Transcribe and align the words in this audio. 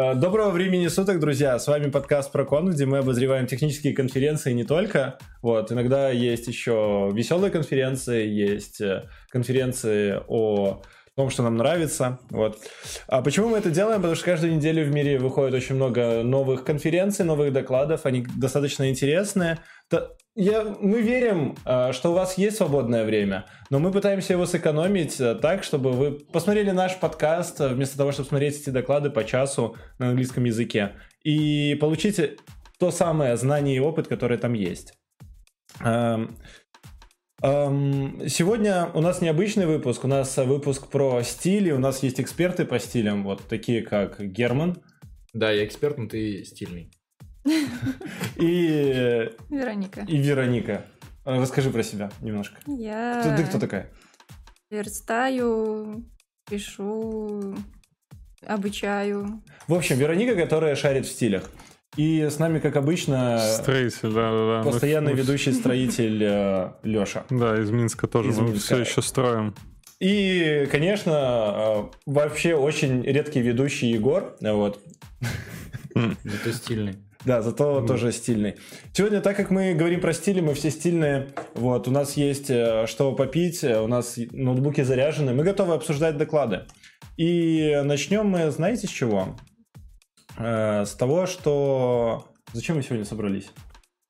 Э, 0.00 0.14
доброго 0.14 0.48
времени 0.50 0.88
суток, 0.88 1.20
друзья! 1.20 1.58
С 1.58 1.66
вами 1.66 1.90
подкаст 1.90 2.32
про 2.32 2.46
кон, 2.46 2.70
где 2.70 2.86
мы 2.86 2.98
обозреваем 2.98 3.46
технические 3.46 3.92
конференции 3.92 4.52
не 4.54 4.64
только. 4.64 5.18
Вот, 5.42 5.70
иногда 5.72 6.08
есть 6.08 6.48
еще 6.48 7.10
веселые 7.12 7.50
конференции, 7.50 8.26
есть 8.26 8.80
э, 8.80 9.10
конференции 9.28 10.18
о 10.26 10.80
том, 11.20 11.30
что 11.30 11.42
нам 11.42 11.56
нравится. 11.56 12.18
Вот. 12.30 12.58
А 13.06 13.22
почему 13.22 13.48
мы 13.48 13.58
это 13.58 13.70
делаем? 13.70 13.98
Потому 13.98 14.14
что 14.14 14.24
каждую 14.24 14.54
неделю 14.54 14.84
в 14.84 14.90
мире 14.90 15.18
выходит 15.18 15.54
очень 15.54 15.74
много 15.74 16.22
новых 16.22 16.64
конференций, 16.64 17.24
новых 17.24 17.52
докладов. 17.52 18.06
Они 18.06 18.26
достаточно 18.36 18.88
интересные. 18.88 19.58
Я, 20.36 20.64
мы 20.80 21.02
верим, 21.02 21.56
э, 21.66 21.92
что 21.92 22.12
у 22.12 22.14
вас 22.14 22.38
есть 22.38 22.56
свободное 22.56 23.04
время, 23.04 23.46
но 23.68 23.80
мы 23.80 23.90
пытаемся 23.90 24.32
его 24.32 24.46
сэкономить 24.46 25.20
э, 25.20 25.34
так, 25.34 25.64
чтобы 25.64 25.90
вы 25.90 26.12
посмотрели 26.12 26.70
наш 26.70 26.96
подкаст, 26.98 27.60
э, 27.60 27.68
вместо 27.68 27.98
того, 27.98 28.12
чтобы 28.12 28.28
смотреть 28.28 28.60
эти 28.60 28.70
доклады 28.70 29.10
по 29.10 29.24
часу 29.24 29.76
на 29.98 30.10
английском 30.10 30.44
языке, 30.44 30.92
и 31.24 31.76
получите 31.80 32.36
то 32.78 32.92
самое 32.92 33.36
знание 33.36 33.76
и 33.76 33.80
опыт, 33.80 34.06
который 34.06 34.38
там 34.38 34.52
есть. 34.54 34.94
Сегодня 37.42 38.90
у 38.92 39.00
нас 39.00 39.22
необычный 39.22 39.64
выпуск, 39.64 40.04
у 40.04 40.08
нас 40.08 40.36
выпуск 40.36 40.88
про 40.88 41.22
стили, 41.22 41.70
у 41.70 41.78
нас 41.78 42.02
есть 42.02 42.20
эксперты 42.20 42.66
по 42.66 42.78
стилям, 42.78 43.24
вот 43.24 43.42
такие 43.48 43.80
как 43.82 44.20
Герман. 44.20 44.82
Да, 45.32 45.50
я 45.50 45.64
эксперт, 45.64 45.96
но 45.96 46.06
ты 46.06 46.44
стильный. 46.44 46.92
И... 48.36 49.30
Вероника. 49.48 50.04
И 50.06 50.18
Вероника. 50.18 50.84
Расскажи 51.24 51.70
про 51.70 51.82
себя 51.82 52.10
немножко. 52.20 52.58
Я... 52.66 53.20
Кто, 53.22 53.36
ты 53.36 53.48
кто 53.48 53.58
такая? 53.58 53.90
Верстаю, 54.70 56.04
пишу, 56.48 57.54
обучаю. 58.46 59.42
В 59.66 59.72
общем, 59.74 59.96
Вероника, 59.96 60.36
которая 60.36 60.76
шарит 60.76 61.06
в 61.06 61.10
стилях. 61.10 61.50
И 61.96 62.22
с 62.22 62.38
нами, 62.38 62.60
как 62.60 62.76
обычно, 62.76 63.38
строитель, 63.38 64.12
да, 64.12 64.30
да, 64.30 64.62
да. 64.62 64.70
постоянный 64.70 65.12
мы, 65.12 65.18
ведущий 65.18 65.52
строитель 65.52 66.22
э, 66.22 66.72
Леша. 66.84 67.24
Да, 67.30 67.60
из 67.60 67.70
Минска 67.70 68.06
тоже. 68.06 68.30
Из 68.30 68.38
мы 68.38 68.50
Минска. 68.50 68.60
все 68.60 68.78
еще 68.78 69.02
строим. 69.02 69.54
И, 69.98 70.68
конечно, 70.70 71.10
э, 71.12 71.82
вообще 72.06 72.54
очень 72.54 73.02
редкий 73.02 73.40
ведущий 73.40 73.90
Егор. 73.90 74.36
Вот. 74.40 74.80
Это 75.94 76.52
стильный. 76.52 76.94
Да, 77.24 77.42
зато 77.42 77.80
mm. 77.80 77.86
тоже 77.86 78.12
стильный. 78.12 78.54
Сегодня, 78.92 79.20
так 79.20 79.36
как 79.36 79.50
мы 79.50 79.74
говорим 79.74 80.00
про 80.00 80.14
стили, 80.14 80.40
мы 80.40 80.54
все 80.54 80.70
стильные. 80.70 81.28
Вот, 81.54 81.86
у 81.86 81.90
нас 81.90 82.16
есть 82.16 82.48
э, 82.48 82.86
что 82.86 83.12
попить, 83.12 83.62
у 83.62 83.86
нас 83.88 84.18
ноутбуки 84.30 84.80
заряжены, 84.82 85.34
мы 85.34 85.44
готовы 85.44 85.74
обсуждать 85.74 86.16
доклады. 86.16 86.62
И 87.18 87.78
начнем 87.84 88.26
мы, 88.26 88.50
знаете, 88.50 88.86
с 88.86 88.90
чего? 88.90 89.36
Э, 90.40 90.84
с 90.84 90.94
того, 90.94 91.26
что... 91.26 92.26
Зачем 92.52 92.76
мы 92.76 92.82
сегодня 92.82 93.04
собрались? 93.04 93.50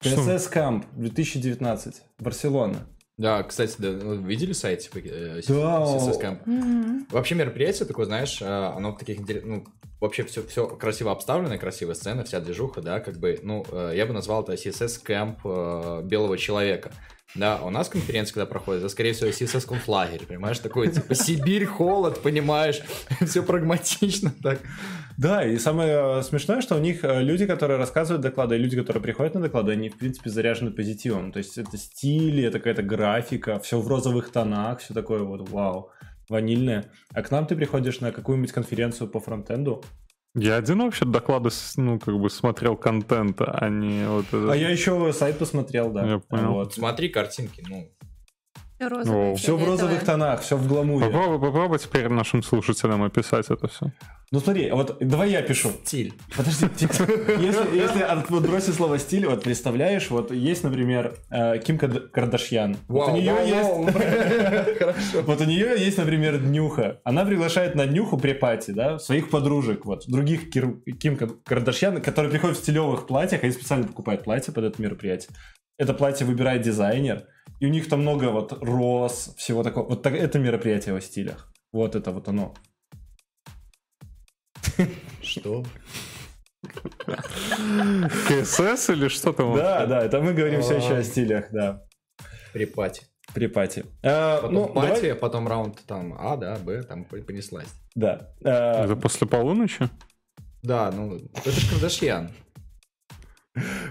PSS 0.03 0.53
Camp 0.53 0.85
2019, 0.93 2.03
Барселона. 2.19 2.87
Да, 3.19 3.43
кстати, 3.43 3.75
да, 3.79 3.91
видели 3.91 4.53
сайт 4.53 4.81
типа, 4.81 4.99
э, 4.99 5.43
да. 5.47 5.85
CSS 5.85 6.21
Camp? 6.21 6.45
Mm-hmm. 6.47 7.13
Вообще 7.13 7.35
мероприятие 7.35 7.87
такое, 7.87 8.07
знаешь, 8.07 8.41
оно 8.41 8.93
в 8.93 8.99
таких 8.99 9.19
ну, 9.45 9.67
вообще 10.01 10.25
все, 10.25 10.43
все 10.47 10.67
красиво 10.67 11.13
обставлено, 11.13 11.59
красивая 11.59 11.95
сцена, 11.95 12.25
вся 12.25 12.41
движуха, 12.41 12.81
да, 12.81 13.01
как 13.01 13.19
бы, 13.19 13.39
ну, 13.43 13.65
э, 13.71 13.93
я 13.95 14.07
бы 14.07 14.15
назвал 14.15 14.43
это 14.43 14.55
CSS 14.55 15.05
Camp 15.07 15.37
э, 15.45 16.03
белого 16.05 16.39
человека. 16.39 16.93
Да, 17.35 17.61
у 17.63 17.71
нас 17.71 17.89
конференция, 17.89 18.35
когда 18.35 18.47
проходит, 18.47 18.81
это, 18.81 18.89
скорее 18.89 19.13
всего, 19.13 19.31
CSS 19.31 19.67
конфлагерь, 19.67 20.27
понимаешь, 20.27 20.59
такой, 20.59 20.89
типа, 20.89 21.15
Сибирь, 21.15 21.65
холод, 21.65 22.21
понимаешь, 22.23 22.83
все 23.25 23.43
прагматично 23.43 24.33
так. 24.43 24.61
Да, 25.17 25.45
и 25.45 25.59
самое 25.59 26.23
смешное, 26.23 26.61
что 26.61 26.77
у 26.77 26.81
них 26.81 27.05
э, 27.05 27.23
люди, 27.23 27.47
которые 27.47 27.79
рассказывают 27.79 28.23
доклады, 28.23 28.57
и 28.57 28.59
люди, 28.59 28.77
которые 28.77 29.03
приходят 29.03 29.35
на 29.35 29.41
доклады, 29.41 29.73
они, 29.73 29.91
в 29.91 29.99
принципе, 29.99 30.31
заряжены 30.31 30.71
позитивом. 30.71 31.31
То 31.31 31.39
есть 31.39 31.59
это 31.59 31.77
стиль, 31.77 32.45
это 32.45 32.59
какая-то 32.59 32.83
графика, 32.83 33.61
все 33.61 33.79
в 33.79 33.87
розовых 33.87 34.33
тонах, 34.33 34.81
все 34.81 34.95
такое 34.95 35.23
вот 35.23 35.49
вау 35.51 35.91
ванильное. 36.31 36.87
А 37.13 37.23
к 37.23 37.31
нам 37.31 37.47
ты 37.47 37.57
приходишь 37.57 38.01
на 38.01 38.13
какую-нибудь 38.13 38.53
конференцию 38.53 39.09
по 39.09 39.21
фронтенду, 39.21 39.85
я 40.35 40.57
один 40.57 40.79
вообще 40.83 41.05
доклады, 41.05 41.51
ну, 41.77 41.99
как 41.99 42.19
бы 42.19 42.31
смотрел 42.31 42.77
контента, 42.77 43.51
а 43.53 43.69
не 43.69 44.09
вот 44.09 44.27
это. 44.27 44.53
А 44.53 44.57
я 44.57 44.71
еще 44.71 45.13
сайт 45.13 45.39
посмотрел, 45.39 45.91
да. 45.91 46.07
Я 46.07 46.19
понял. 46.19 46.53
Вот. 46.53 46.75
Смотри 46.75 47.09
картинки, 47.09 47.65
ну, 47.69 47.91
Розовый, 48.89 49.35
все 49.37 49.57
в 49.57 49.65
розовых 49.65 50.05
тонах, 50.05 50.41
все 50.41 50.57
в 50.57 50.67
гламуре. 50.67 51.07
Попробуй, 51.07 51.41
попробуй 51.41 51.79
теперь 51.79 52.09
нашим 52.09 52.43
слушателям 52.43 53.03
описать 53.03 53.51
это 53.51 53.69
все. 53.69 53.93
Ну 54.33 54.39
смотри, 54.39 54.71
вот 54.71 54.97
давай 55.01 55.33
я 55.33 55.43
пишу. 55.43 55.71
Стиль. 55.85 56.15
Подожди, 56.37 56.67
если, 56.79 57.77
если 57.77 58.01
отбросить 58.03 58.75
слово 58.75 59.01
стиль, 59.01 59.27
вот 59.27 59.43
представляешь, 59.43 60.09
вот 60.09 60.31
есть, 60.31 60.63
например, 60.63 61.17
э, 61.31 61.59
Ким 61.59 61.79
Кардашьян. 61.79 62.77
Вот 62.87 63.09
у 63.09 63.17
нее 63.17 63.35
есть... 63.45 63.71
Вот 65.27 65.41
у 65.41 65.45
нее 65.45 65.75
есть, 65.77 65.99
например, 65.99 66.39
Днюха. 66.39 67.01
Она 67.03 67.25
приглашает 67.25 67.75
на 67.75 67.87
Нюху 67.87 68.19
при 68.19 68.33
пати, 68.33 68.71
да, 68.71 68.99
своих 69.01 69.31
подружек, 69.31 69.85
вот, 69.85 70.05
других 70.07 70.51
Ким 70.51 71.17
Кардашьян, 71.45 72.01
которые 72.01 72.31
приходят 72.31 72.57
в 72.57 72.61
стилевых 72.61 73.09
платьях, 73.09 73.43
они 73.43 73.53
специально 73.53 73.87
покупают 73.87 74.23
платье 74.23 74.55
под 74.55 74.65
это 74.65 74.81
мероприятие. 74.81 75.37
Это 75.77 75.93
платье 75.93 76.25
выбирает 76.25 76.63
дизайнер, 76.63 77.25
и 77.61 77.67
у 77.67 77.69
них 77.69 77.89
там 77.89 78.01
много 78.01 78.31
вот 78.31 78.53
роз, 78.63 79.35
всего 79.37 79.63
такого. 79.63 79.91
Вот 79.91 80.03
так, 80.03 80.15
это 80.15 80.39
мероприятие 80.39 80.95
во 80.95 81.01
стилях. 81.01 81.53
Вот 81.73 81.95
это 81.95 82.11
вот 82.11 82.29
оно. 82.29 82.55
Что? 85.23 85.65
КСС 88.29 88.91
или 88.91 89.09
что 89.09 89.33
там? 89.33 89.55
Да, 89.57 89.87
да, 89.87 90.03
это 90.03 90.21
мы 90.21 90.33
говорим 90.33 90.63
все 90.63 90.77
еще 90.77 90.97
о 90.97 91.03
стилях, 91.03 91.51
да. 91.53 91.85
При 92.53 92.65
пати. 92.65 93.03
При 93.35 93.47
пати. 93.47 93.85
А, 94.03 94.41
потом 94.41 94.55
ну, 94.55 94.69
пати, 94.69 95.03
давай... 95.03 95.15
потом 95.15 95.49
раунд 95.49 95.79
там 95.87 96.15
А, 96.19 96.37
да, 96.37 96.57
Б, 96.57 96.83
там 96.83 97.05
понеслась. 97.05 97.69
Да. 97.95 98.33
А... 98.45 98.85
Это 98.85 98.97
после 98.97 99.27
полуночи? 99.27 99.89
Да, 100.63 100.91
ну, 100.91 101.17
это 101.35 101.51
же 101.51 101.71
Кардашьян. 101.71 102.31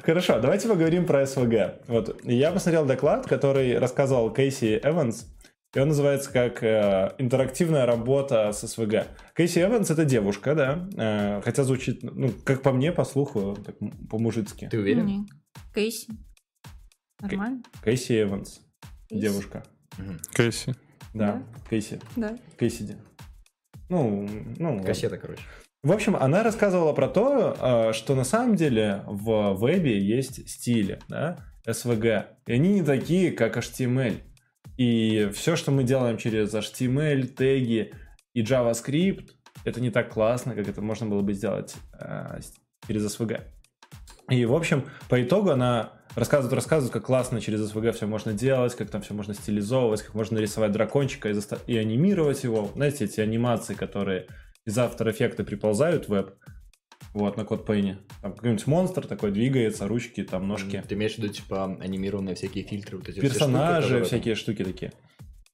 Хорошо, 0.03 0.39
давайте 0.39 0.67
поговорим 0.67 1.05
про 1.05 1.25
СВГ. 1.25 1.85
Вот, 1.87 2.21
я 2.23 2.51
посмотрел 2.51 2.85
доклад, 2.85 3.25
который 3.25 3.77
рассказывал 3.77 4.33
Кейси 4.33 4.79
Эванс, 4.83 5.27
и 5.75 5.79
он 5.79 5.89
называется 5.89 6.31
как 6.31 6.63
э, 6.63 7.13
«Интерактивная 7.19 7.85
работа 7.85 8.51
с 8.51 8.67
СВГ». 8.67 9.07
Кейси 9.35 9.59
Эванс— 9.59 9.89
это 9.91 10.03
девушка, 10.03 10.55
да, 10.55 10.89
э, 10.97 11.41
хотя 11.43 11.63
звучит, 11.63 12.01
ну, 12.01 12.31
как 12.43 12.61
по 12.63 12.71
мне, 12.71 12.91
по 12.91 13.05
слуху, 13.05 13.55
так, 13.63 13.75
по-мужицки. 14.09 14.67
Ты 14.69 14.79
уверен? 14.79 15.05
Не. 15.05 15.25
Кейси. 15.73 16.07
Нормально? 17.21 17.61
Кейси 17.83 18.23
Эванс. 18.23 18.61
Кейси? 19.09 19.21
Девушка. 19.21 19.63
Кейси. 20.33 20.75
Да, 21.13 21.33
да, 21.33 21.43
Кейси. 21.69 21.99
Да. 22.15 22.37
Кейси. 22.57 22.97
Ну, 23.89 24.27
ну... 24.59 24.83
Кассета, 24.83 25.17
короче. 25.17 25.41
В 25.81 25.93
общем, 25.93 26.17
она 26.17 26.43
рассказывала 26.43 26.91
про 26.91 27.07
то, 27.07 27.55
а, 27.57 27.93
что 27.93 28.13
на 28.13 28.25
самом 28.25 28.55
деле 28.57 29.03
в 29.05 29.55
вебе 29.55 29.97
есть 29.97 30.49
стили, 30.49 30.99
да, 31.07 31.37
SVG, 31.65 32.25
и 32.47 32.53
они 32.53 32.73
не 32.73 32.83
такие, 32.83 33.31
как 33.31 33.55
HTML. 33.55 34.19
И 34.75 35.29
все, 35.33 35.55
что 35.55 35.71
мы 35.71 35.83
делаем 35.83 36.17
через 36.17 36.53
HTML, 36.53 37.27
теги 37.27 37.93
и 38.33 38.43
JavaScript, 38.43 39.29
это 39.63 39.79
не 39.79 39.89
так 39.89 40.09
классно, 40.09 40.53
как 40.53 40.67
это 40.67 40.81
можно 40.81 41.05
было 41.05 41.21
бы 41.21 41.33
сделать 41.33 41.75
э, 41.97 42.39
через 42.85 43.05
SVG. 43.17 43.41
И, 44.29 44.45
в 44.45 44.53
общем, 44.53 44.85
по 45.07 45.21
итогу 45.21 45.51
она 45.51 45.93
рассказывает, 46.15 46.53
рассказывает, 46.53 46.91
как 46.91 47.05
классно 47.05 47.39
через 47.39 47.71
SVG 47.71 47.93
все 47.93 48.05
можно 48.05 48.33
делать, 48.33 48.75
как 48.75 48.89
там 48.89 49.01
все 49.01 49.13
можно 49.13 49.33
стилизовывать, 49.33 50.01
как 50.01 50.13
можно 50.13 50.37
нарисовать 50.37 50.73
дракончика 50.73 51.29
и, 51.29 51.33
заста- 51.33 51.59
и 51.67 51.77
анимировать 51.77 52.43
его. 52.43 52.69
Знаете, 52.75 53.05
эти 53.05 53.21
анимации, 53.21 53.73
которые 53.73 54.27
из 54.69 54.77
After 54.77 55.13
Effects 55.13 55.43
приползают 55.43 56.05
в 56.05 56.09
веб, 56.09 56.35
вот, 57.13 57.37
на 57.37 57.43
код 57.43 57.65
Пейне. 57.65 57.97
Там 58.21 58.33
какой-нибудь 58.33 58.67
монстр 58.67 59.07
такой 59.07 59.31
двигается, 59.31 59.87
ручки, 59.87 60.23
там, 60.23 60.47
ножки. 60.47 60.81
Ты 60.87 60.95
имеешь 60.95 61.15
в 61.15 61.17
виду, 61.17 61.33
типа, 61.33 61.77
анимированные 61.81 62.35
всякие 62.35 62.63
фильтры, 62.63 62.97
вот 62.97 63.09
эти 63.09 63.19
Персонажи, 63.19 63.87
все 63.87 63.97
штуки, 63.97 64.07
всякие 64.07 64.35
штуки 64.35 64.63
такие. 64.63 64.93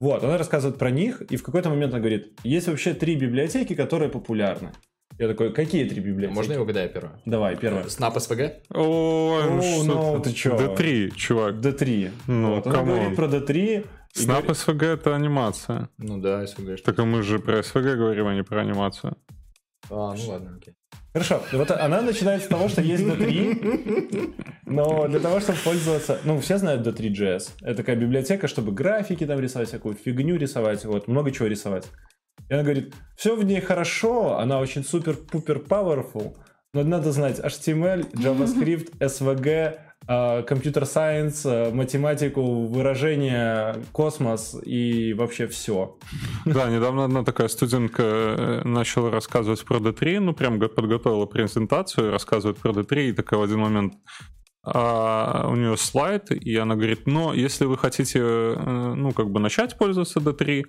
Вот, 0.01 0.23
она 0.23 0.37
рассказывает 0.37 0.77
про 0.77 0.91
них, 0.91 1.21
и 1.21 1.37
в 1.37 1.43
какой-то 1.43 1.69
момент 1.69 1.93
она 1.93 2.01
говорит, 2.01 2.37
есть 2.43 2.67
вообще 2.67 2.93
три 2.93 3.15
библиотеки, 3.15 3.73
которые 3.73 4.09
популярны. 4.09 4.71
Я 5.17 5.29
такой, 5.29 5.53
какие 5.53 5.87
три 5.87 6.01
библиотеки? 6.01 6.35
Можно 6.35 6.53
я 6.53 6.61
угадаю 6.61 6.89
первую? 6.89 7.21
Давай, 7.25 7.55
первая. 7.55 7.85
Snap 7.85 8.15
SVG? 8.17 8.53
Ой, 8.71 9.49
ну 9.49 9.61
что 9.61 9.83
ну, 10.17 10.21
ты 10.21 10.33
чё? 10.33 10.57
D3, 10.57 11.15
чувак. 11.15 11.55
D3. 11.55 12.11
Ну, 12.27 12.55
вот. 12.55 12.67
Она 12.67 12.83
говорит 12.83 13.15
про 13.15 13.27
D3. 13.27 13.85
Говорит... 14.15 14.49
SVG 14.51 14.85
это 14.85 15.15
анимация. 15.15 15.89
Ну 15.97 16.19
да, 16.19 16.43
SVG. 16.43 16.77
Так 16.77 16.97
мы 16.99 17.21
же 17.21 17.39
про 17.39 17.59
SVG 17.59 17.95
говорим, 17.95 18.27
а 18.27 18.33
не 18.33 18.43
про 18.43 18.61
анимацию. 18.61 19.17
А, 19.89 20.13
ну 20.13 20.29
ладно, 20.29 20.57
окей. 20.57 20.75
Хорошо, 21.13 21.41
вот 21.53 21.71
она 21.71 22.01
начинает 22.01 22.43
с 22.43 22.47
того, 22.47 22.67
что 22.67 22.81
есть 22.81 23.03
D3, 23.03 24.33
но 24.65 25.07
для 25.07 25.19
того, 25.19 25.39
чтобы 25.39 25.57
пользоваться... 25.63 26.19
Ну, 26.25 26.41
все 26.41 26.57
знают 26.57 26.85
D3.js. 26.85 27.51
Это 27.61 27.75
такая 27.75 27.95
библиотека, 27.95 28.49
чтобы 28.49 28.73
графики 28.73 29.25
там 29.25 29.39
рисовать, 29.39 29.69
всякую 29.69 29.95
фигню 29.95 30.35
рисовать, 30.35 30.83
вот, 30.83 31.07
много 31.07 31.31
чего 31.31 31.47
рисовать. 31.47 31.85
И 32.49 32.53
она 32.53 32.63
говорит, 32.63 32.93
все 33.15 33.35
в 33.37 33.45
ней 33.45 33.61
хорошо, 33.61 34.37
она 34.37 34.59
очень 34.59 34.83
супер-пупер 34.83 35.59
powerful, 35.59 36.35
но 36.73 36.83
надо 36.83 37.13
знать 37.13 37.39
HTML, 37.39 38.11
JavaScript, 38.11 38.97
SVG, 38.99 39.79
компьютер-сайенс, 40.07 41.45
математику, 41.73 42.65
выражение, 42.67 43.75
космос 43.91 44.55
и 44.63 45.13
вообще 45.13 45.47
все. 45.47 45.97
Да, 46.45 46.69
недавно 46.69 47.05
одна 47.05 47.23
такая 47.23 47.47
студентка 47.47 48.03
э, 48.03 48.61
начала 48.63 49.09
рассказывать 49.09 49.63
про 49.65 49.77
D3, 49.77 50.19
ну 50.19 50.33
прям 50.33 50.59
подготовила 50.59 51.25
презентацию, 51.25 52.11
рассказывает 52.11 52.57
про 52.57 52.71
D3, 52.71 53.09
и 53.09 53.13
такая 53.13 53.39
в 53.39 53.43
один 53.43 53.59
момент 53.59 53.95
а, 54.63 55.47
у 55.47 55.55
нее 55.55 55.77
слайд, 55.77 56.31
и 56.31 56.55
она 56.55 56.75
говорит, 56.75 57.05
но 57.05 57.33
если 57.33 57.65
вы 57.65 57.77
хотите, 57.77 58.19
э, 58.19 58.93
ну, 58.95 59.11
как 59.11 59.29
бы 59.29 59.39
начать 59.39 59.77
пользоваться 59.77 60.19
D3, 60.19 60.63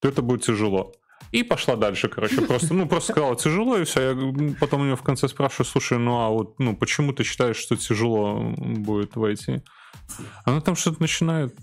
то 0.00 0.08
это 0.08 0.22
будет 0.22 0.42
тяжело. 0.42 0.92
И 1.30 1.42
пошла 1.42 1.76
дальше, 1.76 2.08
короче, 2.08 2.40
просто, 2.40 2.74
ну, 2.74 2.88
просто 2.88 3.12
сказала 3.12 3.36
тяжело, 3.36 3.76
и 3.78 3.84
все. 3.84 4.10
Я 4.10 4.54
потом 4.60 4.80
у 4.80 4.84
нее 4.84 4.96
в 4.96 5.02
конце 5.02 5.28
спрашиваю, 5.28 5.66
слушай, 5.66 5.98
ну, 5.98 6.20
а 6.20 6.28
вот, 6.30 6.58
ну, 6.58 6.76
почему 6.76 7.12
ты 7.12 7.24
считаешь, 7.24 7.56
что 7.56 7.76
тяжело 7.76 8.54
будет 8.56 9.16
войти? 9.16 9.62
Она 10.44 10.60
там 10.60 10.74
что-то 10.76 11.02
начинает, 11.02 11.54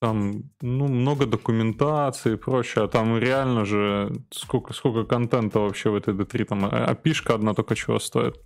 там, 0.00 0.42
ну, 0.60 0.88
много 0.88 1.26
документации 1.26 2.32
и 2.32 2.36
прочее, 2.36 2.84
а 2.84 2.88
там 2.88 3.16
реально 3.18 3.64
же 3.64 4.12
сколько, 4.32 4.72
сколько 4.72 5.04
контента 5.04 5.60
вообще 5.60 5.90
в 5.90 5.94
этой 5.94 6.14
D3, 6.14 6.44
там, 6.44 6.64
опишка 6.64 7.34
одна 7.34 7.54
только 7.54 7.76
чего 7.76 8.00
стоит. 8.00 8.36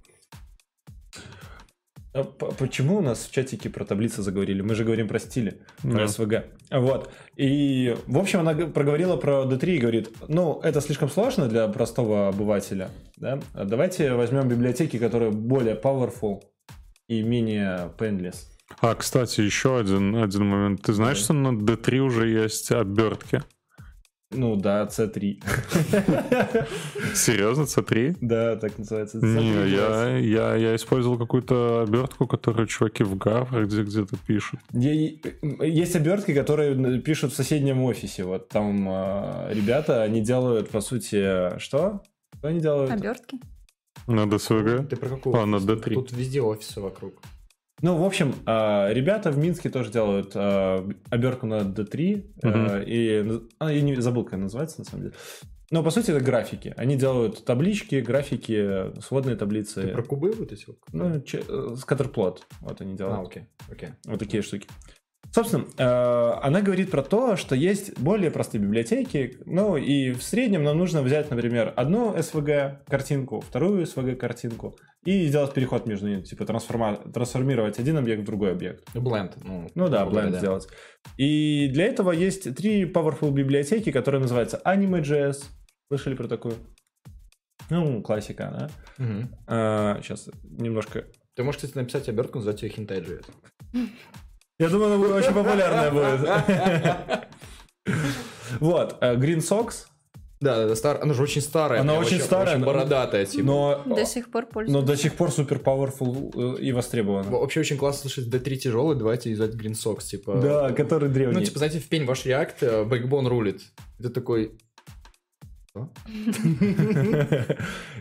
А 2.16 2.24
почему 2.24 2.96
у 2.96 3.00
нас 3.02 3.26
в 3.26 3.30
чатике 3.30 3.68
про 3.68 3.84
таблицы 3.84 4.22
заговорили? 4.22 4.62
Мы 4.62 4.74
же 4.74 4.84
говорим 4.84 5.06
про 5.06 5.18
стили, 5.18 5.60
про 5.82 6.04
yeah. 6.04 6.08
СВГ. 6.08 6.44
Вот. 6.70 7.12
И, 7.36 7.94
в 8.06 8.18
общем, 8.18 8.40
она 8.40 8.54
проговорила 8.54 9.16
про 9.16 9.44
D3 9.44 9.66
и 9.66 9.78
говорит, 9.78 10.10
ну, 10.28 10.58
это 10.62 10.80
слишком 10.80 11.10
сложно 11.10 11.46
для 11.46 11.68
простого 11.68 12.28
обывателя. 12.28 12.88
Да? 13.18 13.38
Давайте 13.52 14.14
возьмем 14.14 14.48
библиотеки, 14.48 14.98
которые 14.98 15.30
более 15.30 15.74
powerful 15.74 16.42
и 17.06 17.22
менее 17.22 17.92
painless. 17.98 18.36
А, 18.80 18.94
кстати, 18.94 19.42
еще 19.42 19.78
один, 19.78 20.16
один 20.16 20.46
момент. 20.46 20.82
Ты 20.82 20.94
знаешь, 20.94 21.18
yeah. 21.18 21.24
что 21.24 21.32
на 21.34 21.48
D3 21.48 21.98
уже 21.98 22.28
есть 22.28 22.72
обертки? 22.72 23.42
Ну 24.32 24.56
да, 24.56 24.86
C3. 24.86 25.40
Серьезно, 27.14 27.62
C3? 27.62 28.16
Да, 28.20 28.56
так 28.56 28.76
называется. 28.76 29.18
C3 29.18 29.22
Не, 29.22 29.70
я, 29.70 30.16
я, 30.18 30.56
я 30.56 30.74
использовал 30.74 31.16
какую-то 31.16 31.82
обертку, 31.82 32.26
которую 32.26 32.66
чуваки 32.66 33.04
в 33.04 33.16
Гарварде 33.16 33.82
где-то 33.82 34.16
пишут. 34.26 34.60
Есть 34.72 35.96
обертки, 35.96 36.34
которые 36.34 37.00
пишут 37.00 37.32
в 37.32 37.36
соседнем 37.36 37.82
офисе. 37.82 38.24
Вот 38.24 38.48
там 38.48 38.88
э, 38.88 39.52
ребята, 39.54 40.02
они 40.02 40.20
делают, 40.20 40.70
по 40.70 40.80
сути, 40.80 41.58
что? 41.58 42.02
Что 42.38 42.48
они 42.48 42.60
делают? 42.60 42.90
Обертки. 42.90 43.38
На 44.08 44.24
DSVG? 44.24 44.88
Ты 44.88 44.96
про 44.96 45.08
какую? 45.08 45.36
А, 45.36 45.46
на 45.46 45.56
D3. 45.56 45.94
Тут 45.94 46.12
везде 46.12 46.40
офисы 46.40 46.80
вокруг. 46.80 47.22
Ну, 47.82 47.98
в 47.98 48.04
общем, 48.04 48.34
а, 48.46 48.88
ребята 48.90 49.30
в 49.30 49.38
Минске 49.38 49.68
тоже 49.68 49.90
делают 49.90 50.32
а, 50.34 50.88
обертку 51.10 51.46
на 51.46 51.60
D3. 51.60 52.24
Uh-huh. 52.42 52.84
И 52.86 53.42
а, 53.58 53.70
я 53.70 53.82
не 53.82 53.96
забыл, 53.96 54.24
как 54.24 54.34
она 54.34 54.44
называется, 54.44 54.80
на 54.80 54.84
самом 54.84 55.02
деле. 55.04 55.14
Но, 55.70 55.82
по 55.82 55.90
сути, 55.90 56.10
это 56.10 56.20
графики. 56.20 56.72
Они 56.76 56.96
делают 56.96 57.44
таблички, 57.44 57.96
графики, 57.96 58.98
сводные 59.00 59.36
таблицы. 59.36 59.82
Ты 59.82 59.88
про 59.88 60.02
кубы 60.02 60.32
вот 60.32 60.52
эти? 60.52 60.66
Ну, 60.92 61.20
че, 61.20 61.42
скаттерплот. 61.76 62.46
Вот 62.60 62.80
они 62.80 62.96
делают. 62.96 63.18
А, 63.18 63.22
окей. 63.22 63.42
окей. 63.70 63.88
Вот 64.06 64.20
такие 64.20 64.42
штуки. 64.42 64.68
Собственно, 65.36 65.66
она 66.42 66.62
говорит 66.62 66.90
про 66.90 67.02
то, 67.02 67.36
что 67.36 67.54
есть 67.54 67.98
более 68.00 68.30
простые 68.30 68.62
библиотеки, 68.62 69.36
ну 69.44 69.76
и 69.76 70.12
в 70.12 70.22
среднем 70.22 70.64
нам 70.64 70.78
нужно 70.78 71.02
взять, 71.02 71.28
например, 71.28 71.74
одну 71.76 72.14
SVG 72.14 72.78
картинку, 72.88 73.42
вторую 73.42 73.82
SVG 73.82 74.16
картинку, 74.16 74.78
и 75.04 75.26
сделать 75.26 75.52
переход 75.52 75.86
между 75.86 76.08
ними, 76.08 76.22
типа 76.22 76.46
трансформа... 76.46 76.96
трансформировать 77.12 77.78
один 77.78 77.98
объект 77.98 78.22
в 78.22 78.24
другой 78.24 78.52
объект. 78.52 78.88
Blend. 78.94 79.34
Ну, 79.44 79.68
ну 79.74 79.88
да, 79.90 80.06
blend 80.06 80.30
да. 80.30 80.38
сделать. 80.38 80.68
И 81.18 81.68
для 81.70 81.84
этого 81.84 82.12
есть 82.12 82.56
три 82.56 82.90
powerful 82.90 83.30
библиотеки, 83.30 83.92
которые 83.92 84.22
называются 84.22 84.58
Anime.js. 84.64 85.44
Слышали 85.88 86.14
про 86.14 86.28
такую? 86.28 86.54
Ну, 87.68 88.00
классика, 88.00 88.70
да? 88.98 89.04
Угу. 89.04 89.28
А, 89.48 90.00
сейчас 90.00 90.30
немножко... 90.44 91.04
Ты 91.34 91.44
можешь, 91.44 91.60
кстати, 91.60 91.76
написать 91.76 92.08
обертку, 92.08 92.38
назвать 92.38 92.62
ее 92.62 92.70
Hentai.js. 92.70 93.26
Я 94.58 94.68
думаю, 94.68 94.94
она 94.94 95.14
очень 95.16 95.34
популярная 95.34 95.90
будет. 95.90 97.28
Вот, 98.60 98.96
э, 99.00 99.16
Green 99.16 99.38
Socks 99.38 99.86
да, 100.40 100.66
да, 100.66 100.76
стар... 100.76 100.98
она 101.02 101.14
же 101.14 101.22
очень 101.22 101.40
старая. 101.40 101.80
Она 101.80 101.94
очень, 101.94 102.20
старая. 102.20 102.56
Очень 102.56 102.66
бородатая, 102.66 103.24
типа. 103.24 103.44
Но... 103.44 103.82
До 103.86 104.04
сих 104.04 104.30
пор 104.30 104.46
пользуется. 104.46 104.80
Но 104.80 104.86
до 104.86 104.96
сих 104.96 105.14
пор 105.14 105.30
супер 105.32 105.56
powerful 105.56 106.58
э, 106.58 106.60
и 106.60 106.72
востребована. 106.72 107.30
Вообще 107.30 107.60
очень 107.60 107.78
классно 107.78 108.10
слышать 108.10 108.32
D3 108.32 108.56
тиджелый, 108.56 108.98
давайте 108.98 109.30
юзать 109.30 109.54
Green 109.54 109.72
Socks, 109.72 110.04
типа. 110.04 110.36
Да, 110.36 110.72
который 110.72 111.08
древний. 111.08 111.38
Ну, 111.38 111.44
типа, 111.44 111.58
знаете, 111.58 111.78
в 111.78 111.88
пень 111.88 112.04
ваш 112.04 112.26
э, 112.26 112.30
Backbone 112.30 113.28
рулит. 113.28 113.62
Это 113.98 114.10
такой... 114.10 114.52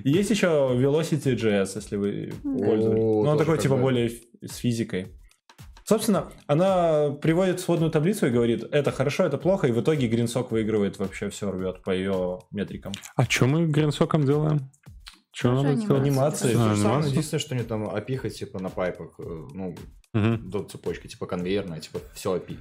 Есть 0.04 0.30
еще 0.30 0.48
Velocity.js, 0.48 1.72
если 1.76 1.96
вы 1.96 2.34
пользуетесь. 2.44 2.98
Ну, 2.98 3.20
он 3.20 3.38
такой, 3.38 3.58
типа, 3.60 3.78
более 3.78 4.12
с 4.42 4.58
физикой. 4.58 5.08
Собственно, 5.86 6.32
она 6.48 7.12
приводит 7.22 7.60
сводную 7.60 7.92
таблицу 7.92 8.26
и 8.26 8.32
говорит, 8.32 8.64
это 8.72 8.92
хорошо, 8.92 9.24
это 9.24 9.38
плохо, 9.38 9.68
и 9.68 9.72
в 9.72 9.80
итоге 9.82 10.08
Гринсок 10.08 10.50
выигрывает 10.50 10.98
вообще 10.98 11.30
все, 11.30 11.52
рвет 11.52 11.84
по 11.84 11.92
ее 11.92 12.40
метрикам. 12.50 12.92
А 13.16 13.26
что 13.26 13.46
мы 13.46 13.68
Гринсоком 13.68 14.26
делаем? 14.26 14.72
Что 15.32 15.52
надо 15.54 15.76
сделать? 15.76 16.02
Анимации. 16.02 16.56
А, 16.56 16.72
анимации. 16.72 17.10
Единственное, 17.12 17.40
что 17.40 17.56
они 17.56 17.64
там 17.64 17.88
опихать, 17.88 18.36
типа, 18.36 18.60
на 18.60 18.70
пайпах, 18.70 19.20
э, 19.20 19.24
ну, 19.54 19.76
угу. 20.14 20.38
до 20.38 20.64
цепочки, 20.64 21.08
типа, 21.08 21.28
конвейерная, 21.28 21.80
типа, 21.82 22.00
все 22.16 22.36
API. 22.36 22.58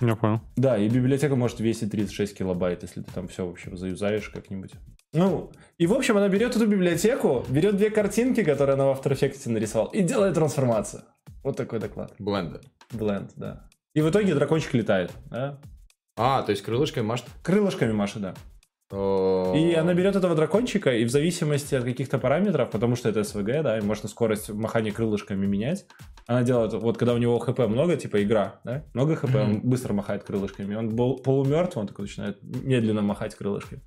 Я 0.00 0.14
понял. 0.14 0.40
Да, 0.54 0.78
и 0.78 0.88
библиотека 0.88 1.34
может 1.34 1.58
весить 1.58 1.90
36 1.90 2.38
килобайт, 2.38 2.82
если 2.82 3.02
ты 3.02 3.10
там 3.10 3.26
все 3.26 3.44
вообще 3.44 3.76
заюзаешь 3.76 4.28
как-нибудь. 4.28 4.72
Ну, 5.12 5.50
и 5.78 5.86
в 5.86 5.94
общем 5.94 6.16
она 6.16 6.28
берет 6.28 6.54
эту 6.54 6.68
библиотеку, 6.68 7.44
берет 7.48 7.76
две 7.76 7.90
картинки, 7.90 8.44
которые 8.44 8.74
она 8.74 8.92
в 8.92 9.00
After 9.00 9.12
Effects 9.12 9.48
нарисовала, 9.48 9.90
и 9.90 10.02
делает 10.02 10.34
трансформацию. 10.34 11.02
Вот 11.42 11.56
такой 11.56 11.80
доклад. 11.80 12.14
Бленда. 12.18 12.60
Бленд, 12.92 13.32
да. 13.36 13.68
И 13.94 14.00
в 14.00 14.10
итоге 14.10 14.34
дракончик 14.34 14.74
летает, 14.74 15.10
да? 15.30 15.60
А, 16.16 16.42
то 16.42 16.50
есть 16.50 16.62
крылышками 16.62 17.04
машет? 17.04 17.26
Крылышками 17.42 17.92
машет, 17.92 18.22
да. 18.22 18.34
И 18.92 19.74
она 19.74 19.94
берет 19.94 20.16
этого 20.16 20.34
дракончика, 20.34 20.94
и 20.94 21.04
в 21.04 21.10
зависимости 21.10 21.74
от 21.74 21.84
каких-то 21.84 22.18
параметров, 22.18 22.70
потому 22.70 22.94
что 22.94 23.08
это 23.08 23.24
СВГ, 23.24 23.62
да, 23.62 23.78
и 23.78 23.80
можно 23.80 24.06
скорость 24.06 24.50
махания 24.50 24.92
крылышками 24.92 25.46
менять, 25.46 25.86
она 26.26 26.42
делает, 26.42 26.74
вот 26.74 26.98
когда 26.98 27.14
у 27.14 27.18
него 27.18 27.38
хп 27.38 27.58
много, 27.60 27.96
типа 27.96 28.22
игра, 28.22 28.60
да, 28.64 28.84
много 28.92 29.16
хп, 29.16 29.30
mm-hmm. 29.30 29.42
он 29.42 29.60
быстро 29.62 29.94
махает 29.94 30.24
крылышками, 30.24 30.74
он 30.74 30.94
был 30.94 31.16
полумертв, 31.16 31.78
он 31.78 31.86
такой 31.86 32.04
начинает 32.04 32.42
медленно 32.42 33.00
махать 33.00 33.34
крылышками. 33.34 33.80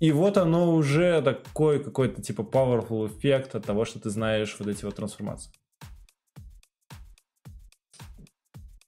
И 0.00 0.10
вот 0.10 0.38
оно 0.38 0.74
уже 0.74 1.20
такой 1.20 1.84
какой-то 1.84 2.22
типа 2.22 2.40
powerful 2.40 3.08
эффект 3.08 3.54
от 3.54 3.66
того, 3.66 3.84
что 3.84 4.00
ты 4.00 4.08
знаешь 4.08 4.56
вот 4.58 4.68
эти 4.68 4.86
вот 4.86 4.94
трансформации. 4.94 5.52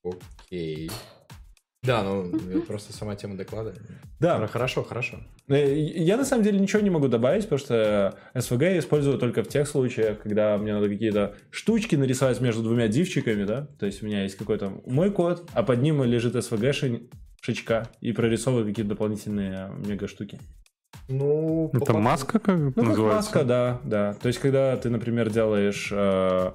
Окей. 0.04 0.90
Да, 1.82 2.02
ну 2.02 2.32
просто 2.62 2.92
сама 2.92 3.14
тема 3.14 3.36
доклада. 3.36 3.74
Да. 4.18 4.46
Хорошо, 4.48 4.82
хорошо. 4.82 5.18
Э, 5.48 5.78
я 5.78 6.16
на 6.16 6.24
самом 6.24 6.42
деле 6.42 6.58
ничего 6.58 6.82
не 6.82 6.90
могу 6.90 7.08
добавить, 7.08 7.44
потому 7.44 7.58
что 7.60 8.18
SVG 8.34 8.62
я 8.64 8.78
использую 8.80 9.18
только 9.18 9.44
в 9.44 9.48
тех 9.48 9.68
случаях, 9.68 10.20
когда 10.22 10.58
мне 10.58 10.74
надо 10.74 10.88
какие-то 10.88 11.36
штучки 11.50 11.94
нарисовать 11.94 12.40
между 12.40 12.62
двумя 12.62 12.88
дивчиками, 12.88 13.44
да. 13.44 13.68
То 13.78 13.86
есть 13.86 14.02
у 14.02 14.06
меня 14.06 14.24
есть 14.24 14.36
какой-то 14.36 14.82
мой 14.86 15.10
код, 15.12 15.48
а 15.54 15.62
под 15.62 15.80
ним 15.80 16.02
лежит 16.02 16.34
SVG 16.34 17.08
шичка 17.40 17.88
и 18.00 18.12
прорисовывает 18.12 18.66
какие-то 18.66 18.90
дополнительные 18.90 19.70
мега 19.86 20.08
штуки. 20.08 20.40
Ну, 21.08 21.70
это 21.72 21.94
маска 21.94 22.38
как 22.38 22.58
ну, 22.58 22.72
называется? 22.82 23.32
Как 23.32 23.42
маска, 23.42 23.44
да, 23.44 23.80
да. 23.84 24.14
То 24.14 24.28
есть, 24.28 24.40
когда 24.40 24.76
ты, 24.76 24.90
например, 24.90 25.30
делаешь 25.30 25.90
Э, 25.90 26.52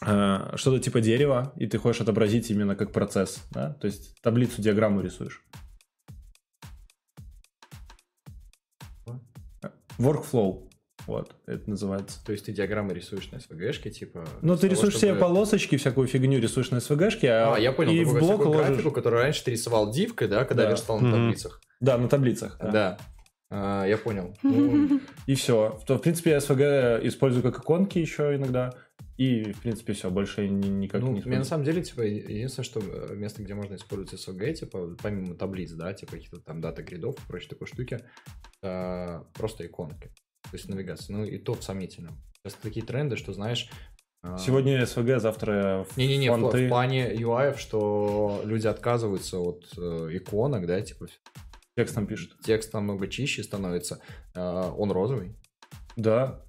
что-то 0.00 0.78
типа 0.78 1.00
дерева, 1.00 1.52
и 1.56 1.66
ты 1.66 1.78
хочешь 1.78 2.00
отобразить 2.00 2.50
именно 2.50 2.76
как 2.76 2.92
процесс, 2.92 3.42
да? 3.50 3.74
То 3.74 3.86
есть 3.86 4.20
таблицу, 4.22 4.62
диаграмму 4.62 5.00
рисуешь. 5.00 5.44
Workflow. 9.98 10.68
Вот, 11.06 11.34
это 11.46 11.70
называется. 11.70 12.22
То 12.24 12.32
есть 12.32 12.44
ты 12.44 12.52
диаграммы 12.52 12.92
рисуешь 12.92 13.30
на 13.30 13.36
SVG-шке, 13.36 13.90
типа... 13.90 14.26
Ну, 14.42 14.56
ты 14.58 14.68
рисуешь 14.68 14.92
того, 14.92 15.00
себе 15.00 15.14
полосочки, 15.14 15.78
всякую 15.78 16.06
фигню 16.06 16.38
рисуешь 16.38 16.70
на 16.70 16.76
SVG-шке, 16.76 17.28
а, 17.28 17.54
а 17.54 17.58
я 17.58 17.72
понял, 17.72 17.92
и 17.92 18.04
в 18.04 18.18
блок 18.18 18.44
ложишь... 18.44 18.66
графику, 18.66 18.90
которую 18.90 19.22
раньше 19.22 19.42
ты 19.42 19.52
рисовал 19.52 19.90
дивкой, 19.90 20.28
да, 20.28 20.44
когда 20.44 20.64
да. 20.64 20.70
верстал 20.70 21.00
на 21.00 21.10
таблицах. 21.10 21.62
Да, 21.80 21.96
на 21.96 22.08
таблицах. 22.08 22.58
Да. 22.60 22.70
да. 22.70 22.98
А, 23.50 23.86
я 23.86 23.96
понял. 23.96 24.36
Ну, 24.42 25.00
и 25.26 25.34
все. 25.34 25.80
В 25.88 25.98
принципе, 25.98 26.32
я 26.32 26.38
SVG 26.38 27.06
использую 27.08 27.42
как 27.42 27.60
иконки 27.60 27.98
еще 27.98 28.36
иногда. 28.36 28.74
И, 29.18 29.52
в 29.52 29.62
принципе, 29.62 29.92
все, 29.94 30.10
больше 30.10 30.48
ни- 30.48 30.68
никак 30.68 31.02
Ну, 31.02 31.12
не 31.12 31.20
мне 31.22 31.38
на 31.38 31.44
самом 31.44 31.64
деле, 31.64 31.82
типа, 31.82 32.02
единственное, 32.02 32.64
что 32.64 32.80
э, 32.80 33.14
место, 33.16 33.42
где 33.42 33.52
можно 33.52 33.74
использовать 33.74 34.14
SVG, 34.14 34.54
типа, 34.54 34.96
помимо 35.02 35.34
таблиц, 35.34 35.72
да, 35.72 35.92
типа 35.92 36.12
каких-то 36.12 36.40
там 36.40 36.60
дата 36.60 36.84
гридов 36.84 37.16
и 37.18 37.26
прочей 37.28 37.48
такой 37.48 37.66
штуки, 37.66 37.98
это 38.62 39.26
просто 39.34 39.66
иконки. 39.66 40.06
То 40.44 40.50
есть 40.52 40.68
навигация. 40.68 41.16
Ну, 41.16 41.24
и 41.24 41.36
то 41.36 41.54
в 41.54 41.64
сомнительном. 41.64 42.16
Сейчас 42.42 42.54
такие 42.62 42.86
тренды, 42.86 43.16
что, 43.16 43.32
знаешь... 43.32 43.68
а, 44.22 44.38
Сегодня 44.38 44.86
СВГ, 44.86 45.18
завтра 45.20 45.84
Не-не-не, 45.96 46.30
в, 46.30 46.38
фонты. 46.38 46.66
в 46.66 46.68
плане 46.68 47.12
UI, 47.12 47.58
что 47.58 48.40
люди 48.44 48.68
отказываются 48.68 49.40
от 49.40 49.66
э, 49.76 50.10
иконок, 50.12 50.64
да, 50.66 50.80
типа 50.80 51.08
Текстом 51.76 52.06
пишут. 52.06 52.38
текст 52.44 52.72
намного 52.72 53.08
чище 53.08 53.42
становится. 53.42 54.00
Э, 54.36 54.70
он 54.76 54.92
розовый. 54.92 55.34
Да. 55.96 56.44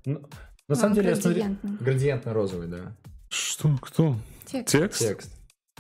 На 0.69 0.75
самом 0.75 0.95
деле, 0.95 1.09
я 1.09 1.15
смотрю... 1.15 1.33
градиентный. 1.41 1.71
Градиентно 1.79 2.33
розовый, 2.33 2.67
да. 2.67 2.95
Что? 3.29 3.77
Кто? 3.81 4.15
Текст. 4.45 4.71
Текст? 4.71 4.99
Текст. 4.99 5.31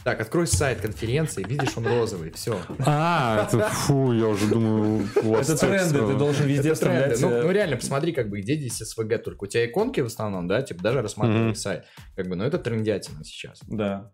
Так, 0.03 0.21
открой 0.21 0.47
сайт 0.47 0.79
конференции, 0.79 1.43
видишь, 1.43 1.77
он 1.77 1.85
розовый, 1.85 2.31
все. 2.31 2.59
А, 2.85 3.45
это 3.47 3.67
фу, 3.67 4.13
я 4.13 4.27
уже 4.27 4.47
думаю, 4.47 5.07
у 5.23 5.29
вас 5.29 5.49
Это 5.49 5.59
тренды, 5.59 5.99
ты 5.99 6.17
должен 6.17 6.47
везде 6.47 6.73
вставлять... 6.73 7.19
Ну, 7.19 7.29
ну, 7.29 7.51
реально, 7.51 7.75
посмотри, 7.75 8.13
как 8.13 8.29
бы, 8.29 8.39
где 8.39 8.55
здесь 8.55 8.77
СВГ 8.77 9.21
только. 9.23 9.43
У 9.43 9.47
тебя 9.47 9.65
иконки 9.65 9.99
в 9.99 10.05
основном, 10.05 10.47
да, 10.47 10.61
типа 10.61 10.81
даже 10.81 11.01
рассматривай 11.01 11.55
сайт. 11.55 11.85
Как 12.15 12.27
бы, 12.27 12.35
ну 12.35 12.45
это 12.45 12.57
трендятина 12.57 13.23
сейчас. 13.25 13.59
Да. 13.67 14.11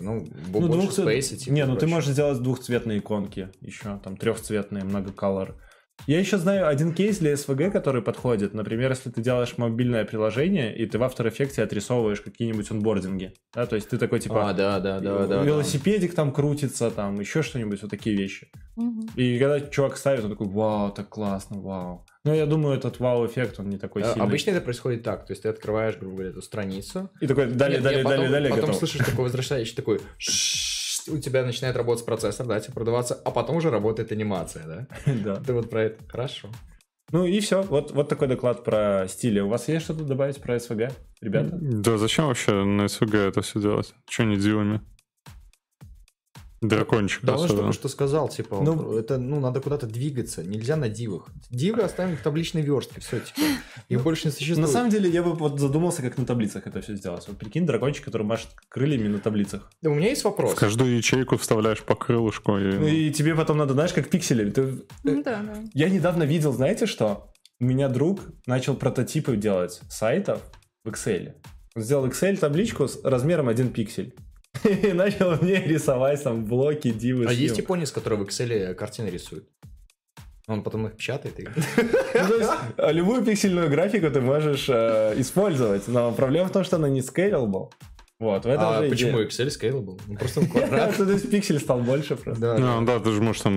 Ну, 0.00 0.24
Ну, 0.48 0.68
больше 0.68 1.02
двух- 1.02 1.22
типа, 1.22 1.52
Не, 1.52 1.66
ну 1.66 1.76
ты 1.76 1.86
можешь 1.86 2.10
сделать 2.10 2.40
двухцветные 2.42 2.98
иконки 2.98 3.50
еще, 3.60 3.98
там 4.02 4.16
трехцветные, 4.16 4.84
много 4.84 5.10
color. 5.10 5.56
Я 6.06 6.18
еще 6.18 6.38
знаю 6.38 6.68
один 6.68 6.94
кейс 6.94 7.18
для 7.18 7.32
SVG, 7.34 7.70
который 7.70 8.00
подходит. 8.00 8.54
Например, 8.54 8.90
если 8.90 9.10
ты 9.10 9.20
делаешь 9.20 9.54
мобильное 9.58 10.04
приложение, 10.04 10.74
и 10.74 10.86
ты 10.86 10.98
в 10.98 11.02
After 11.02 11.30
Effects 11.30 11.60
отрисовываешь 11.60 12.20
какие-нибудь 12.22 12.70
онбординги. 12.70 13.34
Да, 13.54 13.66
то 13.66 13.76
есть 13.76 13.90
ты 13.90 13.98
такой 13.98 14.20
типа 14.20 14.48
А, 14.50 14.52
да, 14.54 14.80
да, 14.80 15.00
да, 15.00 15.18
да. 15.18 15.26
да. 15.26 15.42
велосипедик 15.42 16.14
там 16.14 16.32
крутится, 16.32 16.90
там 16.90 17.20
еще 17.20 17.42
что-нибудь, 17.42 17.82
вот 17.82 17.90
такие 17.90 18.16
вещи. 18.16 18.48
Мгм. 18.76 19.08
И 19.16 19.38
когда 19.38 19.60
чувак 19.60 19.96
ставит, 19.98 20.24
он 20.24 20.30
такой, 20.30 20.46
вау, 20.48 20.92
так 20.92 21.08
классно, 21.08 21.60
вау. 21.60 22.06
Но 22.24 22.34
я 22.34 22.46
думаю, 22.46 22.76
этот 22.76 23.00
вау-эффект, 23.00 23.58
он 23.58 23.68
не 23.68 23.78
такой 23.78 24.02
А, 24.02 24.06
сильный. 24.06 24.22
Обычно 24.24 24.50
это 24.52 24.60
происходит 24.60 25.02
так, 25.02 25.26
то 25.26 25.32
есть 25.32 25.42
ты 25.42 25.48
открываешь, 25.48 25.96
грубо 25.96 26.14
говоря, 26.16 26.30
эту 26.30 26.42
страницу. 26.42 27.10
И 27.20 27.26
такой, 27.26 27.46
далее, 27.46 27.78
Нет, 27.78 27.84
далее, 27.84 28.04
далее, 28.04 28.28
далее, 28.30 28.50
Потом 28.50 28.66
готов. 28.66 28.78
слышишь 28.78 29.04
такой 29.04 29.24
возвращающий 29.24 29.74
такой 29.74 30.00
у 31.10 31.18
тебя 31.18 31.44
начинает 31.44 31.76
работать 31.76 32.04
процессор, 32.04 32.46
да, 32.46 32.60
типа 32.60 32.74
продаваться, 32.74 33.18
а 33.24 33.30
потом 33.30 33.56
уже 33.56 33.70
работает 33.70 34.12
анимация, 34.12 34.64
да? 34.66 34.86
Да. 35.24 35.36
Ты 35.36 35.52
вот 35.52 35.70
про 35.70 35.84
это. 35.84 36.02
Хорошо. 36.08 36.48
Ну 37.10 37.24
и 37.24 37.40
все. 37.40 37.62
Вот, 37.62 37.92
вот 37.92 38.08
такой 38.08 38.28
доклад 38.28 38.64
про 38.64 39.06
стили. 39.08 39.40
У 39.40 39.48
вас 39.48 39.68
есть 39.68 39.84
что-то 39.84 40.04
добавить 40.04 40.40
про 40.42 40.58
СВГ, 40.60 40.90
ребята? 41.20 41.56
Да 41.60 41.96
зачем 41.96 42.26
вообще 42.26 42.64
на 42.64 42.88
СВГ 42.88 43.14
это 43.14 43.40
все 43.40 43.60
делать? 43.60 43.94
Че 44.06 44.24
не 44.24 44.36
дивами? 44.36 44.80
Дракончик 46.60 47.24
Да, 47.24 47.34
особенно. 47.34 47.58
только 47.58 47.72
что 47.72 47.88
сказал, 47.88 48.28
типа, 48.28 48.60
Ну- 48.62 48.96
это, 48.96 49.16
ну, 49.18 49.38
надо 49.38 49.60
куда-то 49.60 49.86
двигаться, 49.86 50.42
нельзя 50.42 50.76
на 50.76 50.88
дивах. 50.88 51.28
Дивы 51.50 51.82
оставим 51.82 52.16
в 52.16 52.20
табличной 52.20 52.62
верстке, 52.62 53.00
все, 53.00 53.20
типа, 53.20 53.40
их 53.88 54.02
больше 54.02 54.26
не 54.28 54.32
существует. 54.32 54.66
На 54.66 54.72
самом 54.72 54.90
деле, 54.90 55.08
я 55.08 55.22
бы 55.22 55.34
вот 55.34 55.60
задумался, 55.60 56.02
как 56.02 56.18
на 56.18 56.26
таблицах 56.26 56.66
это 56.66 56.80
все 56.80 56.96
сделать. 56.96 57.24
Вот 57.28 57.38
прикинь, 57.38 57.64
дракончик, 57.64 58.04
который 58.04 58.24
машет 58.24 58.48
крыльями 58.68 59.06
на 59.08 59.18
таблицах. 59.20 59.70
Да, 59.82 59.90
у 59.90 59.94
меня 59.94 60.08
есть 60.08 60.24
вопрос. 60.24 60.52
В 60.52 60.56
каждую 60.56 60.96
ячейку 60.96 61.36
вставляешь 61.36 61.82
по 61.82 61.94
крылышку 61.94 62.58
и... 62.58 62.72
Ну 62.72 62.86
и 62.88 63.10
тебе 63.12 63.34
потом 63.36 63.58
надо, 63.58 63.74
знаешь, 63.74 63.92
как 63.92 64.08
пиксели. 64.10 64.50
Ты- 64.50 64.82
Ну 65.04 65.22
да, 65.22 65.42
да. 65.42 65.62
Я 65.74 65.88
недавно 65.90 66.24
видел, 66.24 66.52
знаете 66.52 66.86
что? 66.86 67.30
У 67.60 67.64
меня 67.64 67.88
друг 67.88 68.20
начал 68.46 68.74
прототипы 68.74 69.36
делать 69.36 69.80
сайтов 69.88 70.40
в 70.84 70.88
Excel. 70.88 71.34
Он 71.76 71.82
сделал 71.82 72.06
Excel-табличку 72.06 72.88
с 72.88 73.00
размером 73.04 73.48
1 73.48 73.70
пиксель. 73.70 74.14
И 74.82 74.92
начал 74.92 75.36
мне 75.42 75.62
рисовать 75.64 76.22
там 76.22 76.44
блоки, 76.44 76.90
дивы. 76.90 77.26
А 77.26 77.32
есть 77.32 77.58
японец, 77.58 77.90
который 77.90 78.18
в 78.18 78.22
Excel 78.22 78.74
картины 78.74 79.08
рисует? 79.08 79.48
Он 80.46 80.62
потом 80.62 80.86
их 80.86 80.96
печатает 80.96 81.38
и... 81.40 81.44
Ну, 82.14 82.28
то 82.28 82.36
есть, 82.36 82.50
э, 82.78 82.92
любую 82.92 83.22
пиксельную 83.22 83.68
графику 83.68 84.10
ты 84.10 84.20
можешь 84.22 84.66
э, 84.68 85.14
использовать, 85.18 85.86
но 85.88 86.10
проблема 86.12 86.48
в 86.48 86.52
том, 86.52 86.64
что 86.64 86.76
она 86.76 86.88
не 86.88 87.00
scalable. 87.00 87.70
Вот, 88.20 88.44
в 88.44 88.48
этом 88.48 88.66
А 88.66 88.82
же 88.82 88.88
почему 88.90 89.22
идея. 89.22 89.26
Excel 89.26 89.46
scalable? 89.46 90.00
Ну, 90.08 90.16
просто 90.16 90.40
он 90.40 90.46
квадрат. 90.50 90.96
То 90.96 91.04
есть 91.04 91.30
пиксель 91.30 91.60
стал 91.60 91.80
больше 91.80 92.16
просто. 92.16 92.40
Да, 92.40 92.58
Ну, 92.58 92.84
да, 92.84 92.98
ты 92.98 93.12
же 93.12 93.22
можешь 93.22 93.42
там 93.42 93.54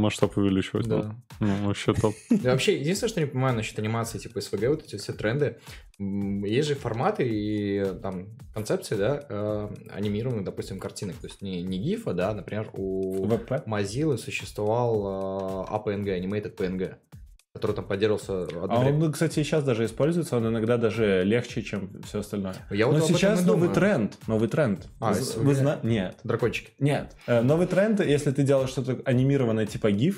масштаб 0.00 0.36
увеличивать. 0.36 0.86
да. 0.86 1.16
Ну, 1.40 1.66
вообще 1.66 1.94
топ. 1.94 2.14
Да, 2.30 2.50
вообще, 2.52 2.78
единственное, 2.78 3.08
что 3.08 3.20
не 3.20 3.26
понимаю 3.26 3.56
насчет 3.56 3.78
анимации 3.78 4.18
типа 4.18 4.40
СВГ, 4.42 4.68
вот 4.68 4.84
эти 4.84 4.96
все 4.96 5.14
тренды, 5.14 5.56
есть 5.98 6.68
же 6.68 6.74
форматы 6.74 7.26
и 7.26 7.82
там 8.02 8.26
концепции, 8.52 8.96
да, 8.96 9.24
э, 9.26 9.68
анимированных, 9.90 10.44
допустим, 10.44 10.78
картинок. 10.78 11.16
То 11.16 11.26
есть 11.28 11.40
не, 11.40 11.62
не 11.62 11.78
гифа, 11.78 12.12
да, 12.12 12.34
например, 12.34 12.68
у 12.74 13.24
ВП. 13.26 13.52
Mozilla 13.66 14.18
существовал 14.18 15.66
э, 15.70 15.74
APNG, 15.74 16.20
Animated 16.20 16.54
PNG, 16.56 16.96
который 17.54 17.76
там 17.76 17.84
поддерживался 17.86 18.46
А 18.68 18.80
он, 18.80 19.12
кстати, 19.12 19.38
и 19.38 19.44
сейчас 19.44 19.62
даже 19.62 19.84
используется, 19.84 20.36
он 20.36 20.48
иногда 20.48 20.76
даже 20.76 21.22
легче, 21.24 21.62
чем 21.62 22.02
все 22.02 22.18
остальное. 22.18 22.56
Я 22.70 22.88
вот 22.88 22.98
Но 22.98 23.06
сейчас 23.06 23.44
новый 23.46 23.68
думаю. 23.68 23.74
тренд, 23.74 24.18
новый 24.26 24.48
тренд. 24.48 24.88
А, 25.00 25.12
Вы- 25.12 25.20
SVG? 25.20 25.40
вы 25.44 25.54
зна- 25.54 25.78
Нет. 25.84 26.18
Дракончики. 26.24 26.72
Нет. 26.80 27.16
Э, 27.28 27.42
Новый 27.42 27.68
тренд, 27.68 28.00
если 28.00 28.32
ты 28.32 28.42
делаешь 28.42 28.70
что-то 28.70 29.00
анимированное 29.04 29.66
типа 29.66 29.86
GIF, 29.92 30.16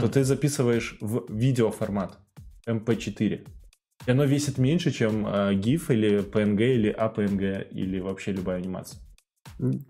то 0.00 0.08
ты 0.08 0.24
записываешь 0.24 0.96
в 1.00 1.24
видеоформат 1.32 2.18
MP4. 2.68 3.46
И 4.06 4.10
оно 4.10 4.24
весит 4.24 4.58
меньше, 4.58 4.90
чем 4.90 5.24
э, 5.24 5.54
GIF 5.54 5.92
или 5.94 6.18
PNG 6.24 6.74
или 6.74 6.92
APNG 6.92 7.68
или 7.70 8.00
вообще 8.00 8.32
любая 8.32 8.58
анимация. 8.58 9.00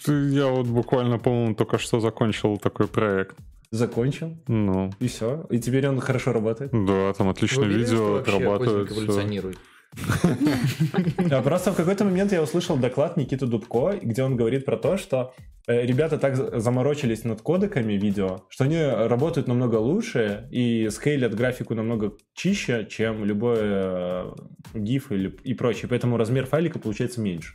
Я 0.06 0.48
вот 0.48 0.66
буквально, 0.66 1.18
по-моему, 1.18 1.54
только 1.54 1.78
что 1.78 1.98
закончил 2.00 2.58
такой 2.58 2.88
проект. 2.88 3.36
Закончил, 3.72 4.36
Ну, 4.48 4.92
и 5.00 5.08
все. 5.08 5.46
И 5.50 5.58
теперь 5.58 5.88
он 5.88 5.98
хорошо 5.98 6.32
работает. 6.32 6.70
да, 6.72 7.12
там 7.14 7.28
отличное 7.30 7.64
что 7.68 7.78
видео 7.78 8.16
отрабатывает. 8.16 8.92
эволюционирует? 8.92 9.58
А 11.30 11.42
Просто 11.42 11.72
в 11.72 11.76
какой-то 11.76 12.04
момент 12.04 12.32
я 12.32 12.42
услышал 12.42 12.76
доклад 12.76 13.16
Никиты 13.16 13.46
Дубко, 13.46 13.98
где 14.02 14.22
он 14.22 14.36
говорит 14.36 14.64
про 14.64 14.76
то, 14.76 14.96
что 14.96 15.34
э, 15.66 15.84
ребята 15.86 16.18
так 16.18 16.36
за- 16.36 16.60
заморочились 16.60 17.24
над 17.24 17.42
кодеками 17.42 17.94
видео, 17.94 18.42
что 18.48 18.64
они 18.64 18.78
работают 18.82 19.48
намного 19.48 19.76
лучше 19.76 20.48
и 20.50 20.88
скейлят 20.90 21.34
графику 21.34 21.74
намного 21.74 22.12
чище, 22.34 22.86
чем 22.90 23.24
любой 23.24 23.58
э, 23.60 24.32
GIF 24.74 25.04
или, 25.10 25.28
и 25.44 25.54
прочее. 25.54 25.88
Поэтому 25.88 26.16
размер 26.16 26.46
файлика 26.46 26.78
получается 26.78 27.20
меньше. 27.20 27.54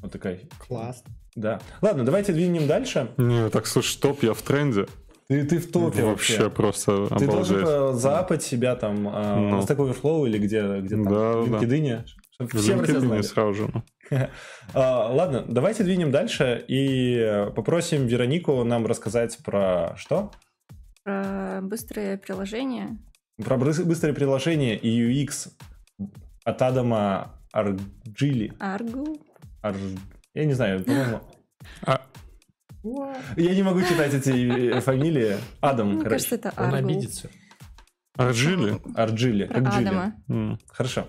Вот 0.00 0.12
такая. 0.12 0.40
Класс. 0.66 1.02
Да. 1.34 1.60
Ладно, 1.80 2.04
давайте 2.04 2.32
двинем 2.32 2.66
дальше. 2.66 3.08
Не, 3.16 3.48
так 3.48 3.66
слушай, 3.66 3.98
топ, 4.00 4.22
я 4.22 4.34
в 4.34 4.42
тренде. 4.42 4.86
Ты, 5.32 5.44
ты 5.46 5.58
в 5.58 5.70
топе 5.70 6.02
Вообще 6.04 6.34
вообще. 6.38 6.50
просто 6.50 7.06
Ты 7.18 7.26
должен 7.26 7.62
обалдеть. 7.62 8.00
заапать 8.02 8.42
себя 8.42 8.76
там 8.76 9.08
э, 9.08 9.34
Ну. 9.36 9.50
на 9.50 9.60
Stack 9.60 9.76
Overflow 9.76 10.26
или 10.28 10.38
где, 10.38 10.80
где 10.80 10.94
там, 10.96 11.04
Да, 11.04 11.32
в 11.38 11.50
да. 11.50 11.58
LinkedIn, 11.58 12.04
чтобы 12.32 12.50
В 12.50 12.54
LinkedIn 12.54 13.00
знали. 13.00 13.22
сразу 13.22 13.54
же. 13.54 13.70
ну. 13.72 13.82
А, 14.74 15.08
Ладно, 15.12 15.44
давайте 15.48 15.84
двинем 15.84 16.10
дальше 16.10 16.62
и 16.68 17.46
попросим 17.56 18.06
Веронику 18.06 18.62
нам 18.64 18.86
рассказать 18.86 19.38
про 19.44 19.94
что? 19.96 20.30
Про 21.04 21.60
быстрое 21.62 22.18
приложение. 22.18 22.98
Про 23.42 23.56
быстрое 23.56 24.12
приложение 24.14 24.76
и 24.76 25.24
UX 25.24 25.48
от 26.44 26.60
Адама 26.62 27.40
Арджили. 27.52 28.52
Аргу. 28.60 29.16
Ар- 29.62 29.74
Я 30.34 30.44
не 30.44 30.52
знаю, 30.52 30.84
по-моему. 30.84 31.20
А, 31.86 32.02
Я 32.84 33.54
не 33.54 33.62
могу 33.62 33.80
читать 33.82 34.12
эти 34.14 34.30
э, 34.76 34.80
фамилии. 34.80 35.36
Адам, 35.60 35.88
Мне 35.94 36.02
короче. 36.02 36.10
кажется, 36.28 36.34
это 36.34 36.52
Он 36.56 36.74
Аргу. 36.74 36.76
обидится. 36.76 37.30
Арджили? 38.16 38.80
Арджили. 38.94 39.44
Про 39.46 39.54
как 39.62 39.72
Джили. 39.74 39.86
Адама. 39.88 40.14
М. 40.28 40.58
Хорошо. 40.68 41.08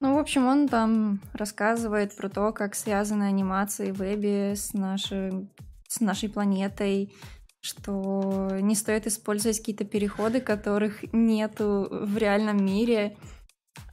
Ну, 0.00 0.14
в 0.14 0.18
общем, 0.18 0.46
он 0.46 0.68
там 0.68 1.20
рассказывает 1.32 2.14
про 2.14 2.28
то, 2.28 2.52
как 2.52 2.74
связаны 2.74 3.24
анимации 3.24 3.90
в 3.90 3.96
вебе 3.98 4.54
с, 4.54 4.74
нашей, 4.74 5.48
с 5.88 6.00
нашей 6.00 6.28
планетой, 6.28 7.12
что 7.60 8.50
не 8.60 8.74
стоит 8.74 9.06
использовать 9.06 9.58
какие-то 9.58 9.84
переходы, 9.84 10.40
которых 10.40 11.02
нету 11.14 11.88
в 11.90 12.18
реальном 12.18 12.64
мире. 12.64 13.16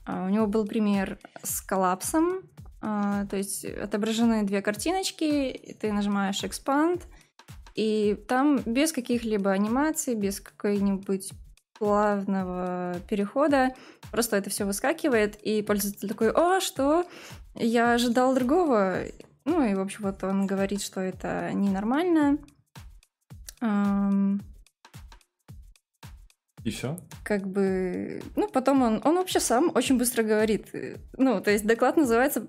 А, 0.04 0.26
У 0.26 0.28
него 0.28 0.46
был 0.46 0.66
пример 0.66 1.18
с 1.42 1.62
коллапсом, 1.62 2.42
то 2.82 3.36
есть 3.36 3.64
отображены 3.64 4.42
две 4.42 4.60
картиночки, 4.60 5.76
ты 5.80 5.92
нажимаешь 5.92 6.42
expand, 6.42 7.02
и 7.74 8.16
там 8.28 8.58
без 8.66 8.92
каких-либо 8.92 9.52
анимаций, 9.52 10.14
без 10.14 10.40
какой-нибудь 10.40 11.32
плавного 11.78 12.96
перехода 13.08 13.74
просто 14.10 14.36
это 14.36 14.50
все 14.50 14.64
выскакивает, 14.64 15.36
и 15.36 15.62
пользователь 15.62 16.08
такой, 16.08 16.30
о, 16.30 16.60
что? 16.60 17.06
Я 17.54 17.94
ожидал 17.94 18.34
другого. 18.34 19.04
Ну 19.44 19.64
и, 19.64 19.74
в 19.74 19.80
общем, 19.80 20.00
вот 20.02 20.22
он 20.24 20.46
говорит, 20.46 20.82
что 20.82 21.00
это 21.00 21.50
ненормально. 21.52 22.38
И 26.64 26.70
все? 26.70 26.96
Как 27.24 27.46
бы... 27.46 28.22
Ну, 28.36 28.48
потом 28.48 28.82
он, 28.82 29.00
он 29.04 29.16
вообще 29.16 29.40
сам 29.40 29.72
очень 29.74 29.98
быстро 29.98 30.22
говорит. 30.22 30.72
Ну, 31.16 31.40
то 31.40 31.50
есть 31.50 31.66
доклад 31.66 31.96
называется 31.96 32.46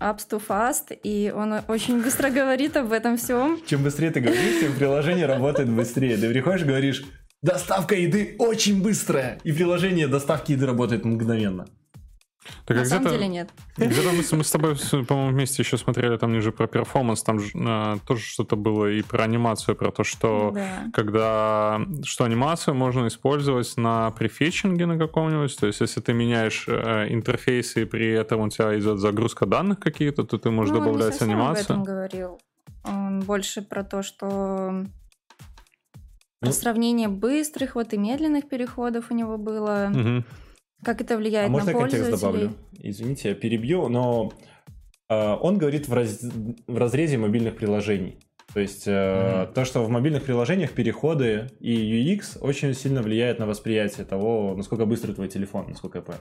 Apps 0.00 0.28
to 0.30 0.42
Fast, 0.46 0.98
и 1.02 1.32
он 1.34 1.54
очень 1.68 2.02
быстро 2.02 2.30
говорит 2.30 2.76
об 2.76 2.92
этом 2.92 3.16
всем. 3.16 3.60
Чем 3.66 3.82
быстрее 3.82 4.10
ты 4.10 4.20
говоришь, 4.20 4.60
тем 4.60 4.74
приложение 4.74 5.26
работает 5.26 5.68
быстрее. 5.68 6.16
Ты 6.16 6.28
приходишь 6.28 6.62
и 6.62 6.68
говоришь, 6.68 7.04
доставка 7.42 7.94
еды 7.94 8.36
очень 8.38 8.82
быстрая, 8.82 9.38
и 9.44 9.52
приложение 9.52 10.08
доставки 10.08 10.52
еды 10.52 10.66
работает 10.66 11.04
мгновенно. 11.04 11.66
Так, 12.66 12.76
На 12.76 12.82
а 12.82 12.86
самом 12.86 13.10
деле 13.10 13.28
нет. 13.28 13.50
Где-то 13.76 14.10
мы, 14.12 14.38
мы 14.38 14.44
с 14.44 14.50
тобой, 14.50 14.76
по-моему, 15.06 15.30
вместе 15.30 15.62
еще 15.62 15.78
смотрели 15.78 16.16
там 16.16 16.32
ниже 16.32 16.52
про 16.52 16.66
перформанс, 16.66 17.22
там 17.22 17.38
э, 17.38 17.98
тоже 18.06 18.22
что-то 18.22 18.56
было 18.56 18.90
и 18.90 19.02
про 19.02 19.24
анимацию, 19.24 19.76
про 19.76 19.90
то, 19.90 20.04
что 20.04 20.52
да. 20.54 20.84
когда 20.92 21.80
что 22.04 22.24
анимацию 22.24 22.74
можно 22.74 23.06
использовать 23.08 23.76
на 23.76 24.10
префетчинге 24.10 24.86
на 24.86 24.98
каком-нибудь, 24.98 25.56
то 25.58 25.66
есть 25.66 25.80
если 25.80 26.00
ты 26.00 26.12
меняешь 26.12 26.66
э, 26.68 27.06
интерфейс 27.10 27.76
и 27.76 27.84
при 27.84 28.12
этом 28.12 28.40
у 28.40 28.48
тебя 28.48 28.78
идет 28.78 28.98
загрузка 28.98 29.46
данных 29.46 29.80
какие-то, 29.80 30.24
то 30.24 30.38
ты 30.38 30.50
можешь 30.50 30.74
ну, 30.74 30.80
добавлять 30.80 31.20
он 31.20 31.28
не 31.28 31.34
анимацию. 31.34 31.76
об 31.76 31.82
этом 31.82 31.84
говорил. 31.84 32.40
Он 32.84 33.20
больше 33.20 33.62
про 33.62 33.82
то, 33.82 34.02
что 34.02 34.84
ну, 36.40 36.52
сравнение 36.52 37.08
быстрых 37.08 37.74
вот 37.74 37.92
и 37.92 37.98
медленных 37.98 38.48
переходов 38.48 39.06
у 39.10 39.14
него 39.14 39.38
было. 39.38 39.90
Угу. 39.92 40.24
Как 40.84 41.00
это 41.00 41.16
влияет 41.16 41.46
а 41.46 41.50
на 41.50 41.52
можно 41.52 41.72
пользователей? 41.72 42.02
контекст 42.02 42.22
добавлю? 42.22 42.52
Извините, 42.78 43.28
я 43.30 43.34
перебью, 43.34 43.88
но 43.88 44.32
э, 45.08 45.36
он 45.40 45.58
говорит 45.58 45.88
в, 45.88 45.92
раз, 45.92 46.20
в 46.66 46.76
разрезе 46.76 47.18
мобильных 47.18 47.56
приложений. 47.56 48.18
То 48.52 48.60
есть 48.60 48.86
э, 48.86 48.90
mm-hmm. 48.90 49.52
то, 49.52 49.64
что 49.64 49.82
в 49.82 49.88
мобильных 49.88 50.22
приложениях 50.22 50.70
переходы 50.72 51.50
и 51.58 51.74
UX 51.74 52.38
очень 52.40 52.72
сильно 52.74 53.02
влияет 53.02 53.38
на 53.38 53.46
восприятие 53.46 54.06
того, 54.06 54.54
насколько 54.56 54.86
быстрый 54.86 55.12
твой 55.12 55.28
телефон, 55.28 55.66
насколько 55.68 55.98
я 55.98 56.02
понял. 56.02 56.20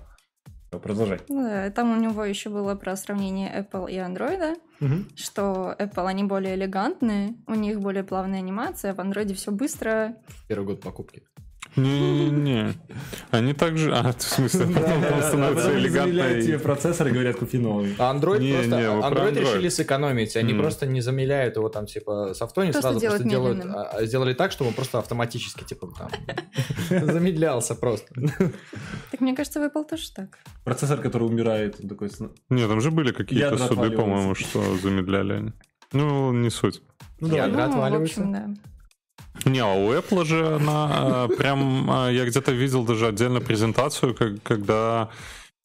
Продолжай. 0.79 1.19
Ну 1.29 1.43
да, 1.43 1.69
там 1.69 1.95
у 1.95 2.01
него 2.01 2.23
еще 2.25 2.49
было 2.49 2.73
про 2.75 2.95
сравнение 2.95 3.51
Apple 3.55 3.91
и 3.91 3.95
Android, 3.97 4.57
угу. 4.81 5.05
что 5.15 5.75
Apple 5.77 6.07
они 6.07 6.23
более 6.23 6.55
элегантные, 6.55 7.35
у 7.45 7.53
них 7.53 7.79
более 7.79 8.03
плавная 8.03 8.39
анимация, 8.39 8.91
а 8.91 8.95
в 8.95 8.99
Android 8.99 9.33
все 9.35 9.51
быстро. 9.51 10.15
Первый 10.47 10.65
год 10.65 10.81
покупки. 10.81 11.23
Не-не-не. 11.75 12.73
Они 13.31 13.53
также... 13.53 13.93
А, 13.93 14.13
в 14.13 14.21
смысле, 14.21 14.67
потом 14.67 15.01
там 15.01 15.21
становится 15.21 15.77
элегантно. 15.77 16.41
тебе 16.41 16.59
процессор 16.59 17.07
и 17.07 17.11
говорят, 17.11 17.37
купи 17.37 17.57
новый. 17.57 17.95
А 17.97 18.13
Android 18.13 18.53
просто... 18.53 18.75
Android 18.75 19.39
решили 19.39 19.69
сэкономить. 19.69 20.35
Они 20.35 20.53
просто 20.53 20.85
не 20.85 21.01
замедляют 21.01 21.55
его 21.55 21.69
там, 21.69 21.85
типа, 21.85 22.33
софтоне 22.33 22.73
сразу 22.73 22.99
просто 22.99 23.23
делают... 23.23 23.65
А, 23.65 24.05
сделали 24.05 24.33
так, 24.33 24.51
чтобы 24.51 24.69
он 24.69 24.75
просто 24.75 24.99
автоматически, 24.99 25.63
типа, 25.63 25.89
там... 25.97 26.09
Замедлялся 27.13 27.75
просто. 27.75 28.13
Так 29.11 29.21
мне 29.21 29.35
кажется, 29.35 29.59
в 29.59 29.63
Apple 29.63 29.87
тоже 29.89 30.11
так. 30.11 30.37
Процессор, 30.63 31.01
который 31.01 31.23
умирает, 31.23 31.77
такой... 31.87 32.09
Нет, 32.49 32.69
там 32.69 32.81
же 32.81 32.91
были 32.91 33.11
какие-то 33.11 33.57
суды, 33.57 33.91
по-моему, 33.91 34.35
что 34.35 34.77
замедляли 34.77 35.33
они. 35.33 35.53
Ну, 35.91 36.33
не 36.33 36.49
суть. 36.49 36.81
Ну, 37.19 37.29
да, 37.29 37.45
ядра 37.45 37.67
ну, 37.67 37.73
отваливаются. 37.73 38.55
Не, 39.45 39.59
а 39.59 39.73
у 39.73 39.91
Apple 39.91 40.25
же 40.25 40.55
она 40.55 41.27
э, 41.29 41.35
прям, 41.35 41.89
э, 41.89 42.13
я 42.13 42.25
где-то 42.25 42.51
видел 42.51 42.83
даже 42.83 43.07
отдельно 43.07 43.41
презентацию, 43.41 44.15
когда 44.43 45.09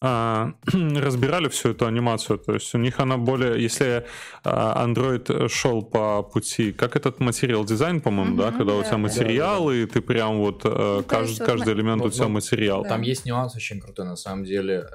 а, 0.01 0.53
разбирали 0.67 1.49
всю 1.49 1.71
эту 1.71 1.87
анимацию. 1.87 2.39
То 2.39 2.55
есть 2.55 2.75
у 2.75 2.79
них 2.79 3.01
она 3.01 3.19
более, 3.19 3.63
если 3.63 4.07
Android 4.45 5.49
шел 5.49 5.83
по 5.83 6.23
пути, 6.23 6.73
как 6.73 6.97
этот 6.97 7.21
материал 7.21 7.65
дизайн, 7.65 8.01
по-моему, 8.01 8.37
mm-hmm, 8.37 8.51
да, 8.51 8.53
когда 8.53 8.73
да, 8.73 8.79
у 8.79 8.83
тебя 8.85 8.99
материалы, 8.99 9.73
да, 9.73 9.79
да. 9.79 9.83
и 9.83 9.87
ты 9.87 10.01
прям 10.01 10.39
вот 10.39 10.65
ну, 10.65 11.03
каждый, 11.03 11.45
каждый 11.45 11.75
элемент 11.75 12.01
вот, 12.01 12.13
у 12.13 12.15
тебя 12.15 12.29
материал. 12.29 12.85
Там 12.85 13.03
есть 13.03 13.27
нюанс 13.27 13.57
очень 13.57 13.81
крутой, 13.81 14.07
на 14.07 14.17
самом 14.17 14.45
деле, 14.45 14.89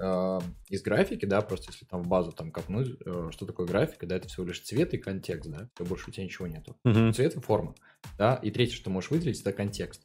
из 0.74 0.82
графики, 0.82 1.25
да, 1.25 1.42
просто 1.42 1.72
если 1.72 1.86
там 1.86 2.01
в 2.01 2.08
базу 2.08 2.32
там 2.32 2.51
копнуть, 2.51 2.98
э, 3.06 3.30
что 3.32 3.46
такое 3.46 3.68
графика, 3.68 4.08
да, 4.08 4.15
это 4.15 4.27
всего 4.27 4.48
лишь 4.48 4.60
цвет 4.62 4.94
и 4.96 4.98
контекст, 4.98 5.48
да, 5.51 5.70
больше 5.86 6.10
у 6.10 6.12
тебя 6.12 6.24
ничего 6.24 6.48
нету. 6.48 6.75
Mm-hmm. 6.84 7.13
Цвет 7.13 7.36
и 7.36 7.39
форма, 7.39 7.75
да, 8.17 8.36
и 8.36 8.51
третье, 8.51 8.75
что 8.75 8.89
можешь 8.89 9.12
выделить, 9.12 9.41
это 9.41 9.51
контекст. 9.53 10.01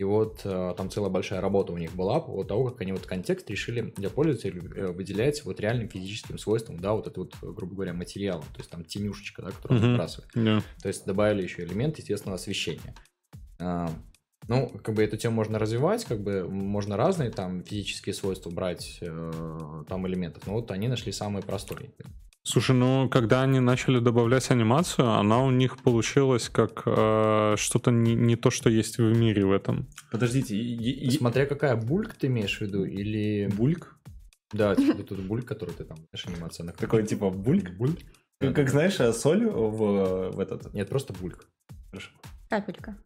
И 0.00 0.04
вот 0.04 0.40
э, 0.44 0.74
там 0.78 0.90
целая 0.90 1.10
большая 1.10 1.42
работа 1.42 1.74
у 1.74 1.76
них 1.76 1.94
была 1.94 2.20
по 2.20 2.42
того, 2.42 2.70
как 2.70 2.80
они 2.80 2.92
вот 2.92 3.04
контекст 3.04 3.50
решили 3.50 3.92
для 3.96 4.08
пользователей 4.08 4.62
э, 4.74 4.92
выделять 4.92 5.44
вот 5.44 5.60
реальным 5.60 5.90
физическим 5.90 6.38
свойством, 6.38 6.80
да, 6.80 6.94
вот 6.94 7.06
это 7.06 7.20
вот, 7.20 7.34
грубо 7.42 7.74
говоря, 7.74 7.92
материалом, 7.92 8.44
то 8.44 8.60
есть 8.60 8.70
там 8.70 8.82
тенюшечка, 8.82 9.42
да, 9.42 9.50
которую 9.50 9.78
mm-hmm. 9.78 9.90
выбрасывает. 9.90 10.34
Yeah. 10.34 10.62
То 10.80 10.88
есть 10.88 11.04
добавили 11.04 11.42
еще 11.42 11.64
элемент 11.64 11.98
естественного 11.98 12.36
освещения. 12.36 12.94
А, 13.58 13.90
ну, 14.48 14.70
как 14.82 14.94
бы 14.94 15.04
эту 15.04 15.18
тему 15.18 15.36
можно 15.36 15.58
развивать, 15.58 16.06
как 16.06 16.22
бы 16.22 16.48
можно 16.48 16.96
разные 16.96 17.30
там 17.30 17.62
физические 17.62 18.14
свойства 18.14 18.48
брать 18.48 19.00
э, 19.02 19.84
там 19.86 20.08
элементов, 20.08 20.46
но 20.46 20.54
вот 20.54 20.70
они 20.70 20.88
нашли 20.88 21.12
самый 21.12 21.42
простой. 21.42 21.90
Слушай, 22.42 22.74
ну 22.74 23.08
когда 23.10 23.42
они 23.42 23.60
начали 23.60 23.98
добавлять 23.98 24.50
анимацию, 24.50 25.10
она 25.10 25.42
у 25.42 25.50
них 25.50 25.82
получилась 25.82 26.48
как 26.48 26.82
э, 26.86 27.54
что-то 27.58 27.90
не, 27.90 28.14
не 28.14 28.36
то, 28.36 28.50
что 28.50 28.70
есть 28.70 28.98
в 28.98 29.02
мире 29.02 29.44
в 29.44 29.52
этом. 29.52 29.88
Подождите, 30.10 30.56
и, 30.56 31.06
и... 31.06 31.10
смотря 31.10 31.44
какая 31.44 31.76
бульк 31.76 32.14
ты 32.14 32.28
имеешь 32.28 32.58
в 32.58 32.60
виду, 32.62 32.84
или... 32.84 33.48
Бульк? 33.54 33.98
Да, 34.52 34.74
типа 34.74 35.02
тут 35.02 35.20
бульк, 35.20 35.46
который 35.46 35.74
ты 35.74 35.84
там, 35.84 35.98
знаешь, 36.10 36.26
анимация. 36.26 36.64
На 36.64 36.72
Какой 36.72 37.06
типа 37.06 37.30
бульк? 37.30 37.70
Бульк. 37.76 38.00
Как, 38.40 38.54
как 38.56 38.70
знаешь, 38.70 38.96
соль 39.16 39.46
в, 39.46 40.30
в 40.30 40.40
этот... 40.40 40.72
Нет, 40.72 40.88
просто 40.88 41.12
бульк. 41.12 41.46
Хорошо. 41.90 42.10
Капелька. 42.48 42.96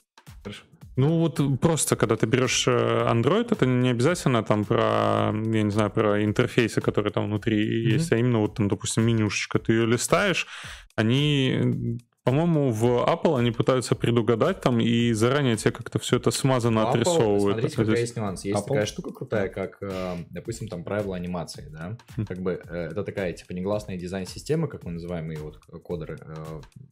Хорошо. 0.43 0.63
Ну 0.97 1.19
вот 1.19 1.41
просто, 1.61 1.97
когда 1.97 2.17
ты 2.17 2.27
берешь 2.27 2.69
э, 2.69 3.07
Android, 3.11 3.49
это 3.51 3.67
не 3.67 3.91
обязательно 3.91 4.43
там 4.43 4.65
про, 4.65 5.33
я 5.33 5.63
не 5.63 5.71
знаю, 5.71 5.91
про 5.91 6.25
интерфейсы, 6.25 6.81
которые 6.81 7.13
там 7.13 7.27
внутри 7.27 7.59
mm-hmm. 7.59 7.93
есть, 7.95 8.13
а 8.13 8.17
именно 8.17 8.39
вот 8.39 8.55
там, 8.55 8.69
допустим, 8.69 9.05
менюшечка. 9.05 9.59
Ты 9.59 9.73
ее 9.73 9.87
листаешь, 9.87 10.47
они 10.95 11.99
по-моему, 12.25 12.71
в 12.71 12.85
Apple 13.07 13.39
они 13.39 13.51
пытаются 13.51 13.95
предугадать 13.95 14.63
там 14.63 14.81
и 14.81 15.13
заранее 15.13 15.57
тебе 15.57 15.73
как-то 15.73 15.99
все 15.99 16.17
это 16.17 16.31
смазано 16.31 16.79
Apple, 16.79 16.89
отрисовывают. 16.89 17.59
Смотрите, 17.59 17.77
какая 17.77 18.01
есть 18.01 18.17
нюанс. 18.17 18.45
Есть 18.47 18.61
Apple? 18.63 18.69
такая 18.69 18.87
штука 18.87 19.13
крутая, 19.13 19.49
как, 19.51 19.77
э, 19.83 20.17
допустим, 20.31 20.69
там 20.69 20.85
правила 20.85 21.17
анимации, 21.17 21.69
да? 21.71 21.99
Mm. 22.17 22.27
Как 22.27 22.39
бы 22.41 22.63
э, 22.67 22.89
это 22.93 23.05
такая, 23.05 23.35
типа, 23.35 23.53
негласная 23.53 23.99
дизайн-система, 23.99 24.69
как 24.69 24.85
мы 24.85 24.93
называем 24.93 25.31
ее 25.31 25.41
вот 25.41 25.59
кодеры 25.83 26.17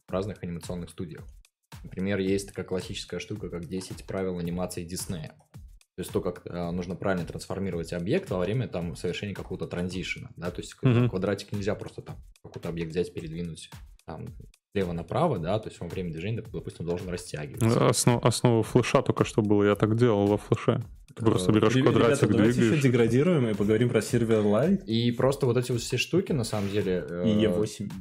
в 0.07 0.11
разных 0.11 0.43
анимационных 0.43 0.91
студиях. 0.91 1.23
Например, 1.83 2.19
есть 2.19 2.47
такая 2.47 2.65
классическая 2.65 3.19
штука, 3.19 3.49
как 3.49 3.65
10 3.65 4.05
правил 4.05 4.37
анимации 4.37 4.83
Диснея. 4.83 5.35
То 5.95 5.99
есть 5.99 6.11
то, 6.11 6.21
как 6.21 6.41
э, 6.45 6.71
нужно 6.71 6.95
правильно 6.95 7.25
трансформировать 7.25 7.93
объект 7.93 8.29
во 8.31 8.39
время 8.39 8.67
там 8.67 8.95
совершения 8.95 9.35
какого-то 9.35 9.67
транзишена, 9.67 10.31
да, 10.35 10.49
то 10.49 10.61
есть 10.61 10.75
mm-hmm. 10.81 11.09
квадратик 11.09 11.51
нельзя 11.51 11.75
просто 11.75 12.01
там 12.01 12.17
какой-то 12.41 12.69
объект 12.69 12.89
взять, 12.89 13.13
передвинуть 13.13 13.69
там 14.05 14.25
слева 14.73 14.93
направо, 14.93 15.37
да, 15.37 15.59
то 15.59 15.69
есть 15.69 15.79
во 15.79 15.87
время 15.87 16.11
движения, 16.11 16.41
допустим, 16.41 16.85
должен 16.85 17.09
растягиваться. 17.09 17.87
Основ, 17.87 18.25
основа 18.25 18.63
флеша 18.63 19.03
только 19.03 19.23
что 19.23 19.43
было, 19.43 19.63
я 19.63 19.75
так 19.75 19.95
делал 19.95 20.25
во 20.25 20.37
флеше. 20.37 20.81
Ты 21.15 21.23
просто 21.23 21.51
э, 21.51 21.55
берешь 21.55 21.75
Ребята, 21.75 21.99
квадратик, 21.99 22.27
двигаешь. 22.27 22.55
Давайте 22.55 22.75
еще 22.75 22.81
деградируем 22.81 23.47
и 23.49 23.53
поговорим 23.53 23.89
про 23.89 24.01
сервер 24.01 24.39
Live. 24.39 24.85
И 24.85 25.11
просто 25.11 25.45
вот 25.45 25.57
эти 25.57 25.71
вот 25.71 25.81
все 25.81 25.97
штуки, 25.97 26.31
на 26.31 26.43
самом 26.43 26.71
деле... 26.71 27.05
И 27.23 27.45
E8 27.45 27.91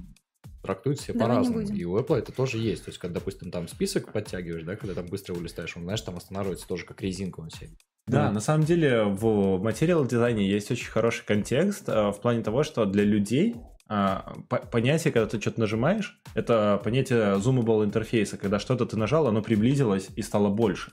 трактуют 0.63 1.01
все 1.01 1.13
по-разному. 1.13 1.61
И 1.61 1.85
у 1.85 1.99
Apple 1.99 2.17
это 2.17 2.33
тоже 2.33 2.59
есть. 2.59 2.85
То 2.85 2.91
есть, 2.91 2.99
когда, 2.99 3.21
допустим, 3.21 3.51
там 3.51 3.69
список 3.69 4.13
подтягиваешь, 4.13 4.65
да, 4.65 4.77
когда 4.77 4.95
там 4.95 5.07
быстро 5.07 5.35
вылистаешь, 5.35 5.77
он, 5.77 5.83
знаешь, 5.85 6.01
там 6.01 6.17
останавливается 6.17 6.67
тоже 6.67 6.85
как 6.85 7.03
резинка 7.03 7.41
он 7.41 7.51
себе. 7.51 7.71
Да, 8.07 8.29
mm. 8.29 8.33
на 8.33 8.41
самом 8.41 8.65
деле 8.65 9.05
в 9.05 9.59
материал 9.59 10.05
дизайне 10.05 10.49
есть 10.49 10.71
очень 10.71 10.91
хороший 10.91 11.25
контекст 11.25 11.89
а, 11.89 12.11
в 12.11 12.21
плане 12.21 12.43
того, 12.43 12.65
что 12.65 12.85
для 12.85 13.05
людей 13.05 13.57
а, 13.89 14.35
понятие, 14.49 15.13
когда 15.13 15.29
ты 15.29 15.41
что-то 15.41 15.61
нажимаешь, 15.61 16.21
это 16.35 16.81
понятие 16.83 17.37
zoomable 17.37 17.85
интерфейса, 17.85 18.37
когда 18.39 18.59
что-то 18.59 18.87
ты 18.87 18.97
нажал, 18.97 19.27
оно 19.27 19.43
приблизилось 19.43 20.09
и 20.17 20.23
стало 20.23 20.49
больше. 20.49 20.91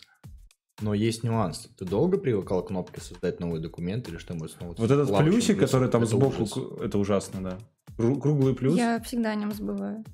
Но 0.82 0.94
есть 0.94 1.24
нюанс. 1.24 1.70
Ты 1.78 1.86
долго 1.86 2.18
привыкал 2.18 2.64
к 2.64 2.68
кнопке 2.68 3.02
создать 3.02 3.40
новый 3.40 3.60
документ 3.60 4.08
или 4.08 4.18
что-нибудь 4.18 4.52
снова? 4.52 4.76
Вот 4.78 4.92
этот 4.92 5.16
плюсик, 5.18 5.60
который 5.60 5.90
там 5.90 6.04
это 6.04 6.12
сбоку, 6.12 6.44
ужас. 6.44 6.58
это 6.82 6.98
ужасно, 6.98 7.44
да. 7.44 7.58
Круглый 8.00 8.56
плюс. 8.56 8.78
Я 8.78 9.02
всегда 9.02 9.32
о 9.32 9.36
нем 9.36 9.52
забываю. 9.52 10.06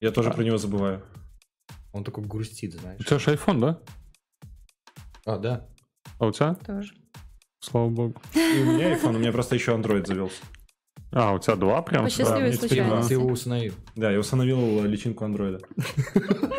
Я 0.00 0.10
тоже 0.10 0.30
а. 0.30 0.32
про 0.32 0.42
него 0.42 0.56
забываю. 0.56 1.04
Он 1.92 2.02
такой 2.02 2.24
грустит, 2.24 2.74
знаешь. 2.74 3.00
У 3.00 3.04
тебя 3.04 3.20
же 3.20 3.32
iPhone, 3.32 3.60
да? 3.60 3.80
А, 5.24 5.38
да. 5.38 5.68
А 6.18 6.26
у 6.26 6.32
тебя? 6.32 6.54
Тоже. 6.54 6.92
Слава 7.60 7.90
богу. 7.90 8.20
И 8.34 8.62
у 8.62 8.72
меня 8.72 8.96
iPhone, 8.96 9.14
у 9.14 9.18
меня 9.20 9.30
просто 9.30 9.54
еще 9.54 9.72
Android 9.72 10.04
завелся. 10.04 10.42
А, 11.12 11.32
у 11.32 11.38
тебя 11.38 11.54
два 11.54 11.80
прям? 11.82 12.04
По 12.04 12.10
счастливой 12.10 12.50
да, 12.50 12.56
случайности. 12.56 13.08
Ты 13.08 13.14
его 13.14 13.28
установил. 13.28 13.74
Да, 13.94 14.10
я 14.10 14.18
установил 14.18 14.84
личинку 14.84 15.24
андроида. 15.24 15.60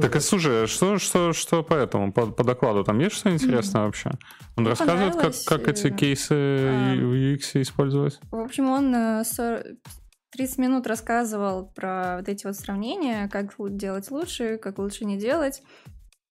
Так 0.00 0.16
и 0.16 0.20
слушай, 0.20 0.66
что, 0.66 0.98
что, 0.98 1.32
что 1.32 1.62
по 1.62 1.74
этому, 1.74 2.12
по, 2.12 2.26
по 2.26 2.44
докладу, 2.44 2.84
там 2.84 2.98
есть 2.98 3.16
что 3.16 3.30
интересное 3.30 3.84
вообще? 3.84 4.10
Он 4.56 4.64
ну, 4.64 4.70
рассказывает, 4.70 5.16
как, 5.16 5.32
как 5.46 5.68
эти 5.68 5.90
кейсы 5.90 6.34
в 6.34 7.12
UX 7.12 7.60
использовать? 7.62 8.20
В 8.30 8.40
общем, 8.40 8.68
он 8.68 8.92
30 8.92 10.58
э, 10.58 10.62
минут 10.62 10.86
рассказывал 10.86 11.66
про 11.66 12.16
вот 12.18 12.28
эти 12.28 12.46
вот 12.46 12.56
сравнения, 12.56 13.28
как 13.28 13.54
делать 13.76 14.10
лучше, 14.10 14.58
как 14.58 14.78
лучше 14.78 15.04
не 15.04 15.18
делать. 15.18 15.62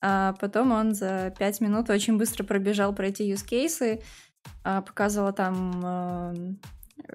А 0.02 0.34
потом 0.34 0.72
он 0.72 0.94
за 0.94 1.34
пять 1.38 1.60
минут 1.60 1.90
очень 1.90 2.18
быстро 2.18 2.44
пробежал 2.44 2.94
про 2.94 3.08
эти 3.08 3.24
use 3.24 3.46
cases, 3.48 4.04
а, 4.64 4.82
показывала 4.82 5.34
там 5.34 6.60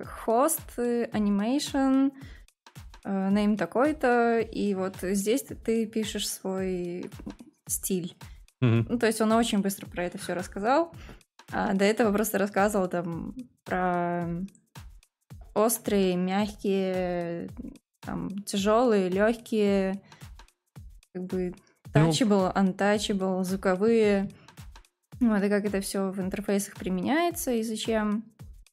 хост, 0.05 0.61
animation, 0.79 2.13
name 3.05 3.57
такой-то, 3.57 4.41
и 4.41 4.75
вот 4.75 4.97
здесь 5.01 5.43
ты 5.43 5.87
пишешь 5.87 6.29
свой 6.29 7.11
стиль. 7.67 8.17
Mm-hmm. 8.63 8.87
Ну, 8.89 8.99
то 8.99 9.07
есть 9.07 9.21
он 9.21 9.33
очень 9.33 9.61
быстро 9.61 9.87
про 9.87 10.05
это 10.05 10.19
все 10.19 10.35
рассказал. 10.35 10.95
А 11.51 11.75
до 11.75 11.85
этого 11.85 12.13
просто 12.13 12.39
рассказывал 12.39 12.89
там 12.89 13.35
про 13.65 14.27
острые, 15.55 16.17
мягкие, 16.17 17.51
там, 18.01 18.31
тяжелые, 18.47 19.09
легкие, 19.09 20.01
как 21.13 21.25
бы 21.25 21.55
touchable, 21.93 22.53
ну... 22.55 22.63
untouchable, 22.63 23.45
звуковые. 23.45 24.31
Вот, 25.21 25.43
и 25.43 25.49
как 25.49 25.65
это 25.65 25.81
все 25.81 26.11
в 26.11 26.21
интерфейсах 26.21 26.75
применяется 26.75 27.53
и 27.53 27.63
зачем. 27.63 28.25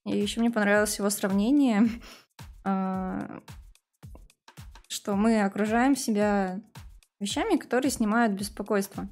И 0.06 0.18
еще 0.18 0.40
мне 0.40 0.50
понравилось 0.50 0.98
его 0.98 1.10
сравнение, 1.10 1.84
а, 2.64 3.42
что 4.90 5.16
мы 5.16 5.42
окружаем 5.42 5.96
себя 5.96 6.60
вещами, 7.20 7.58
которые 7.58 7.92
снимают 7.92 8.34
беспокойство. 8.34 9.08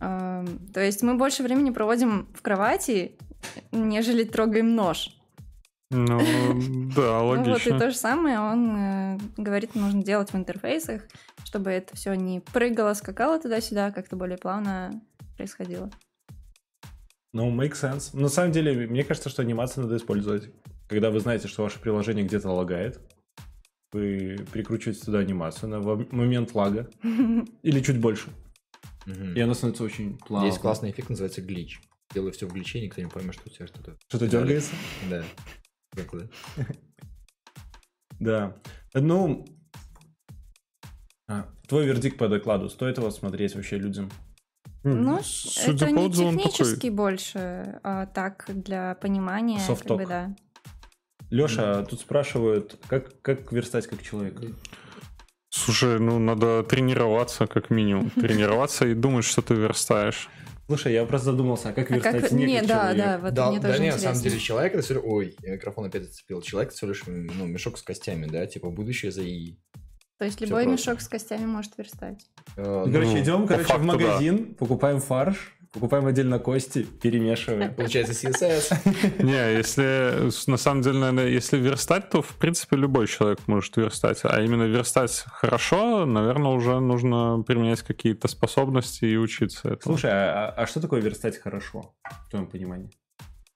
А, 0.00 0.44
то 0.72 0.80
есть 0.80 1.02
мы 1.02 1.14
больше 1.14 1.42
времени 1.42 1.70
проводим 1.70 2.26
в 2.34 2.42
кровати, 2.42 3.16
нежели 3.70 4.24
трогаем 4.24 4.74
нож. 4.74 5.16
Ну, 5.90 6.18
да, 6.96 7.22
логично. 7.22 7.46
Ну 7.46 7.52
вот 7.52 7.66
и 7.66 7.78
то 7.78 7.90
же 7.90 7.96
самое 7.96 8.40
он 8.40 8.76
э, 8.76 9.18
говорит, 9.36 9.74
нужно 9.74 10.02
делать 10.02 10.32
в 10.32 10.36
интерфейсах, 10.36 11.02
чтобы 11.44 11.70
это 11.70 11.94
все 11.94 12.14
не 12.14 12.40
прыгало, 12.40 12.94
скакало 12.94 13.38
туда-сюда, 13.38 13.92
как-то 13.92 14.16
более 14.16 14.38
плавно 14.38 15.02
происходило. 15.36 15.90
Ну, 17.32 17.50
make 17.50 17.72
sense. 17.72 18.16
На 18.18 18.28
самом 18.28 18.52
деле, 18.52 18.86
мне 18.86 19.04
кажется, 19.04 19.28
что 19.28 19.42
анимацию 19.42 19.84
надо 19.84 19.96
использовать. 19.96 20.50
Когда 20.88 21.10
вы 21.10 21.20
знаете, 21.20 21.48
что 21.48 21.62
ваше 21.62 21.80
приложение 21.80 22.24
где-то 22.24 22.48
лагает, 22.50 23.00
вы 23.94 24.44
прикручиваете 24.50 25.04
туда 25.04 25.20
анимацию 25.20 25.70
на 25.70 25.80
момент 25.80 26.52
лага 26.54 26.90
или 27.62 27.80
чуть 27.80 28.00
больше. 28.00 28.28
И 29.06 29.40
она 29.40 29.54
становится 29.54 29.84
очень 29.84 30.18
плавной. 30.18 30.48
Есть 30.48 30.60
классный 30.60 30.90
эффект, 30.90 31.10
называется 31.10 31.42
глич. 31.42 31.80
Делаю 32.12 32.32
все 32.32 32.46
в 32.46 32.52
гличе, 32.52 32.80
никто 32.80 33.00
не 33.00 33.08
поймет, 33.08 33.34
что 33.34 33.44
у 33.46 33.52
тебя 33.52 33.66
что-то... 33.66 33.96
Что-то 34.08 34.26
дергается? 34.26 34.72
Да. 35.08 35.24
Да. 38.20 38.56
Ну, 38.94 39.44
а, 41.26 41.48
твой 41.66 41.84
вердикт 41.84 42.16
по 42.16 42.28
докладу. 42.28 42.70
Стоит 42.70 42.96
его 42.96 43.10
смотреть 43.10 43.54
вообще 43.56 43.76
людям? 43.76 44.08
Ну, 44.84 45.20
Судя 45.22 45.86
это 45.86 45.90
не 45.90 46.10
технически 46.10 46.88
больше, 46.88 47.80
а 47.82 48.06
так 48.06 48.48
для 48.48 48.94
понимания. 48.94 49.58
Софток. 49.58 49.98
Как 49.98 50.06
бы, 50.06 50.06
да. 50.06 50.36
Леша, 51.34 51.82
тут 51.82 52.00
спрашивают, 52.00 52.78
как, 52.86 53.20
как 53.20 53.50
верстать 53.50 53.88
как 53.88 54.02
человек? 54.02 54.40
Слушай, 55.50 55.98
ну 55.98 56.20
надо 56.20 56.62
тренироваться 56.62 57.48
как 57.48 57.70
минимум. 57.70 58.10
Тренироваться 58.14 58.86
и 58.86 58.94
думать, 58.94 59.24
что 59.24 59.42
ты 59.42 59.54
верстаешь. 59.54 60.28
Слушай, 60.66 60.92
я 60.92 61.04
просто 61.04 61.32
задумался, 61.32 61.70
а 61.70 61.72
как 61.72 61.90
верстать 61.90 62.14
а 62.14 62.20
как... 62.20 62.30
не, 62.30 62.58
как 62.60 62.68
да, 62.68 62.94
да, 62.94 63.18
вот 63.18 63.34
да, 63.34 63.50
мне 63.50 63.58
да, 63.58 63.68
тоже 63.68 63.80
не, 63.80 63.86
интересно. 63.88 64.08
на 64.10 64.14
самом 64.14 64.28
деле 64.30 64.40
человек 64.40 64.74
это 64.74 64.82
все 64.82 64.98
ой, 64.98 65.36
я 65.42 65.54
микрофон 65.54 65.86
опять 65.86 66.04
зацепил. 66.04 66.40
Человек 66.40 66.68
это 66.68 66.76
всего 66.76 66.90
лишь 66.90 67.02
ну, 67.06 67.46
мешок 67.46 67.78
с 67.78 67.82
костями, 67.82 68.26
да, 68.26 68.46
типа 68.46 68.70
будущее 68.70 69.10
за 69.10 69.24
ИИ. 69.24 69.58
То 70.18 70.26
есть 70.26 70.40
любой 70.40 70.66
мешок 70.66 71.00
с 71.00 71.08
костями 71.08 71.46
может 71.46 71.76
верстать. 71.76 72.24
Э, 72.56 72.84
короче, 72.86 73.10
ну, 73.10 73.20
идем, 73.20 73.46
короче, 73.48 73.68
факту, 73.68 73.82
в 73.82 73.86
магазин, 73.86 74.46
да. 74.50 74.54
покупаем 74.54 75.00
фарш, 75.00 75.53
Покупаем 75.74 76.06
отдельно 76.06 76.38
кости, 76.38 76.86
перемешиваем. 77.02 77.74
Получается 77.76 78.12
CSS. 78.12 79.22
Не, 79.24 79.56
если 79.56 80.30
на 80.48 80.56
самом 80.56 80.82
деле, 80.82 80.98
наверное, 80.98 81.26
если 81.26 81.58
верстать, 81.58 82.10
то 82.10 82.22
в 82.22 82.36
принципе 82.36 82.76
любой 82.76 83.08
человек 83.08 83.40
может 83.46 83.76
верстать. 83.76 84.20
А 84.22 84.40
именно 84.40 84.62
верстать 84.62 85.24
хорошо, 85.26 86.06
наверное, 86.06 86.52
уже 86.52 86.78
нужно 86.78 87.42
применять 87.44 87.82
какие-то 87.82 88.28
способности 88.28 89.04
и 89.04 89.16
учиться 89.16 89.68
этому. 89.68 89.96
Слушай, 89.96 90.12
а, 90.12 90.54
а 90.56 90.66
что 90.66 90.80
такое 90.80 91.00
верстать 91.00 91.38
хорошо, 91.38 91.92
в 92.26 92.30
твоем 92.30 92.46
понимании? 92.46 92.90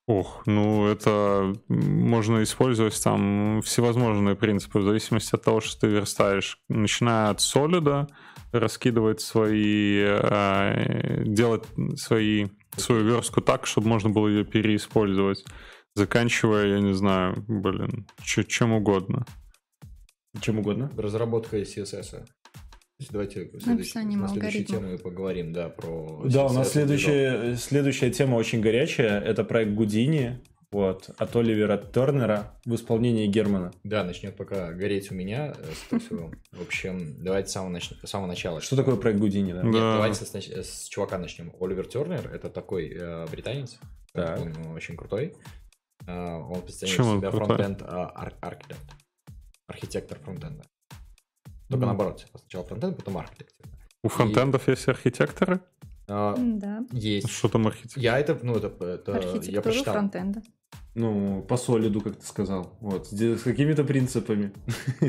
Ох, 0.08 0.42
ну 0.46 0.86
это 0.86 1.52
можно 1.68 2.42
использовать 2.42 2.98
там 3.04 3.60
всевозможные 3.60 4.36
принципы 4.36 4.78
в 4.78 4.82
зависимости 4.82 5.34
от 5.34 5.44
того, 5.44 5.60
что 5.60 5.80
ты 5.82 5.86
верстаешь. 5.88 6.62
Начиная 6.70 7.28
от 7.28 7.42
солида, 7.42 8.08
раскидывать 8.50 9.20
свои, 9.20 9.98
э, 10.02 11.24
делать 11.26 11.64
свои, 11.96 12.46
свою 12.74 13.04
верстку 13.04 13.42
так, 13.42 13.66
чтобы 13.66 13.88
можно 13.88 14.08
было 14.08 14.28
ее 14.28 14.46
переиспользовать, 14.46 15.44
заканчивая, 15.94 16.68
я 16.68 16.80
не 16.80 16.94
знаю, 16.94 17.44
блин, 17.46 18.06
чем 18.22 18.72
угодно. 18.72 19.26
Чем 20.40 20.60
угодно? 20.60 20.90
Разработка 20.96 21.58
CSS. 21.58 22.24
Давайте 23.10 23.48
следующий, 23.60 23.98
на 24.16 24.28
следующую 24.28 24.64
тему 24.64 24.98
поговорим, 24.98 25.52
да, 25.52 25.68
про... 25.68 26.22
Да, 26.24 26.46
у 26.46 26.52
нас 26.52 26.72
следующая, 26.72 27.54
следующая 27.54 28.10
тема 28.10 28.34
очень 28.34 28.60
горячая. 28.60 29.20
Это 29.20 29.44
проект 29.44 29.72
Гудини. 29.72 30.40
Вот, 30.70 31.08
от 31.16 31.34
Оливера 31.34 31.78
Тернера 31.78 32.60
в 32.66 32.74
исполнении 32.74 33.26
Германа. 33.26 33.72
Да, 33.84 34.04
начнет 34.04 34.36
пока 34.36 34.70
гореть 34.72 35.10
у 35.10 35.14
меня. 35.14 35.54
Э, 35.90 35.98
в 36.52 36.60
общем, 36.60 37.22
давайте 37.24 37.48
с 37.48 37.52
самого, 37.52 37.70
нач... 37.70 37.90
с 37.90 38.06
самого 38.06 38.26
начала. 38.26 38.60
Что 38.60 38.76
такое 38.76 38.96
проект 38.96 39.18
Гудини? 39.18 39.54
Да? 39.54 39.62
Нет, 39.62 39.72
да. 39.72 39.94
давайте 39.94 40.26
с, 40.26 40.34
с 40.34 40.88
чувака 40.88 41.16
начнем. 41.16 41.54
Оливер 41.58 41.86
Тернер— 41.86 42.30
это 42.34 42.50
такой 42.50 42.90
э, 42.90 43.26
британец, 43.30 43.78
так. 44.12 44.38
он 44.42 44.72
очень 44.74 44.94
крутой. 44.94 45.32
Э, 46.06 46.34
он 46.34 46.60
представляет 46.60 47.18
себя 47.18 47.30
фронтенд 47.30 47.82
ар- 47.82 48.34
архитект. 48.42 48.94
Архитектор 49.68 50.18
фронтенда. 50.18 50.64
Только 51.68 51.84
mm. 51.84 51.86
наоборот, 51.86 52.26
сначала 52.34 52.64
фронтенд, 52.64 52.96
потом 52.96 53.18
архитектор. 53.18 53.66
У 54.02 54.08
фронтендов 54.08 54.68
И... 54.68 54.70
есть 54.72 54.88
архитекторы? 54.88 55.60
А, 56.08 56.34
да. 56.38 56.84
Есть. 56.92 57.30
Что 57.30 57.48
там 57.48 57.66
архитектура? 57.66 58.02
Я 58.02 58.18
это, 58.18 58.38
ну, 58.42 58.54
это, 58.54 58.68
это 58.84 59.40
я 59.42 59.60
посчитал. 59.60 59.94
фронтенда. 59.94 60.42
Ну, 60.94 61.42
по 61.42 61.56
солиду, 61.56 62.00
как 62.00 62.16
ты 62.16 62.26
сказал. 62.26 62.76
Вот, 62.80 63.06
с 63.06 63.42
какими-то 63.42 63.84
принципами. 63.84 64.52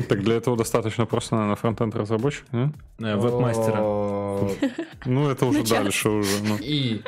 Так 0.08 0.22
для 0.22 0.36
этого 0.36 0.56
достаточно 0.56 1.06
просто, 1.06 1.34
наверное, 1.34 1.56
фронтенд 1.56 1.94
разработчик, 1.96 2.44
да? 2.52 2.72
Э, 3.00 3.16
веб-мастера. 3.16 3.80
Ну, 5.06 5.28
это 5.28 5.46
уже 5.46 5.64
дальше 5.64 6.10
уже. 6.10 6.44
Ну. 6.44 6.58
И... 6.60 7.02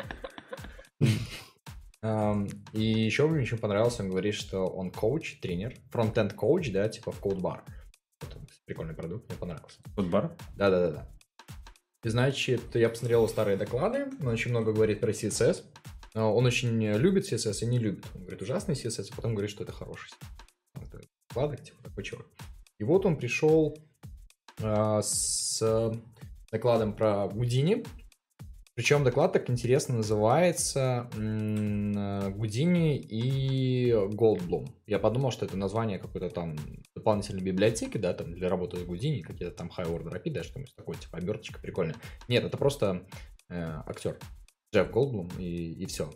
И 2.73 2.83
еще 2.83 3.27
мне 3.27 3.43
очень 3.43 3.57
понравилось, 3.57 3.99
он 4.01 4.09
говорит, 4.09 4.33
что 4.33 4.67
он 4.67 4.91
коуч, 4.91 5.39
тренер, 5.39 5.75
фронтенд 5.89 6.33
коуч, 6.33 6.69
да, 6.71 6.89
типа 6.89 7.13
в 7.13 7.19
Прикольный 8.65 8.93
продукт, 8.93 9.29
мне 9.29 9.37
понравился. 9.37 9.79
CodeBar? 9.95 10.31
Да-да-да. 10.55 11.09
Значит, 12.03 12.75
я 12.75 12.89
посмотрел 12.89 13.27
старые 13.27 13.57
доклады, 13.57 14.07
он 14.19 14.27
очень 14.27 14.51
много 14.51 14.73
говорит 14.73 14.99
про 14.99 15.11
CSS. 15.11 15.63
А, 16.15 16.25
он 16.25 16.45
очень 16.45 16.81
любит 16.97 17.31
CSS 17.31 17.63
и 17.63 17.65
не 17.65 17.79
любит. 17.79 18.05
Он 18.13 18.21
говорит, 18.21 18.41
ужасный 18.41 18.75
CSS, 18.75 19.07
а 19.11 19.15
потом 19.15 19.33
говорит, 19.33 19.51
что 19.51 19.63
это 19.63 19.71
хороший 19.71 20.09
CSS. 20.77 21.05
Доклады, 21.29 21.57
типа 21.57 21.83
такой 21.83 22.03
чувак. 22.03 22.27
И 22.79 22.83
вот 22.83 23.05
он 23.05 23.17
пришел 23.17 23.77
а, 24.61 25.01
с 25.01 25.61
докладом 26.51 26.93
про 26.93 27.27
Гудини, 27.27 27.85
причем 28.75 29.03
доклад 29.03 29.33
так 29.33 29.49
интересно 29.51 29.97
называется 29.97 31.07
Гудини 31.13 32.97
и 32.97 33.91
Goldblum. 33.91 34.67
Я 34.87 34.97
подумал, 34.97 35.31
что 35.31 35.45
это 35.45 35.55
название 35.57 35.99
какой-то 35.99 36.29
там 36.29 36.55
дополнительной 37.03 37.43
библиотеки, 37.43 37.97
да, 37.97 38.13
там 38.13 38.33
для 38.33 38.47
работы 38.47 38.77
с 38.77 38.83
Гудини, 38.83 39.21
какие-то 39.21 39.53
там 39.53 39.69
high 39.69 39.91
order 39.91 40.13
API, 40.13 40.31
да, 40.31 40.43
что-нибудь 40.43 40.73
такое, 40.73 40.95
типа 40.95 41.17
оберточка 41.17 41.59
прикольная. 41.59 41.97
Нет, 42.29 42.45
это 42.45 42.57
просто 42.57 43.05
э, 43.49 43.81
актер 43.85 44.17
Джефф 44.73 44.89
Голдблум 44.89 45.29
и, 45.37 45.73
и 45.73 45.85
все. 45.85 46.09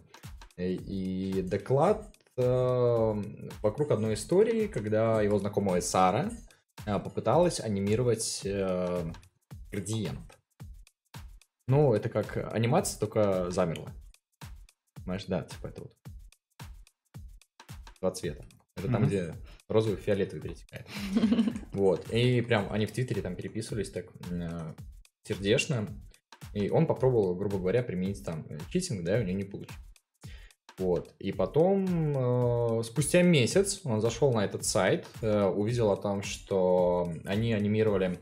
И, 0.55 0.75
и 0.75 1.41
доклад 1.41 2.09
э, 2.37 3.13
вокруг 3.61 3.91
одной 3.91 4.13
истории, 4.13 4.67
когда 4.67 5.21
его 5.21 5.37
знакомая 5.39 5.81
Сара 5.81 6.31
э, 6.85 6.97
попыталась 6.99 7.59
анимировать 7.59 8.43
э, 8.45 9.11
градиент. 9.69 10.39
Ну, 11.67 11.93
это 11.93 12.07
как 12.07 12.37
анимация, 12.53 12.97
только 12.97 13.51
замерла. 13.51 13.91
Понимаешь, 14.95 15.25
да, 15.25 15.43
типа 15.43 15.67
это 15.67 15.81
вот 15.81 15.93
два 17.99 18.11
цвета. 18.11 18.45
Это 18.77 18.87
там, 18.87 19.03
mm-hmm. 19.03 19.07
где 19.07 19.35
розовый, 19.67 19.97
фиолетовый 19.97 20.41
перетекает. 20.41 20.87
Вот. 21.73 22.09
И 22.11 22.41
прям 22.41 22.71
они 22.71 22.85
в 22.85 22.91
Твиттере 22.91 23.21
там 23.21 23.35
переписывались 23.35 23.91
так 23.91 24.05
э, 24.31 24.73
сердечно. 25.23 25.87
И 26.53 26.69
он 26.69 26.87
попробовал, 26.87 27.35
грубо 27.35 27.57
говоря, 27.57 27.83
применить 27.83 28.23
там 28.23 28.45
э, 28.49 28.57
читинг, 28.71 29.03
да, 29.03 29.19
и 29.19 29.23
у 29.23 29.25
него 29.25 29.37
не 29.37 29.43
получилось. 29.43 29.77
Вот. 30.77 31.13
И 31.19 31.31
потом, 31.31 32.79
э, 32.79 32.83
спустя 32.83 33.23
месяц, 33.23 33.81
он 33.83 33.99
зашел 33.99 34.31
на 34.33 34.45
этот 34.45 34.63
сайт, 34.63 35.07
э, 35.21 35.45
увидел 35.45 35.91
о 35.91 35.97
том, 35.97 36.21
что 36.21 37.11
они 37.25 37.53
анимировали 37.53 38.19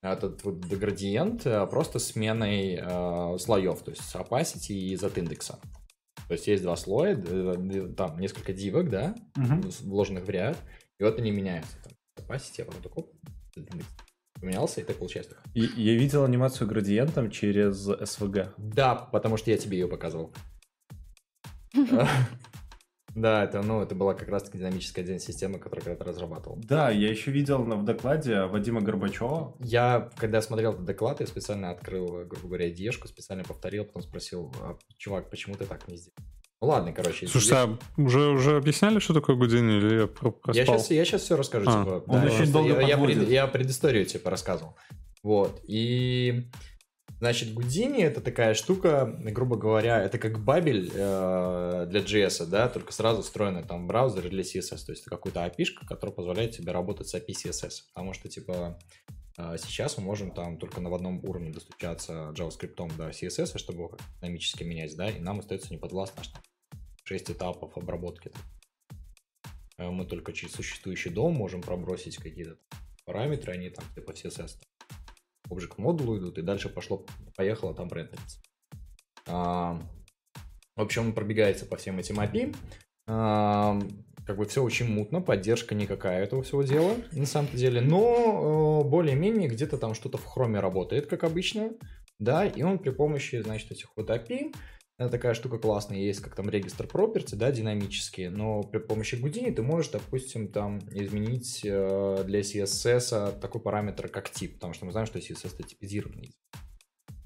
этот 0.00 0.44
вот 0.44 0.58
градиент 0.64 1.44
э, 1.44 1.66
просто 1.66 1.98
сменой 1.98 2.78
э, 2.80 3.38
слоев, 3.38 3.82
то 3.82 3.90
есть 3.90 4.14
opacity 4.14 4.74
и 4.74 4.96
z 4.96 5.10
индекса. 5.16 5.58
То 6.26 6.34
есть 6.34 6.46
есть 6.46 6.62
два 6.62 6.76
слоя, 6.76 7.16
там 7.96 8.18
несколько 8.18 8.52
дивок, 8.52 8.90
да, 8.90 9.14
угу. 9.36 9.70
вложенных 9.82 10.24
в 10.24 10.30
ряд, 10.30 10.56
и 10.98 11.04
вот 11.04 11.18
они 11.18 11.30
меняются. 11.30 11.76
Там, 11.82 11.92
opacity, 12.26 12.62
а 12.62 12.64
потом 12.64 12.82
такой 12.82 13.04
поменялся, 14.40 14.80
и 14.80 14.84
так 14.84 14.96
получается. 14.96 15.36
И, 15.54 15.60
я 15.60 15.94
видел 15.94 16.24
анимацию 16.24 16.68
градиентом 16.68 17.30
через 17.30 17.88
SVG. 17.88 18.52
Да, 18.56 18.94
потому 18.94 19.36
что 19.36 19.50
я 19.50 19.58
тебе 19.58 19.78
ее 19.78 19.88
показывал. 19.88 20.32
Да, 23.20 23.44
это, 23.44 23.62
ну, 23.62 23.82
это 23.82 23.94
была 23.94 24.14
как 24.14 24.28
раз-таки 24.28 24.58
динамическая 24.58 25.18
система, 25.18 25.58
которую 25.58 25.84
когда-то 25.84 26.04
разрабатывал. 26.04 26.58
Да, 26.62 26.90
я 26.90 27.10
еще 27.10 27.30
видел 27.30 27.62
в 27.62 27.84
докладе 27.84 28.44
Вадима 28.44 28.80
Горбачева. 28.80 29.56
Я, 29.60 30.10
когда 30.16 30.40
смотрел 30.40 30.72
этот 30.72 30.84
доклад, 30.84 31.20
я 31.20 31.26
специально 31.26 31.70
открыл, 31.70 32.24
грубо 32.26 32.46
говоря, 32.46 32.70
дешку, 32.70 33.08
специально 33.08 33.44
повторил, 33.44 33.84
потом 33.84 34.02
спросил, 34.02 34.52
а, 34.62 34.76
чувак, 34.96 35.30
почему 35.30 35.56
ты 35.56 35.64
так 35.64 35.88
не 35.88 35.96
сделал? 35.96 36.16
Ну 36.60 36.68
ладно, 36.68 36.92
короче. 36.92 37.28
Слушай, 37.28 37.56
а 37.56 37.78
уже, 37.96 38.30
уже 38.30 38.56
объясняли, 38.56 38.98
что 38.98 39.14
такое 39.14 39.36
Гудини, 39.36 39.78
или 39.78 40.00
я 40.00 40.06
проспал? 40.08 40.54
Я 40.54 40.66
сейчас, 40.66 40.90
я 40.90 41.04
сейчас 41.04 41.22
все 41.22 41.36
расскажу, 41.36 41.66
а. 41.68 41.84
типа. 41.84 42.04
Он 42.06 42.20
да, 42.20 42.26
очень 42.26 42.52
долго 42.52 42.80
я, 42.80 42.88
я, 42.88 42.98
пред, 42.98 43.28
я 43.28 43.46
предысторию, 43.46 44.04
типа, 44.04 44.30
рассказывал. 44.30 44.76
Вот, 45.22 45.60
и 45.66 46.48
Значит, 47.18 47.52
Гудини 47.52 48.02
это 48.02 48.20
такая 48.20 48.54
штука, 48.54 49.04
грубо 49.18 49.56
говоря, 49.56 50.00
это 50.00 50.18
как 50.18 50.38
бабель 50.38 50.88
э, 50.94 51.86
для 51.88 52.00
JS, 52.00 52.46
да, 52.46 52.68
только 52.68 52.92
сразу 52.92 53.22
встроенный 53.22 53.64
там 53.64 53.88
браузер 53.88 54.28
для 54.28 54.42
CSS, 54.42 54.86
то 54.86 54.92
есть 54.92 55.02
это 55.02 55.10
какой-то 55.10 55.44
API, 55.44 55.64
который 55.86 56.14
позволяет 56.14 56.52
тебе 56.52 56.70
работать 56.70 57.08
с 57.08 57.14
API 57.16 57.32
CSS, 57.32 57.86
потому 57.92 58.12
что, 58.12 58.28
типа, 58.28 58.78
э, 59.36 59.56
сейчас 59.58 59.98
мы 59.98 60.04
можем 60.04 60.30
там 60.30 60.58
только 60.58 60.80
на 60.80 60.94
одном 60.94 61.24
уровне 61.24 61.50
достучаться 61.50 62.32
JavaScript 62.36 62.96
до 62.96 63.08
CSS, 63.08 63.58
чтобы 63.58 63.82
его 63.82 63.98
динамически 64.20 64.62
менять, 64.62 64.94
да, 64.94 65.10
и 65.10 65.18
нам 65.18 65.40
остается 65.40 65.72
неподвластно 65.72 66.20
аж 66.20 66.30
6 67.02 67.32
этапов 67.32 67.76
обработки. 67.76 68.30
Э, 69.76 69.90
мы 69.90 70.06
только 70.06 70.32
через 70.32 70.54
существующий 70.54 71.10
дом 71.10 71.34
можем 71.34 71.62
пробросить 71.62 72.16
какие-то 72.18 72.58
параметры, 73.04 73.54
они 73.54 73.70
там 73.70 73.84
типа 73.96 74.12
CSS 74.12 74.52
Object 75.50 75.74
модулу 75.78 76.18
идут, 76.18 76.38
и 76.38 76.42
дальше 76.42 76.68
пошло, 76.68 77.04
поехало 77.36 77.74
там 77.74 77.88
рендериться. 77.88 78.40
А, 79.26 79.80
в 80.76 80.82
общем, 80.82 81.06
он 81.06 81.12
пробегается 81.12 81.66
по 81.66 81.76
всем 81.76 81.98
этим 81.98 82.20
API. 82.20 82.54
А, 83.06 83.78
как 84.26 84.36
бы 84.36 84.44
все 84.44 84.62
очень 84.62 84.86
мутно, 84.86 85.22
поддержка 85.22 85.74
никакая 85.74 86.22
этого 86.22 86.42
всего 86.42 86.62
дела, 86.62 86.94
на 87.12 87.24
самом 87.24 87.50
деле. 87.54 87.80
Но 87.80 88.82
э, 88.84 88.88
более-менее 88.88 89.48
где-то 89.48 89.78
там 89.78 89.94
что-то 89.94 90.18
в 90.18 90.24
хроме 90.26 90.60
работает, 90.60 91.06
как 91.06 91.24
обычно. 91.24 91.70
Да, 92.18 92.44
и 92.44 92.62
он 92.62 92.78
при 92.78 92.90
помощи, 92.90 93.40
значит, 93.40 93.70
этих 93.70 93.88
вот 93.96 94.10
API 94.10 94.52
такая 94.98 95.34
штука 95.34 95.58
классная, 95.58 95.98
есть 95.98 96.20
как 96.20 96.34
там 96.34 96.50
регистр 96.50 96.86
property, 96.86 97.36
да, 97.36 97.52
динамические, 97.52 98.30
но 98.30 98.62
при 98.62 98.78
помощи 98.78 99.14
Houdini 99.14 99.52
ты 99.52 99.62
можешь, 99.62 99.92
допустим, 99.92 100.48
там 100.48 100.80
изменить 100.90 101.60
э, 101.64 102.24
для 102.24 102.40
CSS 102.40 103.38
такой 103.38 103.60
параметр, 103.60 104.08
как 104.08 104.28
тип, 104.28 104.54
потому 104.54 104.74
что 104.74 104.86
мы 104.86 104.92
знаем, 104.92 105.06
что 105.06 105.20
CSS 105.20 105.54
это 105.54 105.62
типизированный. 105.62 106.34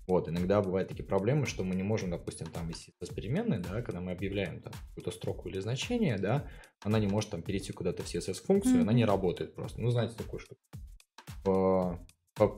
Вот, 0.06 0.28
иногда 0.28 0.60
бывают 0.60 0.90
такие 0.90 1.06
проблемы, 1.06 1.46
что 1.46 1.64
мы 1.64 1.74
не 1.74 1.82
можем, 1.82 2.10
допустим, 2.10 2.46
там 2.48 2.68
из 2.68 2.88
CSS 2.88 3.14
переменной, 3.14 3.60
да, 3.60 3.80
когда 3.80 4.02
мы 4.02 4.12
объявляем 4.12 4.60
там 4.60 4.72
какую-то 4.88 5.10
строку 5.10 5.48
или 5.48 5.58
значение, 5.60 6.18
да, 6.18 6.46
она 6.82 6.98
не 6.98 7.06
может 7.06 7.30
там 7.30 7.40
перейти 7.40 7.72
куда-то 7.72 8.02
в 8.02 8.06
CSS-функцию, 8.06 8.76
mm-hmm. 8.76 8.82
она 8.82 8.92
не 8.92 9.06
работает 9.06 9.54
просто. 9.54 9.80
Ну, 9.80 9.88
знаете 9.88 10.14
такую 10.16 10.40
штуку. 10.40 10.60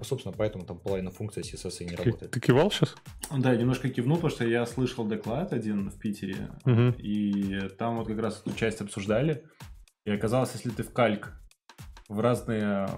Собственно, 0.02 0.34
поэтому 0.36 0.64
там 0.64 0.78
половина 0.78 1.10
функций 1.10 1.42
CSS 1.42 1.78
и 1.80 1.84
не 1.86 1.96
работает. 1.96 2.30
Ты 2.30 2.40
кивал 2.40 2.70
сейчас? 2.70 2.94
Да, 3.36 3.56
немножко 3.56 3.88
кивнул, 3.88 4.16
потому 4.16 4.30
что 4.30 4.46
я 4.46 4.64
слышал 4.66 5.04
доклад 5.04 5.52
один 5.52 5.90
в 5.90 5.98
Питере, 5.98 6.50
угу. 6.64 6.94
и 6.98 7.68
там 7.76 7.96
вот 7.96 8.06
как 8.06 8.18
раз 8.18 8.40
эту 8.40 8.56
часть 8.56 8.80
обсуждали. 8.80 9.44
И 10.04 10.10
оказалось, 10.10 10.52
если 10.54 10.70
ты 10.70 10.84
в 10.84 10.92
кальк 10.92 11.32
в 12.08 12.20
разные 12.20 12.88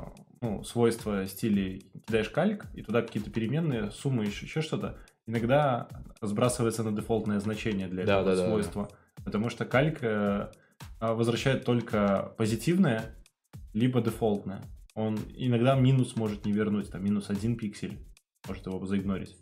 ну, 0.42 0.64
свойства 0.64 1.26
стилей 1.26 1.90
кидаешь 2.06 2.28
кальк, 2.28 2.66
и 2.74 2.82
туда 2.82 3.00
какие-то 3.00 3.30
переменные, 3.30 3.90
суммы, 3.90 4.26
еще, 4.26 4.44
еще 4.44 4.60
что-то, 4.60 4.98
иногда 5.26 5.88
сбрасывается 6.20 6.82
на 6.82 6.92
дефолтное 6.92 7.40
значение 7.40 7.88
для 7.88 8.02
этого 8.02 8.24
да, 8.24 8.36
да, 8.36 8.46
свойства. 8.46 8.88
Да. 8.90 9.24
Потому 9.24 9.48
что 9.48 9.64
кальк 9.64 9.98
э, 10.02 10.52
возвращает 11.00 11.64
только 11.64 12.34
позитивное, 12.36 13.16
либо 13.72 14.02
дефолтное 14.02 14.62
он 14.96 15.18
иногда 15.36 15.76
минус 15.76 16.16
может 16.16 16.44
не 16.46 16.52
вернуть, 16.52 16.90
там 16.90 17.04
минус 17.04 17.30
один 17.30 17.56
пиксель, 17.56 17.98
может 18.48 18.66
его 18.66 18.84
заигнорить. 18.86 19.36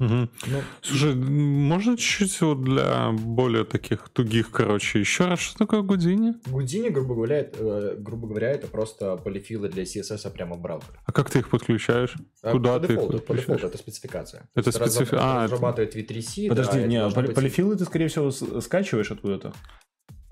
Угу. 0.00 0.08
Ну, 0.08 0.62
Слушай, 0.82 1.14
можно 1.14 1.96
чуть-чуть 1.96 2.40
вот 2.40 2.64
для 2.64 3.12
более 3.12 3.64
таких 3.64 4.08
тугих, 4.08 4.50
короче, 4.50 4.98
еще 4.98 5.26
раз, 5.26 5.38
что 5.38 5.58
такое 5.58 5.82
Гудини? 5.82 6.34
Гудини, 6.46 6.88
грубо 6.88 7.14
говоря, 7.14 7.48
э, 7.52 7.96
грубо 7.98 8.26
говоря, 8.26 8.50
это 8.50 8.66
просто 8.66 9.16
полифилы 9.18 9.68
для 9.68 9.84
CSS 9.84 10.28
прямо 10.32 10.56
в 10.56 10.60
браузере. 10.60 10.98
А 11.04 11.12
как 11.12 11.30
ты 11.30 11.38
их 11.38 11.48
подключаешь? 11.48 12.14
А, 12.42 12.50
Куда 12.50 12.74
по 12.74 12.80
ты 12.80 12.94
дефолту, 12.94 13.16
их 13.18 13.24
По 13.24 13.34
дефолту, 13.34 13.66
это 13.68 13.78
спецификация. 13.78 14.48
Это 14.54 14.72
спецификация. 14.72 15.20
А, 15.20 15.44
разрабатывает 15.44 15.94
V3C. 15.94 16.48
Подожди, 16.48 16.80
да, 16.80 16.86
не, 16.86 17.10
полифилы 17.10 17.70
быть... 17.70 17.78
ты, 17.78 17.84
скорее 17.84 18.08
всего, 18.08 18.30
скачиваешь 18.32 19.12
откуда-то. 19.12 19.52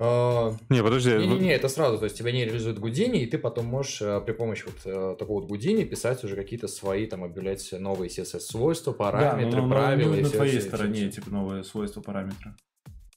А, 0.05 0.57
не, 0.69 0.83
подожди. 0.83 1.11
Не-не-не, 1.11 1.55
это 1.55 1.69
сразу, 1.69 1.97
то 1.97 2.05
есть 2.05 2.19
тебя 2.19 2.33
не 2.33 2.45
реализует 2.45 2.81
Гудини, 2.81 3.23
и 3.23 3.27
ты 3.27 3.39
потом 3.39 3.67
можешь 3.67 4.03
э, 4.03 4.21
при 4.21 4.33
помощи 4.33 4.65
вот 4.65 4.75
э, 4.85 5.17
такого 5.17 5.41
вот 5.41 5.49
Гудини 5.49 5.85
писать 5.85 6.25
уже 6.25 6.35
какие-то 6.35 6.67
свои, 6.67 7.07
там, 7.07 7.23
объявлять 7.23 7.73
новые 7.79 8.09
CSS-свойства, 8.09 8.91
параметры, 8.91 9.61
да, 9.61 9.67
но, 9.67 9.69
правила. 9.69 10.15
Но, 10.17 10.23
на 10.23 10.29
твоей 10.29 10.59
все, 10.59 10.69
стороне, 10.69 11.09
все. 11.09 11.21
типа, 11.21 11.31
новые 11.31 11.63
свойства, 11.63 12.01
параметры. 12.01 12.57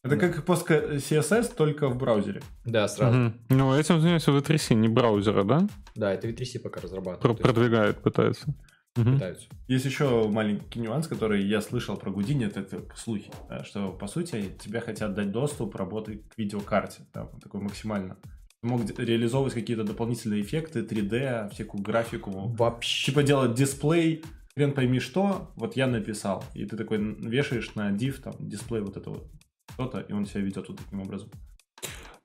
Это 0.04 0.17
как 0.17 0.45
пост 0.45 0.69
CSS, 0.69 1.56
только 1.58 1.89
в 1.89 1.98
браузере. 1.98 2.43
Да, 2.65 2.88
сразу. 2.88 3.17
Угу. 3.17 3.34
Ну, 3.50 3.74
этим 3.74 4.00
занимается 4.00 4.30
V3C, 4.30 4.76
не 4.76 4.88
браузера, 4.88 5.43
да? 5.43 5.67
Да, 5.95 6.13
это 6.13 6.28
V3C 6.28 6.60
пока 6.60 6.82
разрабатывает. 6.82 7.19
Про- 7.19 7.34
продвигает, 7.34 7.98
пытается 8.04 8.54
угу. 8.96 9.12
пытаются. 9.12 9.48
Есть 9.68 9.86
еще 9.86 10.28
маленький 10.28 10.80
нюанс, 10.80 11.08
который 11.08 11.46
я 11.46 11.62
слышал 11.62 11.98
про 11.98 12.12
Гудини, 12.12 12.46
это, 12.46 12.62
это 12.62 12.84
слухи, 12.96 13.32
да, 13.50 13.64
что 13.64 13.92
по 13.92 14.08
сути 14.08 14.52
тебе 14.60 14.80
хотят 14.80 15.14
дать 15.14 15.32
доступ 15.32 15.76
работы 15.76 16.24
к 16.30 16.38
видеокарте, 16.38 17.08
да, 17.14 17.26
такой 17.42 17.62
максимально. 17.62 18.18
Ты 18.62 18.68
мог 18.68 18.82
реализовывать 18.98 19.54
какие-то 19.54 19.84
дополнительные 19.84 20.42
эффекты, 20.42 20.82
3D, 20.82 21.52
всякую 21.52 21.84
графику. 21.84 22.54
Вообще. 22.58 23.12
Типа 23.12 23.24
делать 23.24 23.54
дисплей, 23.54 24.24
хрен 24.56 24.74
пойми 24.74 25.00
что, 25.00 25.52
вот 25.56 25.76
я 25.76 25.88
написал. 25.88 26.44
И 26.54 26.66
ты 26.66 26.78
такой 26.78 26.98
вешаешь 26.98 27.76
на 27.76 27.92
div, 27.92 28.22
там, 28.22 28.34
дисплей 28.40 28.82
вот 28.82 28.98
это 28.98 29.10
вот 29.10 29.28
что-то, 29.74 30.00
и 30.00 30.14
он 30.14 30.26
себя 30.26 30.42
ведет 30.42 30.68
вот 30.70 30.78
таким 30.78 31.02
образом. 31.02 31.30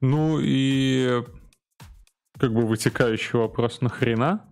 Ну 0.01 0.39
и 0.41 1.23
как 2.39 2.55
бы 2.55 2.67
вытекающий 2.67 3.39
вопрос, 3.39 3.83
нахрена 3.83 4.50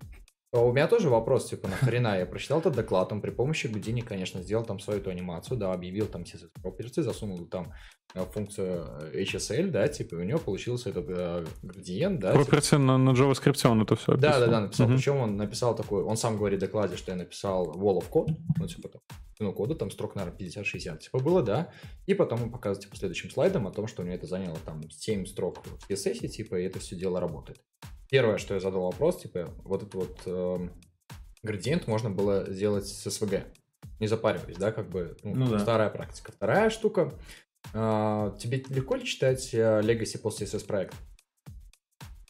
у 0.53 0.73
меня 0.73 0.89
тоже 0.89 1.11
вопрос, 1.11 1.51
типа, 1.51 1.69
нахрена? 1.69 2.19
Я 2.19 2.27
прочитал 2.27 2.61
этот 2.61 2.75
доклад, 2.75 3.13
он 3.13 3.21
при 3.21 3.31
помощи 3.31 3.67
Гудини, 3.67 4.01
конечно, 4.01 4.43
сделал 4.43 4.65
там 4.65 4.81
свою 4.81 5.01
эту 5.01 5.11
анимацию, 5.11 5.59
да, 5.59 5.73
объявил 5.75 6.07
там 6.07 6.23
CSS 6.23 6.51
Properties, 6.63 7.03
засунул 7.03 7.47
там 7.47 7.75
э, 8.15 8.25
функцию 8.25 8.87
э, 9.13 9.23
HSL, 9.23 9.69
да, 9.71 9.87
типа, 9.89 10.15
и 10.15 10.19
у 10.19 10.23
него 10.23 10.39
получился 10.39 10.89
этот 10.89 11.07
э, 11.11 11.45
градиент, 11.63 12.21
да. 12.21 12.35
Property 12.35 12.63
типа... 12.63 12.79
на, 12.79 12.97
на 12.97 13.11
JavaScript 13.11 13.67
он 13.69 13.83
это 13.83 13.97
все 13.97 14.13
описал. 14.13 14.31
Да, 14.31 14.41
да, 14.41 14.47
да, 14.47 14.61
написал. 14.61 14.87
Угу. 14.87 14.95
Причем 14.97 15.17
он 15.19 15.37
написал 15.37 15.77
такой, 15.77 16.03
он 16.03 16.17
сам 16.17 16.39
говорит 16.39 16.61
в 16.61 16.63
докладе, 16.63 16.97
что 16.97 17.13
я 17.13 17.19
написал 17.19 17.67
wall 17.77 18.01
of 18.01 18.07
code, 18.11 18.35
ну, 18.59 18.67
типа, 18.67 18.89
там, 18.89 19.03
ну, 19.41 19.53
кода, 19.53 19.75
там 19.75 19.91
строк, 19.91 20.15
наверное, 20.15 20.39
50-60, 20.39 20.99
типа, 20.99 21.19
было, 21.19 21.43
да, 21.43 21.71
и 22.07 22.15
потом 22.15 22.45
он 22.45 22.51
показывает, 22.51 22.85
типа, 22.85 22.97
следующим 22.97 23.31
слайдом 23.31 23.67
о 23.67 23.71
том, 23.71 23.87
что 23.87 24.01
у 24.01 24.07
него 24.07 24.15
это 24.15 24.27
заняло 24.27 24.57
там 24.65 24.89
7 24.91 25.27
строк 25.27 25.59
в 25.67 25.91
CSS, 25.91 26.27
типа, 26.29 26.55
и 26.57 26.65
это 26.65 26.79
все 26.79 26.97
дело 26.97 27.21
работает. 27.21 27.61
Первое, 28.11 28.38
что 28.38 28.55
я 28.55 28.61
задал 28.61 28.83
вопрос, 28.83 29.21
типа, 29.21 29.55
вот 29.64 29.83
этот 29.83 29.94
вот 29.94 30.21
э, 30.27 30.68
градиент 31.42 31.87
можно 31.87 32.11
было 32.11 32.51
сделать 32.51 32.87
с 32.87 33.07
SVG. 33.07 33.44
Не 34.01 34.07
запариваясь, 34.07 34.57
да, 34.57 34.73
как 34.73 34.88
бы 34.88 35.16
ну, 35.23 35.35
ну, 35.35 35.51
да. 35.51 35.59
старая 35.59 35.90
практика. 35.90 36.33
Вторая 36.33 36.71
штука. 36.71 37.12
Э, 37.75 38.33
тебе 38.38 38.64
легко 38.68 38.94
ли 38.94 39.05
читать 39.05 39.53
э, 39.53 39.81
Legacy 39.83 40.18
после 40.18 40.47
CSS 40.47 40.66
проекта? 40.66 40.97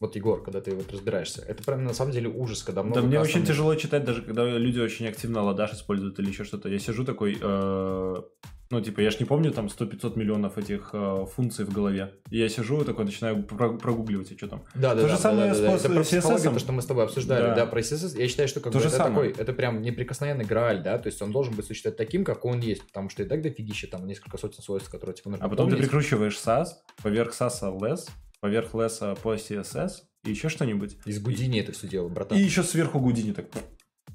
Вот, 0.01 0.15
Егор, 0.15 0.43
когда 0.43 0.61
ты 0.61 0.75
вот 0.75 0.93
разбираешься, 0.93 1.43
это 1.43 1.63
прям 1.65 1.85
на 1.85 1.93
самом 1.93 2.13
деле 2.13 2.29
ужас, 2.29 2.63
когда 2.63 2.83
много... 2.83 3.01
Да, 3.01 3.07
мне 3.07 3.21
очень 3.21 3.45
тяжело 3.45 3.75
читать, 3.75 4.05
даже 4.05 4.23
когда 4.23 4.45
люди 4.45 4.79
очень 4.79 5.09
активно 5.09 5.43
ладаш 5.43 5.73
используют 5.73 6.19
или 6.21 6.29
еще 6.29 6.45
что-то. 6.45 6.69
Я 6.69 6.79
сижу 6.79 7.05
такой, 7.05 7.37
э, 7.41 8.17
ну, 8.71 8.81
типа, 8.83 9.01
я 9.01 9.11
ж 9.11 9.19
не 9.19 9.25
помню 9.25 9.51
там 9.51 9.67
100-500 9.67 10.19
миллионов 10.19 10.59
этих 10.59 10.91
э, 10.93 11.25
функций 11.35 11.65
в 11.65 11.73
голове. 11.73 12.15
И 12.31 12.39
я 12.39 12.49
сижу 12.49 12.83
и 12.83 12.85
такой 12.85 13.07
начинаю 13.07 13.43
прогугливать, 13.43 14.31
и 14.31 14.37
что 14.37 14.49
там. 14.49 14.65
Да, 14.75 14.95
да, 14.95 15.03
То 15.03 15.09
да, 15.09 15.15
же 15.15 15.21
самое 15.21 15.53
да, 15.53 15.59
да, 15.59 15.67
да. 15.69 15.75
это 15.77 16.01
CSS. 16.01 16.53
То, 16.53 16.59
что 16.59 16.73
мы 16.73 16.83
с 16.83 16.87
тобой 16.87 17.05
обсуждали, 17.05 17.47
да, 17.49 17.55
да 17.55 17.67
про 17.67 17.81
CSS. 17.81 18.19
Я 18.19 18.29
считаю, 18.29 18.49
что 18.49 18.61
как 18.61 18.73
То 18.73 18.79
бы, 18.79 18.85
это 18.85 18.95
самое. 18.95 19.31
такой, 19.31 19.43
это 19.43 19.53
прям 19.55 19.81
неприкосновенный 19.81 20.45
грааль, 20.45 20.83
да, 20.83 20.99
то 20.99 21.07
есть 21.07 21.21
он 21.23 21.33
должен 21.33 21.55
быть 21.55 21.67
существовать 21.67 21.97
таким, 21.97 22.25
как 22.25 22.45
он 22.45 22.61
есть, 22.61 22.87
потому 22.87 23.09
что 23.09 23.23
и 23.23 23.27
так 23.27 23.41
дофигища, 23.43 23.87
там 23.87 24.07
несколько 24.07 24.37
сотен 24.37 24.63
свойств, 24.63 24.91
которые 24.91 25.17
типа 25.17 25.31
нужно 25.31 25.47
А 25.47 25.49
потом 25.49 25.67
помнить. 25.67 25.79
ты 25.79 25.83
прикручиваешь 25.89 26.37
SAS, 26.37 26.69
поверх 27.03 27.33
SAS 27.33 27.63
less, 27.79 28.09
поверх 28.41 28.75
less 28.75 29.19
по 29.23 29.35
CSS, 29.35 29.91
и 30.25 30.31
еще 30.31 30.49
что-нибудь. 30.49 30.99
Из 31.07 31.21
Гудини 31.21 31.61
это 31.61 31.73
все 31.73 31.89
дело, 31.89 32.09
братан. 32.09 32.37
И 32.37 32.43
еще 32.43 32.63
сверху 32.63 32.99
Гудини 33.01 33.33
так 33.33 33.47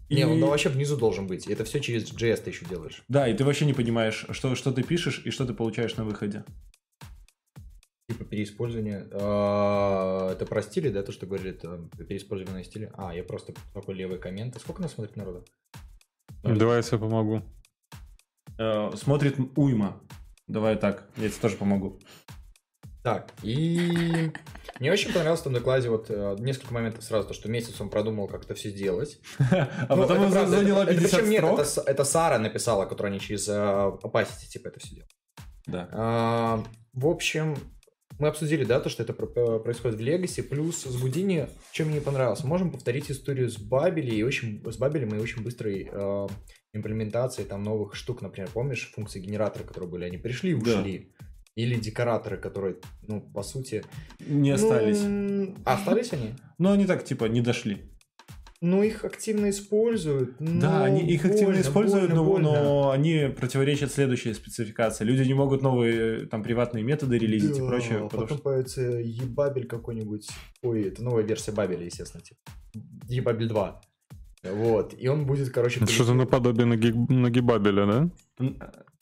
И... 0.09 0.15
Не, 0.15 0.25
он 0.25 0.39
ну, 0.39 0.47
вообще 0.47 0.69
внизу 0.69 0.97
должен 0.97 1.27
быть. 1.27 1.47
Это 1.47 1.63
все 1.63 1.79
через 1.79 2.11
JS 2.11 2.43
ты 2.43 2.49
еще 2.49 2.65
делаешь. 2.65 3.03
Да, 3.07 3.27
и 3.27 3.35
ты 3.35 3.43
вообще 3.43 3.65
не 3.65 3.73
понимаешь, 3.73 4.25
что, 4.29 4.55
что 4.55 4.71
ты 4.71 4.83
пишешь 4.83 5.21
и 5.25 5.31
что 5.31 5.45
ты 5.45 5.53
получаешь 5.53 5.95
на 5.95 6.03
выходе. 6.03 6.43
Типа 8.09 8.25
переиспользование. 8.25 9.07
А, 9.11 10.31
это 10.31 10.45
про 10.45 10.61
стили, 10.61 10.89
да, 10.89 11.03
то, 11.03 11.11
что 11.11 11.25
говорили, 11.25 11.51
это 11.51 11.89
переиспользование 11.97 12.63
стиля. 12.63 12.91
А, 12.95 13.15
я 13.15 13.23
просто 13.23 13.53
такой 13.73 13.95
левый 13.95 14.19
коммент. 14.19 14.59
Сколько 14.59 14.81
нас 14.81 14.93
смотрит 14.93 15.15
народу? 15.15 15.45
Давай 16.43 16.83
я 16.83 16.97
помогу. 16.97 17.41
Э, 18.59 18.91
смотрит 18.95 19.37
уйма. 19.55 20.01
Давай 20.47 20.75
так, 20.77 21.09
я 21.15 21.29
тебе 21.29 21.39
тоже 21.39 21.55
помогу. 21.55 21.99
Так, 23.03 23.33
и 23.43 24.31
мне 24.79 24.91
очень 24.91 25.11
понравилось 25.11 25.41
в 25.41 25.43
том 25.43 25.53
докладе 25.53 25.89
вот 25.89 26.05
э, 26.09 26.35
несколько 26.39 26.73
моментов 26.73 27.03
сразу, 27.03 27.27
то, 27.27 27.33
что 27.33 27.49
месяц 27.49 27.79
он 27.81 27.89
продумал, 27.89 28.27
как 28.27 28.45
это 28.45 28.55
все 28.55 28.69
сделать. 28.69 29.19
А 29.51 29.95
потом 29.95 30.23
он 30.23 30.31
заняла 30.31 30.85
50 30.85 31.11
Причем 31.11 31.29
нет, 31.29 31.43
это 31.85 32.03
Сара 32.05 32.39
написала, 32.39 32.85
которая 32.85 33.11
они 33.11 33.19
через 33.19 33.47
э, 33.49 33.51
Opacity 33.51 34.47
типа 34.49 34.69
это 34.69 34.79
все 34.79 34.95
делают. 34.95 35.11
Да. 35.67 35.89
А, 35.91 36.63
в 36.93 37.07
общем, 37.07 37.57
мы 38.19 38.29
обсудили, 38.29 38.63
да, 38.63 38.79
то, 38.79 38.89
что 38.89 39.03
это 39.03 39.13
происходит 39.13 39.99
в 39.99 40.01
Legacy, 40.01 40.41
плюс 40.41 40.83
с 40.83 40.95
Гудини, 40.97 41.49
чем 41.71 41.89
мне 41.89 41.99
понравилось, 41.99 42.43
можем 42.43 42.71
повторить 42.71 43.11
историю 43.11 43.49
с 43.49 43.57
Бабели, 43.57 44.15
и 44.15 44.23
очень, 44.23 44.63
с 44.65 44.77
Бабелем 44.77 45.15
и 45.15 45.19
очень 45.19 45.43
быстрой 45.43 45.89
э, 45.91 46.27
имплементацией 46.73 47.47
там 47.47 47.63
новых 47.63 47.95
штук, 47.95 48.21
например, 48.21 48.49
помнишь 48.53 48.91
функции 48.95 49.19
генератора, 49.19 49.63
которые 49.63 49.89
были, 49.89 50.05
они 50.05 50.17
пришли 50.17 50.51
и 50.51 50.55
ушли. 50.55 51.11
Да. 51.19 51.25
Или 51.55 51.75
декораторы, 51.75 52.37
которые, 52.37 52.77
ну, 53.07 53.21
по 53.21 53.43
сути... 53.43 53.83
Не 54.19 54.51
остались. 54.51 55.01
Ну, 55.03 55.55
остались 55.65 56.13
они? 56.13 56.33
Ну, 56.57 56.71
они 56.71 56.85
так, 56.85 57.03
типа, 57.03 57.25
не 57.25 57.41
дошли. 57.41 57.93
Ну, 58.59 58.81
их 58.81 59.03
активно 59.03 59.49
используют. 59.49 60.35
Да, 60.39 60.85
они 60.85 61.01
их 61.01 61.23
больно, 61.23 61.35
активно 61.35 61.61
используют, 61.61 62.11
больно, 62.11 62.23
но, 62.23 62.23
больно. 62.23 62.63
но 62.63 62.91
они 62.91 63.27
противоречат 63.27 63.91
следующей 63.91 64.33
спецификации. 64.33 65.03
Люди 65.03 65.27
не 65.27 65.33
могут 65.33 65.61
новые 65.61 66.27
там 66.27 66.41
приватные 66.43 66.81
методы 66.81 67.17
релизить 67.17 67.57
да, 67.57 67.63
и 67.63 67.67
прочее. 67.67 68.07
Потом 68.09 68.29
что... 68.29 68.37
появится 68.37 68.81
ебабель 68.81 69.67
какой-нибудь. 69.67 70.29
Ой, 70.61 70.83
это 70.83 71.03
новая 71.03 71.23
версия 71.23 71.51
Бабеля, 71.51 71.83
естественно. 71.83 72.23
Типа. 72.23 72.39
Ебабель 73.09 73.49
2. 73.49 73.81
Вот, 74.43 74.93
и 74.97 75.07
он 75.09 75.25
будет, 75.25 75.49
короче... 75.51 75.85
Что-то 75.85 76.13
наподобие 76.13 76.65
ноги, 76.65 76.91
ноги 76.91 77.39
Бабеля, 77.41 77.85
да? 77.85 78.09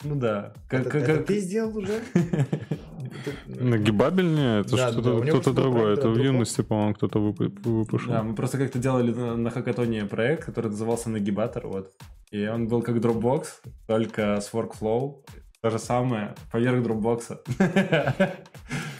Ну 0.04 0.16
да. 0.16 0.52
Как, 0.68 0.82
это, 0.82 0.90
как, 0.90 1.08
это 1.08 1.24
ты 1.24 1.38
сделал 1.38 1.76
уже? 1.76 2.00
Нагибабель 3.46 4.34
не, 4.34 4.60
это 4.60 4.76
да, 4.76 4.92
что-то 4.92 5.20
да, 5.20 5.26
кто-то 5.26 5.52
другой. 5.52 5.94
Это 5.94 6.08
в 6.08 6.18
юности, 6.18 6.62
по-моему, 6.62 6.94
кто-то 6.94 7.18
выпустил. 7.20 8.08
Да, 8.08 8.22
мы 8.22 8.34
просто 8.34 8.58
как-то 8.58 8.78
делали 8.78 9.12
на, 9.12 9.36
на 9.36 9.50
хакатоне 9.50 10.06
проект, 10.06 10.44
который 10.44 10.70
назывался 10.70 11.10
Нагибатор, 11.10 11.66
вот. 11.66 11.92
И 12.30 12.46
он 12.46 12.66
был 12.66 12.82
как 12.82 12.96
Dropbox, 12.96 13.46
только 13.86 14.40
с 14.40 14.52
workflow. 14.52 15.24
То 15.60 15.70
же 15.70 15.78
самое, 15.78 16.34
поверх 16.50 16.84
Dropbox. 16.84 17.38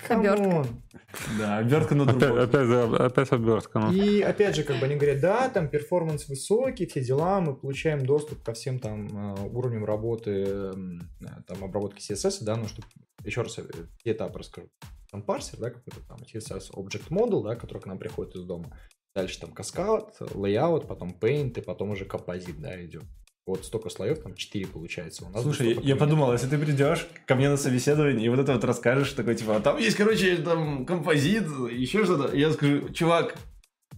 Обертка. 0.09 0.67
Да, 1.39 1.59
обертка 1.59 1.95
на 1.95 2.03
Dropbox. 2.03 2.43
Опять, 2.43 3.01
опять 3.01 3.33
обертка. 3.33 3.79
Ну. 3.79 3.93
И 3.93 4.21
опять 4.21 4.57
же, 4.57 4.65
как 4.65 4.79
бы 4.79 4.87
они 4.87 4.97
говорят, 4.97 5.21
да, 5.21 5.49
там 5.49 5.69
перформанс 5.69 6.29
высокий, 6.29 6.87
все 6.87 7.03
дела, 7.03 7.41
мы 7.41 7.55
получаем 7.55 8.05
доступ 8.05 8.43
ко 8.43 8.53
всем 8.53 8.79
там 8.79 9.35
э, 9.35 9.49
уровням 9.49 9.85
работы, 9.85 10.73
там 11.47 11.65
обработки 11.65 12.01
CSS, 12.01 12.39
да, 12.43 12.57
ну, 12.57 12.67
чтобы 12.67 12.87
еще 13.25 13.43
раз 13.43 13.53
все 13.53 13.65
этапы 14.05 14.39
расскажу. 14.39 14.69
Там 15.11 15.23
парсер, 15.23 15.59
да, 15.59 15.71
какой-то 15.71 16.01
там 16.09 16.19
CSS 16.19 16.73
Object 16.75 17.09
Model, 17.11 17.43
да, 17.43 17.57
который 17.57 17.81
к 17.81 17.87
нам 17.87 17.99
приходит 17.99 18.35
из 18.35 18.45
дома. 18.45 18.77
Дальше 19.15 19.41
там 19.41 19.53
каскад, 19.53 20.17
layout, 20.21 20.87
потом 20.87 21.11
paint, 21.21 21.59
и 21.59 21.61
потом 21.61 21.91
уже 21.91 22.07
композит, 22.07 22.61
да, 22.61 22.83
идет. 22.83 23.05
Вот 23.45 23.65
столько 23.65 23.91
слоев, 23.91 24.23
там 24.23 24.35
4 24.35 24.67
получается. 24.69 25.25
У 25.25 25.31
нас 25.31 25.43
Слушай, 25.43 25.77
я, 25.83 25.97
подумал, 25.97 26.33
если 26.33 26.47
ты 26.47 26.59
придешь 26.59 27.09
ко 27.27 27.35
мне 27.35 27.49
на 27.49 27.57
собеседование 27.57 28.27
и 28.27 28.29
вот 28.29 28.39
это 28.39 28.53
вот 28.53 28.63
расскажешь, 28.63 29.13
такой 29.13 29.35
типа, 29.35 29.57
а 29.57 29.61
там 29.61 29.79
есть, 29.79 29.97
короче, 29.97 30.37
там 30.37 30.87
композит, 30.87 31.49
еще 31.71 32.05
что-то, 32.05 32.37
я 32.37 32.53
скажу, 32.53 32.91
чувак, 32.91 33.37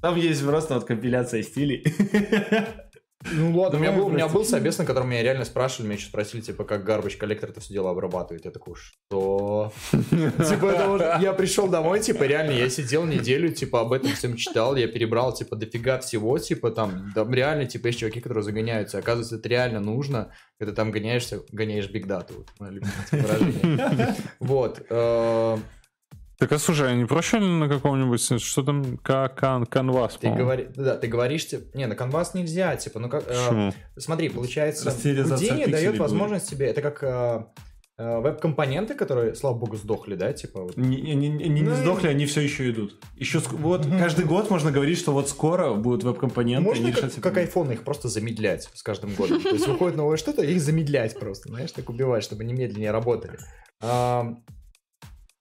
там 0.00 0.16
есть 0.16 0.42
просто 0.42 0.74
вот 0.74 0.84
компиляция 0.84 1.42
стилей. 1.42 1.84
Ну 3.32 3.58
ладно, 3.58 3.78
у 3.78 3.82
меня, 3.82 3.92
был, 3.92 4.06
у 4.06 4.10
меня 4.10 4.28
был 4.28 4.44
собес, 4.44 4.78
на 4.78 4.84
котором 4.84 5.08
меня 5.08 5.22
реально 5.22 5.44
спрашивали, 5.44 5.86
меня 5.86 5.96
еще 5.96 6.08
спросили, 6.08 6.40
типа, 6.40 6.64
как 6.64 6.88
garbage 6.88 7.16
коллектор 7.16 7.50
это 7.50 7.60
все 7.60 7.72
дело 7.72 7.90
обрабатывает. 7.90 8.44
Я 8.44 8.50
такой, 8.50 8.74
что? 8.76 9.72
Типа, 9.92 11.18
я 11.20 11.32
пришел 11.32 11.68
домой, 11.68 12.00
типа, 12.00 12.24
реально, 12.24 12.52
я 12.52 12.68
сидел 12.68 13.04
неделю, 13.06 13.52
типа, 13.52 13.80
об 13.80 13.92
этом 13.92 14.12
всем 14.12 14.36
читал, 14.36 14.76
я 14.76 14.88
перебрал, 14.88 15.32
типа, 15.32 15.56
дофига 15.56 15.98
всего, 15.98 16.38
типа, 16.38 16.70
там, 16.70 17.12
там 17.14 17.32
реально, 17.32 17.66
типа, 17.66 17.86
есть 17.88 18.00
чуваки, 18.00 18.20
которые 18.20 18.44
загоняются. 18.44 18.98
Оказывается, 18.98 19.36
это 19.36 19.48
реально 19.48 19.80
нужно, 19.80 20.32
когда 20.58 20.74
там 20.74 20.90
гоняешься, 20.90 21.40
гоняешь 21.50 21.88
биг 21.88 22.06
дату. 22.06 22.34
Вот, 22.36 22.48
мое 22.58 22.70
любимое 22.72 22.94
выражение. 23.10 24.16
Вот. 24.40 24.82
Э, 26.34 26.38
так 26.38 26.52
а 26.52 26.58
слушай, 26.58 26.90
а 26.90 26.94
не 26.94 27.04
проще 27.04 27.38
ли 27.38 27.46
на 27.46 27.68
каком-нибудь, 27.68 28.42
что 28.42 28.62
там, 28.62 28.98
как 28.98 29.36
кан, 29.36 29.66
канвас, 29.66 30.16
ты 30.20 30.30
говори, 30.30 30.68
Да, 30.74 30.96
ты 30.96 31.06
говоришь, 31.06 31.46
типа, 31.46 31.76
не, 31.76 31.86
на 31.86 31.94
канвас 31.94 32.34
нельзя, 32.34 32.76
типа, 32.76 32.98
ну 32.98 33.08
как, 33.08 33.24
э, 33.26 33.72
смотри, 33.96 34.28
получается, 34.28 34.88
Houdini 34.88 35.70
дает 35.70 35.98
возможность 35.98 36.50
тебе, 36.50 36.66
это 36.66 36.82
как 36.82 37.02
э, 37.02 37.44
э, 37.98 38.20
веб-компоненты, 38.20 38.94
которые, 38.94 39.34
слава 39.36 39.54
богу, 39.54 39.76
сдохли, 39.76 40.16
да, 40.16 40.32
типа? 40.32 40.62
Вот. 40.62 40.76
Не, 40.76 41.00
не, 41.00 41.14
не, 41.14 41.48
не, 41.48 41.62
ну, 41.62 41.74
сдохли, 41.74 42.08
они 42.08 42.26
все 42.26 42.40
еще 42.40 42.70
идут. 42.70 43.00
Еще 43.16 43.38
вот 43.38 43.86
каждый 43.86 44.24
год 44.24 44.50
можно 44.50 44.72
говорить, 44.72 44.98
что 44.98 45.12
вот 45.12 45.28
скоро 45.28 45.74
будут 45.74 46.02
веб-компоненты. 46.02 46.64
Можно 46.64 46.92
как, 46.92 47.14
как 47.14 47.38
iPhone 47.38 47.72
их 47.72 47.84
просто 47.84 48.08
замедлять 48.08 48.68
с 48.74 48.82
каждым 48.82 49.14
годом. 49.14 49.40
То 49.40 49.50
есть 49.50 49.68
выходит 49.68 49.96
новое 49.96 50.16
что-то, 50.16 50.42
их 50.42 50.60
замедлять 50.60 51.18
просто, 51.18 51.48
знаешь, 51.48 51.72
так 51.72 51.88
убивать, 51.88 52.24
чтобы 52.24 52.42
они 52.42 52.52
медленнее 52.54 52.90
работали. 52.90 53.38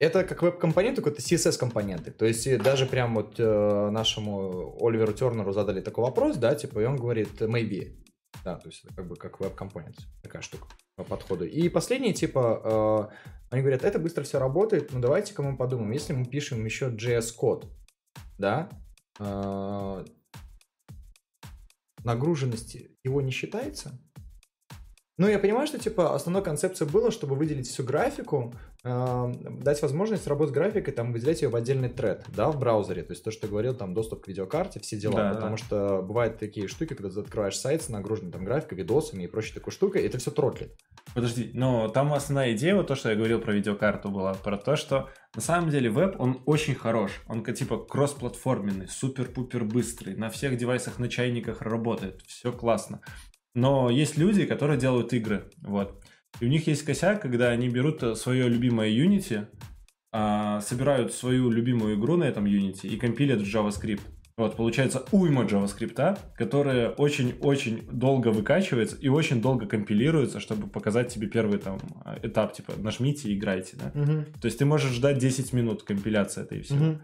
Это 0.03 0.25
как 0.25 0.41
веб-компонент, 0.41 0.95
только 0.95 1.11
это 1.11 1.21
CSS-компоненты. 1.21 2.11
То 2.11 2.25
есть 2.25 2.57
даже 2.61 2.85
прям 2.85 3.15
вот 3.15 3.35
э, 3.39 3.89
нашему 3.89 4.77
Оливеру 4.85 5.13
Тернеру 5.13 5.53
задали 5.53 5.79
такой 5.79 6.03
вопрос, 6.03 6.35
да, 6.35 6.55
типа, 6.55 6.79
и 6.79 6.85
он 6.85 6.97
говорит 6.97 7.41
maybe. 7.41 8.03
Да, 8.43 8.57
то 8.57 8.67
есть 8.67 8.83
это 8.83 8.93
как 8.95 9.07
бы 9.07 9.15
как 9.15 9.39
веб-компонент, 9.39 9.95
такая 10.21 10.41
штука 10.41 10.67
по 10.97 11.05
подходу. 11.05 11.45
И 11.45 11.69
последнее, 11.69 12.13
типа, 12.13 13.09
э, 13.09 13.33
они 13.51 13.61
говорят, 13.61 13.85
это 13.85 13.97
быстро 13.97 14.23
все 14.23 14.39
работает, 14.39 14.91
но 14.91 14.99
давайте-ка 14.99 15.41
мы 15.41 15.55
подумаем, 15.55 15.91
если 15.91 16.11
мы 16.11 16.25
пишем 16.25 16.65
еще 16.65 16.87
JS-код, 16.87 17.71
да, 18.37 18.69
э, 19.19 20.05
нагруженности 22.03 22.97
его 23.05 23.21
не 23.21 23.31
считается, 23.31 23.97
ну, 25.17 25.27
я 25.27 25.37
понимаю, 25.37 25.67
что, 25.67 25.77
типа, 25.77 26.15
основной 26.15 26.43
концепция 26.43 26.87
была, 26.87 27.11
чтобы 27.11 27.35
выделить 27.35 27.67
всю 27.67 27.83
графику, 27.83 28.55
дать 28.83 29.81
возможность 29.81 30.27
работать 30.27 30.51
с 30.51 30.53
графикой, 30.53 30.93
там, 30.93 31.13
выделять 31.13 31.41
ее 31.41 31.47
в 31.47 31.55
отдельный 31.55 31.87
тред, 31.87 32.25
да, 32.35 32.51
в 32.51 32.59
браузере. 32.59 33.03
То 33.03 33.13
есть 33.13 33.23
то, 33.23 33.31
что 33.31 33.43
ты 33.43 33.47
говорил, 33.47 33.73
там, 33.75 33.93
доступ 33.93 34.25
к 34.25 34.27
видеокарте, 34.27 34.81
все 34.81 34.97
дела. 34.97 35.15
Да, 35.15 35.33
потому 35.35 35.55
да. 35.55 35.57
что 35.57 36.01
бывают 36.01 36.37
такие 36.37 36.67
штуки, 36.67 36.93
когда 36.93 37.09
ты 37.09 37.19
открываешь 37.21 37.57
сайт 37.57 37.81
с 37.81 37.89
нагруженной 37.89 38.31
там 38.31 38.43
графикой, 38.43 38.77
видосами 38.77 39.23
и 39.23 39.27
прочей 39.27 39.53
такой 39.53 39.71
штукой, 39.71 40.01
и 40.01 40.05
это 40.05 40.17
все 40.17 40.31
тротлит. 40.31 40.73
Подожди, 41.13 41.51
но 41.53 41.87
там 41.87 42.13
основная 42.13 42.53
идея, 42.53 42.75
вот 42.75 42.87
то, 42.87 42.95
что 42.95 43.09
я 43.09 43.15
говорил 43.15 43.39
про 43.39 43.53
видеокарту, 43.53 44.09
была 44.09 44.33
про 44.33 44.57
то, 44.57 44.75
что 44.75 45.09
на 45.35 45.41
самом 45.41 45.69
деле 45.69 45.89
веб, 45.89 46.19
он 46.19 46.41
очень 46.45 46.75
хорош. 46.75 47.21
Он 47.27 47.43
типа 47.43 47.77
кроссплатформенный, 47.77 48.87
супер-пупер 48.89 49.63
быстрый, 49.63 50.15
на 50.15 50.29
всех 50.29 50.57
девайсах, 50.57 50.99
на 50.99 51.07
чайниках 51.07 51.61
работает, 51.61 52.21
все 52.23 52.51
классно. 52.51 53.01
Но 53.55 53.89
есть 53.89 54.17
люди, 54.17 54.45
которые 54.45 54.79
делают 54.79 55.13
игры, 55.13 55.49
вот. 55.61 56.02
И 56.39 56.45
у 56.45 56.49
них 56.49 56.67
есть 56.67 56.83
косяк, 56.83 57.21
когда 57.21 57.49
они 57.49 57.69
берут 57.69 58.03
э, 58.03 58.15
свое 58.15 58.49
любимое 58.49 58.89
Unity, 58.89 59.47
а, 60.11 60.61
собирают 60.61 61.13
свою 61.13 61.49
любимую 61.49 61.97
игру 61.97 62.17
на 62.17 62.25
этом 62.25 62.45
Unity 62.45 62.87
и 62.87 62.97
компилят 62.97 63.41
в 63.41 63.45
JavaScript. 63.45 64.01
Вот, 64.35 64.55
получается 64.55 65.03
уйма 65.11 65.43
JavaScript, 65.43 66.17
которая 66.35 66.89
очень-очень 66.89 67.87
долго 67.91 68.29
выкачивается 68.29 68.95
и 68.95 69.07
очень 69.07 69.41
долго 69.41 69.67
компилируется, 69.67 70.39
чтобы 70.39 70.67
показать 70.67 71.13
тебе 71.13 71.27
первый 71.27 71.59
там 71.59 71.77
этап, 72.23 72.53
типа, 72.53 72.73
нажмите 72.77 73.29
и 73.29 73.37
играйте, 73.37 73.77
да. 73.77 73.91
Угу. 73.99 74.25
То 74.41 74.45
есть 74.45 74.57
ты 74.57 74.65
можешь 74.65 74.91
ждать 74.91 75.19
10 75.19 75.53
минут 75.53 75.83
компиляции 75.83 76.41
этой 76.41 76.61
всего. 76.61 76.83
Угу. 76.83 76.99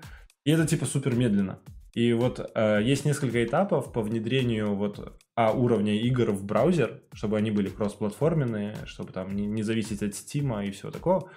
И 0.46 0.52
это, 0.52 0.68
типа, 0.68 0.86
супер 0.86 1.16
медленно. 1.16 1.60
И 1.94 2.14
вот 2.14 2.40
э, 2.54 2.82
есть 2.84 3.06
несколько 3.06 3.44
этапов 3.44 3.92
по 3.92 4.02
внедрению 4.02 4.76
вот 4.76 5.18
а 5.36 5.54
уровня 5.54 5.96
игр 5.96 6.32
в 6.32 6.44
браузер, 6.44 7.02
чтобы 7.14 7.38
они 7.38 7.50
были 7.50 7.70
кроссплатформенные, 7.70 8.76
чтобы 8.86 9.14
там 9.14 9.36
не, 9.36 9.46
не 9.48 9.64
зависеть 9.64 10.04
от 10.04 10.12
Steam 10.12 10.68
и 10.68 10.72
всего 10.72 10.92
такого. 10.92 11.32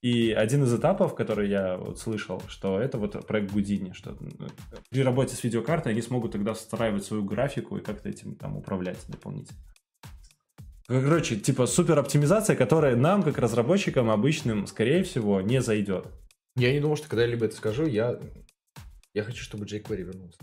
И 0.00 0.30
один 0.30 0.62
из 0.62 0.72
этапов, 0.72 1.16
который 1.16 1.48
я 1.48 1.76
вот 1.76 1.98
слышал, 1.98 2.40
что 2.46 2.78
это 2.78 2.98
вот 2.98 3.26
проект 3.26 3.52
Гудини, 3.52 3.92
что 3.92 4.16
при 4.90 5.02
работе 5.02 5.34
с 5.34 5.42
видеокартой 5.42 5.90
они 5.90 6.02
смогут 6.02 6.32
тогда 6.32 6.54
встраивать 6.54 7.04
свою 7.04 7.24
графику 7.24 7.76
и 7.76 7.82
как-то 7.82 8.08
этим 8.08 8.36
там 8.36 8.56
управлять 8.56 8.98
дополнительно. 9.08 9.58
Короче, 10.86 11.36
типа 11.36 11.66
супер 11.66 11.98
оптимизация, 11.98 12.54
которая 12.54 12.96
нам, 12.96 13.22
как 13.22 13.38
разработчикам 13.38 14.08
обычным, 14.08 14.68
скорее 14.68 15.02
всего, 15.02 15.40
не 15.40 15.60
зайдет. 15.60 16.06
Я 16.56 16.72
не 16.72 16.80
думал, 16.80 16.96
что 16.96 17.08
когда-либо 17.08 17.46
это 17.46 17.56
скажу, 17.56 17.84
я, 17.84 18.20
я 19.18 19.24
хочу, 19.24 19.42
чтобы 19.42 19.66
jQuery 19.66 20.02
вернулся. 20.02 20.38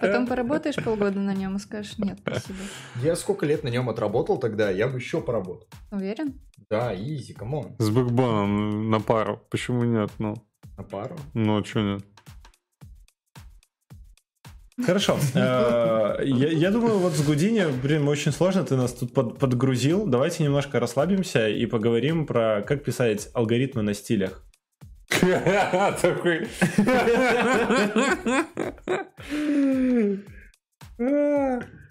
Потом 0.00 0.26
поработаешь 0.26 0.76
полгода 0.82 1.20
на 1.20 1.34
нем 1.34 1.56
и 1.56 1.58
скажешь, 1.60 1.98
нет, 1.98 2.18
спасибо. 2.20 2.58
Я 3.02 3.14
сколько 3.16 3.46
лет 3.46 3.62
на 3.64 3.68
нем 3.68 3.88
отработал 3.88 4.38
тогда, 4.38 4.70
я 4.70 4.88
бы 4.88 4.98
еще 4.98 5.20
поработал. 5.20 5.68
Уверен? 5.90 6.40
Да, 6.70 6.94
easy, 6.94 7.32
come 7.34 7.58
on. 7.58 7.76
С 7.78 7.90
Backbone 7.90 8.70
ом 8.70 8.90
на 8.90 9.00
пару. 9.00 9.40
Почему 9.50 9.84
нет? 9.84 10.10
Ну, 10.18 10.34
На 10.76 10.82
пару. 10.84 11.16
ну 11.34 11.60
а 11.60 11.64
что 11.64 11.80
нет? 11.80 12.04
Хорошо. 14.84 15.18
Э, 15.34 16.18
Я, 16.24 16.48
я 16.50 16.70
думаю, 16.70 16.98
вот 16.98 17.12
с 17.12 17.22
Гудини, 17.24 17.64
блин, 17.82 18.08
очень 18.08 18.32
сложно, 18.32 18.64
ты 18.64 18.74
нас 18.76 18.92
тут 18.94 19.12
под- 19.12 19.38
подгрузил. 19.38 20.06
Давайте 20.06 20.42
немножко 20.44 20.80
расслабимся 20.80 21.48
и 21.48 21.66
поговорим 21.66 22.26
про 22.26 22.62
как 22.66 22.82
писать 22.84 23.28
алгоритмы 23.34 23.82
на 23.82 23.94
стилях. 23.94 24.44
Такой. 26.02 26.48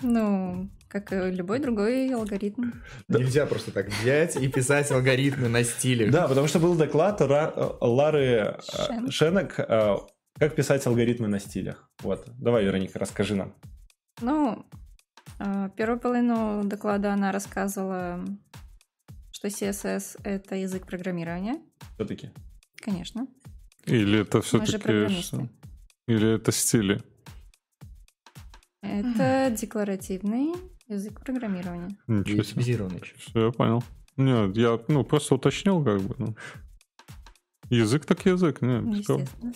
Ну, 0.02 0.70
как 0.88 1.14
и 1.14 1.32
любой 1.32 1.60
другой 1.60 2.14
алгоритм. 2.14 2.72
Нельзя 3.08 3.46
просто 3.46 3.72
так 3.72 3.88
взять 3.88 4.36
и 4.36 4.48
писать 4.48 4.92
алгоритмы 4.92 5.48
на 5.48 5.64
стиле. 5.64 6.10
Да, 6.12 6.28
потому 6.28 6.48
что 6.48 6.60
был 6.60 6.76
доклад 6.76 7.22
Лары 7.82 8.22
э, 8.22 8.60
Шен. 8.62 9.12
Шенек, 9.12 9.60
э, 9.60 9.96
как 10.38 10.56
писать 10.56 10.86
алгоритмы 10.86 11.28
на 11.28 11.40
стилях. 11.40 11.90
Вот, 12.02 12.26
давай, 12.38 12.66
Вероника, 12.66 13.00
расскажи 13.00 13.36
нам. 13.36 13.54
Ну, 14.22 14.66
э, 15.40 15.70
первую 15.78 16.00
половину 16.00 16.64
доклада 16.66 17.14
она 17.14 17.32
рассказывала, 17.32 18.26
что 19.32 19.48
CSS— 19.48 20.20
это 20.24 20.56
язык 20.56 20.86
программирования. 20.86 21.62
Все-таки. 21.96 22.32
Конечно. 22.82 23.28
Или 23.86 24.20
это 24.20 24.42
все-таки... 24.42 25.50
Или 26.08 26.36
это 26.36 26.52
стили? 26.52 27.02
Это 28.82 29.56
декларативный 29.56 30.54
язык 30.88 31.22
программирования. 31.24 31.96
Ничего 32.08 32.44
себе. 32.44 32.64
Все, 33.18 33.46
я 33.46 33.52
понял. 33.52 33.84
Нет, 34.18 34.58
я 34.58 34.80
ну 34.88 35.04
просто 35.04 35.36
уточнил, 35.36 35.84
как 35.84 36.02
бы. 36.02 36.16
ну. 36.18 36.36
Язык 37.70 38.06
так 38.06 38.26
язык, 38.26 38.62
не. 38.62 38.98
Естественно. 38.98 39.54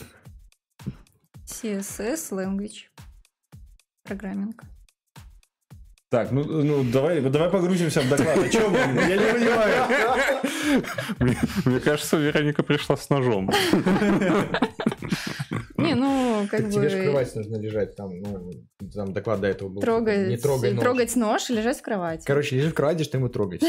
CSS 1.46 2.32
Language. 2.32 2.86
Программинг. 4.04 4.64
Так, 6.12 6.32
ну, 6.32 6.44
ну 6.44 6.84
давай, 6.84 7.20
давай 7.22 7.50
погрузимся 7.50 8.02
в 8.02 8.10
доклад. 8.10 8.38
О 8.38 8.50
чем 8.50 8.74
он? 8.76 8.96
Я 8.98 9.18
не 9.18 9.34
понимаю. 9.34 9.86
Мне, 11.20 11.38
мне 11.66 11.80
кажется, 11.80 12.18
Вероника 12.18 12.64
пришла 12.64 12.96
с 12.96 13.10
ножом. 13.10 13.50
Не, 15.78 15.96
ну, 15.96 16.48
как 16.50 16.62
Так 16.62 16.72
тебе 16.72 16.90
же 16.90 16.98
в 16.98 17.00
бы 17.00 17.04
кровати 17.06 17.38
нужно 17.38 17.58
лежать, 17.58 17.96
там, 17.96 18.10
ну, 18.22 18.52
там 18.94 19.14
доклад 19.14 19.42
до 19.42 19.48
этого 19.48 19.70
был. 19.70 19.82
трогать, 19.82 20.28
Не 20.28 20.38
трогай 20.38 20.74
нож. 20.74 20.84
трогать 20.84 21.16
нож 21.16 21.50
и 21.50 21.54
лежать 21.54 21.80
в 21.80 21.82
кровати. 21.82 22.24
Короче, 22.26 22.56
лежишь 22.56 22.72
в 22.72 22.76
кровати, 22.76 23.04
что 23.04 23.18
ему 23.18 23.30
трогать. 23.30 23.64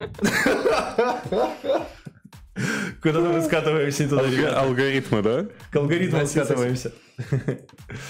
Куда 3.02 3.20
мы 3.20 3.40
скатываемся 3.40 4.08
туда, 4.08 4.22
Алго- 4.22 4.36
ребята? 4.36 4.60
алгоритмы, 4.60 5.22
да? 5.22 5.46
К 5.72 5.76
алгоритмам 5.76 6.26
скатываемся. 6.26 6.92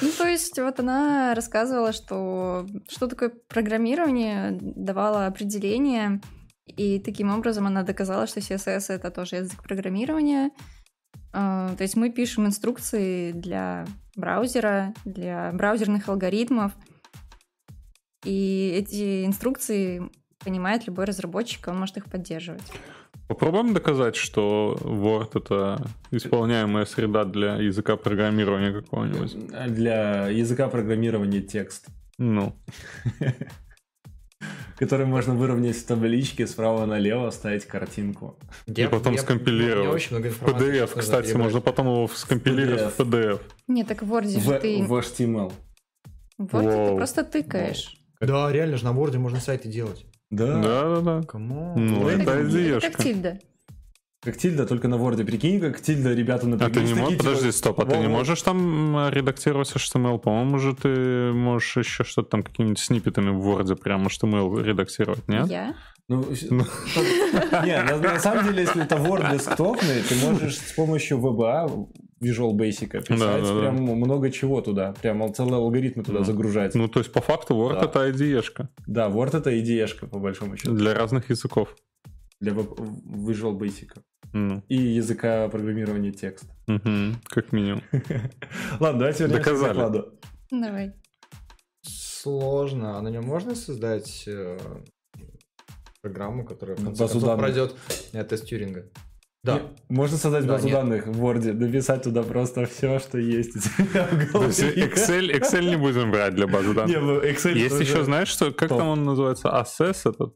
Ну, 0.01 0.11
то 0.18 0.26
есть 0.26 0.59
вот 0.59 0.80
она 0.80 1.34
рассказывала, 1.34 1.93
что 1.93 2.66
что 2.88 3.07
такое 3.07 3.32
программирование, 3.49 4.57
давала 4.61 5.26
определение, 5.26 6.20
и 6.66 7.01
таким 7.01 7.30
образом 7.34 7.66
она 7.66 7.82
доказала, 7.82 8.26
что 8.26 8.41
CSS— 8.41 8.86
это 8.95 9.11
тоже 9.11 9.36
язык 9.36 9.62
программирования. 9.62 10.51
А, 11.32 11.74
То 11.76 11.82
есть 11.82 11.97
мы 11.97 12.11
пишем 12.11 12.47
инструкции 12.47 13.32
для 13.32 13.86
браузера, 14.16 14.95
для 15.05 15.51
браузерных 15.53 16.09
алгоритмов, 16.09 16.72
и 18.24 18.74
эти 18.76 19.24
инструкции 19.24 20.03
понимает 20.45 20.86
любой 20.86 21.05
разработчик, 21.07 21.66
он 21.68 21.78
может 21.78 21.97
их 21.97 22.07
поддерживать. 22.07 22.62
Попробуем 23.31 23.74
доказать, 23.74 24.16
что 24.16 24.76
Word 24.81 25.39
это 25.39 25.87
исполняемая 26.11 26.85
среда 26.85 27.24
для 27.24 27.55
языка 27.55 27.97
программирования 27.97 28.72
какого-нибудь. 28.72 29.37
Для 29.72 30.26
языка 30.26 30.66
программирования 30.66 31.41
TeX, 31.40 31.86
Ну, 32.18 32.57
который 34.78 35.07
можно 35.07 35.35
выровнять 35.35 35.76
в 35.76 35.87
табличке 35.87 36.45
справа 36.49 36.87
налево, 36.87 37.31
ставить 37.31 37.66
картинку. 37.66 38.37
и 38.66 38.87
потом 38.89 39.16
скомпилировать. 39.16 39.95
Очень 39.95 40.16
много 40.16 40.28
информации. 40.31 40.83
PDF, 40.83 40.99
кстати, 40.99 41.33
можно 41.35 41.61
потом 41.61 41.87
его 41.87 42.09
скомпилировать 42.09 42.93
в 42.93 42.99
PDF. 42.99 43.41
Нет, 43.68 43.87
так 43.87 44.03
в 44.03 44.12
Word 44.12 44.26
же 44.26 44.59
ты... 44.59 44.83
в 44.83 44.93
HTML. 44.93 45.53
В 46.37 46.47
Word 46.47 46.89
ты 46.89 46.97
просто 46.97 47.22
тыкаешь. 47.22 47.97
Да, 48.20 48.51
реально 48.51 48.76
же 48.76 48.85
на 48.85 48.93
Word 48.92 49.13
е 49.13 49.18
можно 49.18 49.39
сайты 49.39 49.68
делать. 49.68 50.05
Да. 50.31 50.61
Да-да-да. 50.61 51.22
Come 51.26 51.54
on. 51.54 51.74
Ну, 51.87 52.09
Это 52.09 52.33
это 52.33 52.81
как- 52.93 53.03
Tilda. 53.03 53.38
Как 54.22 54.37
Tilda, 54.36 54.66
только 54.66 54.87
на 54.87 54.97
Word. 54.97 55.24
Прикинь, 55.24 55.61
как 55.61 55.81
Tilda 55.80 56.12
ребята 56.12 56.45
А 56.45 56.51
напряглись. 56.51 56.91
ты 56.91 56.95
не 56.95 57.01
можешь, 57.01 57.11
типа, 57.18 57.24
подожди, 57.24 57.53
стоп, 57.53 57.81
а 57.81 57.87
ты 57.87 57.97
не 57.97 58.07
можешь 58.09 58.43
там 58.43 58.95
м, 58.97 59.09
редактировать 59.11 59.72
HTML? 59.74 60.18
По-моему 60.18 60.59
же 60.59 60.76
ты 60.76 61.33
можешь 61.33 61.74
еще 61.78 62.05
что-то 62.05 62.28
там 62.28 62.43
какими-нибудь 62.43 62.78
сниппетами 62.78 63.31
в 63.31 63.41
Word 63.49 63.74
прям 63.76 64.07
HTML 64.07 64.62
редактировать, 64.62 65.26
нет? 65.26 65.49
Я? 65.49 65.74
Ну, 66.09 66.26
Ну. 66.51 66.64
не, 67.64 67.83
на, 67.83 67.97
на 67.97 68.20
самом 68.20 68.45
деле, 68.45 68.61
если 68.62 68.83
это 68.85 68.97
Word 68.97 69.33
десктопный, 69.33 70.03
ты 70.07 70.14
можешь 70.16 70.59
с 70.59 70.72
помощью 70.72 71.16
VBA, 71.18 71.89
Visual 72.22 72.52
Basic, 72.52 72.88
писать 72.88 73.18
Да, 73.18 73.38
да, 73.40 73.54
да. 73.54 73.60
прям 73.60 73.76
много 73.82 74.30
чего 74.30 74.60
туда. 74.60 74.92
Прям 75.00 75.32
целые 75.34 75.54
алгоритмы 75.56 76.02
туда 76.04 76.18
Ну. 76.18 76.24
загружать. 76.24 76.74
Ну, 76.74 76.86
то 76.88 77.00
есть, 77.00 77.12
по 77.12 77.20
факту, 77.20 77.54
Word 77.54 77.74
Да. 77.80 77.84
это 77.86 78.08
IDE-шка 78.10 78.68
Да, 78.86 79.08
Word 79.08 79.36
это 79.38 79.50
IDE-шка, 79.50 80.06
по 80.06 80.18
большому 80.18 80.56
счету, 80.56 80.74
для 80.74 80.94
разных 80.94 81.30
языков. 81.30 81.74
для 82.40 82.52
Visual 82.52 83.58
Basic. 83.58 83.90
Ну, 84.32 84.62
И 84.68 84.76
языка 84.76 85.48
программирования 85.48 86.12
текста. 86.12 86.46
мгм, 86.66 87.16
как 87.24 87.52
минимум. 87.52 87.82
Ладно, 88.80 88.98
давайте 89.00 89.24
вернемся 89.26 89.50
к 89.54 89.58
докладу. 89.58 90.18
Давай. 90.50 90.92
Сложно. 91.82 92.98
А 92.98 93.02
на 93.02 93.08
нем 93.08 93.24
можно 93.24 93.54
создать 93.54 94.24
э, 94.26 94.58
программу, 96.02 96.44
которая 96.44 96.76
в 96.76 96.84
конце 96.84 96.98
концов 97.04 97.22
данных. 97.22 97.38
пройдет 97.40 97.74
э, 98.12 98.24
тест 98.24 98.46
Тьюринга? 98.46 98.88
Да. 99.43 99.55
Не, 99.55 99.62
Можно 99.97 100.18
создать 100.18 100.45
Да, 100.47 100.53
базу 100.53 100.66
нет. 100.66 100.74
данных 100.74 101.07
в 101.07 101.24
Word, 101.24 101.53
написать 101.55 102.03
туда 102.03 102.22
просто 102.22 102.66
все, 102.66 102.99
что 102.99 103.18
есть 103.18 103.57
у 103.57 103.61
тебя 103.61 104.07
в 104.07 104.32
голове. 104.32 104.53
Excel, 104.53 105.32
Excel 105.32 105.64
не 105.70 105.76
будем 105.76 106.11
брать 106.11 106.34
для 106.34 106.47
базы 106.47 106.68
Не, 106.68 106.74
данных. 106.74 107.01
ну, 107.01 107.20
Excel 107.22 107.55
Есть 107.55 107.70
тоже- 107.78 107.82
еще, 107.84 108.05
знаешь, 108.05 108.28
что, 108.28 108.53
как 108.53 108.68
топ. 108.68 108.78
там 108.78 108.88
он 108.88 109.05
называется? 109.05 109.49
Access 109.49 110.11
этот? 110.11 110.34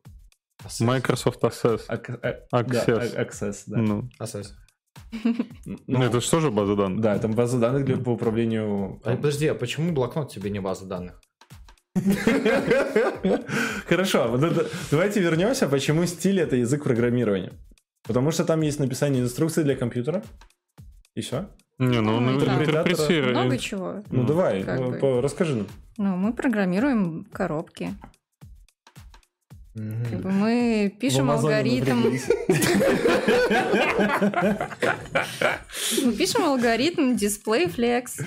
Microsoft 0.81 1.43
Access. 1.43 1.83
Ак- 1.89 2.19
а- 2.23 2.63
Access. 2.63 3.13
Да, 3.13 3.23
Access, 3.23 3.57
да. 3.67 3.77
Ну, 3.77 4.09
Асес. 4.19 4.55
Ну, 5.87 6.03
это 6.03 6.21
же 6.21 6.31
тоже 6.31 6.51
база 6.51 6.75
данных. 6.75 7.01
Да, 7.03 7.19
там 7.19 7.33
база 7.33 7.59
данных 7.59 7.85
для, 7.85 7.99
по 7.99 8.11
управлению... 8.11 9.01
А, 9.05 9.17
подожди, 9.17 9.47
а 9.49 9.55
почему 9.55 9.93
блокнот 9.93 10.33
тебе 10.33 10.49
не 10.51 10.61
база 10.61 10.87
данных? 10.87 11.21
Хорошо, 13.89 14.39
давайте 14.91 15.21
вернемся, 15.21 15.69
почему 15.69 16.07
стиль 16.07 16.41
это 16.41 16.57
язык 16.57 16.83
программирования. 16.85 17.53
Потому 18.07 18.31
что 18.31 18.45
там 18.45 18.61
есть 18.61 18.79
написание 18.81 19.23
инструкции 19.23 19.63
для 19.63 19.77
компьютера. 19.77 20.23
И 21.15 21.21
все? 21.21 21.49
Не, 21.79 22.01
ну, 22.01 22.21
Ну, 22.21 22.35
интерпретирует. 22.35 23.37
Много 23.37 23.59
чего. 23.59 24.03
Ну, 24.11 24.23
Ну, 24.23 24.27
давай, 24.27 24.63
ну, 24.65 24.93
по- 24.99 25.21
расскажи 25.21 25.57
нам. 25.57 25.67
Ну, 25.97 26.17
мы 26.17 26.33
программируем 26.33 27.25
коробки. 27.33 27.95
Как 29.75 30.21
бы 30.21 30.31
мы 30.31 30.95
пишем 31.01 31.31
алгоритм. 31.31 32.03
Мы 36.05 36.13
пишем 36.17 36.45
алгоритм 36.45 37.15
display 37.15 37.67
flex. 37.75 38.21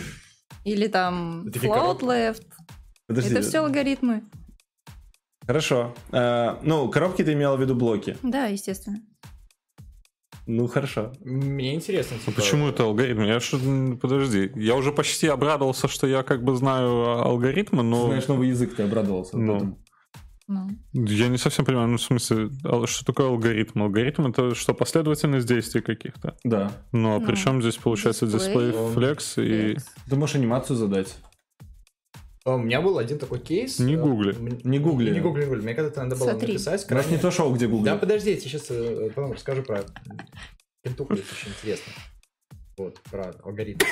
Или 0.65 0.87
там 0.87 1.47
float 1.47 1.99
left. 2.01 2.43
Это 3.09 3.41
все 3.41 3.59
алгоритмы. 3.59 4.23
Хорошо. 5.45 5.95
А, 6.11 6.59
ну, 6.63 6.89
коробки 6.89 7.23
ты 7.23 7.31
имела 7.31 7.55
в 7.55 7.61
виду 7.61 7.75
блоки. 7.75 8.17
Да, 8.23 8.47
естественно. 8.47 8.97
Ну, 10.47 10.65
хорошо. 10.67 11.11
Мне 11.23 11.75
интересно, 11.75 12.15
А 12.15 12.25
типа... 12.25 12.41
почему 12.41 12.69
это 12.69 12.83
алгоритм? 12.83 13.21
Я 13.23 13.39
что, 13.41 13.59
подожди, 14.01 14.51
я 14.55 14.75
уже 14.75 14.91
почти 14.93 15.27
обрадовался, 15.27 15.87
что 15.89 16.07
я 16.07 16.23
как 16.23 16.41
бы 16.43 16.55
знаю 16.55 17.19
алгоритмы, 17.21 17.79
Ты 17.79 17.83
но 17.83 18.05
знаешь 18.07 18.27
новый 18.27 18.47
язык, 18.47 18.75
ты 18.75 18.83
обрадовался. 18.83 19.37
Ну. 19.37 19.51
поэтому. 19.51 19.77
Ну, 20.49 20.69
я 20.93 21.27
не 21.27 21.37
совсем 21.37 21.65
понимаю, 21.65 21.89
ну 21.89 21.97
в 21.97 22.01
смысле, 22.01 22.49
ал- 22.63 22.87
что 22.87 23.03
такое 23.03 23.27
алгоритм? 23.27 23.83
Алгоритм 23.83 24.27
это 24.27 24.55
что, 24.55 24.73
последовательность 24.73 25.45
действий 25.45 25.81
каких-то? 25.81 26.37
Да. 26.45 26.71
Ну 26.93 27.15
а 27.15 27.19
Ну, 27.19 27.25
при 27.25 27.35
чем 27.35 27.61
здесь 27.61 27.75
получается 27.75 28.25
дисплей, 28.25 28.71
display 28.71 28.95
flex 28.95 29.43
и... 29.43 29.77
Ты 30.09 30.15
можешь 30.15 30.35
анимацию 30.37 30.77
задать. 30.77 31.17
А, 32.47 32.55
У 32.55 32.59
меня 32.59 32.79
был 32.79 32.97
один 32.97 33.19
такой 33.19 33.39
кейс. 33.39 33.77
Не 33.79 33.95
э, 33.95 33.97
гугли. 33.97 34.33
Не 34.63 34.79
гугли. 34.79 35.11
Не 35.11 35.19
гугли, 35.19 35.41
не 35.41 35.47
гугли. 35.47 35.61
Мне 35.61 35.73
когда-то 35.73 36.03
надо 36.03 36.15
было 36.15 36.29
Смотри. 36.29 36.53
написать. 36.53 36.89
У 36.89 36.93
нас 36.93 37.05
не 37.05 37.09
крайне- 37.09 37.21
то 37.21 37.29
шоу, 37.29 37.53
где 37.53 37.67
гугли. 37.67 37.85
Да, 37.85 37.97
подожди, 37.97 38.31
я 38.31 38.37
тебе 38.37 38.49
сейчас 38.49 38.67
потом 39.13 39.33
расскажу 39.33 39.63
про 39.63 39.83
Кентуху, 40.85 41.13
это 41.13 41.23
очень 41.29 41.49
интересно. 41.49 41.91
Вот, 42.77 43.01
про 43.11 43.33
алгоритм. 43.43 43.85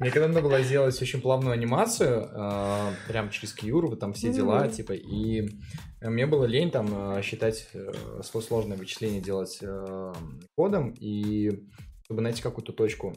Мне 0.00 0.10
когда 0.10 0.26
надо 0.28 0.42
было 0.42 0.60
сделать 0.62 1.00
очень 1.00 1.20
плавную 1.20 1.52
анимацию, 1.52 2.28
э, 2.32 2.90
прям 3.06 3.30
через 3.30 3.52
Кьюр, 3.52 3.96
там 3.96 4.14
все 4.14 4.32
дела, 4.32 4.66
типа, 4.68 4.92
и 4.92 5.48
мне 6.00 6.26
было 6.26 6.46
лень 6.46 6.70
там 6.72 7.16
э, 7.16 7.22
считать 7.22 7.68
э, 7.74 7.92
свое 8.24 8.44
сложное 8.44 8.76
вычисление 8.76 9.20
делать 9.20 9.60
кодом, 10.56 10.94
и 10.98 11.64
чтобы 12.04 12.22
найти 12.22 12.42
какую-то 12.42 12.72
точку 12.72 13.14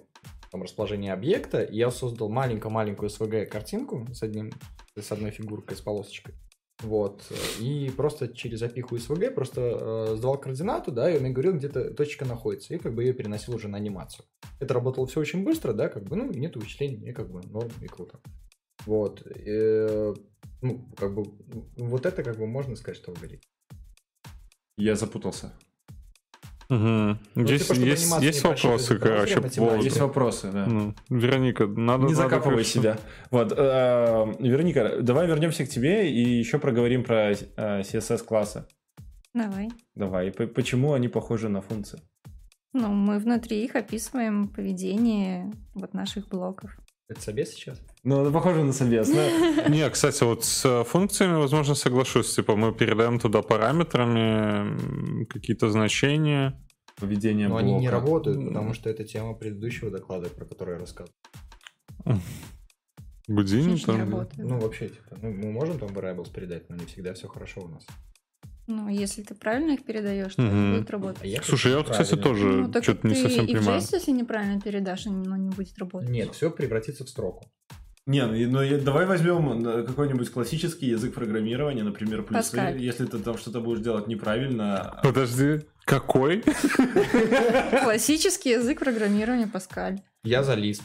там, 0.52 0.64
расположения 0.64 1.14
объекта, 1.14 1.68
я 1.72 1.89
создал 1.91 2.30
маленькую-маленькую 2.30 3.10
SVG 3.10 3.45
картинку 3.45 4.06
с, 4.14 4.22
одним, 4.22 4.52
с 4.99 5.12
одной 5.12 5.32
фигуркой, 5.32 5.78
с 5.78 5.82
полосочкой. 5.82 6.36
Вот. 6.82 7.32
И 7.60 7.91
просто 7.95 8.28
через 8.28 8.62
опиху 8.62 8.95
SVG 8.95 9.32
просто 9.32 9.62
э, 9.62 10.16
сдавал 10.18 10.38
координату, 10.38 10.91
да, 10.91 11.10
и 11.10 11.16
он 11.16 11.22
мне 11.22 11.32
говорил, 11.32 11.54
где-то 11.54 11.93
точка 11.93 12.26
находится. 12.26 12.74
И 12.74 12.80
как 12.80 12.93
бы 12.93 13.04
ее 13.04 13.14
переносил 13.14 13.56
уже 13.56 13.68
на 13.68 13.78
анимацию. 13.78 14.26
Это 14.60 14.74
работало 14.74 15.08
все 15.08 15.20
очень 15.20 15.43
быстро, 15.43 15.74
да, 15.74 15.89
как 15.89 16.04
бы, 16.04 16.16
ну, 16.16 16.30
нет 16.32 16.56
вычислений, 16.56 17.10
и 17.10 17.14
как 17.14 17.32
бы 17.32 17.41
норм 17.47 17.72
и 17.82 17.88
круто. 17.88 18.20
Вот. 18.86 19.26
И, 19.26 19.43
э, 19.45 20.14
ну, 20.62 20.91
как 20.97 21.14
бы, 21.14 21.24
вот 21.78 22.06
это 22.06 22.24
как 22.24 22.38
бы 22.38 22.47
можно 22.47 22.76
сказать, 22.76 22.97
что 22.97 23.12
алгоритм. 23.12 23.43
Я 24.78 24.95
запутался. 24.95 25.54
Угу. 26.72 27.17
Ну, 27.36 27.43
есть 27.43 27.67
типа, 27.67 27.80
есть, 27.80 28.22
есть 28.22 28.43
вопросы, 28.45 28.97
короче, 28.97 29.41
по 29.41 29.76
Есть 29.76 29.99
вопросы, 29.99 30.51
да. 30.53 30.65
Ну, 30.65 30.95
Вероника, 31.09 31.67
надо... 31.67 32.05
Не 32.05 32.13
закапывай 32.13 32.59
надо, 32.59 32.63
себя. 32.63 32.97
Вот, 33.30 33.51
э, 33.51 34.34
Вероника, 34.39 35.01
давай 35.01 35.28
вернемся 35.28 35.65
к 35.65 35.69
тебе 35.69 36.09
и 36.09 36.22
еще 36.22 36.59
проговорим 36.59 37.03
про 37.03 37.32
э, 37.32 37.36
CSS-классы. 37.82 38.65
Давай. 39.34 39.69
Давай. 39.95 40.32
Почему 40.32 40.93
они 40.93 41.09
похожи 41.09 41.49
на 41.49 41.61
функции? 41.61 41.99
Ну, 42.72 42.88
мы 42.88 43.19
внутри 43.19 43.65
их 43.65 43.76
описываем 43.76 44.47
поведение 44.47 45.51
вот 45.74 45.93
наших 45.93 46.30
блоков. 46.30 46.72
Это 47.12 47.22
собес 47.22 47.49
сейчас? 47.49 47.82
Ну, 48.05 48.22
это 48.22 48.32
похоже 48.32 48.64
на 48.64 48.72
собес, 48.72 49.09
да? 49.09 49.68
Не, 49.70 49.89
кстати, 49.89 50.24
вот 50.24 50.45
с 50.45 50.86
функциями, 50.86 51.36
возможно, 51.36 51.76
соглашусь. 51.76 52.34
Типа 52.34 52.55
мы 52.55 52.74
передаем 52.74 53.20
туда 53.20 53.41
параметрами 53.41 55.26
какие-то 55.26 55.70
значения. 55.70 56.57
Поведение 56.97 57.49
Но 57.49 57.57
они 57.57 57.74
не 57.74 57.89
работают, 57.89 58.47
потому 58.47 58.74
что 58.74 58.89
это 58.89 59.03
тема 59.03 59.34
предыдущего 59.34 59.91
доклада, 59.91 60.30
про 60.30 60.45
который 60.45 60.76
я 60.76 60.80
рассказывал. 60.80 61.14
Гудини 63.28 63.78
там? 63.78 64.28
Ну, 64.38 64.59
вообще, 64.59 64.88
типа, 64.88 65.18
ну, 65.22 65.32
мы 65.32 65.51
можем 65.51 65.78
там 65.78 65.89
variables 65.89 66.32
передать, 66.32 66.70
но 66.70 66.78
не 66.78 66.86
всегда 66.86 67.14
все 67.14 67.28
хорошо 67.28 67.62
у 67.62 67.68
нас. 67.68 67.86
Ну, 68.68 68.88
если 68.88 69.22
ты 69.24 69.36
правильно 69.36 69.72
их 69.72 69.84
передаешь, 69.84 70.36
то 70.36 70.43
это 70.43 70.78
будет 70.78 70.89
работать. 70.91 71.24
А 71.24 71.28
я 71.28 71.41
Слушай, 71.41 71.72
я 71.72 71.78
вот, 71.80 71.89
кстати, 71.89 72.16
тоже 72.16 72.45
ну, 72.45 72.82
что-то 72.82 73.07
не 73.07 73.16
совсем 73.16 73.45
и 73.45 73.53
понимаю. 73.53 73.82
И 73.82 73.95
если 73.95 74.12
неправильно 74.12 74.62
передашь, 74.62 75.07
оно 75.07 75.36
не 75.36 75.49
будет 75.49 75.78
работать. 75.78 76.09
Нет, 76.09 76.34
все 76.36 76.51
превратится 76.51 77.03
в 77.03 77.09
строку. 77.09 77.45
Не, 78.07 78.26
ну, 78.26 78.62
ну 78.62 78.82
давай 78.82 79.05
возьмем 79.05 79.68
э, 79.68 79.84
какой-нибудь 79.84 80.32
классический 80.32 80.88
язык 80.88 81.14
программирования, 81.14 81.84
например, 81.84 82.24
плюсы. 82.24 82.51
Паскаль. 82.51 82.82
Если 82.82 83.05
ты 83.05 83.20
там 83.20 83.38
что-то 83.38 83.62
будешь 83.62 83.82
делать 83.82 84.07
неправильно. 84.07 84.99
Подожди, 85.03 85.62
какой? 85.86 86.41
Классический 87.84 88.51
язык 88.51 88.80
программирования 88.80 89.47
Паскаль. 89.47 90.01
Я 90.24 90.43
за 90.43 90.55
лист. 90.55 90.82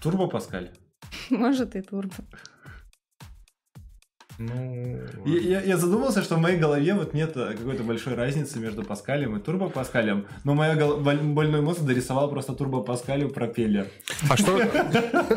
Турбо 0.00 0.28
Паскаль. 0.28 0.70
Может 1.30 1.74
и 1.74 1.82
турбо. 1.82 2.14
Ну... 4.38 5.00
Я, 5.24 5.40
я, 5.40 5.60
я 5.62 5.76
задумался, 5.78 6.22
что 6.22 6.36
в 6.36 6.40
моей 6.40 6.58
голове 6.58 6.92
вот 6.94 7.14
нет 7.14 7.36
э, 7.36 7.54
какой-то 7.54 7.82
большой 7.82 8.14
разницы 8.14 8.58
между 8.58 8.82
Паскалем 8.82 9.36
и 9.36 9.40
Турбо 9.40 9.70
Паскалем, 9.70 10.26
но 10.44 10.54
моя 10.54 10.74
гол... 10.74 10.98
больной 10.98 11.62
мозг 11.62 11.80
дорисовал 11.80 12.28
просто 12.28 12.52
Турбо 12.52 12.82
Паскалю 12.82 13.30
пропеллер. 13.30 13.88
А 14.28 14.36
что, 14.36 14.60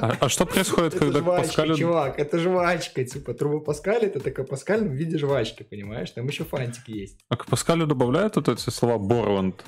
а, 0.01 0.17
а 0.19 0.29
что 0.29 0.45
происходит, 0.45 0.95
когда 0.95 1.19
жвачка, 1.19 1.47
Паскалю... 1.47 1.75
чувак, 1.77 2.19
это 2.19 2.39
жвачка, 2.39 3.05
типа 3.05 3.33
Турбо 3.33 3.59
Паскаль 3.61 4.03
это 4.03 4.19
такой 4.19 4.43
Паскаль 4.43 4.85
в 4.85 4.91
виде 4.91 5.17
жвачки, 5.17 5.63
понимаешь? 5.63 6.11
Там 6.11 6.27
еще 6.27 6.43
фантик 6.43 6.87
есть. 6.87 7.19
А 7.29 7.37
к 7.37 7.45
Паскалю 7.45 7.87
добавляют 7.87 8.35
вот 8.35 8.49
эти 8.49 8.69
слова 8.69 8.97
Борланд? 8.97 9.63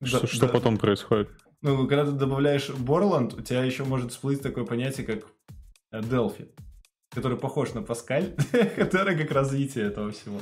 Да, 0.00 0.06
что, 0.08 0.20
да. 0.22 0.26
что 0.26 0.48
потом 0.48 0.76
происходит? 0.76 1.28
Ну, 1.60 1.86
когда 1.86 2.04
ты 2.04 2.10
добавляешь 2.10 2.70
Борланд, 2.70 3.34
у 3.34 3.42
тебя 3.42 3.62
еще 3.62 3.84
может 3.84 4.10
всплыть 4.10 4.42
такое 4.42 4.64
понятие, 4.64 5.06
как 5.06 5.26
Делфи 6.04 6.48
который 7.12 7.38
похож 7.38 7.74
на 7.74 7.82
Паскаль, 7.82 8.34
который 8.76 9.16
как 9.16 9.30
развитие 9.30 9.86
этого 9.86 10.10
всего. 10.10 10.40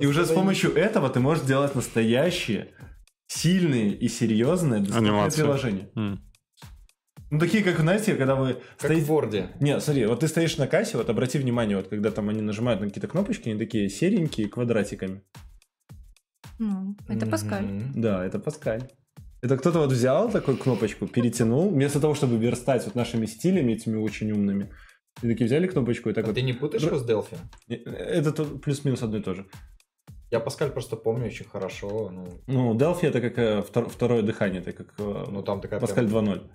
И 0.00 0.06
уже 0.06 0.26
с 0.26 0.30
помощью 0.30 0.74
этого 0.74 1.08
ты 1.10 1.20
можешь 1.20 1.44
делать 1.44 1.74
настоящие, 1.74 2.74
сильные 3.28 3.94
и 3.94 4.08
серьезные 4.08 4.80
доступные 4.80 5.30
приложения. 5.30 5.88
Ну, 7.30 7.38
такие, 7.38 7.64
как, 7.64 7.78
знаете, 7.78 8.14
когда 8.14 8.34
вы... 8.34 8.54
Как 8.54 8.90
стоите... 8.90 9.06
в 9.06 9.10
Word. 9.10 9.48
Нет, 9.58 9.82
смотри, 9.82 10.04
вот 10.04 10.20
ты 10.20 10.28
стоишь 10.28 10.58
на 10.58 10.66
кассе, 10.66 10.98
вот 10.98 11.08
обрати 11.08 11.38
внимание, 11.38 11.78
вот 11.78 11.88
когда 11.88 12.10
там 12.10 12.28
они 12.28 12.42
нажимают 12.42 12.82
на 12.82 12.88
какие-то 12.88 13.08
кнопочки, 13.08 13.48
они 13.48 13.58
такие 13.58 13.88
серенькие, 13.88 14.50
квадратиками. 14.50 15.22
Ну, 16.58 16.94
это 17.08 17.26
Паскаль. 17.26 17.84
Да, 17.94 18.22
это 18.22 18.38
Паскаль. 18.38 18.82
Это 19.42 19.56
кто-то 19.56 19.80
вот 19.80 19.90
взял 19.90 20.30
такую 20.30 20.56
кнопочку, 20.56 21.08
перетянул, 21.08 21.68
вместо 21.70 22.00
того, 22.00 22.14
чтобы 22.14 22.36
верстать 22.36 22.84
вот 22.84 22.94
нашими 22.94 23.26
стилями 23.26 23.72
этими 23.72 23.96
очень 23.96 24.30
умными. 24.30 24.72
И 25.20 25.26
такие 25.26 25.46
взяли 25.46 25.66
кнопочку 25.66 26.10
и 26.10 26.12
так 26.12 26.24
а 26.24 26.26
вот... 26.28 26.36
ты 26.36 26.42
не 26.42 26.52
путаешь 26.52 26.84
его 26.84 26.96
с 26.96 27.04
Delphi? 27.04 27.36
Это 27.68 28.44
плюс-минус 28.44 29.02
одно 29.02 29.18
и 29.18 29.22
то 29.22 29.34
же. 29.34 29.46
Я 30.30 30.38
Паскаль 30.40 30.70
просто 30.70 30.96
помню 30.96 31.26
очень 31.26 31.44
хорошо. 31.44 32.10
Ну, 32.10 32.40
ну 32.46 32.74
Delphi 32.74 33.08
это 33.08 33.20
как 33.20 33.36
э, 33.36 33.62
втор, 33.62 33.88
второе 33.88 34.22
дыхание, 34.22 34.62
это 34.62 34.72
как 34.72 34.94
э, 34.98 35.26
ну, 35.28 35.42
там 35.42 35.60
такая 35.60 35.80
Паскаль 35.80 36.08
прям... 36.08 36.24
2.0. 36.24 36.50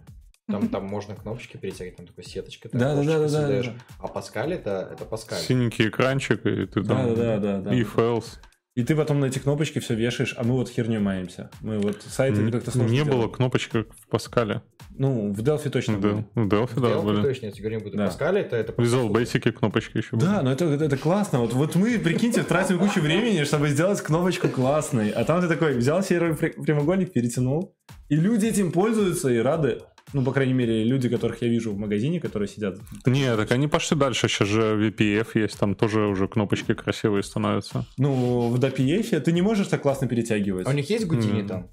Там, 0.47 0.69
там 0.69 0.85
можно 0.85 1.13
кнопочки 1.13 1.57
перетягивать, 1.57 1.97
там 1.97 2.07
такой 2.07 2.23
сеточка. 2.23 2.69
Да, 2.71 2.95
да, 2.95 3.03
да, 3.03 3.27
да, 3.27 3.61
да, 3.61 3.75
А 3.99 4.07
Паскаль 4.07 4.53
это, 4.53 4.89
это 4.93 5.03
Паскаль. 5.03 5.39
Синенький 5.39 5.89
экранчик, 5.89 6.45
и 6.45 6.65
ты 6.65 6.83
там... 6.83 7.15
Да, 7.15 7.15
да, 7.15 7.37
да. 7.37 7.61
да 7.61 7.73
if 7.73 7.95
else. 7.97 8.39
И 8.77 8.83
ты 8.83 8.95
потом 8.95 9.19
на 9.19 9.25
эти 9.25 9.39
кнопочки 9.39 9.79
все 9.79 9.95
вешаешь, 9.95 10.35
а 10.37 10.43
мы 10.43 10.53
вот 10.53 10.69
херню 10.69 10.99
маемся. 11.01 11.49
Мы 11.61 11.79
вот 11.79 12.03
сайты 12.03 12.51
как-то 12.51 12.69
сложно 12.69 12.93
Не 12.93 13.03
было 13.03 13.27
кнопочек 13.27 13.73
в 13.73 14.07
Паскале. 14.07 14.61
Ну, 14.95 15.33
в 15.33 15.39
Delphi 15.41 15.71
точно 15.71 15.99
да, 15.99 16.09
В 16.35 16.47
Delphi, 16.47 16.75
в 16.75 16.81
да, 16.81 16.87
Delphi 16.89 17.03
были. 17.03 17.21
точно, 17.23 17.47
если 17.47 17.59
говорим, 17.59 17.79
буду 17.79 17.97
да. 17.97 18.05
Паскале, 18.05 18.41
это... 18.41 18.55
это 18.55 18.73
Visual 18.73 19.09
Basic 19.09 19.51
кнопочки 19.51 19.97
еще 19.97 20.15
были. 20.15 20.25
Да, 20.29 20.43
но 20.43 20.51
это, 20.51 20.65
это, 20.65 20.85
это 20.85 20.95
классно. 20.95 21.39
Вот, 21.39 21.53
вот 21.53 21.73
мы, 21.73 21.97
прикиньте, 21.97 22.43
тратим 22.43 22.77
кучу 22.77 23.01
времени, 23.01 23.43
чтобы 23.45 23.69
сделать 23.69 23.99
кнопочку 23.99 24.47
классной. 24.47 25.09
А 25.09 25.23
там 25.23 25.41
ты 25.41 25.47
такой 25.47 25.73
взял 25.73 26.03
серый 26.03 26.35
прямоугольник, 26.35 27.11
перетянул. 27.11 27.75
И 28.09 28.15
люди 28.15 28.45
этим 28.45 28.71
пользуются 28.71 29.29
и 29.29 29.39
рады. 29.39 29.79
Ну, 30.13 30.23
по 30.23 30.31
крайней 30.31 30.53
мере, 30.53 30.83
люди, 30.83 31.09
которых 31.09 31.41
я 31.41 31.49
вижу 31.49 31.73
в 31.73 31.77
магазине, 31.77 32.19
которые 32.19 32.47
сидят. 32.47 32.77
Не, 33.05 33.35
так 33.35 33.51
они 33.51 33.67
пошли 33.67 33.97
дальше. 33.97 34.27
Сейчас 34.27 34.47
же 34.47 34.61
VPF 34.61 35.27
есть, 35.35 35.59
там 35.59 35.75
тоже 35.75 36.07
уже 36.07 36.27
кнопочки 36.27 36.73
красивые 36.73 37.23
становятся. 37.23 37.85
Ну, 37.97 38.49
в 38.49 38.59
DPF 38.59 39.19
ты 39.19 39.31
не 39.31 39.41
можешь 39.41 39.67
так 39.67 39.81
классно 39.81 40.07
перетягивать. 40.07 40.67
А 40.67 40.69
у 40.69 40.73
них 40.73 40.89
есть 40.89 41.05
Гудини 41.07 41.41
mm. 41.41 41.47
там? 41.47 41.69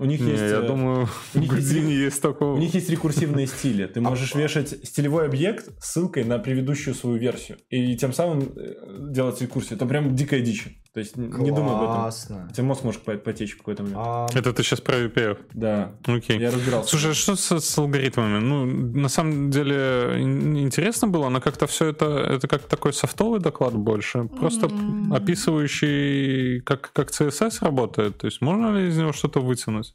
У 0.00 0.04
них 0.04 0.20
не, 0.20 0.30
есть... 0.30 0.42
я 0.42 0.60
э, 0.60 0.66
думаю, 0.66 1.08
у 1.34 1.38
них 1.40 1.52
есть, 1.56 1.72
есть 1.72 2.22
такого. 2.22 2.54
У 2.54 2.58
них 2.58 2.72
есть 2.72 2.88
рекурсивные 2.88 3.48
стили. 3.48 3.84
Ты 3.86 4.00
можешь 4.00 4.32
вешать 4.34 4.78
стилевой 4.84 5.26
объект 5.26 5.70
ссылкой 5.82 6.22
на 6.22 6.38
предыдущую 6.38 6.94
свою 6.94 7.16
версию. 7.16 7.58
И 7.68 7.96
тем 7.96 8.12
самым 8.12 8.52
э, 8.56 9.08
делать 9.10 9.42
рекурсию. 9.42 9.74
Это 9.76 9.86
прям 9.86 10.14
дикая 10.14 10.40
дичь. 10.40 10.68
То 10.98 11.00
есть 11.00 11.14
Классно. 11.14 11.42
не 11.44 11.50
думай 11.52 11.74
об 11.76 11.82
этом. 11.82 11.94
Классно. 11.94 12.48
Тебе 12.52 12.64
мозг 12.64 12.82
может 12.82 13.02
потечь 13.02 13.54
в 13.54 13.58
какой-то 13.58 13.84
момент. 13.84 14.00
А... 14.04 14.26
Это 14.34 14.52
ты 14.52 14.64
сейчас 14.64 14.80
про 14.80 14.96
VPF? 14.96 15.38
Да. 15.54 15.92
Окей. 16.04 16.40
Я 16.40 16.50
разбирался. 16.50 16.90
Слушай, 16.90 17.12
а 17.12 17.14
что 17.14 17.36
с, 17.36 17.60
с 17.60 17.78
алгоритмами? 17.78 18.40
Ну, 18.40 18.64
на 18.66 19.08
самом 19.08 19.52
деле, 19.52 20.16
интересно 20.18 21.06
было, 21.06 21.28
но 21.28 21.40
как-то 21.40 21.68
все 21.68 21.86
это, 21.86 22.06
это 22.06 22.48
как 22.48 22.62
такой 22.62 22.92
софтовый 22.92 23.38
доклад 23.38 23.74
больше. 23.74 24.24
Просто 24.24 24.66
mm-hmm. 24.66 25.16
описывающий, 25.16 26.62
как, 26.62 26.90
как 26.92 27.10
CSS 27.10 27.58
работает. 27.60 28.18
То 28.18 28.26
есть 28.26 28.40
можно 28.40 28.76
ли 28.76 28.88
из 28.88 28.98
него 28.98 29.12
что-то 29.12 29.38
вытянуть? 29.38 29.94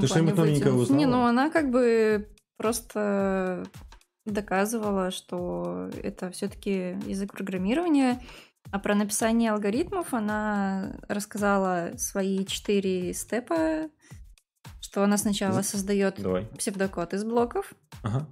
Ты 0.00 0.06
что-нибудь 0.06 0.36
новенькое 0.36 0.72
узнала? 0.72 0.98
Не, 0.98 1.04
ну 1.04 1.26
она 1.26 1.50
как 1.50 1.70
бы 1.70 2.26
просто 2.56 3.66
доказывала, 4.24 5.10
что 5.10 5.90
это 6.02 6.30
все-таки 6.30 6.96
язык 7.04 7.34
программирования. 7.34 8.18
А 8.70 8.78
про 8.78 8.94
написание 8.94 9.52
алгоритмов 9.52 10.12
она 10.14 10.96
рассказала 11.08 11.92
свои 11.96 12.44
четыре 12.44 13.14
степа, 13.14 13.88
что 14.80 15.04
она 15.04 15.16
сначала 15.16 15.62
создает 15.62 16.20
Давай. 16.20 16.46
псевдокод 16.58 17.14
из 17.14 17.24
блоков. 17.24 17.72
Ага. 18.02 18.26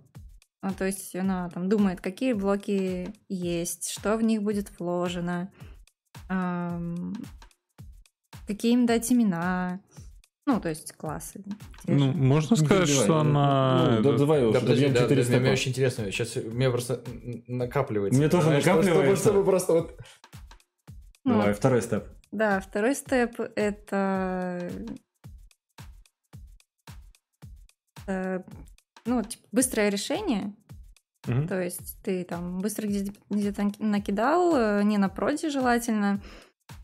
Ну, 0.63 0.73
то 0.73 0.85
есть 0.85 1.15
она 1.17 1.49
там 1.51 1.69
думает, 1.69 2.01
какие 2.01 2.35
блоки 2.35 3.13
есть, 3.29 3.91
что 3.91 4.17
в 4.17 4.23
них 4.23 4.43
будет 4.43 4.71
вложено, 4.79 5.53
эм, 6.29 7.15
какие 8.47 8.75
им 8.75 8.87
дать 8.87 9.11
имена, 9.13 9.81
ну, 10.47 10.61
то 10.61 10.69
есть 10.69 10.93
классы. 10.93 11.45
Ну, 11.87 12.13
можно 12.13 12.57
ну, 12.59 12.65
сказать, 12.65 12.89
давай, 12.89 13.05
что 13.05 13.19
она... 13.19 14.01
Ну, 14.01 14.13
да, 14.13 14.19
давай 14.19 14.53
да, 14.53 14.61
подожди, 14.61 14.89
да, 14.89 15.07
да, 15.07 15.39
мне 15.39 15.53
очень 15.53 15.71
интересно. 15.71 16.11
Сейчас 16.11 16.35
мне 16.37 16.69
просто 16.71 17.03
накапливается. 17.47 18.19
Мне 18.19 18.29
тоже 18.29 18.51
накапливается. 18.51 19.17
Чтобы, 19.17 19.17
чтобы 19.17 19.45
просто 19.45 19.73
вот... 19.73 20.01
Давай, 21.25 21.49
ну, 21.49 21.55
второй 21.55 21.83
степ. 21.83 22.09
Да, 22.33 22.61
второй 22.61 22.95
степ— 22.97 23.39
это 23.57 24.71
ну, 29.05 29.23
типа, 29.23 29.47
быстрое 29.53 29.89
решение. 29.89 30.55
Угу. 31.27 31.47
То 31.47 31.63
есть 31.63 32.03
ты 32.03 32.25
там 32.25 32.59
быстро 32.59 32.87
где-то 32.87 33.73
накидал, 33.79 34.57
э, 34.57 34.83
не 34.83 34.99
на 34.99 35.09
проде 35.09 35.51
желательно, 35.51 36.21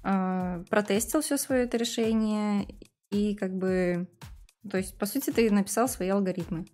э, 0.05 0.65
протестил 0.71 1.23
все 1.23 1.37
свое 1.37 1.65
это 1.65 1.77
решение 1.77 2.69
и 3.11 3.35
как 3.35 3.57
бы, 3.57 4.09
то 4.71 4.77
есть 4.77 4.99
по 4.99 5.07
сути 5.07 5.31
ты 5.31 5.51
написал 5.51 5.89
свои 5.89 6.09
алгоритмы. 6.09 6.67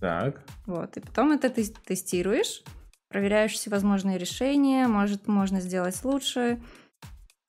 Так. 0.00 0.44
Вот, 0.66 0.96
и 0.96 1.00
потом 1.00 1.32
это 1.32 1.50
ты 1.50 1.64
тестируешь, 1.64 2.62
проверяешь 3.08 3.52
всевозможные 3.52 4.18
решения, 4.18 4.86
может, 4.86 5.26
можно 5.26 5.60
сделать 5.60 6.02
лучше. 6.04 6.60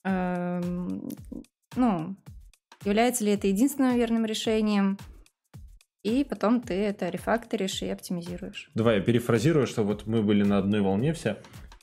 Эм, 0.03 1.09
ну, 1.75 2.15
является 2.83 3.23
ли 3.23 3.33
это 3.33 3.47
единственным 3.47 3.95
верным 3.95 4.25
решением? 4.25 4.97
И 6.03 6.23
потом 6.23 6.61
ты 6.61 6.73
это 6.75 7.09
рефакторишь 7.09 7.81
и 7.81 7.89
оптимизируешь. 7.89 8.71
Давай 8.73 8.97
я 8.97 9.01
перефразирую, 9.01 9.67
что 9.67 9.83
вот 9.83 10.07
мы 10.07 10.23
были 10.23 10.43
на 10.43 10.57
одной 10.57 10.81
волне 10.81 11.13
все. 11.13 11.35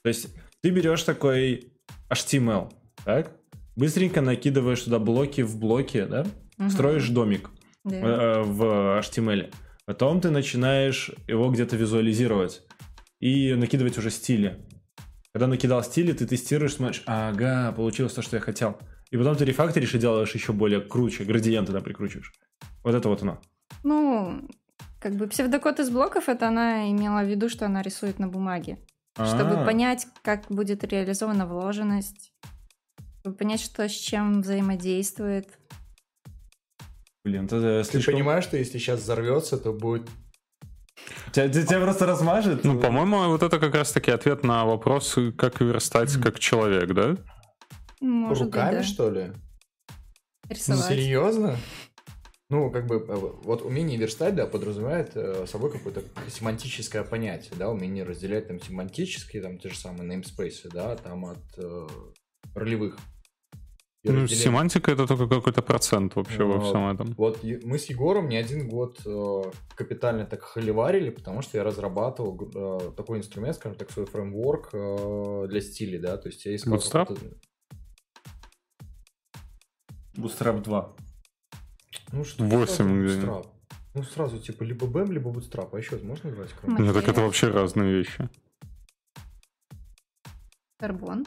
То 0.03 0.09
есть 0.09 0.35
ты 0.63 0.71
берешь 0.71 1.03
такой 1.03 1.73
HTML, 2.11 2.73
так? 3.05 3.36
Быстренько 3.77 4.23
накидываешь 4.23 4.81
туда 4.81 4.99
блоки 4.99 5.43
в 5.43 5.59
блоки, 5.59 6.05
да? 6.05 6.27
Угу. 6.59 6.71
Строишь 6.71 7.09
домик 7.11 7.51
да. 7.85 7.97
э, 7.97 8.43
в 8.43 9.01
HTML. 9.01 9.53
Потом 9.85 10.21
ты 10.21 10.31
начинаешь 10.31 11.11
его 11.29 11.51
где-то 11.51 11.77
визуализировать 11.77 12.63
и 13.21 13.55
накидывать 13.55 13.99
уже 13.99 14.11
стили. 14.11 14.67
Когда 15.33 15.47
накидал 15.47 15.85
стили, 15.85 16.13
ты 16.13 16.27
тестируешь, 16.27 16.75
смотришь, 16.75 17.03
ага, 17.07 17.73
получилось 17.73 18.15
то, 18.15 18.23
что 18.23 18.37
я 18.37 18.41
хотел. 18.41 18.79
И 19.11 19.17
потом 19.17 19.37
ты 19.37 19.45
рефакторишь 19.45 19.95
и 19.95 19.99
делаешь 19.99 20.35
еще 20.35 20.53
более 20.53 20.81
круче, 20.81 21.25
градиенты 21.25 21.73
там 21.73 21.83
прикручиваешь. 21.83 22.33
Вот 22.83 22.95
это 22.95 23.09
вот 23.09 23.23
оно. 23.23 23.41
Ну, 23.85 24.49
как 24.99 25.15
бы 25.15 25.27
псевдокод 25.29 25.79
из 25.79 25.91
блоков, 25.91 26.29
это 26.29 26.49
она 26.49 26.91
имела 26.91 27.23
в 27.23 27.29
виду, 27.29 27.49
что 27.49 27.67
она 27.67 27.83
рисует 27.83 28.19
на 28.19 28.29
бумаге. 28.29 28.79
А-а-а. 29.17 29.27
Чтобы 29.27 29.65
понять, 29.65 30.07
как 30.23 30.47
будет 30.49 30.83
реализована 30.85 31.47
вложенность, 31.47 32.33
чтобы 33.27 33.39
понять, 33.39 33.61
что 33.61 33.89
с 33.89 33.93
чем 33.93 34.41
взаимодействует. 34.43 35.49
Блин, 37.25 37.47
это 37.47 37.83
слишком... 37.83 38.13
Ты 38.13 38.19
понимаешь, 38.19 38.45
что 38.45 38.57
если 38.57 38.79
сейчас 38.79 39.01
взорвется, 39.01 39.59
то 39.59 39.73
будет 39.73 40.09
Тебя, 41.33 41.49
тебя 41.49 41.81
просто 41.81 42.07
размажет? 42.07 42.63
Ну, 42.63 42.79
по-моему, 42.79 43.27
вот 43.31 43.43
это 43.43 43.59
как 43.59 43.75
раз-таки 43.75 44.13
ответ 44.13 44.45
на 44.45 44.65
вопрос, 44.65 45.19
как 45.37 45.61
верстать 45.61 46.13
как 46.23 46.39
человек, 46.39 46.95
да? 46.95 47.17
Может 48.01 48.45
Руками, 48.45 48.77
быть, 48.77 48.79
да. 48.79 48.85
что 48.85 49.11
ли? 49.11 49.33
Рисовать. 50.49 50.83
Ну, 50.83 50.89
серьезно? 50.89 51.57
Ну, 52.49 52.71
как 52.71 52.87
бы, 52.87 53.05
э, 53.09 53.17
вот 53.43 53.63
умение 53.63 53.99
верстать, 53.99 54.37
да, 54.37 54.47
подразумевает 54.47 55.17
э, 55.17 55.47
собой 55.49 55.73
какое-то 55.73 56.05
семантическое 56.29 57.03
понятие, 57.03 57.55
да, 57.59 57.71
умение 57.71 58.05
разделять 58.05 58.47
там 58.47 58.61
семантические, 58.61 59.43
там, 59.43 59.59
те 59.59 59.71
же 59.71 59.77
самые 59.77 60.09
namespace, 60.09 60.71
да, 60.73 60.95
там 60.95 61.25
от 61.25 61.43
э, 61.59 61.89
ролевых. 62.55 62.99
Ну, 64.13 64.27
семантика 64.27 64.91
это 64.91 65.07
только 65.07 65.29
какой-то 65.29 65.63
процент 65.63 66.17
вообще 66.17 66.45
во 66.45 66.61
всем 66.61 66.87
этом. 66.89 67.15
Вот 67.17 67.43
мы 67.43 67.79
с 67.79 67.87
Егором 67.87 68.29
не 68.29 68.37
один 68.37 68.69
год 68.69 69.01
э, 69.05 69.43
капитально 69.75 70.27
так 70.27 70.43
холиварили, 70.43 71.11
потому 71.11 71.43
что 71.43 71.59
я 71.59 71.65
разрабатывал 71.65 72.51
э, 72.55 72.93
такой 72.97 73.19
инструмент, 73.19 73.57
скажем 73.57 73.79
так, 73.79 73.91
свой 73.91 74.07
фреймворк 74.07 74.71
э, 74.73 75.47
для 75.49 75.61
стилей, 75.61 75.99
да, 75.99 76.17
то 76.17 76.29
есть 76.29 76.45
я 76.47 76.55
искал... 76.55 76.75
Bootstrap? 76.75 77.19
Bootstrap 80.17 80.63
2. 80.63 80.97
Ну 82.13 82.25
что? 82.25 82.45
8 82.45 83.05
где 83.05 83.43
Ну 83.95 84.03
сразу 84.03 84.39
типа 84.39 84.63
либо 84.63 84.87
BEM, 84.87 85.13
либо 85.13 85.31
Bootstrap. 85.31 85.71
А 85.73 85.79
еще 85.79 85.99
можно 85.99 86.29
играть 86.29 86.51
кроме? 86.61 86.85
Нет, 86.85 86.95
так 86.95 87.09
это 87.09 87.21
вообще 87.21 87.49
разные 87.49 87.93
вещи. 87.93 88.29
Карбон. 90.79 91.25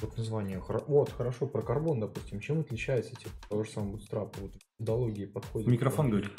Вот 0.00 0.16
название. 0.16 0.62
Вот, 0.86 1.12
хорошо, 1.12 1.46
про 1.46 1.62
карбон, 1.62 2.00
допустим. 2.00 2.40
Чем 2.40 2.60
отличается, 2.60 3.14
типа, 3.14 3.30
того 3.48 3.64
же 3.64 3.70
самого 3.70 3.96
Bootstrap? 3.96 4.34
Вот 4.40 4.52
методологии 4.78 5.26
подходит. 5.26 5.68
Микрофон 5.68 6.10
говорит. 6.10 6.30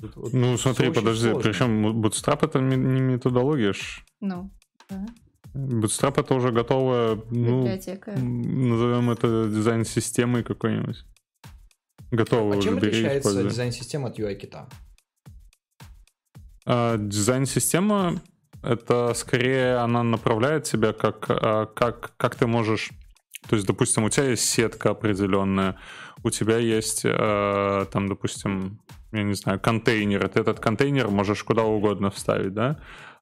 Вот, 0.00 0.32
ну, 0.32 0.58
смотри, 0.58 0.92
подожди, 0.92 1.30
сложно. 1.30 1.40
причем 1.40 2.02
Bootstrap 2.02 2.44
это 2.44 2.60
не 2.60 2.76
методология 2.76 3.72
ж. 3.72 4.04
Ну, 4.20 4.50
да. 4.88 5.06
Bootstrap 5.54 6.20
это 6.20 6.34
уже 6.34 6.50
готовая, 6.50 7.20
ну, 7.30 7.62
Библиотека. 7.62 8.12
назовем 8.12 9.10
это 9.10 9.48
дизайн-системой 9.48 10.42
какой-нибудь. 10.42 11.04
Готовы 12.10 12.56
а 12.56 12.60
чем 12.60 12.78
бери, 12.78 12.88
отличается 12.88 13.42
дизайн-система 13.44 14.08
от 14.08 14.18
UI-кита? 14.18 14.68
А, 16.64 16.96
дизайн-система 16.96 18.20
это 18.62 19.12
скорее 19.14 19.76
она 19.76 20.02
направляет 20.02 20.64
тебя 20.64 20.92
как, 20.92 21.26
а, 21.28 21.66
как, 21.66 22.12
как 22.16 22.34
ты 22.34 22.46
можешь 22.46 22.90
то 23.48 23.56
есть, 23.56 23.66
допустим, 23.66 24.04
у 24.04 24.08
тебя 24.08 24.26
есть 24.30 24.48
сетка 24.48 24.90
определенная, 24.90 25.76
у 26.22 26.30
тебя 26.30 26.58
есть, 26.58 27.02
э, 27.04 27.86
там, 27.90 28.08
допустим, 28.08 28.80
я 29.10 29.22
не 29.24 29.34
знаю, 29.34 29.60
контейнер. 29.60 30.28
Ты 30.28 30.40
этот 30.40 30.60
контейнер 30.60 31.08
можешь 31.08 31.42
куда 31.42 31.64
угодно 31.64 32.10
вставить, 32.10 32.54
да? 32.54 32.80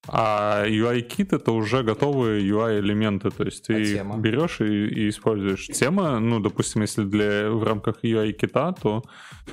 А 0.09 0.65
UI-кит 0.67 1.35
это 1.35 1.53
уже 1.53 1.83
готовые 1.83 2.43
UI-элементы, 2.43 3.31
то 3.31 3.45
есть 3.45 3.67
ты 3.67 3.99
а 3.99 4.17
берешь 4.17 4.61
и, 4.61 4.87
и 4.87 5.09
используешь. 5.11 5.67
Тема, 5.67 6.19
ну, 6.19 6.41
допустим, 6.41 6.83
если 6.83 7.05
для 7.05 7.51
в 7.51 7.63
рамках 7.63 8.03
UI-кита, 8.03 8.75
то 8.81 9.03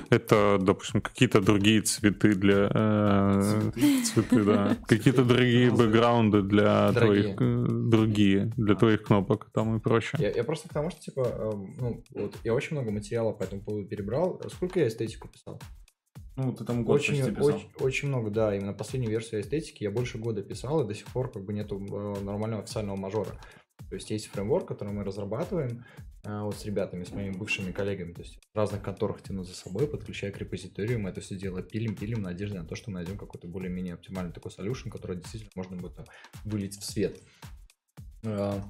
это, 0.08 0.58
допустим, 0.60 1.02
какие-то 1.02 1.42
другие 1.42 1.82
цветы 1.82 2.34
для... 2.34 2.70
Э, 2.72 3.70
цветы, 4.04 4.42
да. 4.42 4.76
Какие-то 4.86 5.24
другие 5.24 5.70
бэкграунды 5.70 6.42
для 6.42 6.92
твоих... 6.92 7.36
Э, 7.40 7.66
другие, 7.68 8.52
для 8.56 8.74
твоих 8.74 9.02
кнопок 9.02 9.50
там 9.52 9.76
и 9.76 9.80
прочее. 9.80 10.18
Я, 10.18 10.30
я 10.30 10.44
просто 10.44 10.68
к 10.68 10.72
тому, 10.72 10.90
что, 10.90 11.00
типа, 11.00 11.28
э, 11.30 11.52
ну, 11.78 12.02
вот 12.14 12.34
я 12.42 12.54
очень 12.54 12.76
много 12.76 12.90
материала 12.90 13.32
по 13.32 13.42
этому 13.42 13.62
поводу 13.62 13.86
перебрал. 13.86 14.40
Сколько 14.48 14.80
я 14.80 14.88
эстетику 14.88 15.28
писал? 15.28 15.60
Ну, 16.38 16.52
ты 16.52 16.64
там 16.64 16.84
год 16.84 17.00
очень, 17.00 17.16
почти 17.16 17.34
писал. 17.34 17.48
Очень, 17.48 17.68
очень 17.80 18.08
много, 18.08 18.30
да. 18.30 18.54
Именно 18.54 18.72
последнюю 18.72 19.10
версию 19.10 19.40
эстетики 19.40 19.82
я 19.82 19.90
больше 19.90 20.18
года 20.18 20.40
писал, 20.40 20.84
и 20.84 20.86
до 20.86 20.94
сих 20.94 21.06
пор 21.06 21.32
как 21.32 21.44
бы 21.44 21.52
нету 21.52 21.80
э, 21.80 22.20
нормального 22.20 22.62
официального 22.62 22.94
мажора. 22.94 23.36
То 23.88 23.96
есть 23.96 24.08
есть 24.10 24.28
фреймворк, 24.28 24.68
который 24.68 24.92
мы 24.92 25.02
разрабатываем 25.02 25.84
э, 26.24 26.40
вот 26.42 26.54
с 26.54 26.64
ребятами, 26.64 27.02
с 27.02 27.10
моими 27.10 27.32
бывшими 27.32 27.72
коллегами. 27.72 28.12
То 28.12 28.22
есть 28.22 28.38
в 28.54 28.56
разных 28.56 28.82
конторах 28.82 29.20
тяну 29.20 29.42
за 29.42 29.56
собой, 29.56 29.88
подключая 29.88 30.30
к 30.30 30.38
репозиторию, 30.38 31.00
мы 31.00 31.10
это 31.10 31.20
все 31.20 31.34
дело 31.34 31.60
пилим, 31.60 31.96
пилим, 31.96 32.18
в 32.18 32.22
надежде 32.22 32.56
на 32.56 32.64
то, 32.64 32.76
что 32.76 32.92
мы 32.92 32.98
найдем 32.98 33.18
какой-то 33.18 33.48
более-менее 33.48 33.94
оптимальный 33.94 34.32
такой 34.32 34.52
solution, 34.52 34.90
который 34.90 35.16
действительно 35.16 35.50
можно 35.56 35.76
будет 35.76 35.98
вылить 36.44 36.78
в 36.78 36.84
свет. 36.84 37.20
Э, 38.22 38.60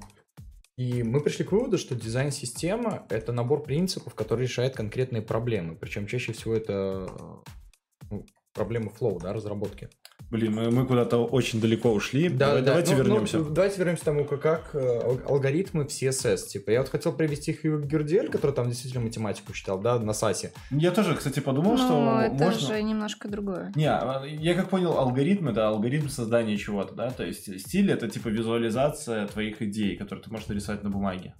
и 0.75 1.03
мы 1.03 1.19
пришли 1.21 1.45
к 1.45 1.51
выводу, 1.51 1.77
что 1.77 1.93
дизайн-система— 1.93 3.05
это 3.09 3.31
набор 3.31 3.61
принципов, 3.61 4.15
который 4.15 4.43
решает 4.43 4.75
конкретные 4.75 5.21
проблемы. 5.21 5.75
Причем 5.75 6.07
чаще 6.07 6.31
всего 6.31 6.55
это 6.55 7.11
проблемы 8.59 8.89
флоу, 8.89 9.19
да, 9.19 9.31
разработки. 9.31 9.87
Блин, 10.29 10.53
мы, 10.53 10.69
мы 10.69 10.85
куда-то 10.85 11.25
очень 11.25 11.61
далеко 11.61 11.91
ушли. 11.91 12.27
Да, 12.29 12.47
Давай, 12.47 12.61
да, 12.61 12.67
давайте 12.67 12.91
ну, 12.91 13.03
вернемся. 13.03 13.37
Ну, 13.39 13.49
давайте 13.49 13.77
вернемся 13.79 14.01
к 14.01 14.05
тому, 14.05 14.25
как, 14.25 14.41
как 14.41 14.69
э, 14.73 15.17
алгоритмы 15.25 15.85
в 15.85 15.87
CSS. 15.87 16.47
Типа, 16.49 16.71
я 16.71 16.81
вот 16.81 16.89
хотел 16.89 17.13
привести 17.13 17.53
Хью 17.53 17.81
Гердель, 17.81 18.29
который 18.29 18.51
там 18.51 18.67
действительно 18.67 19.03
математику 19.03 19.53
читал, 19.53 19.79
да, 19.79 19.97
на 19.97 20.13
САСе. 20.13 20.51
Я 20.71 20.91
тоже, 20.91 21.15
кстати, 21.15 21.39
подумал, 21.39 21.71
Но 21.71 21.77
что 21.77 22.21
это 22.21 22.43
можно... 22.43 22.59
же 22.59 22.83
немножко 22.83 23.29
другое. 23.29 23.71
Не, 23.75 23.89
а, 23.89 24.23
я 24.25 24.53
как 24.53 24.69
понял, 24.69 24.99
алгоритм 24.99 25.47
это 25.47 25.69
алгоритм 25.69 26.09
создания 26.09 26.57
чего-то, 26.57 26.93
да, 26.93 27.11
то 27.11 27.25
есть 27.25 27.61
стиль 27.61 27.91
это 27.91 28.09
типа 28.09 28.27
визуализация 28.27 29.25
твоих 29.27 29.61
идей, 29.61 29.95
которые 29.95 30.23
ты 30.23 30.31
можешь 30.31 30.47
нарисовать 30.47 30.83
на 30.83 30.89
бумаге. 30.89 31.33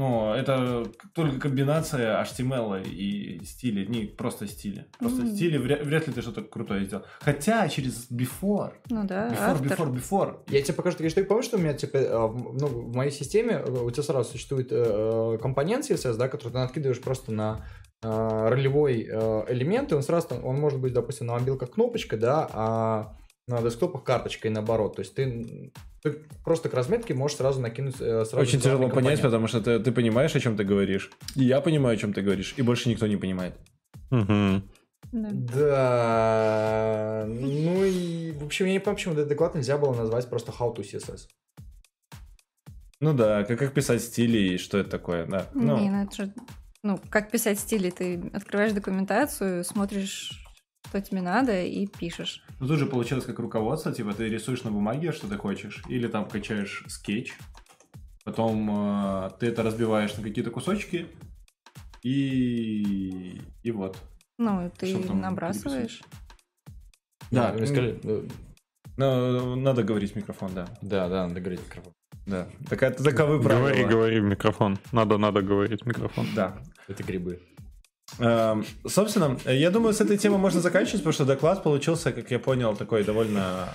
Ну, 0.00 0.32
это 0.32 0.86
только 1.14 1.38
комбинация 1.38 2.22
HTML 2.22 2.88
и 2.88 3.44
стиля, 3.44 3.84
не 3.84 4.06
просто 4.06 4.46
стиля. 4.46 4.86
Просто 4.98 5.24
mm-hmm. 5.24 5.34
стили 5.34 5.58
вряд, 5.58 5.84
вряд 5.84 6.06
ли 6.06 6.14
ты 6.14 6.22
что-то 6.22 6.40
крутое 6.40 6.86
сделал. 6.86 7.04
Хотя 7.20 7.68
через 7.68 8.10
before. 8.10 8.72
Ну 8.88 9.04
да, 9.04 9.28
Before, 9.28 9.36
автор. 9.40 9.66
before, 9.66 9.94
before. 9.94 10.36
Я 10.48 10.62
тебе 10.62 10.72
покажу 10.72 10.96
такие 10.96 11.10
штуки. 11.10 11.26
Помнишь, 11.26 11.44
что 11.44 11.58
у 11.58 11.60
меня 11.60 11.74
типа, 11.74 11.98
ну, 11.98 12.66
в 12.66 12.96
моей 12.96 13.10
системе 13.10 13.62
э, 13.62 13.70
у 13.70 13.90
тебя 13.90 14.02
сразу 14.02 14.30
существует 14.30 14.68
э, 14.70 15.36
компонент 15.42 15.84
CSS, 15.84 16.16
да, 16.16 16.28
который 16.28 16.52
ты 16.52 16.58
накидываешь 16.60 17.02
просто 17.02 17.30
на 17.32 17.66
э, 18.02 18.08
ролевой 18.48 19.06
э, 19.06 19.44
элемент, 19.48 19.92
и 19.92 19.96
он 19.96 20.02
сразу, 20.02 20.28
он 20.42 20.58
может 20.58 20.80
быть, 20.80 20.94
допустим, 20.94 21.26
на 21.26 21.34
мобилках 21.34 21.72
кнопочка, 21.72 22.16
да, 22.16 22.48
а 22.54 23.16
на 23.50 23.62
десктопах 23.62 24.04
карточкой 24.04 24.50
наоборот. 24.50 24.96
То 24.96 25.00
есть 25.00 25.14
ты, 25.14 25.72
ты 26.02 26.12
просто 26.44 26.68
к 26.68 26.74
разметке 26.74 27.14
можешь 27.14 27.36
сразу 27.36 27.60
накинуть 27.60 27.96
э, 28.00 28.24
сразу 28.24 28.38
Очень 28.38 28.60
тяжело 28.60 28.82
компонент. 28.84 29.04
понять, 29.06 29.22
потому 29.22 29.46
что 29.48 29.60
ты, 29.60 29.78
ты 29.78 29.92
понимаешь, 29.92 30.34
о 30.34 30.40
чем 30.40 30.56
ты 30.56 30.64
говоришь. 30.64 31.10
И 31.36 31.44
я 31.44 31.60
понимаю, 31.60 31.96
о 31.96 31.98
чем 31.98 32.12
ты 32.12 32.22
говоришь, 32.22 32.54
и 32.56 32.62
больше 32.62 32.88
никто 32.88 33.06
не 33.06 33.16
понимает. 33.16 33.54
Угу. 34.10 34.62
Да. 35.12 35.28
да. 35.32 37.24
Ну 37.26 37.84
и, 37.84 38.32
в 38.32 38.44
общем, 38.44 38.66
я 38.66 38.72
не 38.72 38.78
понимаю, 38.78 38.96
почему 38.96 39.14
этот 39.14 39.28
доклад 39.28 39.54
нельзя 39.54 39.76
было 39.78 39.94
назвать 39.94 40.28
просто 40.28 40.52
How 40.52 40.74
to 40.74 40.82
CSS. 40.82 41.28
Ну 43.00 43.14
да, 43.14 43.44
как, 43.44 43.58
как 43.58 43.72
писать 43.72 44.02
стили 44.02 44.38
и 44.38 44.58
что 44.58 44.78
это 44.78 44.90
такое, 44.90 45.26
да. 45.26 45.46
Ну, 45.54 45.78
Не, 45.78 45.90
ну 45.90 46.04
это 46.04 46.14
же... 46.14 46.34
Ну, 46.82 46.98
как 47.10 47.30
писать 47.30 47.58
стили? 47.58 47.90
Ты 47.90 48.30
открываешь 48.32 48.72
документацию, 48.72 49.64
смотришь, 49.64 50.44
что 50.88 51.00
тебе 51.00 51.20
надо, 51.20 51.62
и 51.62 51.86
пишешь. 51.86 52.42
Ну 52.60 52.66
тут 52.66 52.78
же 52.78 52.86
получилось 52.86 53.24
как 53.24 53.38
руководство, 53.38 53.92
типа 53.92 54.12
ты 54.12 54.28
рисуешь 54.28 54.62
на 54.62 54.70
бумаге, 54.70 55.12
что 55.12 55.26
ты 55.26 55.36
хочешь, 55.36 55.82
или 55.88 56.06
там 56.06 56.28
качаешь 56.28 56.84
скетч, 56.88 57.32
потом 58.24 58.70
э, 58.70 59.30
ты 59.40 59.46
это 59.46 59.62
разбиваешь 59.62 60.14
на 60.16 60.22
какие-то 60.22 60.50
кусочки, 60.50 61.06
и, 62.02 63.40
и 63.62 63.70
вот. 63.70 63.96
Ну, 64.38 64.70
ты 64.78 64.86
Что 64.86 65.08
там 65.08 65.20
набрасываешь. 65.20 66.02
Да, 67.30 67.52
Ну, 67.52 67.60
расскажи, 67.60 68.00
ну, 68.02 68.24
Ну, 68.96 69.56
надо 69.56 69.82
говорить 69.82 70.12
в 70.12 70.16
микрофон, 70.16 70.52
да. 70.54 70.66
Да, 70.82 71.08
да, 71.08 71.26
надо 71.26 71.40
говорить 71.40 71.60
в 71.60 71.66
микрофон. 71.66 71.92
Да. 72.26 72.48
Такая, 72.68 72.90
таковы 72.92 73.42
правила. 73.42 73.68
Говори, 73.68 73.84
говори 73.84 74.20
в 74.20 74.24
микрофон. 74.24 74.78
Надо, 74.92 75.18
надо 75.18 75.42
говорить 75.42 75.82
в 75.82 75.86
микрофон. 75.86 76.26
Да. 76.34 76.58
Это 76.88 77.02
грибы. 77.02 77.40
Эм, 78.20 78.64
Собственно, 78.86 79.38
я 79.46 79.70
думаю, 79.70 79.92
с 79.94 80.00
этой 80.00 80.18
темы 80.18 80.38
можно 80.38 80.60
заканчивать, 80.60 81.00
потому 81.00 81.12
что 81.12 81.24
доклад 81.24 81.62
получился, 81.62 82.12
как 82.12 82.30
я 82.30 82.38
понял, 82.38 82.76
такой 82.76 83.04
довольно 83.04 83.68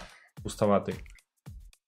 пустоватый. 0.43 0.95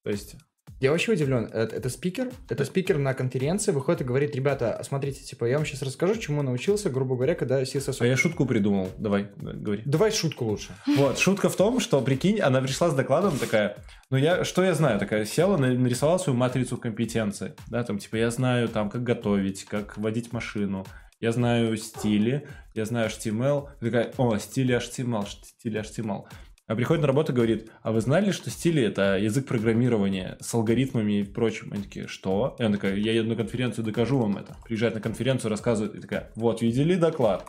То 0.04 0.10
есть, 0.12 0.36
Я 0.80 0.92
вообще 0.92 1.14
удивлен. 1.14 1.46
Это, 1.52 1.76
это 1.76 1.90
спикер, 1.90 2.30
это 2.50 2.64
спикер 2.64 2.98
на 3.00 3.14
конференции 3.16 3.72
выходит 3.72 4.02
и 4.02 4.04
говорит, 4.04 4.36
ребята, 4.36 4.80
смотрите, 4.84 5.24
типа, 5.24 5.46
я 5.46 5.58
вам 5.58 5.66
сейчас 5.66 5.82
расскажу, 5.82 6.16
чему 6.18 6.44
научился, 6.44 6.90
грубо 6.92 7.16
говоря, 7.16 7.34
когда 7.34 7.64
CSS... 7.64 7.98
а 8.00 8.06
я 8.06 8.16
шутку 8.16 8.46
придумал. 8.46 8.90
Давай, 9.00 9.32
да, 9.38 9.54
говори. 9.54 9.82
Давай 9.86 10.12
шутку 10.12 10.46
лучше. 10.46 10.76
Вот, 10.86 11.18
шутка 11.18 11.50
в 11.50 11.56
том, 11.56 11.80
что, 11.80 12.00
прикинь, 12.02 12.40
она 12.40 12.62
пришла 12.62 12.90
с 12.90 12.96
докладом 12.96 13.40
такая, 13.40 13.78
ну 14.12 14.18
я, 14.18 14.44
что 14.44 14.64
я 14.64 14.76
знаю, 14.76 15.00
такая, 15.00 15.26
села, 15.26 15.58
на- 15.58 15.74
нарисовала 15.74 16.20
свою 16.20 16.38
матрицу 16.38 16.78
компетенций, 16.78 17.54
да, 17.70 17.84
там, 17.84 17.98
типа, 17.98 18.18
я 18.18 18.30
знаю, 18.30 18.70
там, 18.70 18.90
как 18.92 19.02
готовить, 19.04 19.64
как 19.66 19.98
водить 19.98 20.32
машину, 20.32 20.86
я 21.20 21.32
знаю 21.32 21.76
стили, 21.78 22.48
я 22.74 22.86
знаю 22.86 23.10
HTML, 23.10 23.70
такая, 23.80 24.14
о, 24.18 24.38
стили 24.38 24.76
HTML, 24.78 25.26
стили 25.28 25.82
HTML. 25.82 26.26
А 26.68 26.76
приходит 26.76 27.02
на 27.02 27.08
работу 27.08 27.32
и 27.32 27.36
говорит, 27.36 27.72
а 27.82 27.94
вы 27.94 28.02
знали, 28.02 28.32
что 28.32 28.50
стили 28.50 28.84
это 28.84 29.18
язык 29.18 29.48
программирования 29.48 30.38
с 30.42 30.54
алгоритмами 30.54 31.22
и 31.22 31.24
прочим? 31.24 31.72
Они 31.72 31.84
такие, 31.84 32.08
что? 32.08 32.58
И 32.60 32.64
она 32.64 32.76
такая, 32.76 32.96
я 32.98 33.14
еду 33.14 33.30
на 33.30 33.36
конференцию, 33.38 33.86
докажу 33.86 34.20
вам 34.20 34.38
это. 34.38 34.58
Приезжает 34.66 34.94
на 34.94 35.00
конференцию, 35.00 35.50
рассказывает, 35.50 35.96
и 35.96 36.02
такая, 36.02 36.32
вот, 36.36 36.62
видели 36.62 36.96
доклад? 36.96 37.48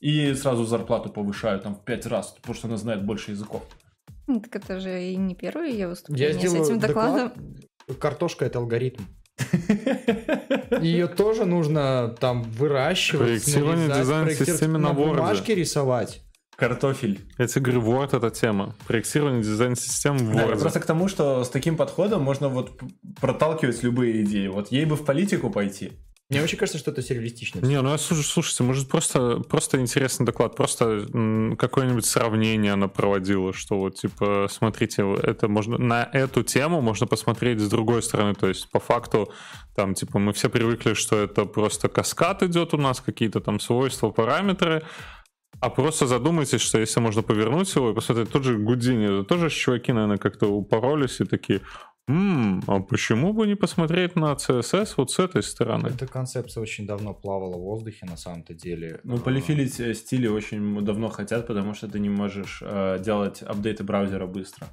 И 0.00 0.32
сразу 0.34 0.64
зарплату 0.64 1.10
повышают 1.10 1.64
там 1.64 1.74
в 1.74 1.84
пять 1.84 2.06
раз, 2.06 2.28
потому 2.40 2.54
что 2.54 2.68
она 2.68 2.76
знает 2.76 3.04
больше 3.04 3.32
языков. 3.32 3.66
Ну, 4.28 4.40
так 4.40 4.54
это 4.56 4.78
же 4.78 5.02
и 5.02 5.16
не 5.16 5.34
первое 5.34 5.68
ее 5.68 5.78
Я 5.78 5.88
выступление 5.88 6.32
с 6.32 6.36
сделаю 6.36 6.64
этим 6.64 6.78
докладом. 6.78 7.28
доклад. 7.28 7.98
Картошка 8.00 8.44
это 8.44 8.60
алгоритм. 8.60 9.02
Ее 10.80 11.06
тоже 11.08 11.44
нужно 11.44 12.14
там 12.20 12.42
выращивать, 12.42 13.26
Проектирование 13.28 13.88
нарезать, 13.88 14.02
дизайн 14.02 14.24
проектировать, 14.24 14.60
системе 14.60 14.78
на 14.78 14.86
Word. 14.88 14.94
бумажке 15.14 15.54
рисовать. 15.54 16.22
Картофель. 16.56 17.20
Я 17.38 17.46
тебе 17.46 17.62
говорю, 17.62 17.82
Word 17.82 18.16
это 18.16 18.30
тема. 18.30 18.74
Проектирование 18.86 19.42
дизайн-систем 19.42 20.16
в 20.18 20.34
Да, 20.34 20.44
Word. 20.46 20.60
просто 20.60 20.80
к 20.80 20.86
тому, 20.86 21.08
что 21.08 21.42
с 21.44 21.48
таким 21.48 21.76
подходом 21.76 22.22
можно 22.22 22.48
вот 22.48 22.78
проталкивать 23.20 23.82
любые 23.82 24.22
идеи. 24.22 24.46
Вот 24.48 24.70
ей 24.70 24.84
бы 24.84 24.96
в 24.96 25.04
политику 25.04 25.50
пойти. 25.50 25.92
Мне 26.32 26.40
вообще 26.40 26.56
кажется, 26.56 26.78
что 26.78 26.90
это 26.90 27.02
сюрреалистично. 27.02 27.60
Не, 27.60 27.80
ну 27.82 27.90
я 27.90 27.98
слушай, 27.98 28.24
слушайте, 28.24 28.62
может 28.62 28.88
просто, 28.88 29.40
просто 29.40 29.78
интересный 29.80 30.24
доклад, 30.24 30.56
просто 30.56 31.06
какое-нибудь 31.58 32.06
сравнение 32.06 32.72
она 32.72 32.88
проводила, 32.88 33.52
что 33.52 33.78
вот 33.78 33.96
типа, 33.96 34.48
смотрите, 34.50 35.02
это 35.22 35.48
можно 35.48 35.78
на 35.78 36.08
эту 36.12 36.42
тему 36.42 36.80
можно 36.80 37.06
посмотреть 37.06 37.60
с 37.60 37.68
другой 37.68 38.02
стороны, 38.02 38.34
то 38.34 38.48
есть 38.48 38.70
по 38.70 38.80
факту 38.80 39.32
там 39.76 39.94
типа 39.94 40.18
мы 40.18 40.32
все 40.32 40.48
привыкли, 40.48 40.94
что 40.94 41.16
это 41.16 41.44
просто 41.44 41.88
каскад 41.88 42.42
идет 42.42 42.74
у 42.74 42.78
нас, 42.78 43.00
какие-то 43.00 43.40
там 43.40 43.60
свойства, 43.60 44.10
параметры, 44.10 44.82
а 45.60 45.70
просто 45.70 46.06
задумайтесь, 46.06 46.60
что 46.60 46.78
если 46.78 46.98
можно 47.00 47.22
повернуть 47.22 47.72
его 47.74 47.90
и 47.90 47.94
посмотреть, 47.94 48.30
тот 48.30 48.42
же 48.42 48.58
Гудини, 48.58 49.24
тоже 49.24 49.50
чуваки, 49.50 49.92
наверное, 49.92 50.18
как-то 50.18 50.48
упоролись 50.48 51.20
и 51.20 51.24
такие, 51.24 51.60
«М, 52.08 52.62
а 52.66 52.80
почему 52.80 53.32
бы 53.32 53.46
не 53.46 53.54
посмотреть 53.54 54.16
на 54.16 54.32
CSS 54.34 54.94
вот 54.96 55.10
с 55.12 55.18
этой 55.20 55.42
стороны? 55.42 55.86
Эта 55.88 56.06
концепция 56.06 56.60
очень 56.60 56.86
давно 56.86 57.14
плавала 57.14 57.56
в 57.56 57.60
воздухе, 57.60 58.06
на 58.06 58.16
самом-то 58.16 58.54
деле. 58.54 59.00
Ну, 59.04 59.18
полифилить 59.18 59.78
э, 59.78 59.94
стили 59.94 60.26
очень 60.26 60.84
давно 60.84 61.08
хотят, 61.10 61.46
потому 61.46 61.74
что 61.74 61.88
ты 61.88 62.00
не 62.00 62.08
можешь 62.10 62.60
э, 62.64 62.98
делать 63.00 63.42
апдейты 63.42 63.84
браузера 63.84 64.26
быстро. 64.26 64.66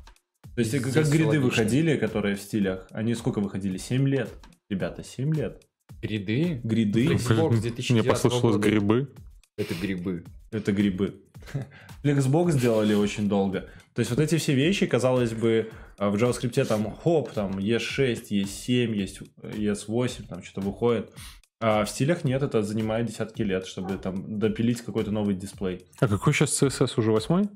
То 0.56 0.62
есть, 0.62 0.72
Здесь 0.72 0.94
как 0.94 1.08
гриды 1.08 1.26
логично. 1.28 1.46
выходили, 1.46 1.98
которые 1.98 2.36
в 2.36 2.42
стилях, 2.42 2.88
они 2.92 3.14
сколько 3.16 3.40
выходили? 3.40 3.78
7 3.78 4.08
лет. 4.08 4.30
Ребята, 4.70 5.04
7 5.04 5.34
лет. 5.34 5.64
Гриды? 6.02 6.60
Гриды 6.64 7.06
Блин, 7.08 7.18
2009 7.18 7.90
Мне 7.92 8.04
послышалось 8.04 8.56
года. 8.56 8.68
грибы. 8.68 9.14
Это 9.58 9.76
грибы.— 9.76 10.24
это 10.52 10.72
грибы. 10.72 11.22
Flexbox 12.04 12.52
сделали 12.52 12.94
очень 12.94 13.28
долго. 13.28 13.70
То 13.94 14.00
есть 14.00 14.12
вот 14.12 14.20
эти 14.20 14.38
все 14.38 14.54
вещи, 14.54 14.86
казалось 14.86 15.34
бы, 15.34 15.72
э, 15.98 16.10
в 16.10 16.16
JavaScript 16.16 16.64
там 16.66 16.96
хоп, 16.96 17.32
там 17.32 17.58
ES6, 17.58 18.30
ES7, 18.30 18.94
есть 18.96 19.20
ES8, 19.42 20.28
там 20.28 20.44
что-то 20.44 20.62
выходит. 20.62 21.12
А 21.62 21.84
в 21.84 21.90
стилях 21.90 22.24
нет, 22.24 22.42
это 22.42 22.64
занимает 22.64 23.08
десятки 23.08 23.42
лет, 23.42 23.66
чтобы 23.66 23.98
там 23.98 24.40
допилить 24.40 24.82
какой-то 24.82 25.12
новый 25.12 25.36
дисплей. 25.36 25.86
А 26.00 26.08
какой 26.08 26.34
сейчас 26.34 26.62
CSS 26.64 26.94
уже 26.96 27.12
восьмой? 27.12 27.50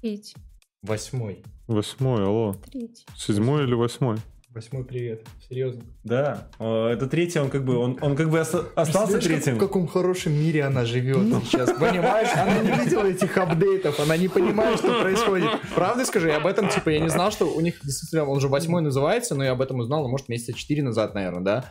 Третий. 0.00 0.34
Восьмой. 0.82 1.44
Восьмой, 1.68 2.24
алло. 2.24 2.56
Третий. 2.70 3.06
Седьмой 3.16 3.64
или 3.64 3.74
восьмой? 3.74 4.18
Восьмой 4.54 4.84
привет. 4.84 5.26
Серьезно. 5.48 5.82
Да, 6.04 6.46
э, 6.60 6.86
это 6.92 7.08
третий, 7.08 7.40
он 7.40 7.50
как 7.50 7.64
бы, 7.64 7.76
он, 7.76 7.98
он 8.00 8.14
как 8.14 8.30
бы 8.30 8.38
оста- 8.38 8.66
остался 8.76 9.14
Представляешь, 9.14 9.24
как- 9.24 9.32
третьим. 9.42 9.54
в 9.56 9.58
каком 9.58 9.88
хорошем 9.88 10.32
мире 10.32 10.62
она 10.62 10.84
живет 10.84 11.26
сейчас, 11.44 11.72
понимаешь? 11.72 12.28
Она 12.36 12.58
не 12.60 12.84
видела 12.84 13.04
этих 13.04 13.36
апдейтов, 13.36 13.98
она 13.98 14.16
не 14.16 14.28
понимает, 14.28 14.78
что 14.78 15.00
происходит. 15.02 15.50
Правда 15.74 16.04
скажи, 16.04 16.28
я 16.28 16.36
об 16.36 16.46
этом, 16.46 16.68
типа, 16.68 16.90
я 16.90 17.00
не 17.00 17.08
знал, 17.08 17.32
что 17.32 17.46
у 17.52 17.60
них 17.60 17.80
действительно, 17.82 18.26
он 18.26 18.38
же 18.38 18.46
восьмой 18.46 18.80
называется, 18.80 19.34
но 19.34 19.42
я 19.42 19.52
об 19.52 19.60
этом 19.60 19.80
узнал, 19.80 20.02
ну, 20.04 20.08
может, 20.08 20.28
месяца 20.28 20.52
четыре 20.52 20.84
назад, 20.84 21.14
наверное, 21.16 21.42
да? 21.42 21.64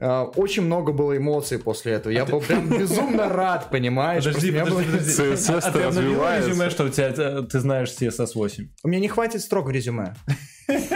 А, 0.00 0.24
Очень 0.24 0.62
много 0.62 0.92
было 0.92 1.14
эмоций 1.18 1.58
после 1.58 1.92
этого. 1.92 2.12
Я 2.12 2.24
был 2.24 2.40
прям 2.40 2.66
безумно 2.78 3.28
рад, 3.28 3.68
понимаешь? 3.70 4.24
Подожди, 4.24 4.52
подожди, 4.52 4.70
было- 4.74 4.82
подожди. 4.84 5.10
CSS 5.22 5.60
А 5.64 5.70
ты 5.70 5.82
обновил 5.82 6.10
развивается. 6.12 6.48
резюме, 6.50 6.70
что 6.70 6.84
у 6.84 6.88
тебя, 6.88 7.08
э, 7.14 7.42
ты 7.50 7.60
знаешь 7.60 7.90
CSS 7.90 8.30
8? 8.34 8.68
У 8.84 8.88
меня 8.88 9.00
не 9.00 9.08
хватит 9.08 9.42
строк 9.42 9.66
в 9.66 9.70
резюме. 9.70 10.14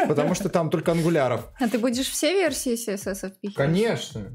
Потому 0.08 0.34
что 0.34 0.48
там 0.48 0.70
только 0.70 0.92
ангуляров. 0.92 1.48
А 1.60 1.68
ты 1.68 1.78
будешь 1.78 2.08
все 2.08 2.32
версии 2.34 2.74
CSS 2.74 3.30
впихивать? 3.30 3.54
Конечно. 3.56 4.34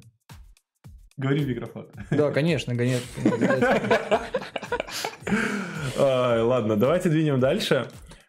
Говори 1.17 1.45
в 1.45 1.47
микрофон. 1.47 1.87
Да, 2.11 2.31
конечно, 2.31 2.75
конечно. 2.75 3.07
Ладно, 5.97 6.75
давайте 6.75 7.09
двинем 7.09 7.39
дальше. 7.39 7.87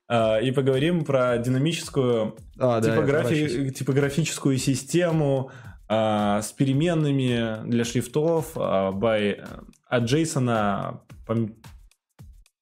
а, 0.09 0.39
И 0.39 0.51
поговорим 0.53 1.05
про 1.05 1.37
динамическую 1.39 2.37
А, 2.59 2.81
да, 2.81 2.89
типографи- 2.97 3.45
отворачиваюсь. 3.45 3.75
типографическую 3.79 4.59
систему 4.59 5.51
а, 5.89 6.43
с 6.43 6.53
переменными 6.53 7.69
для 7.69 7.85
шрифтов 7.85 8.53
а, 8.57 8.93
by, 8.93 9.45
от 9.89 10.03
Джейсона 10.05 11.01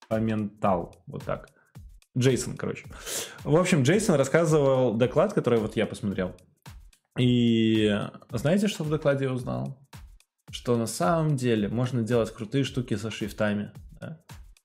Поментал. 0.09 1.03
Вот 1.07 1.24
так. 1.24 1.49
Джейсон, 2.17 2.57
короче. 2.57 2.87
В 3.43 3.57
общем, 3.57 3.83
Джейсон 3.83 4.15
рассказывал 4.17 4.95
доклад, 4.95 5.33
который 5.33 5.59
вот 5.59 5.77
я 5.77 5.87
посмотрел. 5.87 6.35
И 7.19 7.97
знаете, 8.31 8.69
что 8.69 8.85
в 8.85 8.91
докладе 8.91 9.25
я 9.25 9.33
узнал? 9.33 9.79
Что 10.51 10.77
на 10.77 10.87
самом 10.87 11.37
деле 11.37 11.69
можно 11.69 12.03
делать 12.03 12.33
крутые 12.33 12.65
штуки 12.65 12.95
со 12.97 13.11
шрифтами. 13.11 13.73
да. 14.01 14.21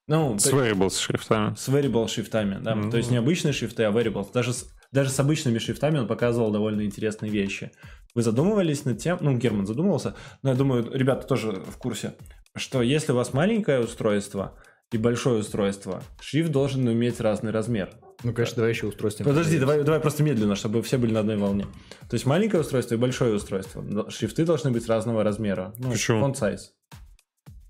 Ну, 0.07 0.39
С 0.39 0.47
с 0.47 0.97
шрифтами. 0.99 1.55
с 1.55 1.69
variable 1.69 2.07
шрифтами, 2.07 2.59
да. 2.63 2.73
Ну. 2.73 2.89
То 2.89 2.97
есть 2.97 3.11
не 3.11 3.17
обычные 3.17 3.53
шрифты, 3.53 3.83
а 3.83 3.91
variables. 3.91 4.31
Даже 4.33 4.53
с, 4.53 4.67
даже 4.91 5.11
с 5.11 5.19
обычными 5.19 5.59
шрифтами 5.59 5.99
он 5.99 6.07
показывал 6.07 6.51
довольно 6.51 6.83
интересные 6.83 7.31
вещи. 7.31 7.71
Вы 8.15 8.23
задумывались 8.23 8.85
над 8.85 8.97
тем, 8.97 9.19
ну, 9.21 9.37
Герман 9.37 9.67
задумывался, 9.67 10.15
но 10.41 10.49
я 10.49 10.55
думаю, 10.55 10.91
ребята 10.91 11.27
тоже 11.27 11.51
в 11.51 11.77
курсе, 11.77 12.15
что 12.55 12.81
если 12.81 13.11
у 13.11 13.15
вас 13.15 13.33
маленькое 13.33 13.81
устройство 13.81 14.57
и 14.91 14.97
большое 14.97 15.39
устройство, 15.39 16.03
шрифт 16.19 16.51
должен 16.51 16.91
иметь 16.91 17.19
разный 17.19 17.51
размер. 17.51 17.89
Ну, 18.23 18.33
конечно, 18.33 18.57
давай 18.57 18.71
еще 18.71 18.87
устройство. 18.87 19.23
Подожди, 19.23 19.57
давай, 19.59 19.83
давай 19.83 19.99
просто 19.99 20.23
медленно, 20.23 20.55
чтобы 20.55 20.81
все 20.81 20.97
были 20.97 21.13
на 21.13 21.21
одной 21.21 21.37
волне. 21.37 21.65
То 22.09 22.15
есть 22.15 22.25
маленькое 22.25 22.61
устройство 22.61 22.95
и 22.95 22.97
большое 22.97 23.33
устройство. 23.35 24.09
Шрифты 24.09 24.45
должны 24.45 24.71
быть 24.71 24.87
разного 24.89 25.23
размера. 25.23 25.73
Ну, 25.77 25.91
Почему? 25.91 26.25
Font 26.25 26.33
size. 26.35 26.59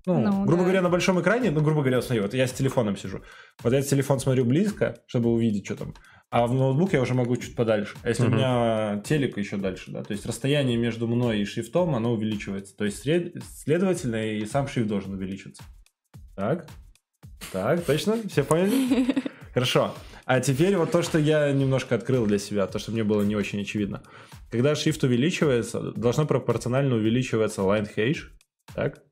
Ну, 0.06 0.18
Ну, 0.22 0.40
грубо 0.44 0.56
да. 0.56 0.62
говоря, 0.64 0.82
на 0.82 0.88
большом 0.88 1.20
экране, 1.20 1.50
ну, 1.50 1.60
грубо 1.60 1.82
говоря, 1.82 2.00
смотри, 2.02 2.20
вот 2.22 2.32
я 2.34 2.46
с 2.48 2.52
телефоном 2.52 2.96
сижу. 2.96 3.20
Вот 3.62 3.72
я 3.72 3.82
телефон 3.82 4.18
смотрю 4.18 4.44
близко, 4.46 4.96
чтобы 5.06 5.30
увидеть, 5.30 5.66
что 5.66 5.76
там. 5.76 5.94
А 6.30 6.46
в 6.46 6.54
ноутбук 6.54 6.94
я 6.94 7.02
уже 7.02 7.12
могу 7.14 7.36
чуть 7.36 7.54
подальше. 7.54 7.96
А 8.02 8.08
если 8.08 8.24
Мгм. 8.24 8.32
у 8.32 8.36
меня 8.36 9.02
телек 9.04 9.36
еще 9.36 9.56
дальше, 9.56 9.90
да, 9.90 10.02
то 10.02 10.12
есть 10.12 10.24
расстояние 10.26 10.78
между 10.78 11.06
мной 11.06 11.40
и 11.40 11.44
шрифтом, 11.44 11.94
оно 11.94 12.12
увеличивается. 12.12 12.74
То 12.76 12.84
есть, 12.86 13.04
сред- 13.04 13.34
следовательно, 13.56 14.32
и 14.32 14.46
сам 14.46 14.66
шрифт 14.68 14.88
должен 14.88 15.12
увеличиться. 15.12 15.62
Так? 16.34 16.66
Так, 17.52 17.84
точно? 17.84 18.16
Все 18.28 18.44
поняли? 18.44 19.14
Хорошо. 19.54 19.94
А 20.24 20.40
теперь 20.40 20.76
вот 20.76 20.92
то, 20.92 21.02
что 21.02 21.18
я 21.18 21.50
немножко 21.50 21.96
открыл 21.96 22.26
для 22.26 22.38
себя, 22.38 22.66
то, 22.66 22.78
что 22.78 22.92
мне 22.92 23.02
было 23.02 23.22
не 23.22 23.34
очень 23.34 23.60
очевидно. 23.62 24.02
Когда 24.50 24.76
шрифт 24.76 25.02
увеличивается, 25.02 25.92
должно 25.92 26.26
пропорционально 26.26 26.94
увеличиваться 26.94 27.62
line 27.62 27.88
hash, 27.96 28.28
так? 28.74 29.02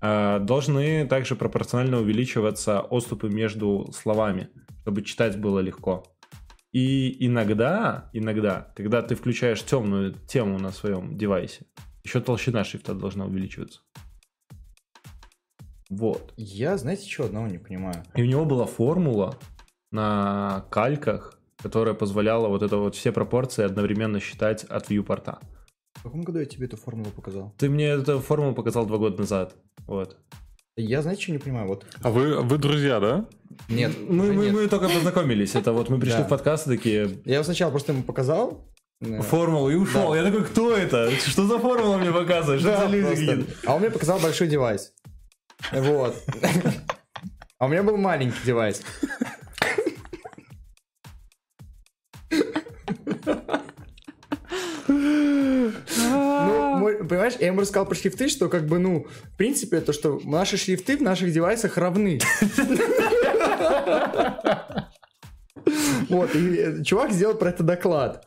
А, 0.00 0.38
должны 0.38 1.06
также 1.06 1.34
пропорционально 1.34 1.98
увеличиваться 1.98 2.80
отступы 2.80 3.28
между 3.28 3.90
словами, 3.92 4.50
чтобы 4.82 5.02
читать 5.02 5.36
было 5.36 5.58
легко. 5.58 6.04
И 6.72 7.26
иногда, 7.26 8.08
иногда, 8.12 8.72
когда 8.76 9.02
ты 9.02 9.16
включаешь 9.16 9.62
темную 9.64 10.14
тему 10.28 10.58
на 10.60 10.70
своем 10.70 11.16
девайсе, 11.18 11.66
еще 12.04 12.20
толщина 12.20 12.62
шрифта 12.62 12.94
должна 12.94 13.26
увеличиваться. 13.26 13.80
Вот. 15.90 16.32
Я, 16.36 16.76
знаете, 16.78 17.08
что 17.10 17.24
одного 17.24 17.46
не 17.48 17.58
понимаю? 17.58 18.02
И 18.14 18.22
у 18.22 18.26
него 18.26 18.44
была 18.44 18.64
формула 18.66 19.36
на 19.92 20.64
кальках, 20.70 21.38
которая 21.62 21.94
позволяла 21.94 22.48
вот 22.48 22.62
это 22.62 22.76
вот 22.76 22.94
все 22.94 23.12
пропорции 23.12 23.64
одновременно 23.64 24.20
считать 24.20 24.64
от 24.64 24.88
вьюпорта. 24.88 25.40
В 25.96 26.04
каком 26.04 26.22
году 26.22 26.38
я 26.38 26.46
тебе 26.46 26.66
эту 26.66 26.76
формулу 26.76 27.10
показал? 27.10 27.52
Ты 27.58 27.68
мне 27.68 27.88
эту 27.88 28.20
формулу 28.20 28.54
показал 28.54 28.86
два 28.86 28.96
года 28.98 29.18
назад. 29.18 29.54
Вот. 29.86 30.16
Я, 30.76 31.02
знаете, 31.02 31.22
что 31.22 31.32
не 31.32 31.38
понимаю? 31.38 31.66
Вот. 31.66 31.84
А 32.02 32.10
вы, 32.10 32.40
вы 32.40 32.56
друзья, 32.56 33.00
да? 33.00 33.26
Нет. 33.68 33.92
Мы, 34.08 34.32
мы, 34.32 34.44
нет. 34.46 34.54
мы 34.54 34.68
только 34.68 34.88
познакомились. 34.88 35.54
Это 35.56 35.72
вот 35.72 35.90
мы 35.90 35.98
пришли 36.00 36.18
Да. 36.18 36.24
в 36.24 36.28
подкаст 36.28 36.68
и 36.68 36.76
такие 36.76 37.18
Я 37.24 37.42
сначала 37.44 37.70
просто 37.70 37.92
ему 37.92 38.04
показал. 38.04 38.64
э, 39.00 39.20
формулу 39.20 39.68
и 39.70 39.74
ушел. 39.74 40.12
Да. 40.12 40.18
Я 40.18 40.24
такой, 40.24 40.44
кто 40.44 40.74
это? 40.74 41.10
Что 41.10 41.46
за 41.46 41.58
формула 41.58 41.98
мне 41.98 42.12
показываешь? 42.12 42.60
Что 42.62 42.70
Да, 42.70 42.86
за 42.86 42.86
люди? 42.96 43.44
А 43.66 43.74
он 43.74 43.80
мне 43.80 43.90
показал 43.90 44.20
большой 44.20 44.46
девайс. 44.46 44.94
Вот. 45.72 46.16
А 47.58 47.66
у 47.66 47.68
меня 47.68 47.82
был 47.82 47.96
маленький 47.96 48.44
девайс. 48.44 48.82
Ну, 56.80 57.04
понимаешь, 57.06 57.34
я 57.38 57.48
ему 57.48 57.60
рассказал 57.60 57.86
про 57.86 57.94
шрифты, 57.94 58.28
что 58.28 58.48
как 58.48 58.66
бы, 58.66 58.78
ну, 58.78 59.06
в 59.24 59.36
принципе, 59.36 59.80
то, 59.80 59.92
что 59.92 60.20
наши 60.24 60.56
шрифты 60.56 60.96
в 60.96 61.02
наших 61.02 61.32
девайсах 61.32 61.76
равны. 61.76 62.20
Вот, 66.08 66.34
и 66.34 66.56
э, 66.56 66.82
чувак 66.82 67.12
сделал 67.12 67.34
про 67.36 67.50
это 67.50 67.62
доклад. 67.62 68.26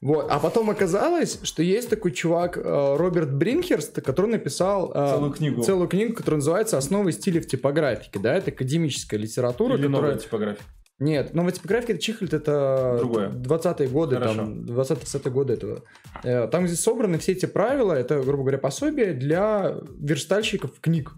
Вот, 0.00 0.26
а 0.30 0.38
потом 0.38 0.70
оказалось, 0.70 1.40
что 1.42 1.62
есть 1.62 1.88
такой 1.90 2.12
чувак 2.12 2.56
э, 2.56 2.96
Роберт 2.96 3.32
Бринхерст, 3.34 4.00
который 4.02 4.30
написал 4.30 4.92
э, 4.94 5.12
Целую 5.14 5.32
книгу. 5.32 5.62
целую 5.62 5.88
книгу, 5.88 6.14
которая 6.14 6.38
называется 6.38 6.78
«Основы 6.78 7.12
стиля 7.12 7.40
в 7.40 7.46
типографике». 7.46 8.18
Да, 8.18 8.34
это 8.34 8.50
академическая 8.50 9.18
литература, 9.18 9.76
Или 9.76 9.86
новая 9.86 10.12
которая... 10.12 10.18
типография. 10.18 10.62
Нет, 11.00 11.32
новая 11.32 11.52
типография 11.52 11.92
это 11.92 12.02
Чихльд, 12.02 12.34
это 12.34 12.96
Другое. 12.98 13.28
20-е 13.30 13.88
годы, 13.88 14.16
Хорошо. 14.16 14.34
там, 14.34 14.64
20-30-е 14.64 15.30
годы 15.30 15.52
этого. 15.52 15.82
Там, 16.22 16.64
где 16.64 16.74
собраны 16.74 17.18
все 17.18 17.32
эти 17.32 17.46
правила, 17.46 17.92
это, 17.92 18.20
грубо 18.20 18.42
говоря, 18.42 18.58
пособие 18.58 19.12
для 19.14 19.76
верстальщиков 20.00 20.80
книг. 20.80 21.12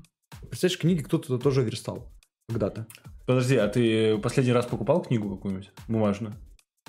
Представляешь, 0.50 0.78
книги 0.78 1.02
кто-то 1.02 1.38
тоже 1.38 1.62
верстал 1.62 2.12
когда-то. 2.48 2.86
Подожди, 3.31 3.55
а 3.55 3.68
ты 3.68 4.18
последний 4.18 4.53
раз 4.53 4.66
покупал 4.66 5.03
книгу 5.03 5.37
какую-нибудь 5.37 5.70
бумажную? 5.87 6.35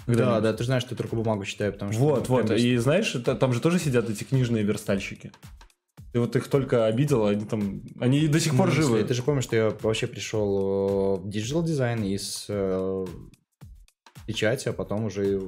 Да, 0.08 0.42
да, 0.42 0.54
ты 0.54 0.64
же 0.64 0.66
знаешь, 0.66 0.82
что 0.82 0.96
я 0.96 0.98
только 0.98 1.16
бумагу 1.16 1.46
читаю, 1.46 1.72
потому 1.72 1.92
что... 1.92 2.02
Вот, 2.02 2.30
ну, 2.30 2.36
вот. 2.36 2.50
И 2.50 2.78
знаешь, 2.78 3.14
это- 3.14 3.36
там 3.36 3.54
же 3.54 3.62
тоже 3.62 3.78
сидят 3.78 4.10
эти 4.10 4.24
книжные 4.24 4.64
верстальщики. 4.64 5.32
Ты 6.12 6.20
вот 6.20 6.36
их 6.36 6.48
только 6.48 6.88
обидел, 6.88 7.28
они 7.28 7.46
там, 7.46 7.84
они 8.00 8.28
до 8.28 8.40
сих 8.40 8.58
пор 8.58 8.72
смысле? 8.72 8.84
живы. 8.84 9.04
Ты 9.04 9.14
же 9.14 9.22
помнишь, 9.22 9.44
что 9.44 9.56
я 9.56 9.70
вообще 9.84 10.08
пришел 10.08 11.18
в 11.18 11.30
digital 11.30 11.64
дизайн 11.64 12.04
из 12.06 12.48
э, 12.50 13.06
печати, 14.26 14.70
а 14.70 14.74
потом 14.74 15.06
уже 15.06 15.42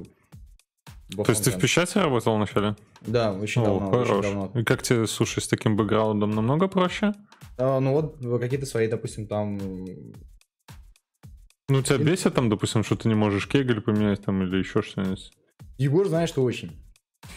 То 1.16 1.24
есть 1.26 1.42
ты 1.42 1.50
в 1.50 1.58
печати 1.58 1.98
работал 1.98 2.36
вначале? 2.36 2.76
Да, 3.00 3.32
очень 3.32 3.62
О, 3.62 3.64
давно, 3.64 3.88
очень 3.88 4.06
хорош. 4.06 4.26
давно. 4.26 4.52
И 4.54 4.62
как 4.62 4.84
тебе, 4.84 5.08
слушай, 5.08 5.42
с 5.42 5.48
таким 5.48 5.76
бэкграундом 5.76 6.30
намного 6.30 6.68
проще? 6.68 7.14
А, 7.58 7.80
ну 7.80 7.94
вот 7.94 8.40
какие-то 8.40 8.66
свои, 8.66 8.86
допустим, 8.86 9.26
там... 9.26 9.58
Ну, 11.68 11.82
тебя 11.82 11.98
бесит 11.98 12.34
там, 12.34 12.50
допустим, 12.50 12.84
что 12.84 12.96
ты 12.96 13.08
не 13.08 13.14
можешь 13.14 13.48
кегель 13.48 13.80
поменять 13.80 14.22
там 14.22 14.42
или 14.42 14.58
еще 14.58 14.82
что-нибудь? 14.82 15.32
Егор 15.78 16.06
знает, 16.06 16.28
что 16.28 16.42
очень. 16.42 16.72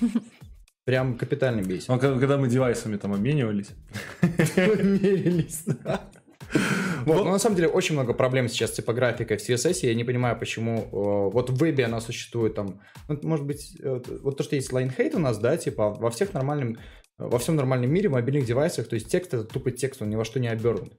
Прям 0.86 1.18
капитально 1.18 1.62
бесит. 1.62 1.88
Ну, 1.88 2.00
когда 2.00 2.20
когда 2.20 2.38
мы 2.38 2.48
девайсами 2.48 2.98
там 2.98 3.14
обменивались. 3.14 3.70
Мерились, 4.22 5.64
да. 5.66 6.02
Вот, 7.06 7.24
но 7.26 7.32
на 7.32 7.40
самом 7.40 7.56
деле 7.56 7.68
очень 7.70 7.94
много 7.94 8.14
проблем 8.14 8.50
сейчас 8.50 8.72
с 8.72 8.76
типографикой 8.76 9.38
в 9.38 9.42
CSS. 9.42 9.80
Я 9.86 9.96
не 9.96 10.04
понимаю, 10.04 10.38
почему 10.38 10.80
э, 10.80 11.32
вот 11.34 11.50
в 11.50 11.58
вебе 11.58 11.86
она 11.86 12.02
существует 12.02 12.56
там. 12.56 12.82
ну, 13.08 13.20
может 13.24 13.46
быть, 13.46 13.78
э, 13.82 14.02
вот 14.22 14.38
то, 14.38 14.44
что 14.44 14.56
есть 14.56 14.72
line 14.72 14.96
hate 14.96 15.16
у 15.16 15.20
нас, 15.20 15.38
да, 15.38 15.58
типа 15.58 15.92
во 15.92 16.10
всех 16.10 16.34
нормальном, 16.34 16.78
во 17.18 17.40
всем 17.40 17.56
нормальном 17.56 17.92
мире, 17.92 18.10
в 18.10 18.14
мобильных 18.14 18.46
девайсах, 18.46 18.88
то 18.88 18.96
есть 18.96 19.10
текст 19.10 19.34
это 19.34 19.44
тупо 19.44 19.72
текст, 19.72 20.02
он 20.02 20.10
ни 20.10 20.16
во 20.16 20.26
что 20.26 20.40
не 20.40 20.48
обернут. 20.48 20.94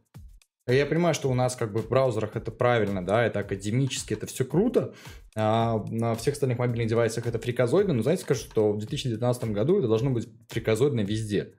Я 0.68 0.84
понимаю, 0.86 1.14
что 1.14 1.30
у 1.30 1.34
нас 1.34 1.56
как 1.56 1.72
бы 1.72 1.80
в 1.80 1.88
браузерах 1.88 2.36
это 2.36 2.50
правильно, 2.50 3.04
да, 3.04 3.24
это 3.24 3.40
академически, 3.40 4.12
это 4.12 4.26
все 4.26 4.44
круто, 4.44 4.94
а 5.34 5.82
на 5.88 6.14
всех 6.14 6.34
остальных 6.34 6.58
мобильных 6.58 6.88
девайсах 6.88 7.26
это 7.26 7.38
фриказоидно, 7.38 7.94
но 7.94 8.02
знаете, 8.02 8.22
скажу, 8.22 8.40
что 8.40 8.72
в 8.72 8.78
2019 8.78 9.44
году 9.52 9.78
это 9.78 9.88
должно 9.88 10.10
быть 10.10 10.28
фриказоидно 10.48 11.00
везде. 11.00 11.54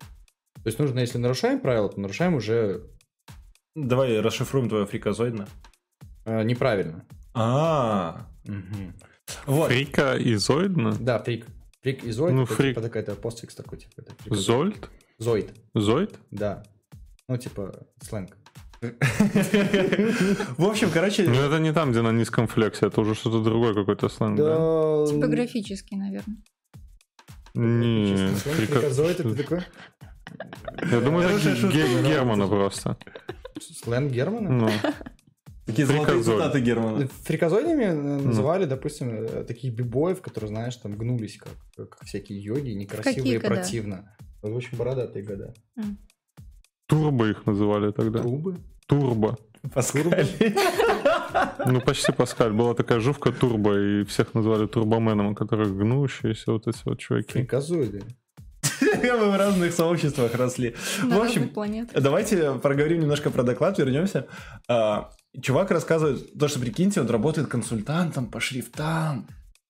То 0.55 0.65
есть 0.67 0.77
нужно, 0.77 0.99
если 0.99 1.17
нарушаем 1.17 1.59
правила, 1.59 1.89
то 1.89 1.99
нарушаем 1.99 2.35
уже 2.35 2.83
Давай 3.75 4.19
расшифруем 4.19 4.67
твое 4.69 4.85
фриказоидно. 4.85 5.47
э, 6.25 6.43
неправильно. 6.43 7.05
А, 7.33 8.27
Мгм. 8.45 8.93
вот. 9.45 9.69
Фрика 9.71 10.15
и 10.17 10.35
зоидно? 10.35 10.95
Да, 10.99 11.19
фрик. 11.19 11.45
Фрик 11.81 12.03
и 12.03 12.11
зоид, 12.11 12.35
Ну, 12.35 12.43
это 12.43 12.53
фрик. 12.53 12.75
типа 12.75 12.81
такая-то 12.81 13.15
постфикс 13.15 13.55
такой, 13.55 13.77
типа. 13.79 13.91
Это. 14.01 14.35
Зольд? 14.35 14.89
Зоид, 15.17 15.51
Зоид? 15.73 16.17
да. 16.31 16.63
Ну, 17.27 17.37
типа, 17.37 17.87
сленг. 18.01 18.35
В 18.81 20.65
общем, 20.65 20.89
короче, 20.91 21.23
Ну, 21.27 21.33
это 21.33 21.59
не 21.59 21.73
там, 21.73 21.91
где 21.91 22.01
на 22.01 22.11
низком 22.11 22.47
флексе, 22.47 22.87
это 22.87 23.01
уже 23.01 23.13
что-то 23.15 23.43
другое, 23.43 23.73
какой-то 23.73 24.09
сленг, 24.09 24.37
да? 24.37 25.05
Типографический, 25.07 25.97
наверное. 25.97 26.37
Не, 27.55 28.27
фриказоид, 28.35 29.19
это 29.19 29.35
такой... 29.35 29.61
Я 30.91 31.01
думаю, 31.01 31.27
это 31.27 31.67
Германа 32.07 32.47
просто. 32.47 32.97
Сленг 33.59 34.11
Германа? 34.11 34.49
Ну, 34.49 34.69
такие 35.65 35.85
золотые 35.85 36.23
цитаты 36.23 36.61
Германа. 36.61 37.07
Фриказоидами 37.23 37.83
э, 37.83 37.93
Ну. 37.93 38.19
называли, 38.27 38.65
допустим, 38.65 39.09
э, 39.09 39.43
таких 39.43 39.73
бибоев, 39.73 40.21
которые, 40.21 40.47
знаешь, 40.49 40.75
там 40.77 40.95
гнулись, 40.95 41.37
как, 41.37 41.53
как 41.75 42.05
всякие 42.05 42.41
йоги, 42.41 42.69
некрасиво 42.69 43.25
и 43.25 43.39
противно. 43.39 44.15
В 44.41 44.55
общем, 44.55 44.77
бородатые 44.77 45.25
года. 45.25 45.53
Турбо 46.89 47.29
их 47.29 47.45
называли 47.45 47.91
тогда. 47.91 48.19
Трубы. 48.19 48.57
Турбо. 48.87 49.37
Паскаль. 49.73 50.27
Ну, 51.65 51.81
почти 51.81 52.11
Паскаль. 52.11 52.51
Была 52.51 52.73
такая 52.73 52.99
жувка 52.99 53.31
турбо, 53.31 53.77
и 53.77 54.03
всех 54.05 54.33
называли 54.33 54.67
турбоменом, 54.67 55.35
которые 55.35 55.69
гнущиеся, 55.69 56.51
вот 56.51 56.67
эти 56.67 56.79
вот 56.85 56.99
чуваки. 56.99 57.33
Фриказоиды. 57.33 58.01
Мы 58.81 59.31
в 59.31 59.37
разных 59.37 59.73
сообществах 59.73 60.33
росли. 60.35 60.75
На 61.03 61.19
В 61.19 61.21
общем. 61.21 61.51
Давайте 61.93 62.53
проговорим 62.53 63.01
немножко 63.01 63.29
про 63.29 63.43
доклад, 63.43 63.77
вернемся. 63.77 64.27
А, 64.67 65.11
Чувак 65.39 65.69
рассказывает, 65.71 66.37
то, 66.37 66.47
что, 66.47 66.59
прикиньте, 66.59 67.01
он 67.01 67.09
работает 67.09 67.47
консультантом 67.47 68.25
по 68.31 68.39
шрифтам. 68.39 69.27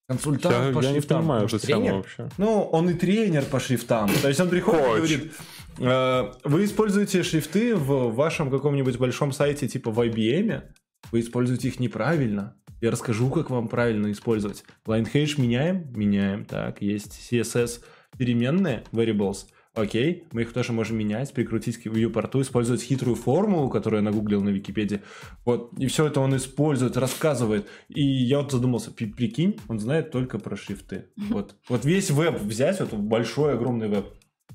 Консультант 0.10 0.68
Я, 0.68 0.74
по 0.74 0.82
я 0.84 0.89
не 0.89 0.95
шрифтам. 0.95 1.20
понимаю 1.20 1.41
Может, 1.43 1.64
эту 1.64 1.68
тренер? 1.68 1.93
вообще. 1.93 2.30
Ну, 2.39 2.62
он 2.64 2.89
и 2.89 2.93
тренер 2.95 3.45
по 3.45 3.60
шрифтам. 3.60 4.10
То 4.22 4.28
есть 4.28 4.39
он 4.39 4.49
приходит 4.49 4.82
и 4.82 4.84
Коуч. 4.86 4.97
говорит, 5.12 5.34
«Э, 5.78 6.32
вы 6.43 6.66
используете 6.66 7.22
шрифты 7.22 7.76
в 7.76 8.14
вашем 8.16 8.49
каком-нибудь 8.49 8.97
большом 8.97 9.32
сайте 9.32 9.68
типа 9.68 9.91
в 9.91 9.99
IBM, 9.99 10.64
вы 11.12 11.20
используете 11.20 11.68
их 11.68 11.80
неправильно. 11.80 12.55
Я 12.82 12.89
расскажу, 12.91 13.30
как 13.30 13.51
вам 13.51 13.68
правильно 13.68 14.12
использовать. 14.12 14.64
Linehash 14.88 15.39
меняем? 15.39 15.91
Меняем. 15.93 16.43
Так, 16.45 16.82
есть 16.82 17.20
CSS 17.32 17.82
переменные, 18.18 18.84
variables. 18.91 19.45
Окей, 19.76 20.28
мы 20.32 20.41
их 20.41 20.51
тоже 20.51 20.74
можем 20.74 20.97
менять, 20.97 21.32
прикрутить 21.32 21.78
к 21.78 21.86
viewport, 21.86 22.41
использовать 22.41 22.82
хитрую 22.82 23.15
формулу, 23.15 23.70
которую 23.70 24.01
я 24.01 24.03
нагуглил 24.03 24.41
на 24.41 24.49
Википедии. 24.49 25.01
Вот, 25.45 25.72
и 25.78 25.88
все 25.88 26.07
это 26.07 26.20
он 26.22 26.36
использует, 26.36 26.97
рассказывает. 26.97 27.67
И 27.88 28.01
я 28.01 28.39
вот 28.39 28.51
задумался, 28.51 28.91
прикинь, 28.91 29.59
он 29.67 29.80
знает 29.80 30.11
только 30.11 30.39
про 30.39 30.57
шрифты. 30.57 31.09
Вот, 31.15 31.55
вот 31.70 31.86
весь 31.86 32.09
веб 32.09 32.41
взять, 32.41 32.80
вот 32.80 32.93
большой, 32.93 33.53
огромный 33.53 33.88
веб, 33.88 34.07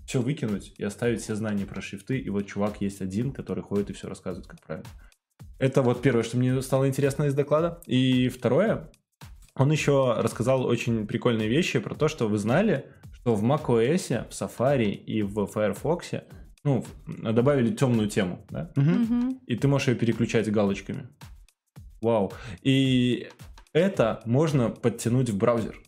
все 0.04 0.20
выкинуть 0.20 0.74
и 0.76 0.84
оставить 0.84 1.22
все 1.22 1.34
знания 1.34 1.64
про 1.64 1.80
шрифты, 1.80 2.18
и 2.18 2.28
вот 2.28 2.46
чувак 2.46 2.80
есть 2.80 3.00
один, 3.00 3.32
который 3.32 3.62
ходит 3.62 3.90
и 3.90 3.92
все 3.92 4.08
рассказывает, 4.08 4.48
как 4.48 4.60
правильно. 4.60 4.88
Это 5.58 5.82
вот 5.82 6.02
первое, 6.02 6.24
что 6.24 6.36
мне 6.36 6.60
стало 6.60 6.88
интересно 6.88 7.24
из 7.24 7.34
доклада. 7.34 7.80
И 7.86 8.28
второе, 8.28 8.90
он 9.54 9.70
еще 9.70 10.14
рассказал 10.18 10.66
очень 10.66 11.06
прикольные 11.06 11.48
вещи 11.48 11.78
про 11.78 11.94
то, 11.94 12.08
что 12.08 12.28
вы 12.28 12.38
знали, 12.38 12.86
что 13.24 13.34
в 13.34 13.42
macOS, 13.42 14.28
в 14.28 14.32
Safari 14.32 14.92
и 14.92 15.22
в 15.22 15.46
Firefox 15.46 16.10
ну, 16.62 16.84
добавили 17.06 17.74
темную 17.74 18.08
тему, 18.08 18.44
да? 18.50 18.70
Мгм. 18.76 19.40
и 19.46 19.56
ты 19.56 19.66
можешь 19.66 19.88
ее 19.88 19.94
переключать 19.94 20.50
галочками. 20.52 21.08
Вау. 22.02 22.32
И 22.60 23.30
это 23.72 24.20
можно 24.26 24.68
подтянуть 24.68 25.30
в 25.30 25.38
браузер. 25.38 25.80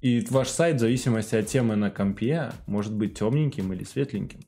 И 0.00 0.26
ваш 0.30 0.48
сайт, 0.48 0.76
в 0.76 0.80
зависимости 0.80 1.36
от 1.36 1.46
темы 1.46 1.76
на 1.76 1.90
компе, 1.90 2.50
может 2.66 2.92
быть 2.92 3.16
темненьким 3.16 3.72
или 3.72 3.84
светленьким. 3.84 4.40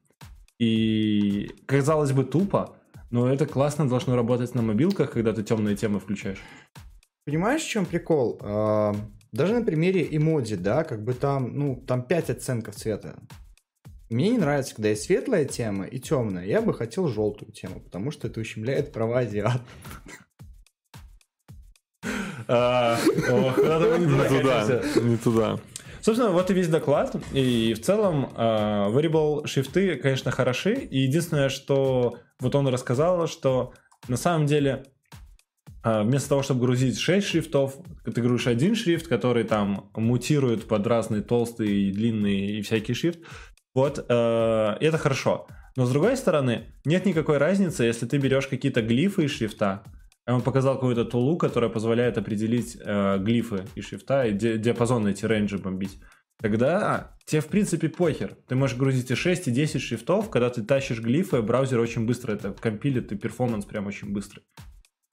И, 0.59 1.49
казалось 1.67 2.11
бы, 2.11 2.25
тупо, 2.25 2.75
но 3.11 3.33
это 3.33 3.47
классно 3.47 3.89
должно 3.89 4.17
работать 4.17 4.55
на 4.57 4.63
мобилках, 4.63 5.13
когда 5.13 5.33
ты 5.33 5.45
темные 5.45 5.77
темы 5.77 6.01
включаешь. 6.01 6.43
Понимаешь, 7.25 7.63
в 7.63 7.69
чем 7.69 7.87
прикол? 7.87 8.41
А, 9.33 9.37
даже 9.37 9.55
на 9.55 9.65
примере 9.65 10.07
эмодзи, 10.11 10.57
да, 10.57 10.85
как 10.85 11.03
бы 11.03 11.15
там, 11.15 11.57
ну, 11.57 11.77
там 11.87 12.03
5 12.03 12.31
оттенков 12.31 12.77
цвета. 12.77 13.17
Мне 14.11 14.31
не 14.31 14.39
нравится, 14.39 14.75
когда 14.75 14.91
есть 14.91 15.05
светлая 15.05 15.47
тема 15.47 15.87
и 15.87 15.99
темная. 15.99 16.45
Я 16.45 16.61
бы 16.61 16.75
хотел 16.75 17.09
желтую 17.09 17.53
тему, 17.53 17.81
потому 17.81 18.11
что 18.11 18.29
это 18.29 18.41
ущемляет 18.41 18.93
права 18.93 19.21
азиат. 19.21 19.63
А, 22.49 22.99
не 23.05 24.09
туда, 24.29 24.83
не 25.01 25.17
туда. 25.17 25.61
Собственно, 26.03 26.33
вот 26.33 26.51
и 26.51 26.55
весь 26.55 26.69
доклад. 26.69 27.15
И 27.33 27.75
в 27.75 27.81
целом 27.81 28.33
а, 28.35 28.91
variable 28.91 29.47
шрифты, 29.47 29.97
конечно, 29.97 30.31
хороши. 30.31 30.75
И 30.75 30.99
единственное, 30.99 31.49
что 31.49 32.19
вот 32.41 32.55
он 32.55 32.67
рассказал, 32.69 33.29
что 33.29 33.73
на 34.09 34.17
самом 34.17 34.47
деле 34.47 34.73
а, 34.73 34.92
вместо 35.85 36.29
того, 36.31 36.43
чтобы 36.43 36.61
грузить 36.61 36.99
6 36.99 37.27
шрифтов, 37.27 37.77
ты 38.05 38.21
грузишь 38.23 38.47
один 38.47 38.75
шрифт, 38.75 39.09
который 39.09 39.45
там 39.45 39.91
мутирует 39.95 40.69
под 40.69 40.87
разные 40.87 41.23
толстые 41.23 41.89
и 41.89 41.93
длинные 41.93 42.59
и 42.59 42.63
всякий 42.63 42.95
шрифт. 42.95 43.21
Вот, 43.75 44.05
э, 44.09 44.77
это 44.81 44.99
хорошо. 44.99 45.47
Но 45.77 45.87
с 45.87 45.91
другой 45.91 46.17
стороны, 46.17 46.67
нет 46.85 47.07
никакой 47.07 47.39
разницы, 47.39 47.85
если 47.85 48.07
ты 48.07 48.19
берешь 48.19 48.47
какие-то 48.47 48.83
глифы 48.83 49.25
из 49.25 49.31
шрифта, 49.33 49.83
он 50.27 50.43
показал 50.43 50.75
какую-то 50.75 51.05
тулу, 51.05 51.37
которая 51.37 51.71
позволяет 51.71 52.19
определить 52.19 52.77
э, 52.81 53.19
глифы 53.19 53.65
и 53.75 53.81
шрифта, 53.81 54.27
и 54.27 54.33
ди- 54.33 54.59
диапазон 54.59 55.07
эти 55.07 55.25
рейнджи 55.25 55.59
бомбить. 55.59 55.99
Тогда 56.39 57.17
тебе, 57.25 57.41
в 57.41 57.47
принципе, 57.47 57.89
похер. 57.89 58.37
Ты 58.49 58.55
можешь 58.55 58.77
грузить 58.77 59.11
и 59.11 59.15
6, 59.15 59.49
и 59.49 59.51
10 59.51 59.81
шрифтов, 59.81 60.29
когда 60.29 60.51
ты 60.51 60.63
тащишь 60.63 61.01
глифы, 61.01 61.41
браузер 61.41 61.81
очень 61.81 62.07
быстро 62.07 62.33
это 62.33 62.53
компилит, 62.53 63.11
и 63.13 63.17
перформанс 63.17 63.65
прям 63.65 63.87
очень 63.87 64.13
быстрый. 64.13 64.43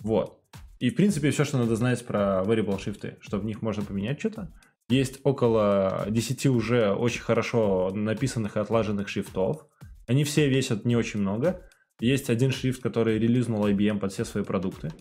Вот. 0.01 0.38
И, 0.79 0.89
в 0.89 0.95
принципе, 0.95 1.31
все, 1.31 1.43
что 1.43 1.57
надо 1.57 1.75
знать 1.75 2.05
про 2.05 2.41
variable 2.45 2.81
шрифты, 2.81 3.17
что 3.19 3.37
в 3.37 3.45
них 3.45 3.61
можно 3.61 3.83
поменять 3.83 4.19
что-то. 4.19 4.53
Есть 4.89 5.19
около 5.23 6.05
10 6.09 6.45
уже 6.47 6.91
очень 6.93 7.21
хорошо 7.21 7.91
написанных 7.93 8.55
и 8.55 8.59
отлаженных 8.59 9.09
шрифтов. 9.09 9.67
Они 10.07 10.23
все 10.23 10.49
весят 10.49 10.85
не 10.85 10.95
очень 10.95 11.19
много. 11.19 11.61
Есть 11.99 12.29
один 12.29 12.51
шрифт, 12.51 12.81
который 12.81 13.19
релизнул 13.19 13.67
IBM 13.67 13.99
под 13.99 14.13
все 14.13 14.25
свои 14.25 14.43
продукты. 14.43 14.91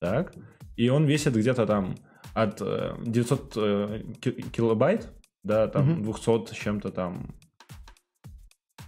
Так. 0.00 0.34
И 0.76 0.88
он 0.88 1.04
весит 1.04 1.34
где-то 1.34 1.66
там 1.66 1.94
от 2.32 2.58
900 2.58 3.52
э, 3.56 4.02
э, 4.24 4.30
килобайт 4.52 5.08
до 5.44 5.68
там 5.68 6.00
угу. 6.00 6.12
200 6.12 6.54
с 6.54 6.56
чем-то 6.56 6.90
там 6.90 7.34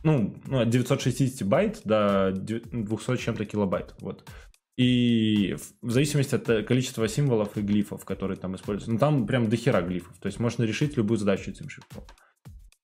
ну, 0.03 0.37
ну, 0.47 0.61
от 0.61 0.71
960 0.71 1.47
байт 1.47 1.81
до 1.85 2.33
200 2.33 3.17
чем-то 3.17 3.45
килобайт. 3.45 3.95
Вот. 4.01 4.29
И 4.77 5.57
в 5.81 5.91
зависимости 5.91 6.35
от 6.35 6.49
э, 6.51 6.63
количества 6.63 7.09
символов 7.09 7.57
и 7.57 7.63
глифов, 7.63 8.05
которые 8.05 8.37
там 8.37 8.57
используются. 8.57 8.93
Ну, 8.93 8.99
там 8.99 9.27
прям 9.27 9.49
дохера 9.49 9.81
глифов. 9.81 10.19
То 10.19 10.27
есть 10.27 10.39
можно 10.39 10.65
решить 10.65 10.97
любую 10.97 11.17
задачу 11.17 11.51
этим 11.51 11.71
шрифтом. 11.71 12.05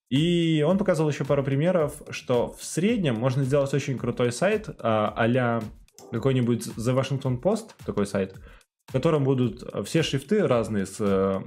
И 0.09 0.65
он 0.67 0.79
показал 0.79 1.09
еще 1.09 1.25
пару 1.25 1.45
примеров, 1.45 2.03
что 2.11 2.53
в 2.53 2.65
среднем 2.65 3.17
можно 3.17 3.45
сделать 3.45 3.73
очень 3.75 3.99
крутой 3.99 4.33
сайт 4.33 4.69
а 4.79 5.61
какой-нибудь 6.11 6.67
The 6.67 6.95
Washington 6.95 7.41
Post, 7.41 7.71
такой 7.87 8.07
сайт, 8.07 8.35
в 8.87 8.93
котором 8.93 9.25
будут 9.25 9.63
все 9.87 10.03
шрифты 10.03 10.47
разные 10.47 10.87
с 10.87 10.97
э, 10.99 11.41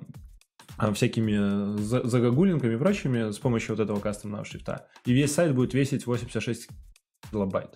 всякими 0.93 1.78
загогулинками 1.78 2.74
и 2.74 2.78
прочими 2.78 3.32
с 3.32 3.38
помощью 3.38 3.76
вот 3.76 3.84
этого 3.84 4.00
кастомного 4.00 4.46
шрифта. 4.46 4.88
И 5.06 5.14
весь 5.14 5.34
сайт 5.34 5.54
будет 5.54 5.74
весить 5.74 6.06
86 6.06 6.68
килобайт. 7.32 7.76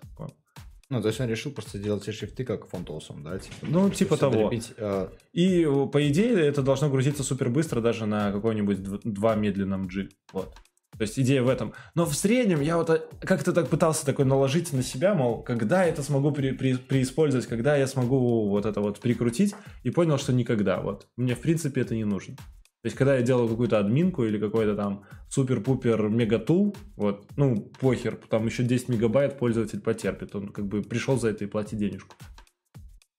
Ну, 0.90 1.02
то 1.02 1.08
есть 1.10 1.20
он 1.20 1.28
решил 1.28 1.52
просто 1.52 1.78
сделать 1.78 2.02
все 2.02 2.12
шрифты 2.12 2.44
как 2.44 2.68
фонтосом, 2.68 3.24
да? 3.24 3.38
Типа, 3.38 3.56
ну, 3.62 3.90
типа 3.92 4.18
того. 4.18 4.50
Долепить, 4.50 4.74
э... 4.78 5.10
И, 5.34 5.68
по 5.92 6.08
идее, 6.08 6.40
это 6.40 6.64
должно 6.64 6.90
грузиться 6.90 7.24
супер 7.24 7.50
быстро 7.50 7.80
даже 7.80 8.08
на 8.08 8.32
какой-нибудь 8.32 8.82
2 9.04 9.36
медленном 9.36 9.88
G. 9.88 10.10
Вот. 10.34 10.56
То 10.98 11.04
есть 11.04 11.18
идея 11.20 11.44
в 11.44 11.48
этом. 11.48 11.74
Но 11.96 12.06
в 12.06 12.14
среднем 12.14 12.60
я 12.60 12.76
вот 12.76 12.90
э, 12.90 13.02
как-то 13.22 13.54
так 13.54 13.70
пытался 13.70 14.06
такой 14.06 14.26
наложить 14.26 14.74
на 14.74 14.84
себя, 14.84 15.14
мол, 15.14 15.44
когда 15.44 15.84
я 15.84 15.92
это 15.92 16.04
смогу 16.04 16.32
при, 16.32 16.52
при, 16.52 16.76
преиспользовать, 16.76 17.46
когда 17.46 17.78
я 17.78 17.88
смогу 17.88 18.50
вот 18.50 18.66
это 18.66 18.82
вот 18.82 19.00
прикрутить, 19.00 19.56
и 19.84 19.92
понял, 19.92 20.18
что 20.18 20.34
никогда. 20.34 20.82
Вот. 20.82 21.08
Мне, 21.16 21.36
в 21.36 21.40
принципе, 21.40 21.82
это 21.82 21.96
не 21.96 22.04
нужно. 22.04 22.36
То 22.82 22.88
есть, 22.88 22.96
когда 22.96 23.16
я 23.16 23.22
делаю 23.22 23.50
какую-то 23.50 23.78
админку 23.78 24.24
или 24.24 24.40
какой-то 24.40 24.76
там 24.76 25.04
супер-пупер 25.28 26.08
мегатул, 26.08 26.76
вот, 26.96 27.28
ну, 27.36 27.70
похер, 27.80 28.18
там 28.30 28.46
еще 28.46 28.64
10 28.64 28.88
мегабайт 28.88 29.38
пользователь 29.38 29.82
потерпит. 29.82 30.34
Он 30.34 30.48
как 30.48 30.66
бы 30.66 30.82
пришел 30.82 31.20
за 31.20 31.30
это 31.30 31.44
и 31.44 31.48
платит 31.48 31.78
денежку. 31.78 32.16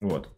Вот. 0.00 0.30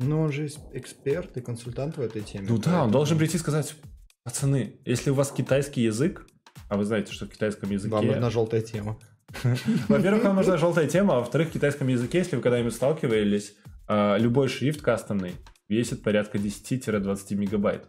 Ну, 0.00 0.22
он 0.22 0.32
же 0.32 0.48
эксперт 0.72 1.36
и 1.36 1.40
консультант 1.40 1.98
в 1.98 2.00
этой 2.00 2.22
теме. 2.22 2.46
Ну 2.48 2.58
да, 2.58 2.82
он 2.82 2.90
должен 2.90 3.16
прийти 3.16 3.36
и 3.36 3.40
сказать, 3.40 3.76
пацаны, 4.24 4.80
если 4.84 5.10
у 5.10 5.14
вас 5.14 5.30
китайский 5.30 5.82
язык, 5.82 6.26
а 6.68 6.76
вы 6.76 6.84
знаете, 6.84 7.12
что 7.12 7.26
в 7.26 7.28
китайском 7.28 7.70
языке... 7.70 7.94
Вам 7.94 8.06
нужна 8.06 8.30
желтая 8.30 8.62
тема. 8.62 8.98
Во-первых, 9.88 10.24
вам 10.24 10.36
нужна 10.36 10.56
желтая 10.56 10.88
тема, 10.88 11.16
а 11.16 11.20
во-вторых, 11.20 11.48
в 11.48 11.52
китайском 11.52 11.86
языке, 11.86 12.18
если 12.18 12.34
вы 12.34 12.42
когда-нибудь 12.42 12.74
сталкивались, 12.74 13.54
а, 13.86 14.16
любой 14.16 14.48
шрифт 14.48 14.82
кастомный 14.82 15.34
весит 15.68 16.02
порядка 16.02 16.38
10-20 16.38 17.34
мегабайт. 17.36 17.88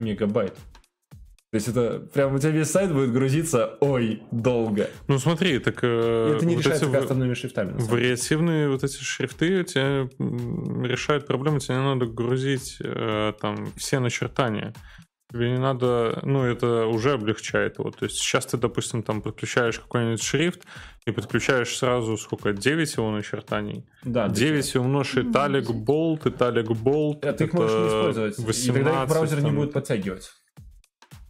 Мегабайт. 0.00 0.54
То 1.54 1.56
есть 1.56 1.68
это 1.68 2.00
прям 2.12 2.34
у 2.34 2.38
тебя 2.40 2.50
весь 2.50 2.68
сайт 2.68 2.92
будет 2.92 3.12
грузиться, 3.12 3.76
ой, 3.80 4.24
долго. 4.32 4.90
Ну 5.06 5.20
смотри, 5.20 5.60
так... 5.60 5.78
Э, 5.84 6.34
это 6.36 6.44
не 6.46 6.56
вот 6.56 6.64
решается 6.64 6.90
кастомными 6.90 7.34
шрифтами. 7.34 7.74
Вариативные 7.78 8.68
вот 8.68 8.82
эти 8.82 9.00
шрифты 9.00 9.60
у 9.60 9.62
тебя 9.62 10.08
решают 10.84 11.28
проблему, 11.28 11.60
тебе 11.60 11.76
не 11.76 11.82
надо 11.82 12.06
грузить 12.06 12.78
э, 12.80 13.34
там 13.40 13.72
все 13.76 14.00
начертания. 14.00 14.74
Тебе 15.34 15.50
не 15.50 15.58
надо, 15.58 16.20
ну, 16.22 16.44
это 16.44 16.86
уже 16.86 17.14
облегчает 17.14 17.80
его. 17.80 17.90
То 17.90 18.04
есть 18.04 18.18
сейчас 18.18 18.46
ты, 18.46 18.56
допустим, 18.56 19.02
там 19.02 19.20
подключаешь 19.20 19.80
какой-нибудь 19.80 20.22
шрифт 20.22 20.62
и 21.06 21.10
подключаешь 21.10 21.76
сразу, 21.76 22.16
сколько, 22.16 22.52
9 22.52 22.96
его 22.96 23.10
начертаний. 23.10 23.84
Да. 24.04 24.28
9 24.28 24.76
умножь 24.76 25.16
италик 25.16 25.72
болт, 25.72 26.24
италик 26.24 26.70
болт. 26.70 27.24
А 27.24 27.32
ты 27.32 27.46
их 27.46 27.52
можешь 27.52 27.76
не 27.76 27.88
использовать. 27.88 28.38
18, 28.38 28.64
и 28.64 28.72
тогда 28.72 29.02
их 29.02 29.08
браузер 29.08 29.40
там... 29.40 29.50
не 29.50 29.56
будет 29.56 29.72
подтягивать. 29.72 30.30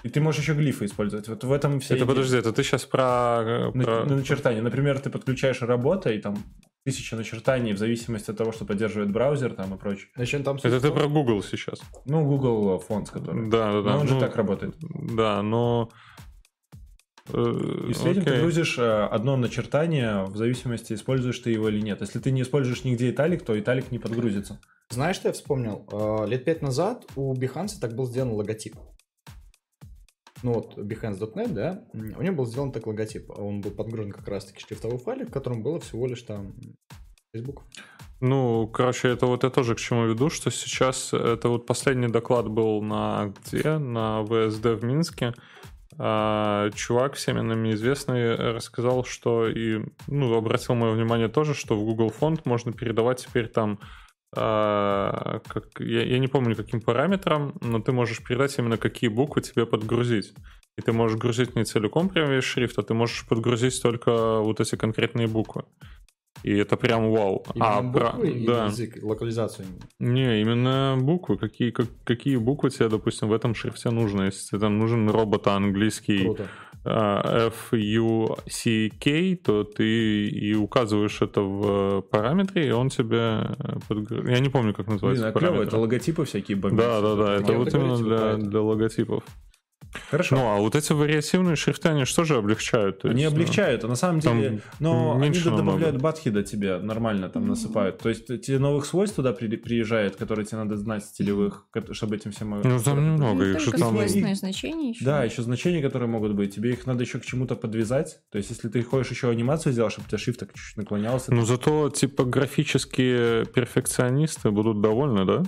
И 0.05 0.11
ты 0.11 0.21
можешь 0.21 0.43
еще 0.43 0.53
глифы 0.53 0.85
использовать. 0.85 1.29
Вот 1.29 1.45
в 1.45 1.51
этом 1.51 1.81
все. 1.81 1.95
Это 1.95 2.05
идея. 2.05 2.15
подожди, 2.15 2.37
это 2.37 2.53
ты 2.53 2.63
сейчас 2.63 2.85
про... 2.85 3.71
про... 3.73 4.05
На, 4.05 4.17
начертание. 4.17 4.61
Например, 4.61 4.99
ты 5.01 5.09
подключаешь 5.09 5.63
работа 5.63 6.11
и 6.11 6.21
там 6.21 6.37
тысяча 6.85 7.17
начертаний 7.17 7.73
в 7.73 7.79
зависимости 7.79 8.31
от 8.31 8.37
того, 8.37 8.53
что 8.53 8.67
поддерживает 8.67 9.11
браузер 9.11 9.55
там 9.55 9.75
и 9.75 9.79
прочее. 9.79 10.09
Значит, 10.15 10.45
там 10.45 10.59
это 10.63 10.79
ты 10.79 10.91
про 10.91 11.09
Google 11.09 11.43
сейчас. 11.43 11.81
Ну, 12.05 12.23
Google 12.27 12.85
Fonts, 12.87 13.11
который. 13.11 13.49
Да, 13.49 13.73
да, 13.73 13.81
да. 13.81 13.91
Но 13.93 14.01
он 14.01 14.07
ну, 14.07 14.15
же 14.15 14.21
так 14.21 14.37
работает. 14.37 14.75
Да, 15.17 15.41
но... 15.41 15.89
Э, 17.33 17.87
и 17.89 17.93
в 17.95 17.97
среднем 17.97 18.25
ты 18.25 18.41
грузишь 18.41 18.77
э, 18.79 19.07
одно 19.07 19.39
начертание 19.39 20.25
в 20.25 20.37
зависимости, 20.37 20.93
используешь 20.93 21.39
ты 21.39 21.51
его 21.51 21.71
или 21.71 21.81
нет. 21.81 22.03
Если 22.03 22.19
ты 22.19 22.31
не 22.31 22.43
используешь 22.43 22.85
нигде 22.85 23.09
италик, 23.09 23.43
то 23.43 23.59
италик 23.59 23.91
не 23.91 23.99
подгрузится. 23.99 24.61
Знаешь, 24.91 25.17
что 25.17 25.29
я 25.29 25.33
вспомнил? 25.33 25.89
Э, 25.91 26.29
лет 26.29 26.45
пять 26.45 26.61
назад 26.61 27.07
у 27.17 27.35
Behance 27.35 27.81
так 27.81 27.97
был 27.97 28.05
сделан 28.05 28.33
логотип 28.33 28.77
ну 30.45 30.53
вот 30.53 30.77
Behance.net, 30.77 31.49
да, 31.49 31.85
у 31.95 32.23
него 32.23 32.37
был 32.37 32.47
сделан 32.47 32.71
так 32.71 32.87
логотип. 32.87 33.31
Он 33.31 33.63
был 33.63 33.71
подгружен 33.71 34.13
как 34.13 34.29
раз-таки 34.29 34.61
шрифтовой 34.61 34.99
файлик, 34.99 35.31
в 35.31 35.33
котором 35.33 35.63
было 35.63 35.81
всего 35.81 36.07
лишь 36.07 36.23
там 36.23 36.55
Facebook. 37.33 37.63
Ну, 38.21 38.69
короче, 38.69 39.09
это 39.09 39.25
вот 39.27 39.43
я 39.43 39.51
тоже 39.51 39.75
к 39.75 39.79
чему 39.79 40.07
веду, 40.07 40.29
что 40.29 40.51
сейчас 40.51 41.15
это 41.15 41.49
вот 41.49 41.67
последний 41.67 42.09
доклад 42.09 42.49
был 42.49 42.83
на 42.83 43.33
где? 43.47 43.79
На 43.79 44.23
ВСД 44.23 44.67
в 44.67 44.85
Минске. 44.85 45.33
А, 45.97 46.71
чувак, 46.75 47.15
всеми 47.15 47.41
нами 47.41 47.73
известный, 47.73 48.35
рассказал, 48.53 49.05
что 49.05 49.49
и, 49.49 49.81
ну, 50.09 50.35
обратил 50.37 50.75
мое 50.75 50.93
внимание 50.93 51.29
тоже, 51.29 51.55
что 51.55 51.75
в 51.75 51.85
Google 51.85 52.11
фонд 52.11 52.45
можно 52.45 52.73
передавать 52.73 53.25
теперь 53.27 53.49
там 53.49 53.79
как, 54.35 55.67
я, 55.79 56.03
я 56.03 56.19
не 56.19 56.29
помню 56.29 56.57
каким 56.57 56.81
параметрам, 56.81 57.55
но 57.61 57.81
ты 57.81 57.93
можешь 57.93 58.23
передать 58.23 58.59
именно 58.59 58.77
какие 58.77 59.09
буквы 59.09 59.43
тебе 59.43 59.67
подгрузить. 59.67 60.35
И 60.77 60.83
ты 60.83 60.93
можешь 60.93 61.19
грузить 61.19 61.55
не 61.55 61.65
целиком 61.65 62.09
прям 62.09 62.31
весь 62.31 62.45
шрифт, 62.45 62.79
а 62.79 62.83
ты 62.83 62.95
можешь 62.95 63.27
подгрузить 63.29 63.81
только 63.81 64.41
вот 64.41 64.61
эти 64.61 64.75
конкретные 64.75 65.29
буквы. 65.29 65.65
И 66.43 66.53
это 66.57 66.77
прям 66.77 67.11
вау. 67.11 67.45
Именно 67.55 67.79
а, 67.79 67.83
буквы 67.83 68.01
про... 68.01 68.29
или 68.29 68.47
да. 68.47 68.67
язык, 68.67 68.99
локализацию? 69.03 69.67
Не, 69.99 70.43
именно 70.43 70.99
буквы. 71.01 71.39
Какие, 71.39 71.71
как, 71.71 71.87
какие 72.05 72.37
буквы 72.37 72.71
тебе, 72.71 72.89
допустим, 72.89 73.29
в 73.29 73.33
этом 73.33 73.55
шрифте 73.55 73.91
нужны? 73.91 74.25
Если 74.25 74.49
тебе 74.49 74.61
там 74.61 74.79
нужен 74.79 75.09
робот 75.09 75.47
английский, 75.47 76.25
Круто. 76.25 76.49
А, 76.85 77.51
FUCK, 77.51 79.37
то 79.37 79.65
ты 79.65 80.27
и 80.27 80.55
указываешь 80.55 81.23
это 81.23 81.41
в 81.41 82.03
параметре, 82.03 82.69
и 82.69 82.71
он 82.71 82.91
тебе... 82.91 83.57
Подгр... 83.89 84.29
Я 84.29 84.41
не 84.41 84.51
помню, 84.51 84.75
как 84.75 84.87
называется 84.87 85.25
Блин, 85.25 85.35
а 85.35 85.39
клево, 85.39 85.63
это 85.63 85.79
логотипы 85.79 86.25
всякие 86.25 86.57
бомбят. 86.57 86.79
Да, 86.79 87.01
да, 87.01 87.15
да, 87.17 87.35
это 87.37 87.53
вот 87.55 87.73
именно 87.75 87.97
для, 87.97 88.37
для 88.37 88.61
логотипов. 88.61 89.25
Хорошо. 90.11 90.37
Ну, 90.37 90.43
а 90.49 90.57
вот 90.59 90.75
эти 90.75 90.93
вариативные 90.93 91.57
шрифты, 91.57 91.89
они 91.89 92.05
что 92.05 92.25
же 92.25 92.37
облегчают? 92.37 93.01
То 93.01 93.09
они 93.09 93.23
есть, 93.23 93.33
облегчают, 93.35 93.85
а 93.85 93.89
на 93.89 93.95
самом 93.97 94.21
там 94.21 94.41
деле, 94.41 94.61
но 94.81 95.17
они 95.21 95.31
добавляют 95.39 95.57
намного. 95.81 95.99
батхида 95.99 96.43
тебе 96.43 96.79
нормально 96.79 97.29
там 97.29 97.47
насыпают. 97.49 97.99
То 97.99 98.09
есть 98.09 98.27
тебе 98.27 98.59
новых 98.59 98.87
свойств 98.87 99.17
туда 99.17 99.33
при- 99.33 99.57
приезжает, 99.57 100.17
которые 100.17 100.45
тебе 100.47 100.59
надо 100.59 100.77
знать 100.77 101.05
стилевых, 101.05 101.67
чтобы 101.93 102.17
этим 102.17 102.33
всем... 102.33 102.61
Ну, 102.63 102.79
там 102.81 103.05
немного, 103.05 103.45
Ну, 103.45 103.51
их 103.51 103.61
же 103.61 103.73
там... 103.73 103.97
значения 104.35 104.91
еще. 104.91 105.05
Да, 105.05 105.25
еще 105.25 105.43
значения, 105.43 105.81
которые 105.83 106.09
могут 106.09 106.35
быть. 106.35 106.55
Тебе 106.55 106.71
их 106.73 106.87
надо 106.87 107.03
еще 107.05 107.19
к 107.19 107.25
чему-то 107.25 107.55
подвязать. 107.57 108.19
То 108.31 108.39
есть, 108.39 108.51
если 108.51 108.69
ты 108.69 108.83
хочешь 108.83 109.11
еще 109.13 109.29
анимацию 109.31 109.73
сделать, 109.73 109.93
чтобы 109.93 110.07
у 110.07 110.09
тебя 110.09 110.19
шрифт 110.19 110.41
так 110.41 110.53
чуть-чуть 110.55 110.77
наклонялся. 110.77 111.33
Ну, 111.33 111.45
зато 111.45 111.91
типографические 111.91 113.47
перфекционисты 113.47 114.51
будут 114.51 114.81
довольны, 114.81 115.25
да? 115.25 115.43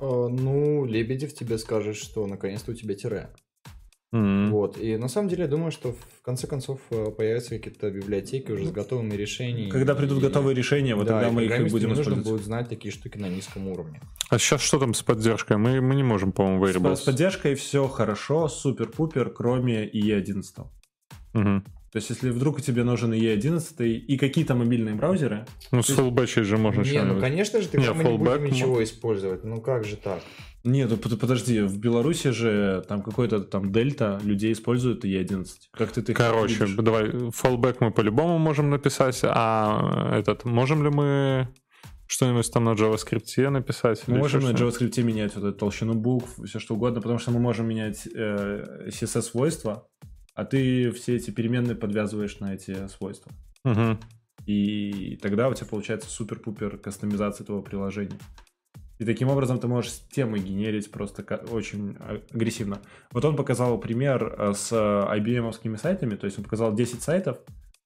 Э, 0.00 0.28
Ну, 0.28 0.84
Лебедев 0.84 1.34
тебе 1.34 1.58
скажет, 1.58 1.96
что 1.96 2.26
наконец-то 2.26 2.72
у 2.72 2.74
тебя 2.74 2.94
тире. 2.94 3.30
М. 4.10 4.50
Вот. 4.50 4.78
И 4.78 4.96
на 4.96 5.08
самом 5.08 5.28
деле 5.28 5.42
я 5.42 5.48
думаю, 5.48 5.70
что 5.70 5.92
в 5.92 6.22
конце 6.22 6.46
концов 6.46 6.80
э, 6.90 7.10
появятся 7.10 7.50
какие-то 7.50 7.90
библиотеки 7.90 8.50
уже 8.50 8.64
с 8.66 8.70
готовыми 8.70 9.14
решениями. 9.14 9.68
Когда 9.70 9.94
придут 9.94 10.18
И- 10.18 10.22
готовые 10.22 10.54
решения, 10.54 10.94
вот 10.94 11.06
да, 11.06 11.20
тогда 11.20 11.28
и 11.28 11.30
мы 11.32 11.44
их 11.44 11.60
и 11.60 11.70
будем 11.70 11.90
нужно 11.90 12.02
использовать. 12.02 12.26
будет 12.26 12.42
знать 12.44 12.68
такие 12.70 12.90
штуки 12.90 13.18
на 13.18 13.28
низком 13.28 13.68
уровне. 13.68 14.00
А 14.30 14.38
сейчас 14.38 14.62
что 14.62 14.78
там 14.78 14.94
с 14.94 15.02
поддержкой? 15.02 15.58
Мы, 15.58 15.82
мы 15.82 15.94
не 15.94 16.02
можем, 16.04 16.32
по-моему, 16.32 16.64
variables. 16.64 16.96
с 16.96 17.00
поддержкой 17.02 17.54
все 17.54 17.86
хорошо, 17.86 18.48
супер-пупер, 18.48 19.28
кроме 19.30 19.86
IE11. 19.90 20.42
Мгм. 21.34 21.64
То 21.92 21.96
есть, 21.96 22.10
если 22.10 22.30
вдруг 22.30 22.60
тебе 22.60 22.84
нужен 22.84 23.12
IE11 23.12 23.86
и 23.86 24.18
какие-то 24.18 24.54
мобильные 24.54 24.94
браузеры, 24.94 25.46
Ну, 25.72 25.82
с 25.82 25.88
флбэчей 25.88 26.42
же 26.42 26.58
можно 26.58 26.82
не, 26.82 27.02
ну 27.02 27.18
конечно 27.18 27.62
же, 27.62 27.68
ты 27.68 27.78
Не, 27.78 27.92
мы 27.92 28.04
не 28.04 28.18
будем 28.18 28.44
ничего 28.44 28.82
использовать. 28.84 29.44
Ну 29.44 29.60
как 29.62 29.84
же 29.84 29.96
так? 29.96 30.20
Нет, 30.64 30.90
ну 30.90 30.96
под- 30.98 31.18
подожди, 31.18 31.62
в 31.62 31.78
Беларуси 31.78 32.30
же 32.30 32.84
там 32.88 33.02
какой-то 33.02 33.40
там 33.40 33.72
дельта 33.72 34.20
людей 34.22 34.52
используют 34.52 35.04
E11. 35.04 35.46
Как 35.72 35.92
ты 35.92 36.02
ты 36.02 36.12
Короче, 36.12 36.66
видишь? 36.66 36.74
давай, 36.76 37.04
fallback 37.08 37.76
мы 37.80 37.90
по-любому 37.90 38.38
можем 38.38 38.68
написать, 38.68 39.20
а 39.22 40.12
этот, 40.14 40.44
можем 40.44 40.82
ли 40.82 40.90
мы 40.90 41.48
что-нибудь 42.06 42.50
там 42.52 42.64
на 42.64 42.70
JavaScript 42.74 43.48
написать? 43.50 44.02
мы 44.08 44.18
можем 44.18 44.42
на? 44.42 44.50
JavaScript 44.50 45.00
менять 45.02 45.34
вот 45.36 45.44
эту 45.44 45.58
толщину 45.58 45.94
букв, 45.94 46.28
все 46.44 46.58
что 46.58 46.74
угодно, 46.74 47.00
потому 47.00 47.18
что 47.18 47.30
мы 47.30 47.38
можем 47.38 47.66
менять 47.68 48.06
э, 48.14 48.88
CSS-свойства, 48.88 49.86
а 50.38 50.44
ты 50.44 50.92
все 50.92 51.16
эти 51.16 51.32
переменные 51.32 51.74
подвязываешь 51.74 52.38
на 52.38 52.54
эти 52.54 52.86
свойства. 52.86 53.32
Мгм. 53.64 53.98
И 54.46 55.18
тогда 55.20 55.48
у 55.48 55.54
тебя 55.54 55.66
получается 55.66 56.08
супер-пупер 56.08 56.78
кастомизация 56.78 57.44
твоего 57.44 57.60
приложения. 57.60 58.20
И 59.00 59.04
таким 59.04 59.30
образом 59.30 59.58
ты 59.58 59.66
можешь 59.66 59.94
темы 60.12 60.38
генерить 60.38 60.92
просто 60.92 61.24
очень 61.50 61.96
а- 61.98 62.22
агрессивно. 62.32 62.80
Вот 63.10 63.24
он 63.24 63.34
показал 63.34 63.78
пример 63.78 64.32
э, 64.38 64.52
с 64.54 64.72
IBM-овскими 64.72 65.76
сайтами, 65.76 66.14
то 66.14 66.26
есть 66.26 66.38
он 66.38 66.44
показал 66.44 66.72
10 66.72 67.02
сайтов, 67.02 67.38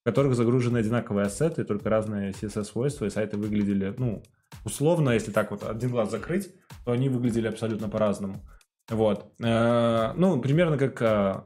в 0.03 0.05
которых 0.05 0.35
загружены 0.35 0.77
одинаковые 0.77 1.29
ассеты, 1.29 1.65
только 1.65 1.89
разные 1.89 2.33
CSS-свойства, 2.33 3.07
и 3.07 3.11
сайты 3.11 3.39
выглядели, 3.39 3.95
ну, 3.97 4.23
условно, 4.67 5.09
если 5.11 5.33
так 5.33 5.53
вот 5.53 5.63
один 5.63 5.89
глаз 5.91 6.11
закрыть, 6.11 6.51
то 6.85 6.93
они 6.93 7.09
выглядели 7.09 7.49
абсолютно 7.49 7.89
по-разному. 7.89 8.47
Вот. 8.91 9.33
Э, 9.43 10.13
Ну, 10.17 10.39
примерно 10.43 10.77
как 10.77 11.01
э, 11.01 11.43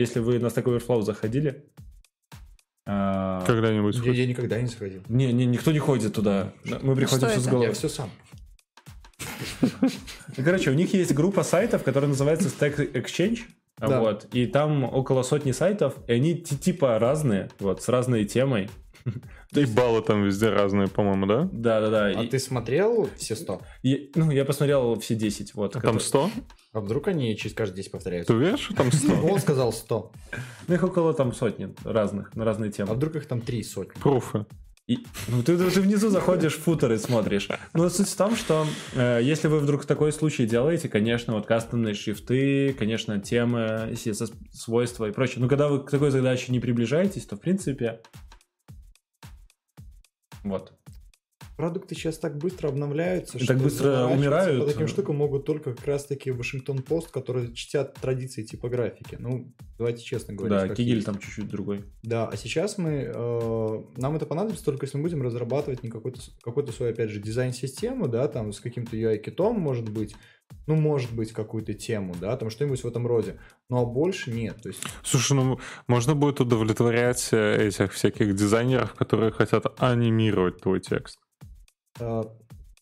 если 0.00 0.18
вы 0.20 0.38
на 0.38 0.46
Stack 0.46 0.64
Overflow 0.64 1.02
заходили, 1.02 1.64
э, 2.86 3.40
Когда-нибудь. 3.46 3.96
Я, 4.04 4.12
я 4.12 4.26
никогда 4.26 4.60
не 4.60 4.66
заходил. 4.66 5.02
не, 5.08 5.32
не, 5.32 5.46
никто 5.46 5.70
не 5.72 5.78
ходит 5.78 6.14
туда. 6.14 6.52
Мы 6.82 6.96
приходим 6.96 7.28
все 7.28 7.38
с 7.38 7.42
это? 7.42 7.50
головой. 7.50 7.68
Я 7.68 7.72
все 7.74 7.88
сам. 7.88 8.10
Ну, 9.60 9.90
Короче, 10.44 10.70
у 10.70 10.74
них 10.74 10.94
есть 10.94 11.12
группа 11.14 11.42
сайтов, 11.42 11.82
которая 11.82 12.08
называется 12.08 12.48
Stack 12.48 12.92
Exchange. 12.92 13.40
Да. 13.78 14.00
Вот, 14.00 14.26
и 14.34 14.46
там 14.46 14.84
около 14.84 15.22
сотни 15.22 15.52
сайтов, 15.52 15.94
и 16.06 16.12
они 16.12 16.34
ти- 16.34 16.58
типа 16.58 16.98
разные, 16.98 17.48
вот, 17.60 17.82
с 17.82 17.88
разной 17.88 18.26
темой. 18.26 18.68
И 19.54 19.64
баллы 19.64 20.02
там 20.02 20.24
везде 20.24 20.48
разные, 20.50 20.86
по-моему, 20.88 21.26
да? 21.26 21.48
Да, 21.52 21.80
да, 21.80 21.90
да. 21.90 22.04
А 22.06 22.22
и- 22.22 22.28
ты 22.28 22.38
смотрел 22.38 23.08
все 23.16 23.34
100? 23.34 23.60
и- 23.82 24.12
ну, 24.14 24.30
я 24.30 24.44
посмотрел 24.44 24.98
все 25.00 25.14
10. 25.14 25.54
Вот, 25.54 25.70
А 25.76 25.80
там 25.80 25.98
которые- 25.98 26.00
100? 26.02 26.30
А 26.72 26.80
вдруг 26.80 27.08
они 27.08 27.36
через 27.36 27.54
каждые 27.54 27.78
10 27.78 27.90
Ты 27.90 27.96
повторяются? 27.96 28.34
уверен, 28.34 28.56
что 28.58 28.74
там 28.74 28.92
100? 28.92 29.12
Он 29.26 29.38
сказал 29.40 29.72
100. 29.72 30.12
Ну, 30.68 30.74
их 30.74 30.82
около 30.84 31.14
там 31.14 31.32
сотни 31.34 31.74
разных, 31.84 32.34
на 32.36 32.44
разные 32.44 32.70
темы. 32.70 32.90
А 32.92 32.94
вдруг 32.94 33.16
их 33.16 33.26
там 33.26 33.40
3 33.40 33.62
сотни? 33.64 34.00
Пруфы. 34.00 34.46
И- 34.86 34.98
ну, 35.28 35.42
ты, 35.44 35.56
ты 35.56 35.80
внизу 35.80 36.08
заходишь 36.10 36.54
в 36.56 36.62
футер 36.62 36.90
и 36.92 36.98
смотришь. 36.98 37.48
Но 37.74 37.88
суть 37.90 38.08
в 38.08 38.16
том, 38.16 38.34
что 38.34 38.66
э, 38.94 39.20
если 39.22 39.46
вы 39.46 39.58
вдруг 39.60 39.84
такой 39.84 40.12
случай 40.12 40.46
делаете, 40.46 40.88
конечно, 40.88 41.32
вот 41.34 41.46
кастомные 41.46 41.94
шрифты, 41.94 42.72
конечно, 42.76 43.20
темы, 43.20 43.90
CSS 43.92 44.32
свойства 44.52 45.06
и 45.08 45.12
прочее. 45.12 45.36
Но 45.42 45.48
когда 45.48 45.68
вы 45.68 45.84
к 45.84 45.90
такой 45.90 46.10
задаче 46.10 46.50
не 46.52 46.58
приближаетесь, 46.60 47.24
то 47.26 47.36
в 47.36 47.40
принципе... 47.40 48.00
Вот. 50.42 50.79
Продукты 51.60 51.94
сейчас 51.94 52.18
так 52.18 52.38
быстро 52.38 52.68
обновляются, 52.68 53.36
И 53.36 53.44
так 53.44 53.58
быстро 53.58 53.84
заворачиваться 53.84 54.18
умирают. 54.18 54.64
По 54.64 54.72
таким 54.72 54.88
штукам 54.88 55.16
могут 55.16 55.44
только 55.44 55.74
как 55.74 55.86
раз-таки 55.86 56.30
Вашингтон-Пост, 56.30 57.10
которые 57.10 57.52
чтят 57.52 57.92
традиции 58.00 58.42
типографики. 58.44 59.18
Ну, 59.18 59.52
давайте 59.76 60.02
честно 60.02 60.32
говорить. 60.32 60.68
да, 60.68 60.74
Кигель 60.74 60.94
есть. 60.94 61.06
там 61.06 61.18
чуть-чуть 61.18 61.50
другой. 61.50 61.84
Да, 62.02 62.26
а 62.28 62.36
сейчас 62.38 62.78
мы, 62.78 63.12
э, 63.14 63.82
нам 63.98 64.16
это 64.16 64.24
понадобится 64.24 64.64
только 64.64 64.86
если 64.86 64.96
мы 64.96 65.02
будем 65.02 65.20
разрабатывать 65.20 65.82
не 65.82 65.90
какой-то, 65.90 66.22
какой-то 66.42 66.72
свой, 66.72 66.92
опять 66.92 67.10
же, 67.10 67.20
дизайн-систему, 67.20 68.08
да, 68.08 68.26
там 68.26 68.54
с 68.54 68.60
каким-то 68.60 68.96
UI-китом, 68.96 69.60
может 69.60 69.90
быть, 69.90 70.14
ну, 70.66 70.76
может 70.76 71.12
быть, 71.12 71.32
какую-то 71.32 71.74
тему, 71.74 72.14
да, 72.18 72.38
там 72.38 72.48
что-нибудь 72.48 72.82
в 72.82 72.86
этом 72.86 73.06
роде. 73.06 73.38
Ну, 73.68 73.82
а 73.82 73.84
больше 73.84 74.30
нет, 74.30 74.62
то 74.62 74.70
есть... 74.70 74.82
Слушай, 75.02 75.34
ну 75.34 75.60
можно 75.86 76.14
будет 76.14 76.40
удовлетворять 76.40 77.28
э, 77.32 77.68
этих 77.68 77.92
всяких 77.92 78.34
дизайнеров, 78.34 78.94
которые 78.94 79.30
хотят 79.30 79.66
анимировать 79.78 80.62
твой 80.62 80.80
текст. 80.80 81.18
Э, 82.00 82.22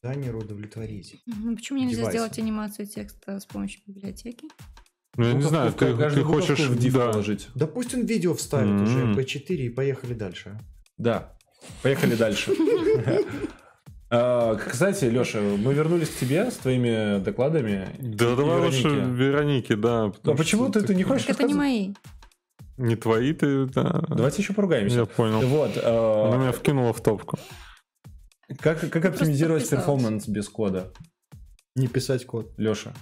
дизайнеру 0.03 0.41
удовлетворить. 0.41 1.21
Ну, 1.27 1.57
почему 1.57 1.79
нельзя 1.79 1.97
Девайсы. 1.97 2.19
сделать 2.19 2.39
анимацию 2.39 2.87
текста 2.87 3.41
с 3.41 3.47
помощью 3.47 3.81
библиотеки? 3.87 4.47
Ну, 5.17 5.25
я 5.25 5.33
не 5.33 5.43
Буковку 5.43 5.49
знаю, 5.49 5.73
ты, 5.73 6.15
ты 6.15 6.23
хочешь... 6.23 6.61
в 6.61 6.93
да. 6.93 7.11
положить. 7.11 7.49
Да 7.55 7.67
пусть 7.67 7.95
он 7.95 8.07
видео 8.07 8.35
вставит 8.35 8.69
М. 8.69 8.83
уже, 8.85 9.13
P4 9.15 9.57
и 9.57 9.69
поехали 9.69 10.15
дальше. 10.15 10.61
Да. 10.97 11.37
Поехали 11.83 12.15
дальше. 12.15 12.53
А, 14.11 14.57
Кстати, 14.57 15.05
Леша, 15.05 15.41
мы 15.41 15.75
вернулись 15.75 16.09
к 16.09 16.17
тебе 16.19 16.51
с 16.51 16.55
твоими 16.55 17.23
докладами. 17.23 17.95
Да 17.99 18.35
давай 18.37 18.61
лучше. 18.61 18.89
Вероники, 18.89 19.75
да. 19.75 20.13
А 20.25 20.35
почему 20.35 20.71
ты, 20.71 20.81
ты 20.81 20.95
не 20.95 21.03
хочешь 21.03 21.29
это 21.29 21.43
не 21.43 21.53
мои. 21.53 21.93
Не 22.79 22.97
твои 22.97 23.35
ты, 23.35 23.67
да. 23.67 24.03
Давайте 24.09 24.41
еще 24.41 24.55
поругаемся. 24.55 25.01
Я 25.01 25.05
понял. 25.05 25.41
Вот. 25.41 25.73
а, 25.77 26.29
Она 26.29 26.39
меня 26.39 26.53
вкинула 26.53 26.95
в 26.95 27.03
топку. 27.03 27.39
Как, 28.61 28.81
как 28.91 29.05
оптимизировать 29.05 29.69
перформанс 29.69 30.27
без 30.29 30.49
кода? 30.49 30.93
Не 31.77 31.87
писать 31.87 32.25
код. 32.27 32.53
Леша, 32.57 32.93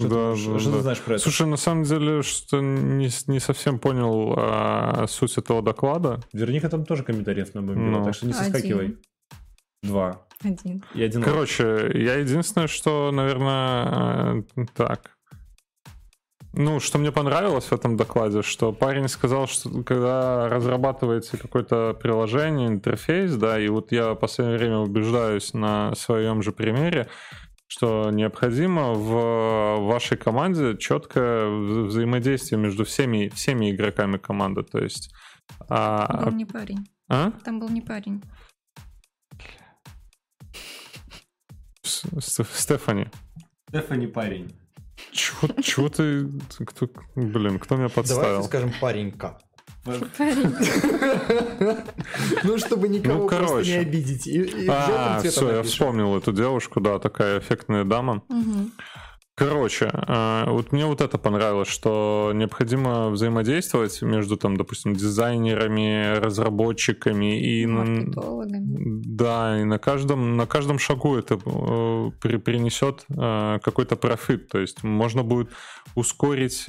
что, 0.00 0.08
Да, 0.08 0.34
ты, 0.34 0.46
да, 0.52 0.58
что 0.58 0.70
да. 0.70 0.76
ты 0.76 0.82
знаешь 0.82 1.00
про 1.00 1.14
это? 1.14 1.22
Слушай, 1.22 1.46
на 1.46 1.56
самом 1.56 1.84
деле, 1.84 2.22
что 2.22 2.60
не, 2.60 3.10
не 3.26 3.40
совсем 3.40 3.78
понял 3.78 4.34
а, 4.36 5.06
суть 5.08 5.36
этого 5.38 5.60
доклада. 5.62 6.20
Вероника 6.32 6.68
там 6.68 6.84
тоже 6.84 7.02
комментариев 7.02 7.52
набомбила, 7.54 7.98
Ну. 7.98 8.04
так 8.04 8.14
что 8.14 8.26
не 8.26 8.32
Один. 8.32 8.44
соскакивай. 8.44 8.96
Два. 9.82 10.26
Один. 10.44 10.84
И 10.94 11.02
один. 11.02 11.22
Короче, 11.22 11.90
я 11.94 12.14
единственное, 12.14 12.68
что, 12.68 13.10
наверное, 13.12 14.44
э, 14.56 14.64
так. 14.74 15.11
Ну, 16.54 16.80
что 16.80 16.98
мне 16.98 17.10
понравилось 17.12 17.64
в 17.66 17.72
этом 17.72 17.96
докладе, 17.96 18.42
что 18.42 18.72
парень 18.72 19.08
сказал, 19.08 19.46
что 19.46 19.82
когда 19.84 20.48
разрабатываете 20.50 21.38
какое-то 21.38 21.94
приложение, 21.94 22.68
интерфейс, 22.68 23.34
да, 23.36 23.58
и 23.58 23.68
вот 23.68 23.90
я 23.90 24.12
в 24.12 24.16
последнее 24.16 24.58
время 24.58 24.78
убеждаюсь 24.78 25.54
на 25.54 25.94
своем 25.94 26.42
же 26.42 26.52
примере, 26.52 27.08
что 27.68 28.10
необходимо 28.10 28.92
в 28.92 29.86
вашей 29.86 30.18
команде 30.18 30.76
четкое 30.76 31.46
вза- 31.46 31.84
взаимодействие 31.86 32.60
между 32.60 32.84
всеми, 32.84 33.30
всеми 33.30 33.70
игроками 33.70 34.18
команды. 34.18 34.62
То 34.62 34.78
есть... 34.78 35.10
а- 35.70 36.06
Там 36.06 36.24
был 36.26 36.32
не 36.36 36.44
парень. 36.44 36.86
а? 37.08 37.30
Там 37.44 37.60
был 37.60 37.70
не 37.70 37.80
парень. 37.80 38.22
С- 41.82 42.44
Стефани. 42.52 43.06
Стефани 43.70 44.06
парень. 44.06 44.54
Чего, 45.12 45.48
чего 45.62 45.88
ты... 45.88 46.28
Кто, 46.64 46.88
блин, 47.14 47.58
кто 47.58 47.76
меня 47.76 47.88
подставил? 47.88 48.22
Давайте 48.22 48.48
скажем 48.48 48.72
паренька. 48.80 49.38
Парень. 49.84 50.08
Ну, 52.44 52.58
чтобы 52.58 52.88
никого 52.88 53.22
Ну, 53.24 53.28
просто 53.28 53.62
не 53.62 53.72
обидеть. 53.74 54.26
И, 54.26 54.42
и 54.42 54.68
А, 54.68 55.20
все, 55.22 55.56
я 55.56 55.62
вспомнил 55.62 56.16
эту 56.16 56.32
девушку, 56.32 56.80
да, 56.80 56.98
такая 56.98 57.40
эффектная 57.40 57.84
дама. 57.84 58.22
Мгм. 58.28 58.72
Короче, 59.34 59.90
э, 59.90 60.44
вот 60.46 60.72
мне 60.72 60.84
вот 60.84 61.00
это 61.00 61.16
понравилось, 61.16 61.68
что 61.68 62.32
необходимо 62.34 63.08
взаимодействовать 63.08 64.02
между, 64.02 64.36
там, 64.36 64.58
допустим, 64.58 64.94
дизайнерами, 64.94 66.18
разработчиками 66.18 67.40
и 67.40 67.66
да, 69.06 69.58
и 69.58 69.64
на 69.64 69.78
каждом 69.78 70.36
на 70.36 70.46
каждом 70.46 70.78
шагу 70.78 71.16
это 71.16 71.36
э, 71.36 72.10
при, 72.20 72.36
принесет 72.36 73.06
э, 73.08 73.58
какой-то 73.62 73.96
профит, 73.96 74.48
то 74.48 74.58
есть 74.58 74.82
можно 74.82 75.22
будет 75.22 75.48
ускорить 75.94 76.66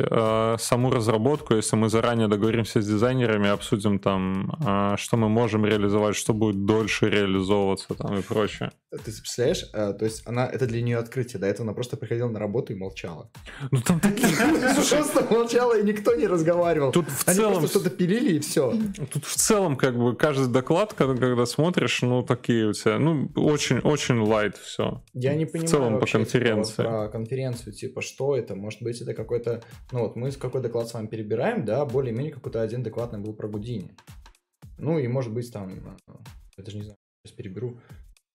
саму 0.60 0.90
разработку, 0.90 1.56
если 1.56 1.76
мы 1.78 1.90
заранее 1.90 2.28
договоримся 2.28 2.82
с 2.82 2.86
дизайнерами, 2.86 3.48
обсудим 3.50 4.00
там, 4.00 4.52
что 4.98 5.18
мы 5.18 5.30
можем 5.30 5.66
реализовать, 5.66 6.16
что 6.16 6.34
будет 6.34 6.66
дольше 6.66 7.10
реализовываться 7.10 7.94
там 7.94 8.18
и 8.18 8.22
прочее. 8.22 8.72
Ты 8.92 9.12
представляешь, 9.12 9.64
то 9.72 9.98
есть 10.02 10.28
она 10.28 10.46
это 10.46 10.68
для 10.68 10.82
нее 10.82 10.98
открытие, 10.98 11.40
до 11.40 11.48
этого 11.48 11.66
она 11.66 11.74
просто 11.74 11.96
приходила 11.96 12.28
на 12.28 12.40
работу 12.40 12.53
работу 12.54 12.74
и 12.74 12.76
молчала. 12.76 13.30
Ну 13.72 13.82
там 13.82 14.00
такие... 14.00 14.28
Просто 14.76 15.28
молчала, 15.34 15.80
и 15.80 15.84
никто 15.84 16.16
не 16.16 16.28
разговаривал. 16.28 16.92
Тут 16.92 17.08
в 17.08 17.28
Они 17.28 17.38
целом... 17.38 17.68
что-то 17.68 17.90
пилили, 17.90 18.36
и 18.36 18.40
все. 18.40 18.74
Тут 19.12 19.26
в 19.26 19.36
целом, 19.36 19.76
как 19.76 19.98
бы, 19.98 20.16
каждый 20.16 20.52
доклад, 20.52 20.94
когда, 20.94 21.16
когда 21.16 21.46
смотришь, 21.46 22.02
ну, 22.02 22.24
такие 22.24 22.68
у 22.68 22.74
тебя, 22.74 23.00
ну, 23.00 23.30
очень-очень 23.36 24.20
лайт 24.20 24.58
все. 24.58 25.04
Я 25.14 25.36
не 25.36 25.46
понимаю 25.46 25.68
в 25.68 25.72
целом 25.72 26.00
по 26.00 26.06
конференции. 26.06 26.84
про 26.84 27.10
конференцию, 27.10 27.74
типа, 27.74 28.02
что 28.02 28.36
это? 28.36 28.56
Может 28.56 28.84
быть, 28.84 29.02
это 29.02 29.14
какой-то... 29.14 29.64
Ну, 29.92 30.02
вот 30.02 30.16
мы 30.16 30.32
какой 30.32 30.62
доклад 30.62 30.88
с 30.88 30.94
вами 30.94 31.08
перебираем, 31.08 31.66
да, 31.66 31.86
более-менее 31.86 32.34
какой-то 32.34 32.62
один 32.62 32.84
докладный 32.84 33.20
был 33.20 33.34
про 33.34 33.48
Гудини. 33.48 33.96
Ну, 34.78 35.00
и 35.00 35.08
может 35.08 35.34
быть, 35.34 35.52
там, 35.52 35.98
я 36.58 36.64
даже 36.64 36.78
не 36.78 36.84
знаю, 36.84 36.98
сейчас 37.24 37.36
переберу, 37.36 37.80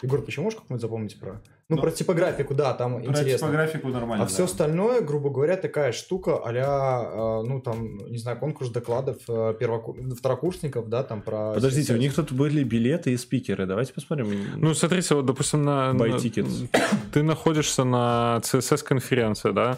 Егор, 0.02 0.24
почему 0.24 0.44
можешь 0.44 0.60
как-нибудь 0.60 0.80
запомнить 0.80 1.18
про... 1.18 1.42
Ну, 1.70 1.76
ну, 1.76 1.82
про 1.82 1.90
типографику, 1.90 2.54
да, 2.54 2.72
там 2.72 2.94
про 2.94 3.10
интересно. 3.10 3.30
Про 3.30 3.36
типографику 3.36 3.88
нормально, 3.88 4.24
А 4.24 4.26
да. 4.26 4.32
все 4.32 4.44
остальное, 4.44 5.02
грубо 5.02 5.28
говоря, 5.28 5.56
такая 5.56 5.92
штука 5.92 6.40
а 6.42 7.42
ну, 7.42 7.60
там, 7.60 7.98
не 8.10 8.16
знаю, 8.16 8.38
конкурс 8.38 8.70
докладов 8.70 9.18
э, 9.28 9.54
первоку... 9.60 9.94
второкурсников, 10.16 10.88
да, 10.88 11.02
там 11.02 11.20
про... 11.20 11.52
Подождите, 11.52 11.92
у 11.92 11.98
них 11.98 12.14
тут 12.14 12.32
были 12.32 12.64
билеты 12.64 13.12
и 13.12 13.18
спикеры, 13.18 13.66
давайте 13.66 13.92
посмотрим. 13.92 14.28
Ну, 14.56 14.72
смотрите, 14.72 15.14
вот, 15.14 15.26
допустим, 15.26 15.62
на... 15.62 15.90
Buy 15.92 16.16
tickets. 16.16 16.68
Ты 17.12 17.22
находишься 17.22 17.84
на 17.84 18.40
CSS-конференции, 18.42 19.52
да, 19.52 19.76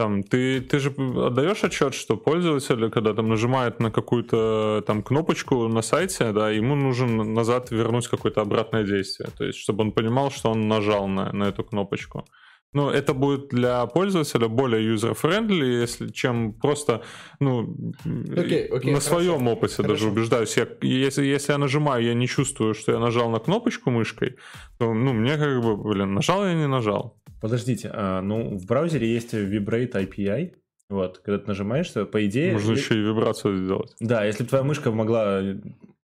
там, 0.00 0.22
ты, 0.22 0.62
ты 0.62 0.78
же 0.78 0.94
отдаешь 1.26 1.62
отчет, 1.62 1.92
что 1.92 2.16
пользователь, 2.16 2.88
когда 2.90 3.12
там 3.12 3.28
нажимает 3.28 3.80
на 3.80 3.90
какую-то 3.90 4.82
там 4.86 5.02
кнопочку 5.02 5.68
на 5.68 5.82
сайте, 5.82 6.32
да, 6.32 6.50
ему 6.50 6.74
нужен 6.74 7.34
назад 7.34 7.70
вернуть 7.70 8.08
какое-то 8.08 8.40
обратное 8.40 8.84
действие. 8.84 9.28
То 9.36 9.44
есть, 9.44 9.58
чтобы 9.58 9.82
он 9.82 9.92
понимал, 9.92 10.30
что 10.30 10.52
он 10.52 10.68
нажал 10.68 11.06
на, 11.06 11.30
на 11.32 11.44
эту 11.48 11.64
кнопочку. 11.64 12.24
Ну, 12.72 12.88
это 12.88 13.12
будет 13.12 13.48
для 13.48 13.84
пользователя 13.86 14.48
более 14.48 14.94
user-friendly, 14.94 15.82
если, 15.82 16.08
чем 16.08 16.54
просто, 16.54 17.02
ну, 17.38 17.92
okay, 18.06 18.70
okay, 18.70 18.92
на 18.92 19.00
своем 19.00 19.48
опыте 19.48 19.76
хорошо. 19.76 19.92
даже 19.92 20.08
убеждаюсь. 20.08 20.56
Я, 20.56 20.66
если, 20.80 21.26
если 21.26 21.52
я 21.52 21.58
нажимаю, 21.58 22.04
я 22.04 22.14
не 22.14 22.26
чувствую, 22.26 22.72
что 22.72 22.92
я 22.92 22.98
нажал 22.98 23.28
на 23.28 23.38
кнопочку 23.38 23.90
мышкой, 23.90 24.36
то, 24.78 24.94
ну, 24.94 25.12
мне 25.12 25.36
как 25.36 25.60
бы, 25.62 25.76
блин, 25.76 26.14
нажал 26.14 26.46
я 26.46 26.54
не 26.54 26.68
нажал. 26.68 27.19
Подождите, 27.40 27.90
а, 27.92 28.20
ну 28.20 28.56
в 28.56 28.66
браузере 28.66 29.12
есть 29.12 29.34
Vibrate 29.34 29.92
API, 29.92 30.54
вот, 30.90 31.18
когда 31.18 31.38
ты 31.38 31.46
нажимаешь, 31.46 31.88
то 31.88 32.04
по 32.04 32.26
идее... 32.26 32.52
Можно 32.52 32.72
еще 32.72 32.94
и 32.94 32.98
вибрацию 33.00 33.64
сделать. 33.64 33.94
Да, 34.00 34.24
если 34.24 34.42
бы 34.42 34.48
твоя 34.48 34.64
мышка 34.64 34.90
могла... 34.90 35.40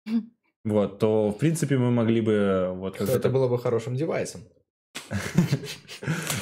Вот, 0.64 1.00
то, 1.00 1.32
в 1.32 1.40
принципе, 1.40 1.76
мы 1.76 1.90
могли 1.90 2.22
бы... 2.22 2.72
Вот, 2.76 3.02
это 3.02 3.30
было 3.30 3.48
бы 3.48 3.58
хорошим 3.58 3.96
девайсом. 3.96 4.42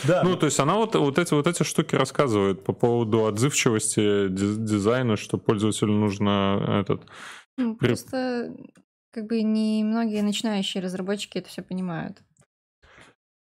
Да. 0.06 0.24
Ну, 0.24 0.36
то 0.36 0.46
есть 0.46 0.60
она 0.60 0.76
вот, 0.76 0.96
вот, 0.96 1.18
эти, 1.18 1.34
вот 1.34 1.48
эти 1.48 1.64
штуки 1.64 1.96
рассказывает 1.96 2.64
по 2.64 2.74
поводу 2.74 3.28
отзывчивости 3.28 4.28
дизайна, 4.28 5.16
что 5.16 5.38
пользователю 5.38 5.94
нужно 5.94 6.82
этот... 6.82 7.04
Ну, 7.58 7.76
просто 7.76 8.56
как 9.12 9.28
бы 9.28 9.42
не 9.42 9.84
многие 9.84 10.22
начинающие 10.22 10.84
разработчики 10.84 11.38
это 11.38 11.50
все 11.50 11.62
понимают. 11.62 12.22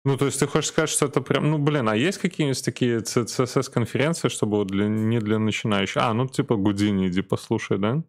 Ну, 0.05 0.17
то 0.17 0.27
есть 0.27 0.41
ты 0.41 0.47
хочешь 0.47 0.69
сказать, 0.69 0.91
что 0.91 1.07
это 1.07 1.21
прям, 1.21 1.51
ну, 1.51 1.59
блин, 1.59 1.89
а 1.89 1.97
есть 1.97 2.19
какие-нибудь 2.19 2.65
такие 2.65 2.99
CSS-конференции, 2.99 4.29
чтобы 4.29 4.57
вот 4.57 4.69
для, 4.69 4.89
не 4.89 5.21
для 5.21 5.39
начинающих? 5.39 5.99
А, 5.99 6.13
ну, 6.13 6.27
типа 6.27 6.57
Гудини, 6.57 7.07
иди 7.07 7.23
послушай, 7.23 7.79
да? 7.79 8.03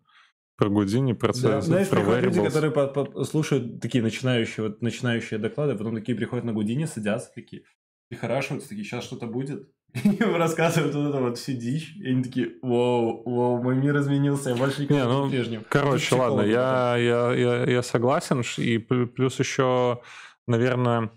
Про 0.58 0.70
Гудини, 0.70 1.14
про 1.14 1.34
CSS, 1.34 1.42
да, 1.42 1.62
знаешь, 1.62 1.90
про 1.90 1.98
приходят 1.98 2.24
люди, 2.24 2.44
которые 2.44 2.72
по, 2.72 2.88
по, 2.88 3.24
слушают 3.26 3.80
такие 3.80 4.04
начинающие, 4.04 4.68
вот 4.68 4.82
начинающие 4.82 5.40
доклады, 5.40 5.76
потом 5.76 5.96
такие 5.96 6.18
приходят 6.18 6.46
на 6.46 6.54
Гудини, 6.54 6.86
садятся 6.86 7.32
такие, 7.34 7.64
прихорашиваются, 8.10 8.70
такие, 8.70 8.86
сейчас 8.86 9.04
что-то 9.04 9.28
будет. 9.28 9.70
И 10.04 10.10
им 10.10 10.36
рассказывают 10.36 10.96
вот 10.96 11.10
это 11.10 11.20
вот 11.20 11.38
всю 11.38 11.54
дичь. 11.54 11.96
И 11.98 12.10
они 12.10 12.24
такие, 12.24 12.54
вау, 12.64 13.22
вау, 13.24 13.62
мой 13.62 13.76
мир 13.76 13.98
изменился, 14.00 14.50
я 14.50 14.56
больше 14.56 14.88
не, 14.88 15.04
ну, 15.04 15.30
прежним. 15.30 15.64
Короче, 15.70 16.16
ладно, 16.16 16.42
я, 16.42 16.98
я, 16.98 17.34
я, 17.34 17.66
я 17.66 17.84
согласен. 17.84 18.42
И 18.58 18.80
плюс 18.80 19.40
еще, 19.40 20.02
наверное, 20.48 21.12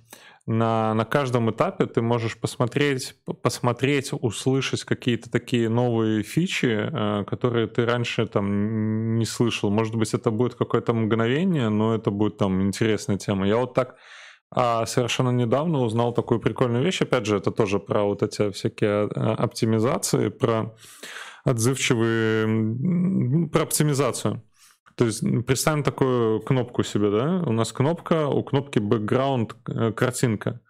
на, 0.47 0.95
на 0.95 1.05
каждом 1.05 1.51
этапе 1.51 1.87
ты 1.87 2.03
можешь 2.03 2.39
посмотреть, 2.39 3.17
посмотреть, 3.43 4.11
услышать 4.13 4.85
какие-то 4.85 5.29
такие 5.29 5.69
новые 5.69 6.23
фичи, 6.23 6.67
э, 6.67 7.25
которые 7.25 7.67
ты 7.67 7.85
раньше 7.85 8.27
там 8.27 9.19
не 9.19 9.25
слышал. 9.25 9.71
Может 9.71 9.97
быть, 9.97 10.15
это 10.15 10.31
будет 10.31 10.55
какое-то 10.55 10.95
мгновение, 10.95 11.69
но 11.69 11.95
это 11.95 12.11
будет 12.11 12.39
там 12.39 12.63
интересная 12.63 13.19
тема. 13.19 13.49
Я 13.49 13.57
вот 13.57 13.75
так 13.75 13.97
а 14.49 14.87
совершенно 14.87 15.31
недавно 15.31 15.81
узнал 15.81 16.15
такую 16.15 16.39
прикольную 16.39 16.85
вещь. 16.85 17.03
Опять 17.03 17.27
же, 17.27 17.37
это 17.37 17.51
тоже 17.51 17.81
про 17.81 18.05
вот 18.05 18.23
эти 18.23 18.53
всякие 18.53 19.09
э, 19.09 19.11
оптимизации, 19.11 20.29
про 20.29 20.77
отзывчивые, 21.45 23.49
про 23.49 23.63
оптимизацию. 23.63 24.45
То 24.97 25.05
есть 25.05 25.23
представим 25.47 25.83
такую 25.83 26.41
кнопку 26.41 26.83
себе, 26.83 27.11
да? 27.11 27.43
У 27.47 27.53
нас 27.53 27.73
кнопка, 27.73 28.29
у 28.29 28.43
кнопки 28.43 28.79
background 28.79 29.55
э, 29.69 29.93
картинка. 29.93 30.61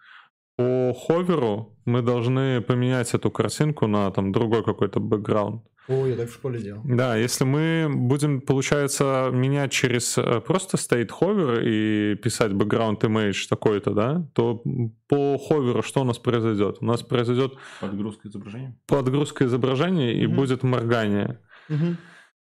По 0.57 0.93
ховеру 0.93 1.77
мы 1.85 2.01
должны 2.01 2.61
поменять 2.61 3.13
эту 3.13 3.31
картинку 3.31 3.87
на 3.87 4.11
там 4.11 4.31
другой 4.31 4.63
какой-то 4.63 4.99
бэкграунд. 4.99 5.63
О, 5.87 6.05
я 6.05 6.17
так 6.17 6.29
в 6.29 6.33
школе 6.33 6.59
делал. 6.59 6.81
Да, 6.83 7.15
если 7.15 7.45
мы 7.45 7.89
будем, 7.89 8.41
получается, 8.41 9.29
менять 9.31 9.71
через 9.71 10.17
э, 10.17 10.41
просто 10.41 10.75
state 10.75 11.11
hover 11.21 11.63
и 11.63 12.15
писать 12.15 12.51
background 12.51 12.99
image 12.99 13.47
такой-то, 13.47 13.93
да, 13.93 14.27
то 14.33 14.61
по 15.07 15.37
ховеру 15.37 15.81
что 15.83 16.01
у 16.01 16.03
нас 16.03 16.19
произойдет? 16.19 16.79
У 16.81 16.85
нас 16.85 17.03
произойдет... 17.03 17.53
Подгрузка 17.79 18.27
изображения? 18.27 18.77
Подгрузка 18.87 19.45
изображения 19.45 20.11
угу. 20.11 20.23
и 20.23 20.27
будет 20.27 20.63
моргание. 20.63 21.39
Угу. 21.69 21.95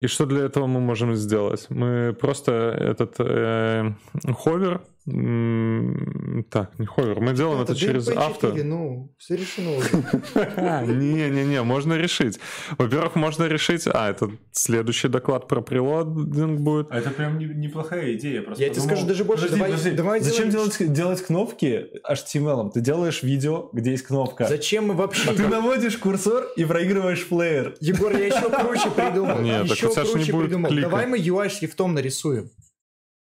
И 0.02 0.07
что 0.07 0.26
для 0.26 0.45
этого 0.45 0.65
мы 0.65 0.80
можем 0.80 1.15
сделать? 1.15 1.68
Мы 1.69 2.14
просто 2.19 2.52
этот 2.52 3.15
э, 3.19 3.94
ховер 4.34 4.82
так, 5.06 6.78
не 6.78 6.86
ховер. 6.86 7.22
Мы 7.22 7.34
делаем 7.34 7.61
это, 7.61 7.72
это 7.72 7.82
через 7.82 8.07
авто. 8.07 8.53
Ну, 8.53 9.11
все 9.18 9.36
решено 9.36 9.72
Не-не-не, 10.94 11.64
можно 11.64 11.95
решить. 11.95 12.40
Во-первых, 12.78 13.15
можно 13.15 13.45
решить... 13.45 13.88
А, 13.88 14.11
это 14.11 14.30
следующий 14.52 15.07
доклад 15.07 15.48
про 15.48 15.61
прилодинг 15.61 16.60
будет. 16.60 16.91
А 16.91 16.99
это 16.99 17.10
прям 17.10 17.40
неплохая 17.40 18.14
идея. 18.14 18.45
Я 18.57 18.69
тебе 18.69 18.82
скажу 18.82 19.07
даже 19.07 19.23
больше. 19.23 19.49
Давай 19.49 20.19
Зачем 20.22 20.49
делать 20.49 21.26
кнопки 21.26 21.88
HTML? 22.07 22.72
Ты 22.72 22.82
делаешь 22.82 23.23
видео, 23.23 23.69
где 23.73 23.91
есть 23.91 24.03
кнопка. 24.03 24.45
Зачем 24.48 24.88
мы 24.88 24.94
вообще... 24.94 25.34
Ты 25.34 25.48
наводишь 25.48 25.98
курсор 25.98 26.45
и 26.56 26.64
проигрываешь 26.64 27.28
плеер. 27.28 27.76
Егор, 27.80 28.11
я 28.11 28.28
еще 28.28 28.49
круче 28.49 28.91
придумал. 28.91 29.40
Нет, 29.40 29.68
так 29.68 29.90
у 29.90 29.94
тебя 29.94 30.23
не 30.23 30.32
будет 30.32 30.82
Давай 30.82 31.07
мы 31.07 31.18
UI 31.18 31.49
шрифтом 31.49 31.95
нарисуем. 31.95 32.52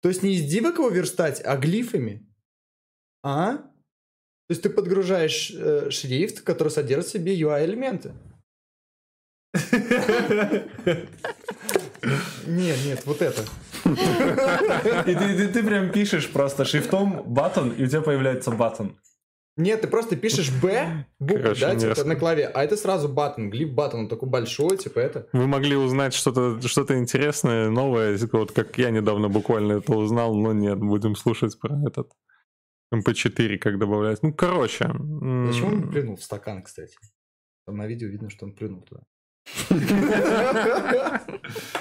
То 0.01 0.09
есть 0.09 0.23
не 0.23 0.35
из 0.35 0.49
дивок 0.49 0.75
его 0.75 0.89
верстать, 0.89 1.41
а 1.43 1.57
глифами. 1.57 2.25
А? 3.23 3.57
То 3.57 4.51
есть 4.51 4.63
ты 4.63 4.69
подгружаешь 4.69 5.51
э, 5.51 5.89
шрифт, 5.91 6.41
который 6.41 6.69
содержит 6.69 7.07
в 7.07 7.11
себе 7.11 7.39
UI-элементы. 7.39 8.13
Нет, 12.47 12.77
нет, 12.85 13.05
вот 13.05 13.21
это. 13.21 13.43
И 13.85 15.47
ты, 15.53 15.63
прям 15.63 15.91
пишешь 15.91 16.29
просто 16.31 16.65
шрифтом 16.65 17.23
батон, 17.25 17.71
и 17.71 17.83
у 17.83 17.87
тебя 17.87 18.01
появляется 18.01 18.51
батон. 18.51 18.97
Нет, 19.59 19.81
ты 19.81 19.89
просто 19.89 20.15
пишешь 20.15 20.51
Б, 20.61 21.05
букву, 21.19 21.53
да, 21.59 21.75
типа 21.75 22.05
на 22.05 22.15
клаве, 22.15 22.47
а 22.47 22.63
это 22.63 22.77
сразу 22.77 23.09
батон, 23.09 23.49
глиф 23.49 23.73
батон, 23.73 24.01
он 24.01 24.07
такой 24.07 24.29
большой, 24.29 24.77
типа 24.77 24.99
это. 24.99 25.27
Вы 25.33 25.47
могли 25.47 25.75
узнать 25.75 26.13
что-то 26.13 26.65
что 26.65 26.97
интересное, 26.97 27.69
новое, 27.69 28.17
вот 28.31 28.53
как 28.53 28.77
я 28.77 28.89
недавно 28.89 29.27
буквально 29.27 29.73
это 29.73 29.93
узнал, 29.93 30.33
но 30.33 30.53
нет, 30.53 30.79
будем 30.79 31.17
слушать 31.17 31.59
про 31.59 31.77
этот 31.85 32.09
MP4, 32.93 33.57
как 33.57 33.77
добавлять. 33.77 34.23
Ну, 34.23 34.33
короче. 34.33 34.85
Зачем 34.85 35.65
он 35.65 35.89
плюнул 35.91 36.15
в 36.15 36.23
стакан, 36.23 36.63
кстати? 36.63 36.95
Там 37.65 37.75
на 37.75 37.85
видео 37.85 38.07
видно, 38.07 38.29
что 38.29 38.45
он 38.45 38.53
плюнул 38.53 38.81
туда. 38.81 39.01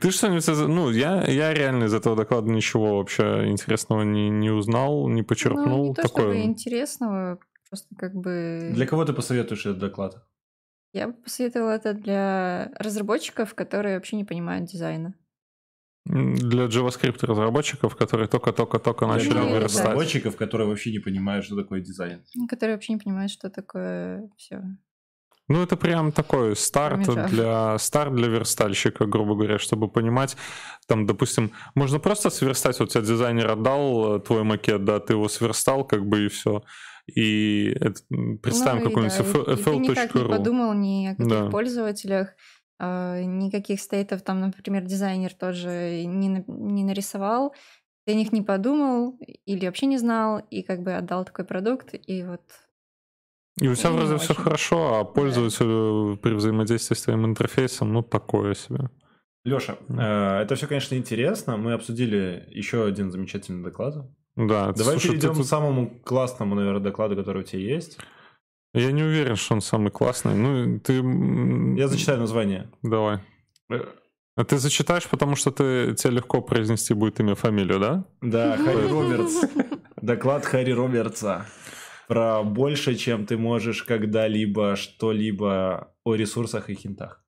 Ты 0.00 0.10
что-нибудь... 0.10 0.46
Ну, 0.68 0.90
я, 0.90 1.24
я 1.24 1.54
реально 1.54 1.84
из 1.84 1.94
этого 1.94 2.16
доклада 2.16 2.50
ничего 2.50 2.98
вообще 2.98 3.48
интересного 3.48 4.02
не, 4.02 4.30
не 4.30 4.50
узнал, 4.50 5.08
не 5.08 5.22
почерпнул. 5.22 5.84
Ну, 5.84 5.88
не 5.88 5.94
то, 5.94 6.02
Такое... 6.02 6.32
чтобы 6.32 6.42
интересного, 6.42 7.38
Просто 7.72 7.94
как 7.96 8.14
бы... 8.14 8.70
Для 8.74 8.86
кого 8.86 9.02
ты 9.06 9.14
посоветуешь 9.14 9.64
этот 9.64 9.78
доклад? 9.78 10.22
Я 10.92 11.08
бы 11.08 11.14
посоветовала 11.14 11.70
это 11.70 11.94
для 11.94 12.70
разработчиков, 12.78 13.54
которые 13.54 13.94
вообще 13.94 14.16
не 14.16 14.24
понимают 14.24 14.68
дизайна. 14.70 15.14
Для 16.04 16.66
JavaScript 16.66 17.24
разработчиков, 17.24 17.96
которые 17.96 18.28
только-только-только 18.28 19.06
начали 19.06 19.30
Для 19.30 19.44
вырастать. 19.44 19.84
разработчиков, 19.84 20.36
которые 20.36 20.68
вообще 20.68 20.92
не 20.92 20.98
понимают, 20.98 21.46
что 21.46 21.56
такое 21.56 21.80
дизайн. 21.80 22.22
Которые 22.46 22.76
вообще 22.76 22.92
не 22.92 22.98
понимают, 22.98 23.32
что 23.32 23.48
такое 23.48 24.28
все. 24.36 24.62
Ну, 25.48 25.62
это 25.62 25.76
прям 25.76 26.12
такой 26.12 26.56
старт 26.56 27.02
для, 27.30 27.76
старт 27.78 28.14
для 28.14 28.28
верстальщика, 28.28 29.06
грубо 29.06 29.34
говоря, 29.34 29.58
чтобы 29.58 29.88
понимать, 29.88 30.36
там, 30.86 31.06
допустим, 31.06 31.52
можно 31.74 31.98
просто 31.98 32.30
сверстать, 32.30 32.78
вот 32.80 32.90
тебе 32.90 33.04
дизайнер 33.04 33.50
отдал 33.50 34.16
э, 34.16 34.20
твой 34.20 34.44
макет, 34.44 34.84
да, 34.84 35.00
ты 35.00 35.14
его 35.14 35.28
сверстал, 35.28 35.84
как 35.84 36.06
бы, 36.06 36.26
и 36.26 36.28
все. 36.28 36.62
И 37.06 37.76
это, 37.80 38.00
представим 38.42 38.82
Ну 38.84 38.90
и 38.90 38.94
какой-нибудь 38.94 39.46
да, 39.46 39.52
и 39.52 39.64
ты 39.64 39.76
никак 39.76 40.14
не 40.14 40.20
fl.ru. 40.22 40.28
подумал 40.30 40.72
ни 40.74 41.06
о 41.08 41.16
каких 41.16 41.28
Да. 41.28 41.50
пользователях, 41.50 42.34
а, 42.78 43.20
никаких 43.22 43.80
стейтов, 43.80 44.22
там, 44.22 44.40
например, 44.40 44.84
дизайнер 44.84 45.34
тоже 45.34 46.04
не, 46.06 46.44
не 46.46 46.84
нарисовал, 46.84 47.54
ты 48.06 48.12
о 48.12 48.16
них 48.16 48.32
не 48.32 48.42
подумал 48.42 49.18
или 49.44 49.66
вообще 49.66 49.86
не 49.86 49.98
знал, 49.98 50.38
и 50.50 50.62
как 50.62 50.82
бы 50.82 50.94
отдал 50.94 51.24
такой 51.24 51.44
продукт, 51.44 51.94
и 51.94 52.22
вот 52.22 52.42
И 53.60 53.68
у 53.68 53.74
тебя 53.74 53.90
И 53.90 53.92
не 53.92 53.98
вроде 53.98 54.16
все 54.18 54.32
очень. 54.32 54.42
хорошо, 54.42 54.94
а 55.00 55.04
пользователю 55.04 56.16
при 56.22 56.32
взаимодействии 56.34 56.94
с 56.96 57.02
твоим 57.02 57.26
интерфейсом, 57.26 57.92
ну, 57.92 58.02
такое 58.02 58.54
себе. 58.54 58.88
Леша, 59.44 59.76
э, 59.88 60.42
это 60.42 60.54
все, 60.54 60.66
конечно, 60.66 60.94
интересно. 60.94 61.56
Мы 61.56 61.72
обсудили 61.74 62.44
еще 62.50 62.84
один 62.84 63.10
замечательный 63.10 63.62
доклад. 63.62 63.94
Да, 64.36 64.72
Давай 64.72 64.92
слушай, 64.94 65.08
перейдем 65.08 65.34
тут- 65.34 65.44
к 65.44 65.48
самому 65.48 65.90
классному, 66.04 66.54
наверное, 66.54 66.80
докладу, 66.80 67.16
который 67.16 67.42
у 67.42 67.44
тебя 67.44 67.60
есть. 67.62 67.98
Я 68.72 68.90
не 68.92 69.02
уверен, 69.02 69.36
что 69.36 69.54
он 69.54 69.60
самый 69.60 69.90
классный. 69.90 70.34
Ну, 70.34 70.78
ты... 70.80 70.94
Я 71.78 71.88
зачитаю 71.88 72.18
название. 72.20 72.70
Давай. 72.82 73.18
Э, 73.70 73.80
А 74.36 74.44
ты 74.44 74.56
зачитаешь, 74.56 75.06
потому 75.08 75.36
что 75.36 75.50
ты, 75.50 75.94
тебе 75.94 76.14
легко 76.14 76.40
произнести 76.40 76.94
будет 76.94 77.20
имя, 77.20 77.34
фамилию, 77.34 77.78
да? 77.78 78.04
Да, 78.22 78.56
Харри 78.56 78.88
Робертс. 78.90 79.44
Доклад 80.00 80.46
Харри 80.46 80.70
Робертса 80.72 81.44
про 82.08 82.42
больше, 82.42 82.94
чем 82.94 83.26
ты 83.26 83.36
можешь 83.36 83.82
когда-либо 83.82 84.76
что-либо 84.76 85.94
о 86.04 86.14
ресурсах 86.14 86.70
и 86.70 86.74
хинтах. 86.74 87.22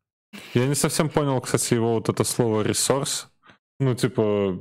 Я 0.55 0.67
не 0.67 0.75
совсем 0.75 1.09
понял, 1.09 1.41
кстати, 1.41 1.75
его 1.75 1.95
вот 1.95 2.09
это 2.09 2.25
слово 2.25 2.63
ресурс. 2.63 3.29
Ну, 3.81 3.95
типа, 3.95 4.59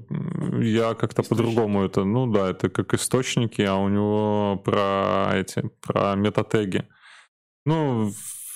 я 0.60 0.96
как-то 0.96 1.24
по-другому 1.24 1.84
это, 1.84 2.04
ну 2.04 2.32
да, 2.32 2.50
это 2.50 2.70
как 2.70 2.94
источники, 2.94 3.62
а 3.62 3.76
у 3.76 3.88
него 3.90 4.62
про 4.66 5.32
эти, 5.36 5.70
про 5.82 6.16
метатеги. 6.16 6.88
Ну, 7.66 8.12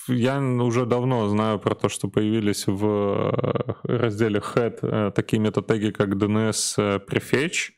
я 0.08 0.40
уже 0.40 0.86
давно 0.86 1.28
знаю 1.28 1.58
про 1.58 1.74
то, 1.74 1.88
что 1.88 2.08
появились 2.08 2.66
в 2.66 2.84
э, 2.84 3.72
разделе 3.84 4.40
head 4.40 4.78
э, 4.82 5.12
такие 5.14 5.38
метатеги, 5.38 5.90
как 5.90 6.14
DNS 6.14 6.74
э, 6.78 6.98
prefetch, 7.06 7.72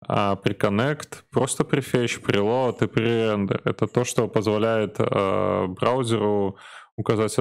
а 0.00 0.36
preconnect, 0.36 1.24
просто 1.30 1.64
prefetch, 1.64 2.22
preload 2.22 2.84
и 2.84 2.86
prerender. 2.86 3.60
Это 3.64 3.86
то, 3.86 4.04
что 4.04 4.28
позволяет 4.28 4.96
э, 4.98 5.66
браузеру 5.68 6.56
указать 6.96 7.36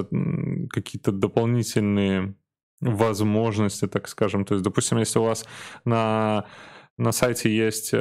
какие-то 0.69 1.11
дополнительные 1.11 2.35
возможности, 2.81 3.87
так 3.87 4.07
скажем. 4.07 4.45
То 4.45 4.55
есть, 4.55 4.63
допустим, 4.63 4.97
если 4.99 5.19
у 5.19 5.23
вас 5.23 5.45
на, 5.85 6.45
на 6.97 7.11
сайте 7.11 7.55
есть 7.55 7.91
э, 7.93 7.97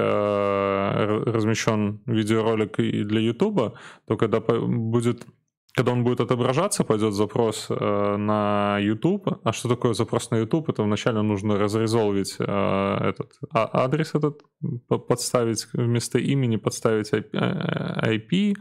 размещен 1.26 2.02
видеоролик 2.06 2.76
для 2.76 3.20
YouTube, 3.20 3.78
то 4.06 4.16
когда 4.16 4.40
будет 4.40 5.26
когда 5.76 5.92
он 5.92 6.04
будет 6.04 6.20
отображаться, 6.20 6.84
пойдет 6.84 7.12
запрос 7.12 7.66
э, 7.68 8.16
на 8.16 8.78
YouTube. 8.80 9.28
А 9.44 9.52
что 9.52 9.68
такое 9.68 9.92
запрос 9.92 10.30
на 10.30 10.38
YouTube? 10.38 10.70
Это 10.70 10.82
вначале 10.82 11.20
нужно 11.20 11.58
разрезолвить 11.58 12.36
э, 12.38 12.44
этот 13.10 13.32
а- 13.52 13.84
адрес 13.84 14.14
этот, 14.14 14.40
по- 14.88 14.98
подставить 14.98 15.66
вместо 15.74 16.18
имени, 16.18 16.56
подставить 16.56 17.12
IP, 17.12 17.28
э, 17.32 18.16
IP, 18.16 18.54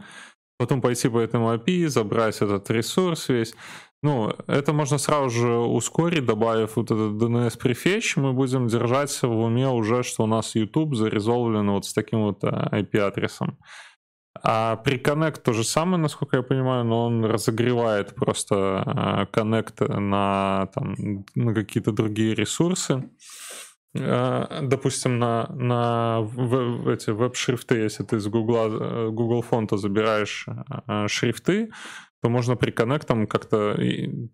потом 0.58 0.82
пойти 0.82 1.08
по 1.08 1.18
этому 1.18 1.54
API, 1.54 1.88
забрать 1.88 2.42
этот 2.42 2.70
ресурс 2.70 3.30
весь. 3.30 3.54
Ну, 4.02 4.34
это 4.46 4.74
можно 4.74 4.98
сразу 4.98 5.30
же 5.30 5.56
ускорить, 5.56 6.26
добавив 6.26 6.76
вот 6.76 6.90
этот 6.90 7.12
DNS 7.12 7.58
prefetch, 7.58 8.20
мы 8.20 8.34
будем 8.34 8.66
держать 8.66 9.22
в 9.22 9.38
уме 9.38 9.68
уже, 9.68 10.02
что 10.02 10.24
у 10.24 10.26
нас 10.26 10.54
YouTube 10.54 10.94
зарезолвлен 10.94 11.70
вот 11.70 11.86
с 11.86 11.94
таким 11.94 12.24
вот 12.24 12.44
э, 12.44 12.48
IP-адресом. 12.82 13.56
А 14.48 14.76
при 14.76 14.96
Connect 14.96 15.40
то 15.42 15.52
же 15.52 15.64
самое, 15.64 16.00
насколько 16.00 16.36
я 16.36 16.42
понимаю, 16.44 16.84
но 16.84 17.06
он 17.06 17.24
разогревает 17.24 18.14
просто 18.14 18.54
э, 18.54 19.36
Connect 19.36 19.98
на, 19.98 20.68
там, 20.72 20.94
на 21.34 21.52
какие-то 21.52 21.90
другие 21.90 22.32
ресурсы. 22.32 23.10
Э, 23.94 24.60
Допустим, 24.62 25.18
на, 25.18 25.48
на 25.48 26.20
эти 26.92 27.10
веб-шрифты, 27.10 27.74
если 27.74 28.04
ты 28.04 28.20
Google, 28.30 28.80
э, 28.80 29.08
Google 29.10 29.42
фонта 29.42 29.78
забираешь 29.78 30.46
шрифты, 31.08 31.70
то 32.22 32.30
можно 32.30 32.56
при 32.56 32.70
коннектам 32.70 33.26
как-то, 33.26 33.78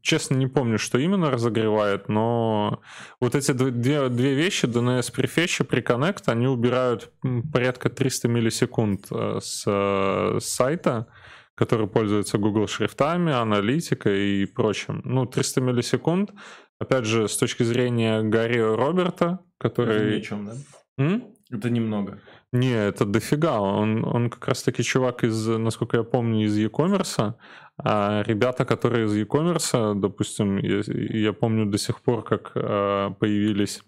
честно 0.00 0.36
не 0.36 0.46
помню, 0.46 0.78
что 0.78 0.98
именно 0.98 1.30
разогревает, 1.30 2.08
но 2.08 2.80
вот 3.20 3.34
эти 3.34 3.50
дв- 3.50 3.70
две, 3.70 4.08
две 4.08 4.34
вещи, 4.34 4.66
DNS 4.66 5.12
Prefetch 5.14 5.62
и 5.62 5.66
Preconnect, 5.66 6.22
они 6.26 6.46
убирают 6.46 7.12
порядка 7.52 7.90
300 7.90 8.28
миллисекунд 8.28 9.06
э, 9.10 9.38
с, 9.42 9.64
с 9.64 10.44
сайта, 10.44 11.08
который 11.54 11.86
пользуется 11.86 12.38
Google 12.38 12.66
шрифтами, 12.66 13.32
аналитикой 13.32 14.42
и 14.42 14.46
прочим. 14.46 15.02
Ну, 15.04 15.26
300 15.26 15.60
миллисекунд, 15.60 16.32
опять 16.78 17.04
же, 17.04 17.28
с 17.28 17.36
точки 17.36 17.62
зрения 17.62 18.22
Гарри 18.22 18.58
Роберта, 18.60 19.40
Это 19.60 19.82
ни 19.82 19.84
о 19.84 19.86
который... 19.86 20.20
чем, 20.22 20.46
да? 20.46 20.52
М? 20.98 21.24
Это 21.50 21.68
немного. 21.68 22.20
Не, 22.52 22.72
это 22.72 23.04
дофига. 23.04 23.60
Он, 23.60 24.04
он 24.04 24.30
как 24.30 24.48
раз-таки 24.48 24.82
чувак 24.82 25.24
из, 25.24 25.46
насколько 25.46 25.98
я 25.98 26.02
помню, 26.02 26.46
из 26.46 26.56
e-commerce. 26.56 27.34
А 27.78 28.22
ребята, 28.26 28.64
которые 28.64 29.06
из 29.06 29.14
e-commerce, 29.16 29.94
допустим, 29.94 30.58
я, 30.58 30.82
я 30.86 31.32
помню 31.32 31.66
до 31.66 31.78
сих 31.78 32.00
пор, 32.02 32.22
как 32.22 32.52
э, 32.54 33.10
появились 33.18 33.82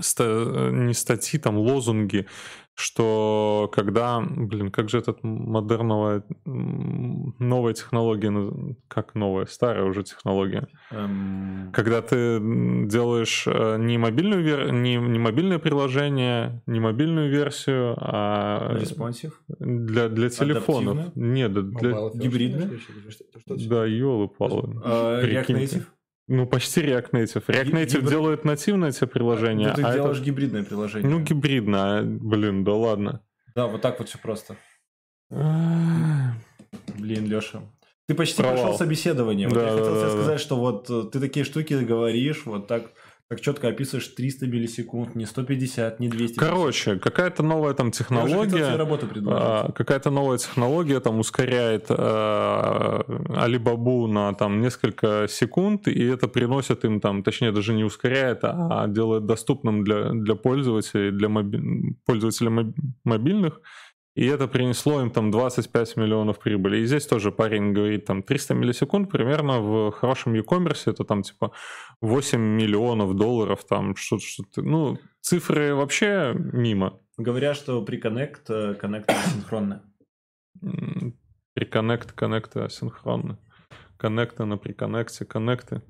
ста- 0.00 0.70
не 0.72 0.94
статьи, 0.94 1.38
там 1.38 1.56
лозунги, 1.58 2.26
что 2.74 3.70
когда, 3.72 4.20
блин, 4.20 4.70
как 4.70 4.88
же 4.88 4.98
этот 4.98 5.22
модерновая, 5.22 6.24
новая 6.44 7.72
технология, 7.72 8.32
как 8.88 9.14
новая, 9.14 9.46
старая 9.46 9.84
уже 9.84 10.02
технология, 10.02 10.66
Эм, 10.90 11.70
когда 11.72 12.02
ты 12.02 12.40
делаешь 12.86 13.44
э, 13.46 13.76
не 13.78 13.96
мобильную 13.96 14.42
вер... 14.42 14.72
не, 14.72 14.96
не 14.96 15.18
мобильное 15.18 15.58
приложение, 15.58 16.62
не 16.66 16.80
мобильную 16.80 17.30
версию, 17.30 17.94
а 17.96 18.76
Респонсив. 18.78 19.40
для, 19.48 20.08
для 20.08 20.28
телефонов. 20.28 21.14
Нет, 21.14 21.52
для... 21.52 21.90
Mobile 21.90 22.12
first, 22.12 22.18
гибридно? 22.18 22.66
что- 22.66 22.78
что- 22.78 23.10
что- 23.10 23.40
что- 23.40 23.58
что- 23.58 23.68
Да, 23.68 23.84
ёлы 23.86 24.28
палы. 24.28 24.80
А, 24.84 25.22
React. 25.22 25.46
Native. 25.46 25.84
Ну, 26.26 26.46
почти 26.46 26.80
React 26.82 27.10
Native. 27.10 27.44
React 27.46 27.70
Native 27.72 27.86
гибрид- 28.00 28.08
делает 28.08 28.44
нативное 28.44 28.92
тебе 28.92 29.06
приложение, 29.06 29.68
Ну, 29.68 29.74
ты 29.74 29.82
а 29.82 29.88
это- 29.88 29.94
делаешь 29.98 30.20
гибридное 30.20 30.64
приложение. 30.64 31.10
Ну, 31.10 31.20
гибридно, 31.20 31.98
а, 31.98 32.02
блин, 32.02 32.64
да 32.64 32.72
ладно. 32.74 33.20
Да, 33.54 33.66
вот 33.66 33.82
так 33.82 33.98
вот 33.98 34.08
все 34.08 34.18
просто. 34.18 34.56
А, 35.30 36.32
Блин, 36.98 37.26
Леша. 37.26 37.60
Ты 38.06 38.14
почти 38.14 38.36
Провал. 38.42 38.56
прошел 38.56 38.78
собеседование. 38.78 39.48
Вот 39.48 39.54
Да, 39.54 39.64
я 39.64 39.70
хотел 39.70 40.00
тебе 40.00 40.10
сказать, 40.10 40.40
что 40.40 40.56
вот 40.56 40.90
э, 40.90 41.04
ты 41.12 41.20
такие 41.20 41.44
штуки 41.44 41.72
говоришь, 41.74 42.44
вот 42.46 42.66
так, 42.66 42.92
так 43.28 43.40
четко 43.40 43.68
описываешь 43.68 44.06
300 44.08 44.46
миллисекунд, 44.46 45.14
не 45.14 45.24
150, 45.24 45.98
не 45.98 46.08
200. 46.08 46.36
Короче, 46.38 46.96
какая-то 46.96 47.42
новая 47.42 47.72
там 47.72 47.90
технология. 47.90 48.66
А, 49.40 49.72
какая-то 49.72 50.10
новая 50.10 50.36
технология 50.36 51.00
там 51.00 51.18
ускоряет 51.18 51.90
Алибабу 53.36 54.06
на 54.06 54.34
там 54.34 54.60
несколько 54.60 55.26
секунд, 55.28 55.88
и 55.88 56.04
это 56.04 56.28
приносит 56.28 56.84
им 56.84 57.00
там, 57.00 57.22
точнее 57.22 57.52
даже 57.52 57.72
не 57.72 57.84
ускоряет, 57.84 58.40
а 58.42 58.86
делает 58.88 59.24
доступным 59.24 59.84
для, 59.84 60.10
для 60.10 60.34
пользователей, 60.34 61.10
для 61.10 61.28
моби- 61.28 61.94
пользователей 62.04 62.50
моб- 62.50 62.74
мобильных, 63.04 63.60
и 64.14 64.26
это 64.26 64.46
принесло 64.46 65.00
им 65.00 65.10
там 65.10 65.30
25 65.30 65.96
миллионов 65.96 66.38
прибыли. 66.38 66.78
И 66.78 66.86
здесь 66.86 67.06
тоже 67.06 67.32
парень 67.32 67.72
говорит, 67.72 68.04
там 68.06 68.22
300 68.22 68.54
миллисекунд 68.54 69.10
примерно 69.10 69.60
в 69.60 69.90
хорошем 69.92 70.34
e-commerce 70.34 70.82
это 70.86 71.04
там 71.04 71.22
типа 71.22 71.52
8 72.00 72.40
миллионов 72.40 73.14
долларов, 73.16 73.64
там 73.68 73.96
что-то, 73.96 74.24
что-то. 74.24 74.62
Ну, 74.62 74.98
цифры 75.20 75.74
вообще 75.74 76.34
мимо. 76.34 77.00
Говорят, 77.16 77.56
что 77.56 77.82
при 77.82 78.00
Connect, 78.00 78.42
э, 78.48 78.74
Connect 78.74 79.12
синхронно. 79.32 79.82
М, 80.62 81.14
Приконнект, 81.54 82.10
коннекты 82.12 82.60
асинхронно. 82.60 83.38
Коннекты 83.96 84.44
на 84.44 84.58
приконнекте, 84.58 85.24
коннекты. 85.24 85.82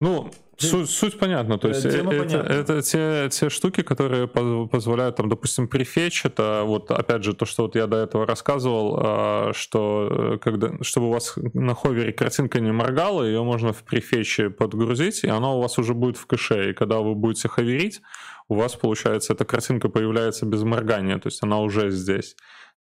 Ну, 0.00 0.30
суть, 0.58 0.90
суть 0.90 1.18
понятна, 1.18 1.58
то 1.58 1.68
есть 1.68 1.84
э, 1.84 1.90
Тема 1.90 2.14
это, 2.14 2.36
это 2.38 2.82
те, 2.82 3.28
те 3.30 3.48
штуки, 3.50 3.82
которые 3.82 4.28
позволяют, 4.28 5.16
там, 5.16 5.28
допустим, 5.28 5.66
префетч, 5.66 6.24
это 6.24 6.62
вот 6.64 6.92
опять 6.92 7.24
же 7.24 7.34
то, 7.34 7.46
что 7.46 7.64
вот 7.64 7.74
я 7.74 7.88
до 7.88 7.96
этого 7.96 8.24
рассказывал, 8.24 8.98
а, 9.00 9.52
что 9.54 10.08
э, 10.34 10.38
когда, 10.38 10.72
чтобы 10.82 11.08
у 11.08 11.12
вас 11.12 11.34
на 11.52 11.74
ховере 11.74 12.12
картинка 12.12 12.60
не 12.60 12.70
моргала, 12.70 13.24
ее 13.24 13.42
можно 13.42 13.72
в 13.72 13.82
префетче 13.82 14.50
подгрузить, 14.50 15.24
и 15.24 15.28
она 15.28 15.52
у 15.52 15.60
вас 15.60 15.78
уже 15.78 15.94
будет 15.94 16.16
в 16.16 16.26
кэше, 16.26 16.70
и 16.70 16.74
когда 16.74 17.00
вы 17.00 17.16
будете 17.16 17.48
ховерить, 17.48 18.00
у 18.48 18.54
вас, 18.54 18.76
получается, 18.76 19.32
эта 19.32 19.44
картинка 19.44 19.88
появляется 19.88 20.46
без 20.46 20.62
моргания, 20.62 21.18
то 21.18 21.26
есть 21.26 21.42
она 21.42 21.58
уже 21.58 21.90
здесь 21.90 22.36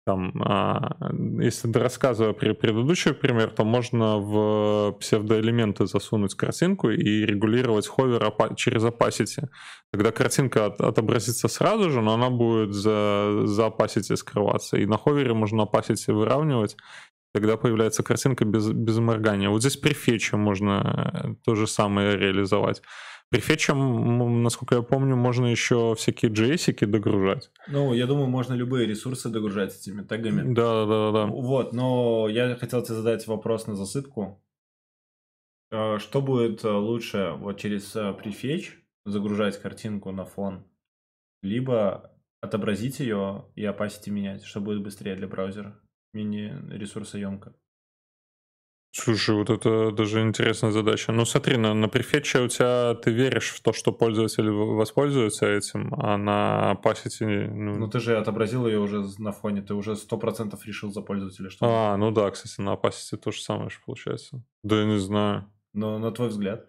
там, 0.07 0.31
а, 0.41 0.95
если 1.41 1.69
рассказывая 1.73 2.31
при 2.31 2.53
предыдущий 2.53 3.13
пример, 3.13 3.49
то 3.49 3.65
можно 3.65 4.17
в 4.17 4.93
псевдоэлементы 5.01 5.85
засунуть 5.85 6.33
картинку 6.33 6.89
и 6.89 7.25
регулировать 7.25 7.87
ховер 7.87 8.33
через 8.55 8.83
opacity. 8.83 9.49
Тогда 9.91 10.11
картинка 10.13 10.67
отобразится 10.67 11.49
сразу 11.49 11.89
же, 11.89 12.01
но 12.01 12.13
она 12.13 12.29
будет 12.29 12.73
за, 12.73 13.41
за 13.43 13.63
opacity 13.63 14.15
скрываться. 14.15 14.77
И 14.77 14.85
на 14.85 14.97
ховере 14.97 15.33
можно 15.33 15.63
opacity 15.63 16.13
выравнивать, 16.13 16.77
тогда 17.33 17.57
появляется 17.57 18.01
картинка 18.01 18.45
без, 18.45 18.69
без 18.69 18.99
моргания. 18.99 19.49
Вот 19.49 19.59
здесь 19.59 19.75
при 19.75 19.93
фетче 19.93 20.37
можно 20.37 21.35
то 21.43 21.55
же 21.55 21.67
самое 21.67 22.15
реализовать. 22.15 22.81
При 23.29 23.41
фетче, 23.41 23.73
насколько 23.73 24.75
я 24.75 24.81
помню, 24.81 25.17
можно 25.17 25.47
еще 25.47 25.95
всякие 25.95 26.31
JS 26.31 26.85
догружать. 26.85 27.51
Ну, 27.67 27.93
я 27.93 28.07
думаю, 28.07 28.27
можно 28.27 28.53
любые 28.53 28.87
ресурсы 28.87 29.27
догружать 29.29 29.75
этими 29.75 30.01
тегами. 30.01 30.53
Да, 30.53 30.85
да, 30.85 31.11
да. 31.11 31.25
Вот, 31.25 31.73
но 31.73 32.29
я 32.29 32.55
хотел 32.55 32.81
тебе 32.81 32.95
задать 32.95 33.27
вопрос 33.27 33.67
на 33.67 33.75
засыпку. 33.75 34.41
Э, 35.71 35.97
что 35.99 36.21
будет 36.21 36.63
э, 36.63 36.69
лучше 36.69 37.33
вот 37.37 37.59
через 37.59 37.95
э, 37.95 38.15
prefetch 38.17 38.69
загружать 39.05 39.61
картинку 39.61 40.11
на 40.11 40.25
фон, 40.25 40.65
либо 41.41 42.11
отобразить 42.41 42.99
ее 42.99 43.45
и 43.55 43.63
opacity 43.63 44.09
менять, 44.09 44.43
что 44.43 44.61
будет 44.61 44.81
быстрее 44.81 45.15
для 45.15 45.27
браузера, 45.27 45.77
менее 46.13 46.61
ресурсоемко? 46.69 47.53
Слушай, 48.99 49.35
вот 49.35 49.49
это 49.51 49.91
даже 49.91 50.21
интересная 50.21 50.71
задача. 50.71 51.11
Ну 51.11 51.23
смотри, 51.23 51.57
на, 51.57 51.75
на 51.75 51.87
префетче 51.87 52.39
у 52.39 52.47
тебя 52.47 52.95
ты 52.95 53.11
веришь 53.11 53.51
в 53.51 53.61
то, 53.61 53.71
что 53.71 53.91
пользователь 53.91 54.49
воспользуется 54.49 55.45
этим, 55.45 55.93
а 55.93 56.17
на 56.17 56.75
пасити... 56.75 57.23
Ну... 57.23 57.75
ну 57.77 57.87
ты 57.87 57.99
же 57.99 58.17
отобразил 58.17 58.65
ее 58.65 58.79
уже 58.79 59.05
на 59.19 59.31
фоне, 59.31 59.61
ты 59.61 59.75
уже 59.75 59.95
сто 59.95 60.17
процентов 60.17 60.65
решил 60.65 60.91
за 60.91 61.01
пользователя, 61.01 61.51
что... 61.51 61.65
А, 61.65 61.95
ну 61.97 62.11
да, 62.11 62.31
кстати, 62.31 62.59
на 62.59 62.75
пасити 62.75 63.21
то 63.21 63.31
же 63.31 63.39
самое 63.39 63.69
же 63.69 63.77
получается. 63.85 64.43
Да 64.63 64.79
я 64.79 64.85
не 64.85 64.97
знаю. 64.97 65.45
Но 65.73 65.99
на 65.99 66.11
твой 66.11 66.29
взгляд? 66.29 66.65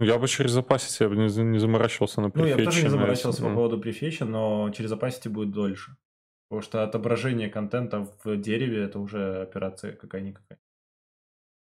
Я 0.00 0.18
бы 0.18 0.28
через 0.28 0.56
Opacity 0.58 0.96
я 1.00 1.08
бы 1.08 1.16
не, 1.16 1.42
не 1.44 1.58
заморачивался 1.58 2.20
на 2.20 2.30
префетче. 2.30 2.56
Ну, 2.56 2.60
я 2.60 2.64
тоже 2.66 2.82
не 2.82 2.88
заморачивался 2.90 3.42
по 3.42 3.54
поводу 3.54 3.78
префетча, 3.78 4.26
но 4.26 4.70
через 4.76 4.92
Opacity 4.92 5.30
будет 5.30 5.50
дольше. 5.50 5.96
Потому 6.48 6.62
что 6.62 6.82
отображение 6.82 7.48
контента 7.48 8.06
в 8.22 8.36
дереве 8.36 8.82
это 8.82 8.98
уже 8.98 9.40
операция 9.40 9.92
какая-никакая. 9.92 10.58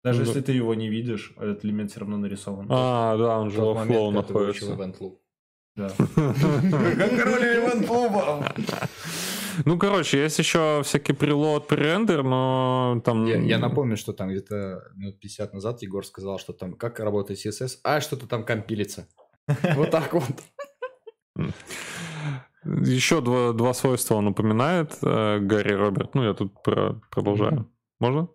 Даже 0.04 0.22
ну, 0.22 0.28
если 0.28 0.42
ты 0.42 0.52
его 0.52 0.76
не 0.76 0.90
видишь, 0.90 1.34
этот 1.38 1.64
элемент 1.64 1.92
все 1.92 2.02
равно 2.02 2.18
нарисован. 2.18 2.68
А, 2.70 3.18
да, 3.18 3.40
он 3.40 3.50
же 3.52 3.62
во 3.62 3.86
флоу 3.86 4.12
находится. 4.12 4.76
Да. 5.76 5.90
Как 6.16 7.18
король 7.18 7.44
ивент 7.44 7.90
Ну, 9.66 9.80
короче, 9.80 10.22
есть 10.22 10.38
еще 10.38 10.82
всякий 10.84 11.14
прилот, 11.14 11.68
пререндер, 11.68 12.24
но 12.24 13.02
там... 13.04 13.26
Я, 13.26 13.38
я 13.38 13.58
напомню, 13.58 13.98
что 13.98 14.14
там 14.14 14.30
где-то 14.30 14.84
минут 14.96 15.20
50 15.20 15.54
назад 15.54 15.82
Егор 15.82 16.06
сказал, 16.06 16.38
что 16.38 16.54
там 16.54 16.74
как 16.74 17.00
работает 17.00 17.40
CSS, 17.44 17.80
а 17.84 18.02
что-то 18.02 18.28
там 18.28 18.44
компилится. 18.44 19.08
Вот 19.76 19.90
так 19.90 20.14
вот. 20.14 20.24
Еще 22.66 23.22
два, 23.22 23.52
два 23.52 23.74
свойства 23.74 24.16
он 24.16 24.28
упоминает, 24.28 24.98
э, 25.02 25.40
Гарри 25.40 25.74
Роберт. 25.74 26.16
Ну, 26.16 26.24
я 26.24 26.34
тут 26.34 26.62
про, 26.64 27.02
продолжаю. 27.12 27.70
Можно? 28.00 28.30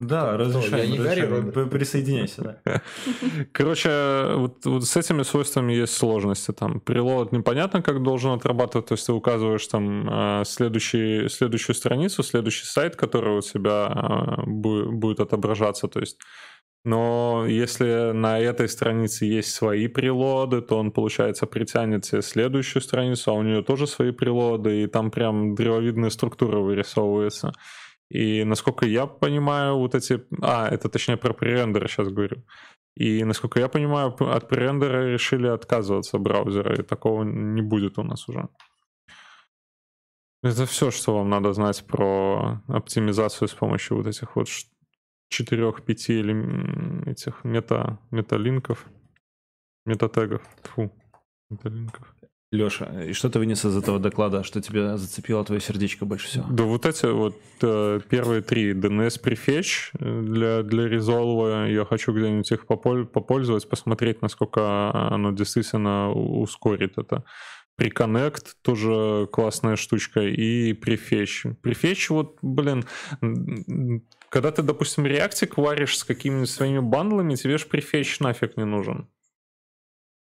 Да, 0.00 0.36
разрешаю. 0.36 0.84
Я 0.84 0.90
не 0.90 0.98
Гарри, 0.98 1.20
Роберт. 1.22 1.70
Присоединяйся, 1.70 2.60
да. 2.64 2.82
Короче, 3.52 4.34
вот, 4.34 4.64
вот 4.66 4.84
с 4.84 4.96
этими 4.96 5.22
свойствами 5.22 5.72
есть 5.72 5.94
сложности. 5.96 6.52
Там 6.52 6.80
прилот 6.80 7.32
непонятно, 7.32 7.80
как 7.80 8.02
должен 8.02 8.32
отрабатывать. 8.32 8.88
То 8.88 8.94
есть 8.94 9.06
ты 9.06 9.12
указываешь 9.12 9.66
там 9.66 10.08
а, 10.10 10.44
следующий, 10.44 11.28
следующую 11.28 11.76
страницу, 11.76 12.22
следующий 12.22 12.66
сайт, 12.66 12.96
который 12.96 13.38
у 13.38 13.40
тебя 13.40 13.86
а, 13.86 14.42
будет 14.46 15.20
отображаться. 15.20 15.88
То 15.88 16.00
есть 16.00 16.18
но 16.84 17.46
если 17.48 18.12
на 18.12 18.38
этой 18.38 18.68
странице 18.68 19.24
есть 19.24 19.54
свои 19.54 19.88
прилоды, 19.88 20.60
то 20.60 20.76
он, 20.76 20.92
получается, 20.92 21.46
притянет 21.46 22.04
себе 22.04 22.20
следующую 22.20 22.82
страницу, 22.82 23.30
а 23.30 23.34
у 23.34 23.42
нее 23.42 23.62
тоже 23.62 23.86
свои 23.86 24.10
прилоды, 24.10 24.82
и 24.82 24.86
там 24.86 25.10
прям 25.10 25.54
древовидная 25.54 26.10
структура 26.10 26.58
вырисовывается. 26.58 27.54
И 28.10 28.44
насколько 28.44 28.86
я 28.86 29.06
понимаю, 29.06 29.76
вот 29.76 29.94
эти... 29.94 30.24
А, 30.42 30.68
это 30.68 30.88
точнее 30.88 31.16
про 31.16 31.32
пререндеры 31.32 31.88
сейчас 31.88 32.08
говорю. 32.08 32.44
И 32.96 33.24
насколько 33.24 33.58
я 33.58 33.68
понимаю, 33.68 34.14
от 34.20 34.48
пререндера 34.48 35.12
решили 35.12 35.48
отказываться 35.48 36.18
браузера, 36.18 36.78
и 36.78 36.82
такого 36.82 37.24
не 37.24 37.62
будет 37.62 37.98
у 37.98 38.02
нас 38.02 38.28
уже. 38.28 38.48
Это 40.42 40.66
все, 40.66 40.90
что 40.90 41.16
вам 41.16 41.30
надо 41.30 41.52
знать 41.52 41.84
про 41.86 42.62
оптимизацию 42.68 43.48
с 43.48 43.54
помощью 43.54 43.96
вот 43.96 44.06
этих 44.06 44.36
вот 44.36 44.46
четырех-пяти 45.30 46.20
или 46.20 47.10
этих 47.10 47.42
мета, 47.44 47.98
металинков, 48.10 48.86
метатегов. 49.86 50.42
Фу, 50.62 50.92
металинков. 51.50 52.14
Леша, 52.54 52.86
и 53.04 53.12
что 53.12 53.28
ты 53.28 53.38
вынес 53.38 53.64
из 53.64 53.76
этого 53.76 53.98
доклада, 53.98 54.44
что 54.44 54.60
тебя 54.60 54.96
зацепило 54.96 55.44
твое 55.44 55.60
сердечко 55.60 56.04
больше 56.04 56.28
всего? 56.28 56.46
Да 56.48 56.64
вот 56.64 56.86
эти 56.86 57.06
вот 57.06 57.36
э, 57.60 58.00
первые 58.08 58.42
три 58.42 58.72
DNS 58.72 59.20
Prefetch 59.22 59.90
э, 59.98 60.22
для, 60.22 60.62
для 60.62 60.86
Resolve, 60.86 61.72
я 61.72 61.84
хочу 61.84 62.12
где-нибудь 62.12 62.50
их 62.52 62.66
попользовать, 62.66 63.68
посмотреть, 63.68 64.22
насколько 64.22 64.92
оно 64.92 65.32
действительно 65.32 66.12
ускорит 66.12 66.96
это. 66.96 67.24
Preconnect 67.76 68.54
тоже 68.62 69.26
классная 69.32 69.74
штучка, 69.74 70.20
и 70.20 70.72
Prefetch. 70.74 71.56
Prefetch 71.60 72.06
вот, 72.10 72.38
блин, 72.40 72.84
когда 74.28 74.52
ты, 74.52 74.62
допустим, 74.62 75.06
React 75.06 75.42
ик 75.42 75.56
варишь 75.56 75.98
с 75.98 76.04
какими-нибудь 76.04 76.50
своими 76.50 76.78
bundle 76.78 77.12
ами, 77.12 77.34
тебе 77.34 77.58
же 77.58 77.66
Prefetch 77.66 78.16
нафиг 78.20 78.56
не 78.56 78.64
нужен. 78.64 79.08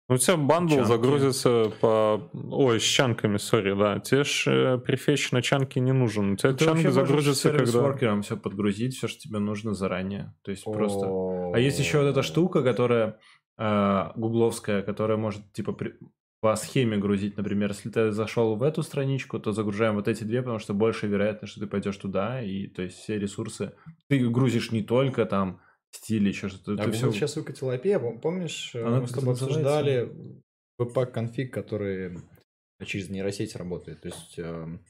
У 0.08 0.18
тебя 0.18 0.38
bundle 0.38 0.76
chunk 0.76 0.84
и. 0.84 0.88
загрузится 0.88 1.72
по... 1.82 2.30
Ой, 2.34 2.80
с 2.80 2.84
chunk 2.84 3.14
ами, 3.14 3.38
sorry, 3.38 3.74
да. 3.74 4.00
Тебе 4.00 4.24
ж 4.24 4.44
э, 4.48 4.78
prefetch 4.78 5.32
на 5.32 5.42
chunk 5.42 5.73
и 5.73 5.80
не 5.80 5.94
нужен. 5.94 6.34
У 6.34 6.36
тебя 6.36 6.54
Ты 6.54 6.66
chunk 6.66 6.84
и 6.84 6.88
загрузятся, 6.88 7.52
когда... 7.52 7.82
worker 7.82 8.12
ом 8.12 8.22
все 8.22 8.38
подгрузить, 8.38 8.96
все, 8.96 9.08
что 9.08 9.20
тебе 9.20 9.40
нужно 9.40 9.74
заранее. 9.74 10.36
То 10.44 10.52
есть 10.52 10.64
просто... 10.64 11.52
А 11.54 11.58
есть 11.58 11.80
еще 11.80 12.02
вот 12.02 12.08
эта 12.08 12.22
штука, 12.22 12.62
которая 12.62 13.20
э, 13.58 14.12
гугловская, 14.16 14.84
которая 14.84 15.18
может, 15.18 15.52
типа, 15.54 15.74
при... 15.74 15.96
по 16.40 16.56
схеме 16.56 16.98
грузить, 16.98 17.36
например, 17.36 17.70
если 17.70 17.90
ты 17.90 18.12
зашел 18.12 18.56
в 18.56 18.62
эту 18.62 18.84
страничку, 18.84 19.40
то 19.40 19.54
загружаем 19.54 19.96
вот 19.96 20.08
эти 20.08 20.24
две, 20.24 20.44
потому 20.44 20.60
что 20.60 20.76
больше 20.76 21.08
вероятность, 21.08 21.54
что 21.54 21.62
ты 21.62 21.68
пойдешь 21.68 21.98
туда, 21.98 22.44
и 22.44 22.68
то 22.68 22.84
есть 22.84 22.98
все 23.00 23.18
ресурсы 23.18 23.74
ты 24.08 24.20
грузишь 24.30 24.72
не 24.72 24.84
только 24.84 25.26
там 25.26 25.62
стиле, 25.96 26.30
еще 26.30 26.50
что-то. 26.50 26.74
А 26.74 26.86
Google 26.86 26.92
все... 26.92 27.12
сейчас 27.12 27.36
выкатил 27.36 27.72
API, 27.72 28.20
помнишь, 28.20 28.72
э, 28.76 28.84
Она 28.84 29.02
мы 29.02 29.08
с 29.08 29.12
тобой 29.12 29.34
обсуждали 29.34 30.12
веб-конфиг, 30.78 31.54
который 31.54 32.18
через 32.86 33.10
нейросеть 33.10 33.56
работает. 33.56 34.02
То 34.02 34.10
есть 34.10 34.38
эм, 34.38 34.84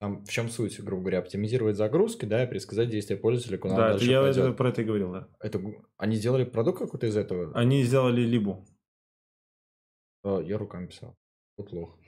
там 0.00 0.24
в 0.24 0.28
чем 0.28 0.48
суть, 0.48 0.80
грубо 0.80 1.02
говоря, 1.02 1.18
оптимизировать 1.20 1.76
загрузки, 1.76 2.24
да, 2.24 2.44
и 2.44 2.46
предсказать 2.46 2.90
действия 2.90 3.16
пользователя, 3.16 3.58
куда 3.58 3.76
да, 3.76 3.84
он 3.84 3.90
дальше 3.92 4.10
я 4.10 4.22
пойдет. 4.22 4.56
про 4.56 4.68
это 4.68 4.82
и 4.82 4.84
говорил, 4.84 5.12
да. 5.12 5.28
Это, 5.40 5.60
они 5.96 6.16
сделали 6.16 6.44
продукт 6.44 6.78
какой-то 6.78 7.06
из 7.06 7.16
этого? 7.16 7.52
Они 7.54 7.82
сделали 7.82 8.20
Либу. 8.20 8.66
Я 10.24 10.58
руками 10.58 10.86
писал. 10.86 11.16
Вот 11.56 11.70
плохо. 11.70 11.98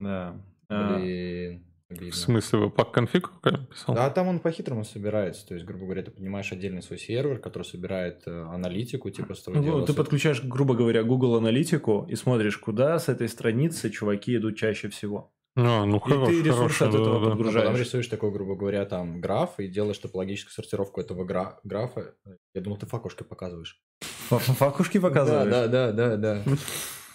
Да. 0.00 0.40
Блин. 0.68 1.67
Обидно. 1.98 2.12
В 2.12 2.16
смысле, 2.16 2.58
вы 2.60 2.70
пак 2.70 2.92
конфиг 2.92 3.30
писал? 3.42 3.94
Да, 3.94 4.08
там 4.10 4.28
он 4.28 4.38
по-хитрому 4.38 4.84
собирается. 4.84 5.46
То 5.46 5.54
есть, 5.54 5.66
грубо 5.66 5.84
говоря, 5.84 6.02
ты 6.02 6.10
понимаешь 6.10 6.52
отдельный 6.52 6.82
свой 6.82 6.98
сервер, 6.98 7.38
который 7.38 7.64
собирает 7.64 8.22
э, 8.26 8.30
аналитику, 8.30 9.10
типа 9.10 9.34
с 9.34 9.42
того 9.42 9.60
ну, 9.60 9.84
Ты 9.84 9.94
подключаешь, 9.94 10.42
грубо 10.42 10.74
говоря, 10.74 11.02
Google 11.02 11.36
аналитику 11.36 12.06
и 12.08 12.14
смотришь, 12.14 12.56
куда 12.58 12.98
с 12.98 13.08
этой 13.08 13.28
страницы 13.28 13.90
чуваки 13.90 14.36
идут 14.36 14.56
чаще 14.56 14.88
всего. 14.88 15.32
А, 15.56 15.84
ну, 15.84 15.96
и 15.96 16.00
хорош, 16.00 16.28
ты 16.28 16.42
ресурсы 16.42 16.82
от 16.82 16.94
этого 16.94 17.20
да, 17.20 17.30
подгружаешь. 17.30 17.64
А 17.64 17.68
потом 17.68 17.80
рисуешь 17.80 18.06
такой, 18.06 18.30
грубо 18.30 18.54
говоря, 18.54 18.84
там 18.84 19.20
граф 19.20 19.58
и 19.58 19.66
делаешь 19.66 19.96
чтобы 19.96 20.18
логическую 20.18 20.52
сортировку 20.52 21.00
этого 21.00 21.24
гра- 21.24 21.58
графа. 21.64 22.14
Я 22.54 22.60
думал, 22.60 22.76
ты 22.76 22.86
факушки 22.86 23.24
показываешь. 23.24 23.82
Факушки 24.28 24.98
показываешь? 24.98 25.50
Да, 25.50 25.66
да, 25.66 25.92
да, 25.92 26.16
да, 26.16 26.42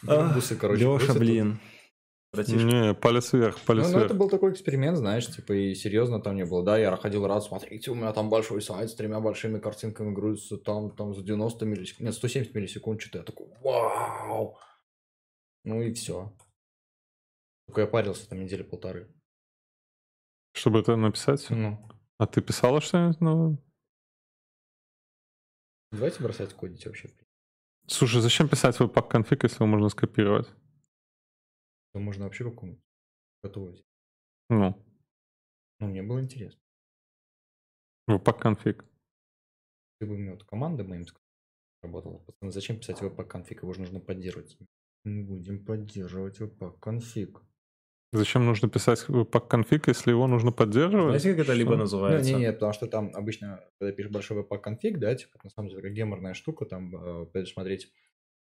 да. 0.02 0.34
Бусы, 0.36 0.58
короче. 0.58 0.84
Леша, 0.84 1.14
блин. 1.14 1.60
Братишка. 2.34 2.60
Не, 2.64 2.94
палец 2.94 3.32
вверх, 3.34 3.60
палец 3.62 3.86
Ну, 3.86 3.92
ну, 3.92 3.98
вверх. 4.00 4.06
это 4.12 4.14
был 4.20 4.30
такой 4.30 4.52
эксперимент, 4.52 4.98
знаешь, 4.98 5.28
типа, 5.28 5.54
и 5.54 5.76
серьезно 5.76 6.20
там 6.22 6.36
не 6.36 6.46
было. 6.46 6.64
Да, 6.64 6.78
я 6.78 6.96
ходил 6.98 7.26
рад, 7.28 7.44
смотрите, 7.44 7.92
у 7.92 7.96
меня 7.96 8.12
там 8.14 8.30
большой 8.30 8.62
сайт 8.62 8.90
с 8.90 8.96
тремя 8.96 9.20
большими 9.20 9.60
картинками 9.60 10.14
грузится, 10.14 10.58
там, 10.58 10.96
там 10.96 11.14
за 11.14 11.22
90 11.24 11.66
миллисекунд, 11.66 12.06
нет, 12.08 12.16
170 12.16 12.54
миллисекунд, 12.56 13.02
что-то 13.02 13.20
я 13.20 13.24
такой, 13.24 13.48
вау! 13.62 14.58
Ну 15.64 15.82
и 15.82 15.94
все. 15.94 16.34
Только 17.68 17.82
я 17.82 17.88
парился 17.88 18.28
там 18.28 18.40
недели 18.42 18.64
полторы. 18.64 19.10
Чтобы 20.54 20.80
это 20.80 20.96
написать? 20.98 21.50
Ну, 21.50 21.80
А 22.18 22.28
ты 22.28 22.42
писала 22.42 22.82
что-нибудь 22.82 23.22
новое? 23.22 23.58
давайте 25.92 26.22
бросать 26.24 26.54
кодить 26.54 26.86
вообще. 26.86 27.10
Слушай, 27.88 28.22
зачем 28.22 28.50
писать 28.50 28.78
webpack 28.80 29.08
конфиг, 29.10 29.44
если 29.44 29.58
его 29.58 29.68
можно 29.68 29.90
скопировать? 29.90 30.48
То 31.94 32.00
можно 32.00 32.26
вообще 32.26 32.44
какую-нибудь 32.44 32.84
готовить. 33.44 33.86
Ну, 34.50 34.76
Ну, 35.80 35.88
мне 35.88 36.02
было 36.04 36.22
интересно. 36.22 36.60
webpack 38.10 38.40
конфиг. 38.40 38.86
Ты 40.00 40.08
бы 40.08 40.18
мне 40.18 40.32
вот 40.32 40.44
команда 40.44 40.84
моим 40.84 41.06
сказал, 41.06 41.22
работала. 41.82 42.18
Пацаны, 42.20 42.52
зачем 42.52 42.80
писать 42.80 43.02
webpack 43.02 43.28
конфиг? 43.28 43.62
Его 43.64 43.74
же 43.74 43.82
нужно 43.82 44.00
поддерживать. 44.00 44.58
Мы 45.04 45.24
будем 45.24 45.64
поддерживать 45.66 46.40
webpack 46.40 46.80
конфиг. 46.80 47.42
Зачем 48.12 48.46
нужно 48.46 48.70
писать 48.70 49.06
webpack 49.08 49.48
конфиг, 49.48 49.88
если 49.88 50.12
его 50.12 50.28
нужно 50.28 50.52
поддерживать? 50.52 51.22
Знаете, 51.22 51.32
как 51.36 51.46
это 51.46 51.54
либо 51.54 51.72
Что? 51.72 51.78
Ну, 51.78 51.82
называется? 51.84 52.32
не, 52.34 52.40
не, 52.40 52.54
потому 52.54 52.74
что 52.74 52.88
там 52.88 53.12
обычно, 53.16 53.64
когда 53.80 53.92
пишешь 53.92 54.12
большой 54.12 54.42
webpack 54.42 54.60
конфиг, 54.62 55.00
да, 55.00 55.16
типа, 55.16 55.40
на 55.44 55.50
самом 55.50 55.70
деле, 55.70 55.92
геморная 55.92 56.34
штука, 56.34 56.66
там 56.66 56.96
э, 56.96 57.26
предусмотреть 57.28 57.92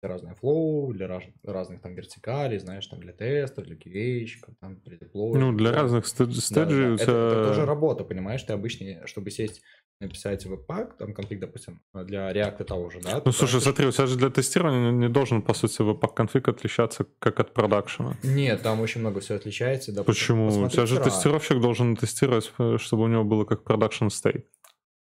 разные 0.07 0.35
флоу, 0.35 0.93
для 0.93 1.07
раз- 1.07 1.25
разных 1.45 1.81
там 1.81 1.95
вертикалей, 1.95 2.59
знаешь, 2.59 2.87
там 2.87 3.01
для 3.01 3.13
тестов, 3.13 3.65
для 3.65 3.77
QA, 3.77 4.27
там 4.61 4.77
при 4.77 4.97
деплое. 4.97 5.39
Ну, 5.41 5.53
для 5.53 5.73
разных 5.73 6.07
стед- 6.07 6.35
стеджей 6.35 6.91
у 6.91 6.95
это, 6.95 7.03
это 7.03 7.31
тебя... 7.35 7.45
тоже 7.49 7.65
работа, 7.67 8.05
понимаешь? 8.05 8.43
Ты 8.43 8.53
обычно, 8.53 9.07
чтобы 9.07 9.31
сесть 9.31 9.63
написать 10.01 10.45
веб-пак, 10.45 10.99
там 10.99 11.15
конфиг, 11.15 11.41
допустим, 11.41 11.81
для 11.95 12.31
React 12.31 12.65
того 12.65 12.91
же, 12.91 13.01
да? 13.01 13.23
Ну, 13.25 13.33
слушай, 13.33 13.53
просто- 13.53 13.61
смотри, 13.71 13.87
у 13.87 13.93
тебя 13.93 14.07
же 14.07 14.17
для 14.19 14.29
тестирования 14.31 14.91
не, 14.93 15.09
должен, 15.09 15.41
по 15.41 15.55
сути, 15.55 15.81
webpack 15.81 16.15
конфиг 16.15 16.49
отличаться 16.49 17.07
как 17.19 17.41
от 17.41 17.55
продакшена. 17.55 18.19
Нет, 18.23 18.61
там 18.63 18.81
очень 18.81 19.01
много 19.01 19.21
все 19.21 19.37
отличается. 19.37 19.93
допустим, 19.93 20.37
Почему? 20.51 20.67
У 20.67 20.69
тебя 20.69 20.85
же 20.87 21.01
тестировщик 21.01 21.61
должен 21.61 21.97
тестировать, 21.97 22.53
э, 22.59 22.77
чтобы 22.79 23.05
у 23.05 23.09
него 23.09 23.25
было 23.25 23.45
как 23.45 23.65
продакшн 23.65 24.09
стейт. 24.09 24.47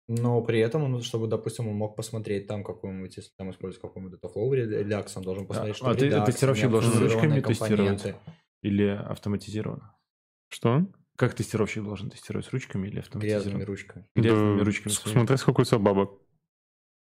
Но 0.10 0.42
при 0.42 0.60
этом, 0.60 1.02
чтобы, 1.02 1.28
допустим, 1.28 1.68
он 1.68 1.76
мог 1.76 1.96
посмотреть 1.98 2.48
там 2.48 2.64
какой-нибудь, 2.64 3.18
если 3.18 3.32
там 3.38 3.52
использовать 3.52 3.82
какой-нибудь 3.82 4.18
Dataflow 4.20 4.50
Redux, 4.52 5.12
он 5.16 5.24
должен 5.24 5.46
посмотреть, 5.48 5.76
что 5.76 5.88
а 5.88 5.94
в 5.94 5.98
ты- 5.98 6.08
Redux 6.08 6.26
тестировщик 6.26 6.70
должен 6.70 6.98
ручками 6.98 7.42
тестировать? 7.42 8.02
компоненты. 8.02 8.16
Или 8.62 8.88
автоматизированно? 8.88 9.96
Что? 10.50 10.86
Как 11.18 11.34
тестировщик 11.34 11.84
должен 11.84 12.10
тестировать 12.10 12.50
ручками 12.54 12.88
или 12.88 12.96
Грязными 13.02 13.26
автоматизированно? 13.26 13.66
ручками. 13.66 14.06
Грязными 14.16 14.58
Да, 14.60 14.64
ручками. 14.66 14.94
с-. 14.94 14.98
Смотри, 15.00 15.38
сколько 15.38 15.62
у 15.62 15.64
тебя 15.66 15.80
бабок. 15.80 16.22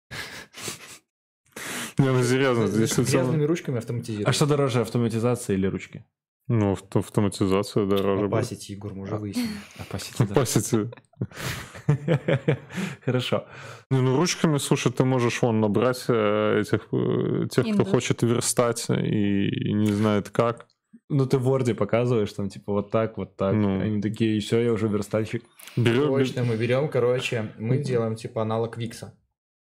Не, 1.99 2.11
ну 2.11 2.23
серьезно, 2.23 2.67
тебя- 2.67 3.03
Грязными 3.03 3.43
ручками 3.43 3.77
автоматизировать. 3.79 4.27
А 4.27 4.33
что 4.33 4.45
дороже, 4.45 4.81
автоматизация 4.81 5.55
или 5.55 5.67
ручки? 5.67 6.05
Ну, 6.49 6.71
авто- 6.71 6.99
автоматизация 6.99 7.85
дороже. 7.85 8.25
Opacity, 8.27 8.71
Егор, 8.71 8.93
мы 8.93 9.03
уже 9.03 9.15
А. 9.15 9.17
выяснили. 9.17 9.49
Opacity. 9.79 10.93
Хорошо. 13.05 13.45
Не, 13.91 14.01
ну 14.01 14.15
ручками, 14.17 14.57
слушай, 14.57 14.91
ты 14.91 15.03
можешь 15.03 15.41
вон 15.41 15.59
набрать 15.59 16.05
э, 16.07 16.61
этих, 16.61 16.87
э, 16.93 17.47
тех, 17.51 17.73
кто 17.73 17.83
хочет 17.85 18.23
верстать 18.23 18.89
и, 18.89 19.49
и 19.49 19.73
не 19.73 19.91
знает 19.91 20.29
как. 20.29 20.67
Ну, 21.09 21.25
ты 21.25 21.37
в 21.37 21.47
Word 21.49 21.73
показываешь, 21.75 22.33
там, 22.33 22.49
типа, 22.49 22.73
вот 22.73 22.91
так, 22.91 23.17
вот 23.17 23.35
так. 23.37 23.53
Ну. 23.53 23.79
Они 23.81 24.01
такие, 24.01 24.37
и 24.37 24.39
все, 24.39 24.59
я 24.59 24.73
уже 24.73 24.87
верстальщик. 24.87 25.43
Берем, 25.77 26.07
Точно, 26.07 26.43
мы 26.43 26.57
берем, 26.57 26.89
короче, 26.89 27.53
мы 27.57 27.77
делаем 27.77 28.15
типа 28.15 28.41
аналог 28.41 28.77
Викса. 28.77 29.13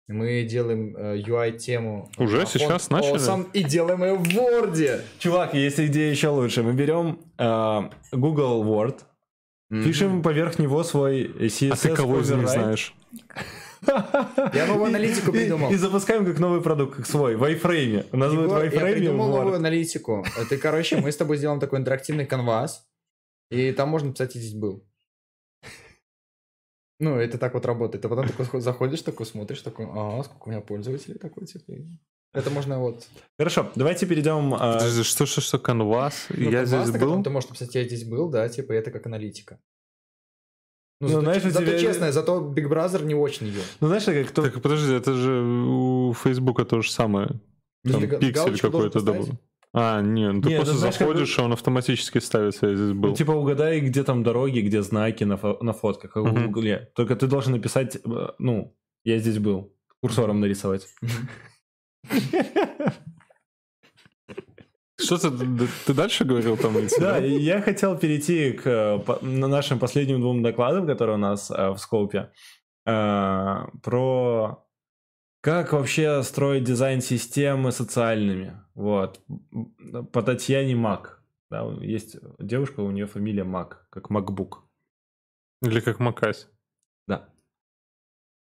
Мы 0.08 0.44
делаем 0.44 0.96
э, 0.98 1.18
UI-тему. 1.18 2.12
Уже 2.18 2.42
а, 2.42 2.46
сейчас 2.46 2.88
он 2.90 2.98
начали? 2.98 3.16
awesome, 3.16 3.48
и 3.54 3.64
делаем 3.64 4.04
ее 4.04 4.16
в 4.16 4.24
Word. 4.24 5.02
Чувак, 5.20 5.54
есть 5.54 5.80
идея 5.80 6.12
еще 6.12 6.28
лучше. 6.28 6.62
Мы 6.62 6.74
берем 6.74 7.20
э, 7.38 7.82
Google 8.12 8.64
Word, 8.66 9.00
пишем 9.70 10.22
поверх 10.22 10.60
него 10.60 10.84
свой 10.84 11.26
CSS 11.26 11.72
а 11.72 11.76
ты 11.76 11.96
кого 11.96 12.20
из 12.20 12.30
них 12.32 12.48
знаешь? 12.50 12.94
Я 14.54 14.66
новую 14.68 14.88
аналитику 14.88 15.32
И- 15.32 15.40
придумал. 15.40 15.72
И, 15.72 15.76
запускаем 15.76 16.26
как 16.26 16.40
новый 16.40 16.62
продукт, 16.62 16.96
как 16.96 17.06
свой, 17.06 17.36
в 17.36 17.44
iFrame. 17.44 18.06
У 18.12 18.18
нас 18.18 18.34
будет 18.34 18.74
я 18.74 18.80
придумал 18.80 19.30
новую 19.30 19.56
аналитику. 19.56 20.26
Это, 20.40 20.58
короче, 20.58 20.98
мы 20.98 21.12
с 21.12 21.18
тобой 21.18 21.38
сделаем 21.38 21.60
такой 21.60 21.80
интерактивный 21.80 22.26
канвас, 22.26 22.86
и 23.50 23.72
там 23.72 23.90
можно 23.90 24.12
писать 24.12 24.36
«и 24.36 24.40
здесь 24.40 24.54
был». 24.54 24.86
Ну, 27.00 27.16
это 27.18 27.38
так 27.38 27.54
вот 27.54 27.66
работает. 27.66 28.02
Ты 28.04 28.10
потом 28.10 28.28
такой 28.28 28.62
заходишь, 28.62 29.02
такой 29.02 29.26
смотришь, 29.26 29.62
такой, 29.62 29.86
ага, 29.86 30.24
сколько 30.24 30.48
у 30.48 30.52
меня 30.52 30.62
пользователей 30.62 31.18
такой, 31.18 31.46
типа. 31.46 31.74
Это 32.34 32.50
можно 32.50 32.80
вот... 32.80 33.06
Хорошо, 33.38 33.72
давайте 33.76 34.06
перейдем... 34.08 34.54
э, 34.56 34.58
Подожди, 34.58 35.04
Что, 35.04 35.26
что, 35.26 35.42
что, 35.42 35.60
канвас? 35.60 36.28
ну, 36.30 36.50
Я 36.50 36.64
канвас, 36.66 36.88
здесь 36.90 37.02
был? 37.02 37.22
Ты 37.24 37.30
можешь 37.30 37.50
написать, 37.50 37.76
я 37.76 37.84
здесь 37.84 38.06
был, 38.06 38.30
да, 38.30 38.48
типа, 38.50 38.72
это 38.74 38.90
как 38.92 39.06
аналитика. 39.06 39.60
Ну, 41.02 41.08
Ну, 41.08 41.14
зато, 41.16 41.22
знаешь, 41.22 41.44
зато 41.44 41.66
тебя- 41.66 41.80
честно, 41.80 42.12
зато 42.12 42.40
Big 42.56 42.68
Brother 42.70 43.04
не 43.06 43.14
очень 43.16 43.48
ее. 43.48 43.62
Ну, 43.82 43.88
знаешь, 43.88 44.06
как 44.06 44.28
кто... 44.30 44.42
Так, 44.44 44.62
подожди, 44.62 44.94
это 44.94 45.14
же 45.14 45.42
у 45.42 46.14
Фейсбука 46.14 46.66
то 46.66 46.82
же 46.82 46.90
самое. 46.92 47.40
Там 47.84 48.02
Ты 48.02 48.08
га- 48.08 48.18
пиксель 48.20 48.60
какой-то 48.60 49.00
поставить? 49.00 49.06
добавил. 49.28 49.40
А, 49.76 50.02
не, 50.02 50.32
ну 50.32 50.42
ты 50.42 50.50
Не, 50.50 50.56
просто 50.58 50.74
ну, 50.74 50.80
знаешь, 50.80 50.98
как 50.98 51.08
заходишь, 51.08 51.38
и 51.38 51.42
он 51.42 51.52
автоматически 51.52 52.20
ставится, 52.20 52.68
я 52.68 52.76
здесь 52.76 52.92
был. 52.92 53.10
Ну, 53.10 53.16
типа, 53.16 53.32
угадай, 53.32 53.80
где 53.80 54.04
там 54.04 54.22
дороги, 54.22 54.60
где 54.60 54.84
знаки 54.84 55.24
на, 55.24 55.34
фо- 55.34 55.58
на 55.64 55.74
фотках, 55.74 56.14
как 56.14 56.24
в 56.24 56.28
Мгм. 56.28 56.52
Гугле. 56.52 56.92
Только 56.96 57.16
ты 57.16 57.26
должен 57.26 57.54
написать, 57.54 57.96
э, 57.96 58.28
ну, 58.38 58.76
я 59.04 59.18
здесь 59.18 59.40
был, 59.40 59.74
курсором 60.00 60.40
нарисовать. 60.42 60.88
Что 65.00 65.18
ты, 65.18 65.30
ты 65.88 65.94
дальше 65.94 66.24
говорил 66.24 66.56
там? 66.56 66.76
Да, 67.00 67.18
я 67.18 67.60
хотел 67.62 67.98
перейти 67.98 68.52
к 68.52 68.68
э, 68.68 69.00
нашим 69.22 69.80
последним 69.80 70.22
двум 70.22 70.44
докладам, 70.44 70.86
которые 70.86 71.16
у 71.16 71.20
нас 71.20 71.50
э, 71.50 71.70
в 71.72 71.78
скопе, 71.80 72.30
про 72.86 74.63
как 75.44 75.74
вообще 75.74 76.24
строить 76.24 76.64
дизайн 76.64 77.02
системы 77.02 77.74
социальными. 77.74 78.62
Вот. 78.76 79.20
По 80.14 80.24
Татьяне 80.24 80.74
Мак. 80.74 81.22
Да, 81.52 81.70
есть 81.82 82.16
девушка, 82.40 82.80
у 82.80 82.92
нее 82.92 83.08
фамилия 83.08 83.44
Мак, 83.44 83.86
как 83.90 84.10
MacBook. 84.10 84.60
Или 85.62 85.82
как 85.82 86.00
Макась. 86.00 86.48
Да. 87.08 87.30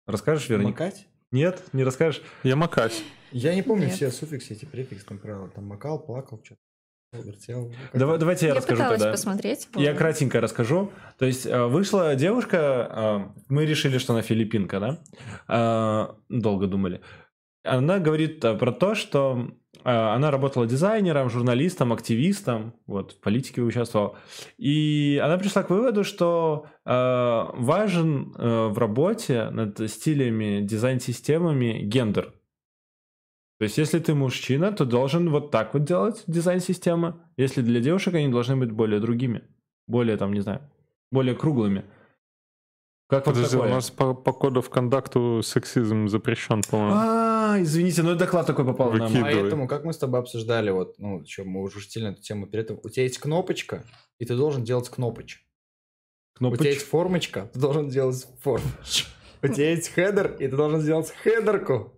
Расскажешь, 0.06 0.48
Верник? 0.48 0.68
Макать? 0.68 1.08
Нет, 1.32 1.60
не 1.72 1.82
расскажешь. 1.82 2.22
Я 2.44 2.54
Макась. 2.54 3.02
Я 3.32 3.56
не 3.56 3.64
помню 3.64 3.86
Нет. 3.86 3.96
все 3.96 4.12
суффиксы, 4.12 4.54
эти 4.54 4.64
префиксные 4.64 5.18
правила. 5.18 5.48
Там 5.48 5.64
макал, 5.64 5.98
плакал, 5.98 6.40
что-то. 6.44 6.60
Вертел. 7.12 7.73
Давай, 7.95 8.19
давайте 8.19 8.47
я, 8.47 8.53
Я 8.53 8.59
расскажу 8.59 8.83
тогда. 8.83 9.11
посмотреть. 9.11 9.69
Я 9.74 9.95
кратенько 9.95 10.41
расскажу. 10.41 10.91
То 11.19 11.27
есть 11.27 11.47
э, 11.47 11.66
вышла 11.66 12.15
девушка, 12.15 13.31
э, 13.39 13.43
мы 13.49 13.65
решили, 13.65 13.99
что 13.99 14.12
она 14.12 14.23
филиппинка, 14.23 14.81
да? 14.81 14.99
Э, 15.49 16.15
Долго 16.28 16.66
думали. 16.66 17.01
Она 17.65 17.99
говорит 17.99 18.41
про 18.41 18.73
то, 18.73 18.95
что 18.95 19.49
она 19.83 20.31
работала 20.31 20.66
дизайнером, 20.66 21.31
журналистом, 21.31 21.93
активистом, 21.93 22.74
вот, 22.87 23.12
в 23.12 23.20
политике 23.20 23.61
участвовала. 23.62 24.16
И 24.57 25.20
она 25.23 25.37
пришла 25.37 25.62
к 25.65 25.70
выводу, 25.70 26.05
что 26.05 26.66
важен 26.85 28.33
в 28.37 28.78
работе 28.78 29.51
над 29.51 29.91
стилями, 29.91 30.61
дизайн-системами 30.61 31.83
гендер. 31.83 32.33
То 33.59 33.65
есть, 33.65 33.78
если 33.78 33.99
ты 33.99 34.15
мужчина, 34.15 34.70
то 34.73 34.85
должен 34.85 35.31
вот 35.31 35.51
так 35.51 35.73
вот 35.74 35.85
делать 35.85 36.23
дизайн-системы. 36.27 37.15
Если 37.37 37.62
для 37.62 37.81
девушек 37.81 38.15
они 38.15 38.28
должны 38.28 38.57
быть 38.57 38.70
более 38.70 39.01
другими. 39.01 39.43
Более, 39.87 40.16
там, 40.16 40.33
не 40.33 40.41
знаю, 40.41 40.61
более 41.11 41.35
круглыми. 41.35 41.85
Как 43.09 43.24
вот 43.27 43.37
Подожди, 43.37 43.57
у 43.57 43.61
такое? 43.61 43.74
нас 43.74 43.91
по, 43.91 44.15
по 44.15 44.33
коду 44.33 44.61
в 44.61 44.69
контакту 44.69 45.41
сексизм 45.45 46.09
запрещен, 46.09 46.61
по-моему. 46.69 46.95
А, 46.97 47.57
извините, 47.61 48.03
но 48.03 48.16
доклад 48.16 48.47
такой 48.49 48.65
попал 48.65 48.93
на 48.93 49.07
Выкид- 49.07 49.20
мой. 49.20 49.33
Поэтому, 49.33 49.69
как 49.69 49.85
мы 49.85 49.93
с 49.93 49.99
тобой 49.99 50.19
обсуждали, 50.20 50.70
вот, 50.70 50.97
ну, 50.99 51.24
что, 51.24 51.45
мы 51.45 51.62
уже 51.62 51.78
на 52.01 52.09
эту 52.09 52.20
тему 52.20 52.49
перед 52.49 52.65
этим, 52.70 52.81
у 52.83 52.89
тебя 52.89 53.05
есть 53.05 53.19
кнопочка, 53.19 53.85
и 54.19 54.24
ты 54.24 54.35
должен 54.37 54.65
делать 54.65 54.89
кнопоч. 54.89 55.37
У 55.37 56.39
тебя 56.41 56.51
Кнопоч. 56.51 56.66
есть 56.66 56.83
формочка, 56.87 57.49
ты 57.55 57.61
должен 57.61 57.89
делать 57.89 58.27
формочку. 58.43 59.09
У 59.43 59.49
тебя 59.49 59.70
есть 59.70 59.91
хедер, 59.95 60.33
и 60.41 60.49
ты 60.49 60.57
должен 60.57 60.81
сделать 60.81 61.11
хедерку. 61.23 61.93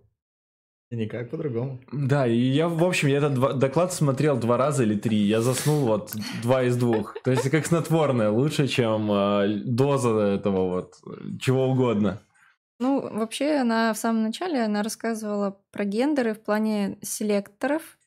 Никак 0.91 1.29
по-другому. 1.29 1.79
Да, 1.91 2.25
и 2.25 2.35
я, 2.35 2.67
в 2.67 2.83
общем, 2.83 3.09
я 3.09 3.17
этот 3.17 3.35
два- 3.35 3.53
доклад 3.53 3.93
смотрел 3.93 4.37
два 4.37 4.57
раза 4.57 4.83
или 4.83 4.95
три. 4.97 5.17
Я 5.17 5.41
заснул 5.41 5.85
вот 5.85 6.15
два 6.41 6.63
из 6.63 6.77
двух. 6.77 7.15
То 7.23 7.29
есть 7.31 7.47
как 7.51 7.65
снотворное, 7.67 8.31
лучше, 8.31 8.67
чем 8.67 9.11
э, 9.11 9.61
доза 9.65 10.17
этого 10.19 10.67
вот, 10.69 10.95
чего 11.39 11.67
угодно. 11.67 12.21
Ну, 12.79 13.01
вообще, 13.01 13.57
она 13.57 13.93
в 13.93 13.97
самом 13.97 14.23
начале 14.23 14.63
она 14.63 14.81
рассказывала 14.81 15.61
про 15.71 15.85
гендеры 15.85 16.33
в 16.33 16.41
плане 16.41 16.97
селекторов. 17.01 17.97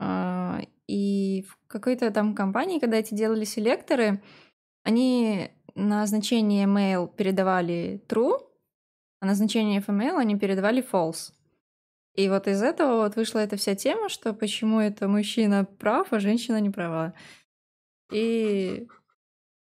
А, 0.00 0.60
И 0.86 1.42
в 1.42 1.58
какой-то 1.66 2.10
там 2.10 2.34
компании, 2.34 2.78
когда 2.78 2.96
эти 2.96 3.14
делали 3.14 3.44
селекторы, 3.44 4.22
они 4.84 5.50
на 5.74 6.06
значение 6.06 6.66
mail 6.66 7.10
передавали 7.14 8.00
true, 8.08 8.38
а 9.20 9.26
на 9.26 9.34
значение 9.34 9.80
FML 9.80 10.16
они 10.18 10.36
передавали 10.38 10.82
false. 10.82 11.32
И 12.14 12.28
вот 12.28 12.46
из 12.46 12.62
этого 12.62 13.02
вот 13.02 13.16
вышла 13.16 13.40
эта 13.40 13.56
вся 13.56 13.74
тема, 13.74 14.08
что 14.08 14.32
почему 14.32 14.80
это 14.80 15.08
мужчина 15.08 15.64
прав, 15.64 16.12
а 16.12 16.20
женщина 16.20 16.60
не 16.60 16.70
права. 16.70 17.14
И 18.12 18.86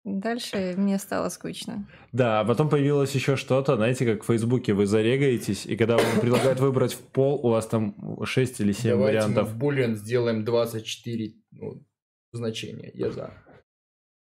Дальше 0.06 0.76
мне 0.78 1.00
стало 1.00 1.30
скучно. 1.30 1.90
Да, 2.12 2.40
а 2.40 2.46
потом 2.46 2.70
появилось 2.70 3.16
еще 3.16 3.36
что-то, 3.36 3.76
знаете, 3.76 4.06
как 4.06 4.22
в 4.22 4.28
Фейсбуке 4.28 4.74
вы 4.74 4.86
зарегаетесь, 4.86 5.66
и 5.66 5.76
когда 5.76 5.98
вам 5.98 6.22
предлагают 6.22 6.60
выбрать 6.60 6.94
в 6.94 7.00
пол, 7.00 7.44
у 7.44 7.50
вас 7.50 7.66
там 7.66 7.96
6 8.24 8.62
или 8.62 8.72
7 8.72 8.92
Давайте 8.92 9.18
вариантов. 9.18 9.52
мы 9.52 9.60
в 9.60 9.64
Boolean 9.64 9.96
сделаем 9.96 10.46
24 10.46 11.34
ну, 11.54 11.84
значения. 12.32 12.92
Я 12.94 13.10
за. 13.10 13.34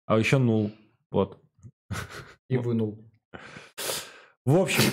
А 0.07 0.19
еще 0.19 0.40
нул. 0.40 0.72
Вот. 1.10 1.41
И 2.49 2.57
вынул. 2.57 3.10
В 4.44 4.57
общем, 4.57 4.84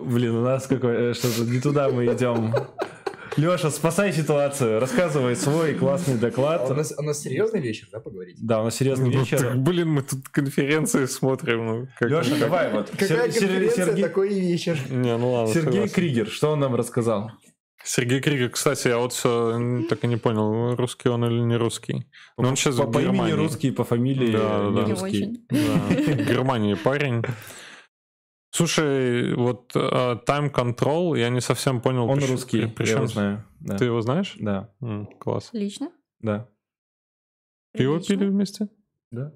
блин, 0.00 0.36
у 0.36 0.42
нас 0.42 0.66
какое 0.66 1.14
что-то 1.14 1.42
не 1.50 1.60
туда 1.60 1.88
мы 1.90 2.06
идем. 2.06 2.54
Леша, 3.38 3.70
спасай 3.70 4.12
ситуацию, 4.12 4.78
рассказывай 4.78 5.34
свой 5.36 5.72
классный 5.74 6.16
доклад. 6.18 6.62
А 6.68 6.72
у 6.72 6.76
нас, 6.76 6.92
у 6.98 7.02
нас 7.02 7.20
серьезный 7.22 7.60
вечер, 7.60 7.88
да, 7.90 7.98
поговорить? 7.98 8.36
Да, 8.42 8.60
у 8.60 8.64
нас 8.64 8.76
серьезный 8.76 9.10
Ну, 9.10 9.20
вечер. 9.20 9.38
так, 9.38 9.56
блин, 9.62 9.88
мы 9.88 10.02
тут 10.02 10.28
конференции 10.28 11.06
смотрим. 11.06 11.66
Ну, 11.66 11.88
как, 11.98 12.10
Леша, 12.10 12.30
как- 12.30 12.38
давай 12.40 12.70
вот. 12.72 12.90
Какая 12.90 13.08
Сер- 13.08 13.40
конференция, 13.48 13.86
Сергей, 13.86 14.02
такой 14.04 14.34
и 14.34 14.40
вечер. 14.40 14.78
Не, 14.90 15.16
ну 15.16 15.32
ладно. 15.32 15.52
Сергей 15.54 15.72
согласен. 15.72 15.94
Кригер, 15.94 16.26
что 16.28 16.50
он 16.50 16.60
нам 16.60 16.74
рассказал? 16.74 17.30
Сергей 17.84 18.20
Кригер, 18.20 18.50
кстати, 18.50 18.88
я 18.88 18.98
вот 18.98 19.12
все 19.14 19.82
так 19.88 20.04
и 20.04 20.06
не 20.06 20.16
понял, 20.16 20.76
русский 20.76 21.08
он 21.08 21.24
или 21.24 21.40
не 21.40 21.56
русский. 21.56 22.06
Но 22.36 22.50
он 22.50 22.56
сейчас 22.56 22.76
по, 22.76 22.82
в 22.84 22.92
по 22.92 22.98
имени 22.98 23.12
Германии. 23.12 23.32
русский, 23.32 23.70
по 23.70 23.84
фамилии 23.84 24.30
Да, 24.32 24.70
да. 24.70 24.82
Не 24.84 24.90
русский. 24.92 25.06
очень. 25.06 25.46
Да, 25.48 26.22
в 26.22 26.28
Германии 26.28 26.74
парень. 26.74 27.22
Слушай, 28.54 29.34
вот 29.34 29.72
э, 29.74 29.78
Time 30.26 30.52
Control, 30.52 31.18
я 31.18 31.30
не 31.30 31.40
совсем 31.40 31.80
понял. 31.80 32.06
Он 32.08 32.18
прич- 32.18 32.30
русский, 32.30 32.58
при- 32.60 32.66
я 32.66 32.72
причем 32.74 32.96
его 32.96 33.06
знаю. 33.06 33.44
Да. 33.60 33.76
Ты 33.78 33.84
его 33.86 34.00
знаешь? 34.02 34.36
Да, 34.38 34.68
М, 34.82 35.06
класс. 35.18 35.48
Лично? 35.54 35.90
да, 36.20 36.48
Пиво 37.72 37.94
Прилично. 37.94 38.16
пили 38.16 38.28
вместе? 38.28 38.68
да. 39.10 39.32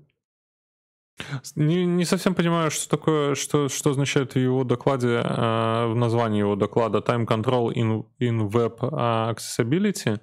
Не, 1.54 1.86
не 1.86 2.04
совсем 2.04 2.34
понимаю, 2.34 2.70
что 2.70 2.90
такое, 2.90 3.34
что, 3.36 3.70
что 3.70 3.90
означает 3.90 4.34
в 4.34 4.38
его 4.38 4.64
докладе, 4.64 5.22
э, 5.24 5.86
в 5.86 5.94
названии 5.96 6.40
его 6.40 6.56
доклада 6.56 6.98
Time 6.98 7.24
Control 7.26 7.72
in, 7.72 8.04
in 8.20 8.50
Web 8.50 8.80
Accessibility. 8.80 10.20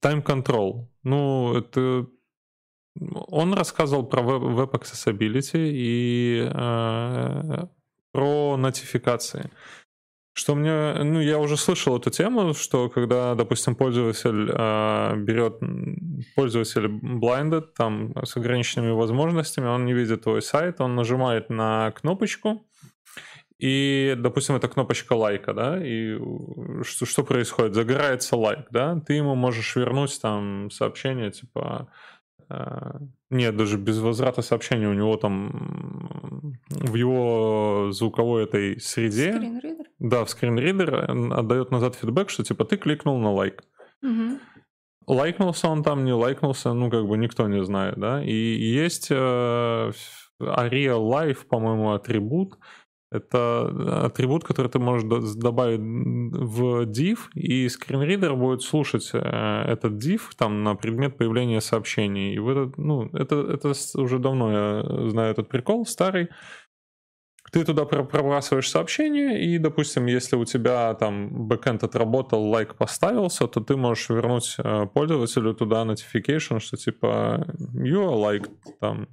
Time 0.00 0.22
Control. 0.22 0.86
Ну, 1.02 1.56
это... 1.56 2.06
Он 3.26 3.54
рассказывал 3.54 4.06
про 4.06 4.22
Web, 4.22 4.54
web 4.54 4.70
Accessibility 4.70 5.68
и 5.72 6.48
э, 6.48 7.66
про 8.14 8.56
нотификации. 8.56 9.50
Что 10.36 10.54
мне, 10.54 10.94
ну, 11.02 11.20
я 11.20 11.38
уже 11.38 11.56
слышал 11.56 11.96
эту 11.98 12.10
тему, 12.10 12.54
что 12.54 12.88
когда, 12.88 13.34
допустим, 13.34 13.74
пользователь 13.74 14.50
э, 14.52 15.16
берет 15.16 15.58
пользователь 16.36 16.86
blinded, 16.86 17.66
там 17.76 18.14
с 18.24 18.36
ограниченными 18.36 18.92
возможностями, 18.92 19.66
он 19.66 19.84
не 19.84 19.92
видит 19.92 20.22
твой 20.22 20.42
сайт, 20.42 20.80
он 20.80 20.94
нажимает 20.94 21.50
на 21.50 21.90
кнопочку, 21.90 22.66
и, 23.58 24.14
допустим, 24.16 24.54
это 24.54 24.68
кнопочка 24.68 25.14
лайка, 25.14 25.52
да, 25.54 25.84
и 25.84 26.16
что, 26.82 27.06
что 27.06 27.24
происходит? 27.24 27.74
Загорается 27.74 28.36
лайк, 28.36 28.66
да, 28.70 29.00
ты 29.06 29.14
ему 29.14 29.34
можешь 29.34 29.74
вернуть 29.74 30.20
там 30.20 30.70
сообщение, 30.70 31.30
типа, 31.30 31.88
э, 32.48 32.90
нет, 33.34 33.56
даже 33.56 33.76
без 33.76 33.98
возврата 33.98 34.42
сообщения 34.42 34.88
у 34.88 34.94
него 34.94 35.16
там 35.16 36.58
в 36.70 36.94
его 36.94 37.88
звуковой 37.90 38.44
этой 38.44 38.80
среде, 38.80 39.32
Скринридер? 39.32 39.86
да, 39.98 40.24
в 40.24 40.30
скринридер 40.30 41.10
он 41.10 41.32
отдает 41.32 41.70
назад 41.70 41.96
фидбэк, 41.96 42.30
что 42.30 42.44
типа 42.44 42.64
ты 42.64 42.76
кликнул 42.76 43.18
на 43.18 43.32
лайк. 43.32 43.62
Мгм. 44.02 44.40
Лайкнулся 45.06 45.68
он 45.68 45.82
там, 45.82 46.04
не 46.04 46.12
лайкнулся, 46.12 46.72
ну, 46.72 46.90
как 46.90 47.06
бы 47.06 47.18
никто 47.18 47.46
не 47.46 47.62
знает, 47.62 47.98
да. 47.98 48.24
И 48.24 48.32
есть 48.32 49.08
э, 49.10 49.92
Aria 50.40 50.96
Live, 50.98 51.46
по-моему, 51.46 51.92
атрибут. 51.92 52.58
Это 53.14 54.04
атрибут, 54.06 54.44
который 54.44 54.68
ты 54.68 54.78
можешь 54.78 55.08
до- 55.08 55.40
добавить 55.40 55.80
в 55.80 56.82
div, 56.84 57.18
и 57.34 57.68
скринридер 57.68 58.34
будет 58.34 58.62
слушать 58.62 59.10
э, 59.12 59.18
этот 59.18 59.92
div 60.04 60.20
там 60.36 60.64
на 60.64 60.74
предмет 60.74 61.16
появления 61.16 61.60
сообщений. 61.60 62.34
И 62.34 62.38
в 62.40 62.48
этот, 62.48 62.78
ну, 62.78 63.08
это, 63.12 63.36
это 63.36 63.72
уже 64.00 64.18
давно 64.18 64.52
я 64.52 65.10
знаю 65.10 65.30
этот 65.30 65.48
прикол, 65.48 65.86
старый. 65.86 66.28
Ты 67.52 67.64
туда 67.64 67.84
про- 67.84 68.04
пробрасываешь 68.04 68.68
сообщение, 68.68 69.44
и, 69.44 69.58
допустим, 69.58 70.06
если 70.06 70.34
у 70.34 70.44
тебя 70.44 70.92
там 70.94 71.46
бэкэнд 71.46 71.84
отработал, 71.84 72.42
лайк 72.48 72.74
поставился, 72.74 73.46
то 73.46 73.60
ты 73.60 73.76
можешь 73.76 74.08
вернуть 74.08 74.56
э, 74.58 74.86
пользователю 74.92 75.54
туда 75.54 75.84
notification, 75.84 76.58
что 76.58 76.76
типа 76.76 77.46
you 77.74 78.02
are 78.08 78.16
liked 78.16 78.50
там, 78.80 79.06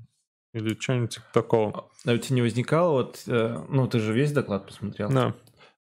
или 0.53 0.77
что-нибудь 0.79 1.15
типа 1.15 1.25
такого. 1.33 1.85
А 2.05 2.11
у 2.11 2.17
тебя 2.17 2.35
не 2.35 2.41
возникало 2.41 2.91
вот, 2.91 3.23
э, 3.27 3.63
ну 3.69 3.87
ты 3.87 3.99
же 3.99 4.13
весь 4.13 4.31
доклад 4.31 4.65
посмотрел. 4.67 5.09
Да. 5.09 5.33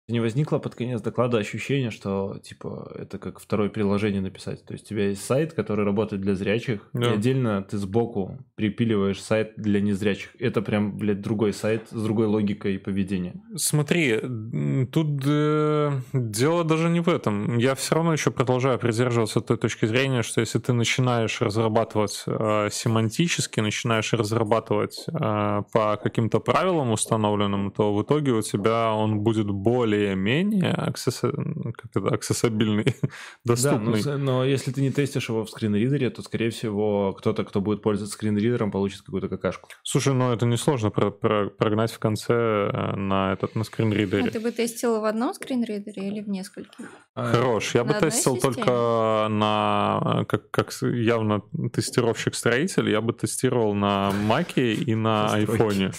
Не 0.08 0.20
возникло 0.20 0.58
под 0.58 0.76
конец 0.76 1.00
доклада 1.02 1.38
ощущение, 1.38 1.90
что 1.90 2.38
типа 2.40 2.92
это 2.94 3.18
как 3.18 3.40
второе 3.40 3.68
приложение 3.68 4.20
написать. 4.20 4.64
То 4.64 4.72
есть 4.74 4.84
у 4.86 4.88
тебя 4.90 5.08
есть 5.08 5.24
сайт, 5.24 5.52
который 5.52 5.84
работает 5.84 6.22
для 6.22 6.36
зрячих, 6.36 6.88
Да. 6.92 7.10
и 7.10 7.14
отдельно 7.14 7.60
ты 7.68 7.76
сбоку 7.76 8.38
припиливаешь 8.54 9.20
сайт 9.20 9.54
для 9.56 9.80
незрячих. 9.80 10.30
Это 10.38 10.62
прям, 10.62 10.96
блядь, 10.96 11.20
другой 11.22 11.52
сайт 11.52 11.88
с 11.90 12.02
другой 12.04 12.26
логикой 12.26 12.78
поведения. 12.78 13.34
Смотри, 13.56 14.12
м, 14.12 14.86
тут 14.92 15.08
э, 15.26 15.90
дело 16.12 16.62
даже 16.62 16.88
не 16.88 17.00
в 17.00 17.08
этом. 17.08 17.58
Я 17.58 17.74
все 17.74 17.96
равно 17.96 18.12
еще 18.12 18.30
продолжаю 18.30 18.78
придерживаться 18.78 19.40
той 19.40 19.56
точки 19.56 19.86
зрения, 19.86 20.22
что 20.22 20.40
если 20.40 20.60
ты 20.60 20.72
начинаешь 20.72 21.40
разрабатывать 21.42 22.22
э, 22.28 22.68
семантически, 22.70 23.58
начинаешь 23.58 24.12
разрабатывать 24.12 25.04
э, 25.08 25.62
по 25.72 25.96
каким-то 26.00 26.38
правилам 26.38 26.92
установленным, 26.92 27.72
то 27.72 27.92
в 27.92 28.02
итоге 28.02 28.30
у 28.32 28.42
тебя 28.42 28.92
он 28.92 29.18
будет 29.18 29.50
более-менее 29.96 30.72
аксесс- 30.72 31.72
как 31.72 31.86
это, 31.94 32.14
аксессабильный, 32.14 32.84
Да, 33.44 33.54
доступный. 33.54 33.90
но, 33.92 33.96
с- 33.96 34.18
но 34.18 34.44
если 34.44 34.72
ты 34.72 34.82
не 34.82 34.90
тестишь 34.90 35.28
его 35.28 35.44
в 35.44 35.50
скринридере, 35.50 36.10
то, 36.10 36.22
скорее 36.22 36.50
всего, 36.50 37.12
кто-то, 37.12 37.44
кто 37.44 37.60
будет 37.60 37.82
пользоваться 37.82 38.14
скринридером, 38.14 38.70
получит 38.70 39.02
какую-то 39.02 39.28
какашку. 39.28 39.68
Слушай, 39.82 40.14
ну 40.14 40.32
это 40.32 40.46
несложно 40.46 40.90
про- 40.90 41.10
про- 41.10 41.48
прогнать 41.48 41.92
в 41.92 41.98
конце 41.98 42.34
э, 42.34 42.96
на 42.96 43.32
этот 43.32 43.54
на 43.56 43.64
скринридере. 43.64 44.24
А 44.28 44.30
ты 44.30 44.40
бы 44.40 44.50
тестил 44.52 45.00
в 45.00 45.04
одном 45.04 45.34
скринридере 45.34 46.08
или 46.08 46.20
в 46.20 46.28
нескольких? 46.28 46.86
Хорош. 47.14 47.74
Я 47.74 47.84
бы 47.84 47.90
На 47.90 47.96
одной 47.96 48.10
тестил 48.10 48.34
системе? 48.34 48.54
только 48.54 49.28
на, 49.30 50.24
как, 50.28 50.50
как 50.50 50.72
явно 50.82 51.40
тестировщик-строитель, 51.72 52.90
я 52.90 53.00
бы 53.00 53.12
тестировал 53.12 53.74
на 53.74 54.10
Маке 54.12 54.74
и 54.74 54.94
на. 54.94 55.26
Айфоне. 55.36 55.90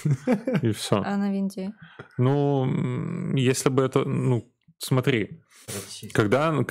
И 0.62 0.72
все. 0.72 1.02
А 1.06 1.18
на 1.18 1.32
винде? 1.32 1.74
Ну, 2.18 2.66
если 3.36 3.70
бы 3.70 3.87
это, 3.88 4.04
ну, 4.06 4.48
смотри, 4.78 5.42
когда, 6.14 6.52
ну, 6.52 6.66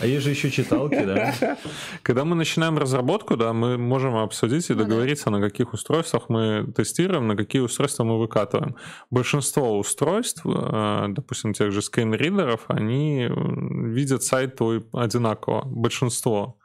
А 0.00 0.06
есть 0.06 0.24
же 0.24 0.30
еще 0.30 0.50
читалки, 0.50 1.02
да? 1.04 1.34
когда 2.02 2.24
мы 2.24 2.34
начинаем 2.34 2.78
разработку, 2.78 3.36
да, 3.36 3.52
мы 3.52 3.78
можем 3.78 4.16
обсудить 4.16 4.68
и 4.68 4.74
Ну 4.74 4.80
договориться, 4.80 5.30
на 5.30 5.40
каких 5.40 5.72
устройствах 5.72 6.28
мы 6.28 6.70
тестируем, 6.76 7.26
на 7.28 7.36
какие 7.36 7.62
устройства 7.62 8.04
мы 8.04 8.18
выкатываем. 8.18 8.76
Большинство 9.10 9.78
устройств, 9.78 10.42
э, 10.44 11.06
допустим, 11.08 11.54
тех 11.54 11.72
же 11.72 11.80
скринридеров, 11.80 12.64
они 12.68 13.28
видят 13.30 14.22
сайт 14.22 14.56
твой 14.56 14.84
одинаково. 14.92 15.62
Большинство. 15.64 16.58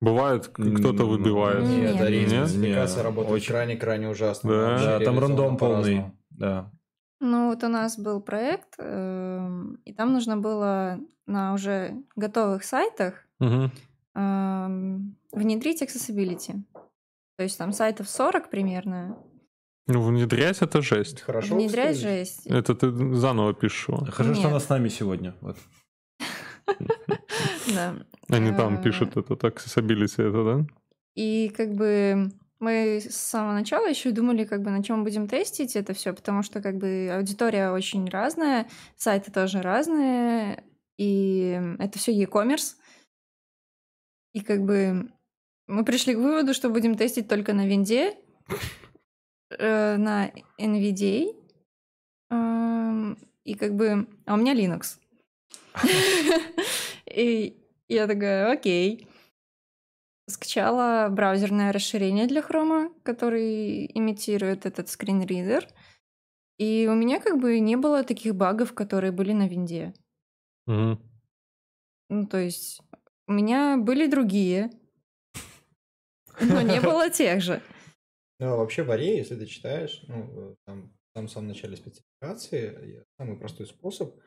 Бывает, 0.00 0.48
кто-то 0.48 1.04
выбивает. 1.04 1.62
Нет, 1.64 1.94
Нет, 1.94 2.28
Нет? 2.28 2.48
спецификация 2.48 2.96
Нет, 2.96 3.04
работает 3.04 3.34
очень. 3.34 3.52
крайне-крайне 3.52 4.08
ужасно. 4.08 4.50
Да. 4.50 4.78
Да, 4.78 5.04
там 5.04 5.20
рандом 5.20 5.56
полный. 5.56 6.06
Да. 6.30 6.72
Ну, 7.24 7.50
вот 7.50 7.62
у 7.62 7.68
нас 7.68 7.96
был 7.98 8.20
проект, 8.20 8.74
эм, 8.78 9.74
и 9.84 9.92
там 9.94 10.12
нужно 10.12 10.36
было 10.36 10.98
на 11.26 11.54
уже 11.54 12.02
готовых 12.16 12.64
сайтах 12.64 13.14
эм, 13.40 15.16
внедрить 15.30 15.82
accessibility. 15.82 16.64
То 17.36 17.44
есть 17.44 17.56
там 17.58 17.72
сайтов 17.72 18.08
40 18.10 18.50
примерно. 18.50 19.16
Ну, 19.86 20.02
внедрять 20.02 20.62
это 20.62 20.82
жесть. 20.82 21.20
Хорошо 21.20 21.54
Внедрять 21.54 21.94
устроили? 21.96 22.18
жесть. 22.18 22.46
Это 22.46 22.74
ты 22.74 22.90
заново 23.14 23.54
пишешь 23.54 23.88
его. 23.88 23.98
Хорошо, 24.10 24.34
что 24.34 24.42
Нет. 24.42 24.50
она 24.50 24.60
с 24.60 24.68
нами 24.68 24.88
сегодня. 24.88 25.34
Вот. 25.40 25.56
Да. 27.74 27.94
Они 28.28 28.50
там 28.52 28.78
Э, 28.78 28.82
пишут 28.82 29.16
этот 29.16 29.42
accessibility, 29.44 30.22
это, 30.22 30.44
да? 30.44 30.66
И 31.14 31.48
как 31.56 31.72
бы 31.74 32.30
мы 32.62 33.00
с 33.00 33.16
самого 33.16 33.54
начала 33.54 33.86
еще 33.86 34.12
думали, 34.12 34.44
как 34.44 34.62
бы 34.62 34.70
на 34.70 34.82
чем 34.82 35.02
будем 35.02 35.26
тестить 35.26 35.74
это 35.74 35.94
все, 35.94 36.12
потому 36.12 36.42
что 36.42 36.62
как 36.62 36.76
бы 36.76 37.10
аудитория 37.12 37.70
очень 37.72 38.08
разная, 38.08 38.68
сайты 38.96 39.32
тоже 39.32 39.60
разные, 39.60 40.62
и 40.96 41.60
это 41.78 41.98
все 41.98 42.12
e-commerce. 42.12 42.76
И 44.32 44.40
как 44.40 44.62
бы 44.62 45.10
мы 45.66 45.84
пришли 45.84 46.14
к 46.14 46.18
выводу, 46.18 46.54
что 46.54 46.70
будем 46.70 46.96
тестить 46.96 47.28
только 47.28 47.52
на 47.52 47.66
винде, 47.66 48.14
э, 49.50 49.96
на 49.96 50.30
NVDA, 50.58 51.34
э, 52.30 53.14
и 53.44 53.54
как 53.54 53.74
бы... 53.74 54.06
А 54.24 54.34
у 54.34 54.36
меня 54.36 54.54
Linux. 54.54 54.98
И 57.12 57.56
я 57.88 58.06
такая, 58.06 58.52
окей. 58.52 59.06
Скачала 60.32 61.08
браузерное 61.10 61.72
расширение 61.72 62.26
для 62.26 62.40
Chrome, 62.40 62.90
который 63.02 63.86
имитирует 63.94 64.64
этот 64.64 64.88
скринридер. 64.88 65.68
И 66.56 66.88
у 66.90 66.94
меня 66.94 67.20
как 67.20 67.38
бы 67.38 67.60
не 67.60 67.76
было 67.76 68.02
таких 68.02 68.34
багов, 68.34 68.72
которые 68.72 69.12
были 69.12 69.32
на 69.32 69.46
винде. 69.46 69.92
Мгм. 70.66 70.98
Ну, 72.08 72.26
то 72.26 72.38
есть 72.38 72.80
у 73.26 73.32
меня 73.32 73.76
были 73.76 74.06
другие, 74.06 74.70
но 76.40 76.62
не 76.62 76.80
было 76.80 77.10
тех 77.10 77.42
же. 77.42 77.62
Ну, 78.38 78.54
а 78.54 78.56
вообще 78.56 78.84
в 78.84 78.90
Аре, 78.90 79.18
если 79.18 79.36
ты 79.36 79.44
читаешь, 79.44 80.02
ну, 80.08 80.50
э, 80.50 80.54
там, 80.64 80.92
в 81.14 81.28
самом, 81.28 81.48
начале 81.48 81.76
спецификации, 81.76 82.94
я- 82.94 83.04
самый 83.18 83.36
простой 83.36 83.66
способ 83.66 84.18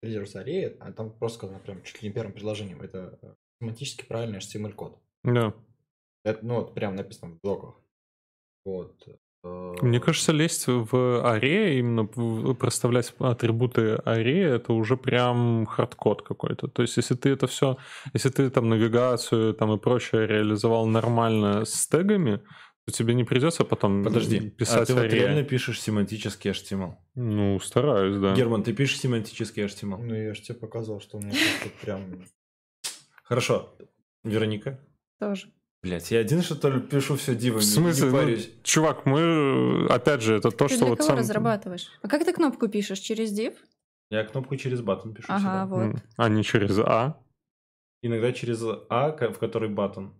пользоваться 0.00 0.38
Аре, 0.40 0.76
а 0.78 0.92
там 0.92 1.18
просто 1.18 1.38
сказано 1.38 1.58
прям 1.58 1.82
чуть 1.82 2.00
ли 2.00 2.08
не 2.08 2.14
первым 2.14 2.32
предложением, 2.32 2.80
это 2.80 3.36
семантически 3.60 4.04
правильный 4.06 4.38
HTML-код. 4.38 4.98
Да. 5.24 5.54
Это, 6.24 6.44
ну, 6.44 6.56
вот 6.56 6.74
прям 6.74 6.96
написано 6.96 7.32
в 7.32 7.40
блоках. 7.40 7.74
Вот. 8.64 9.02
э, 9.44 9.74
Мне 9.82 10.00
кажется, 10.00 10.32
лезть 10.32 10.66
в 10.66 11.24
аре, 11.24 11.78
именно 11.78 12.06
проставлять 12.54 13.14
атрибуты 13.18 14.00
аре, 14.04 14.42
это 14.42 14.72
уже 14.72 14.96
прям 14.96 15.66
hardcode 15.66 16.22
какой-то. 16.22 16.68
То 16.68 16.82
есть, 16.82 16.96
если 16.96 17.14
ты 17.14 17.30
это 17.30 17.46
все, 17.46 17.78
если 18.12 18.28
ты 18.30 18.50
там 18.50 18.68
навигацию 18.68 19.54
там 19.54 19.72
и 19.72 19.78
прочее 19.78 20.26
реализовал 20.26 20.86
нормально 20.86 21.64
с 21.64 21.86
тегами, 21.86 22.42
то 22.84 22.92
тебе 22.92 23.14
не 23.14 23.24
придется 23.24 23.64
потом 23.64 24.02
Подожди, 24.02 24.38
а 24.38 24.50
писать 24.50 24.88
ты 24.88 24.94
вот 24.94 25.02
аре. 25.02 25.18
реально 25.20 25.44
пишешь 25.44 25.80
семантический 25.80 26.50
HTML? 26.50 26.94
Ну, 27.14 27.60
стараюсь, 27.60 28.18
да. 28.18 28.34
Герман, 28.34 28.62
ты 28.62 28.72
пишешь 28.72 29.00
семантический 29.00 29.64
HTML? 29.64 29.98
Ну, 30.02 30.14
я 30.14 30.34
же 30.34 30.40
тебе 30.42 30.58
показал, 30.58 31.00
что 31.00 31.18
у 31.18 31.20
меня 31.20 31.34
тут 31.62 31.72
прям... 31.74 32.22
Хорошо. 33.28 33.74
Вероника? 34.24 34.78
Тоже. 35.20 35.48
Блять, 35.82 36.10
я 36.10 36.20
один 36.20 36.42
что 36.42 36.70
ли 36.70 36.80
пишу 36.80 37.16
все 37.16 37.34
дивами, 37.36 37.60
В 37.60 37.64
смысле? 37.64 38.10
не 38.10 38.36
Ну, 38.36 38.62
чувак, 38.64 39.06
мы, 39.06 39.86
опять 39.88 40.22
же, 40.22 40.34
это 40.36 40.50
то, 40.50 40.66
Ты 40.66 40.74
что 40.74 40.78
для 40.84 40.88
вот 40.88 40.98
кого 40.98 41.08
сам... 41.10 41.18
разрабатываешь? 41.18 41.88
А 42.02 42.08
как 42.08 42.24
ты 42.24 42.32
кнопку 42.32 42.68
пишешь? 42.68 42.98
Через 42.98 43.38
div? 43.38 43.54
Я 44.10 44.24
кнопку 44.24 44.56
через 44.56 44.80
батон 44.80 45.14
пишу 45.14 45.26
Ага, 45.30 45.66
всегда. 45.66 45.66
вот. 45.66 45.96
А 46.16 46.28
не 46.30 46.42
через 46.42 46.78
А. 46.78 47.20
Иногда 48.02 48.32
через 48.32 48.62
А, 48.88 49.10
в 49.12 49.38
который 49.38 49.68
батон. 49.68 50.14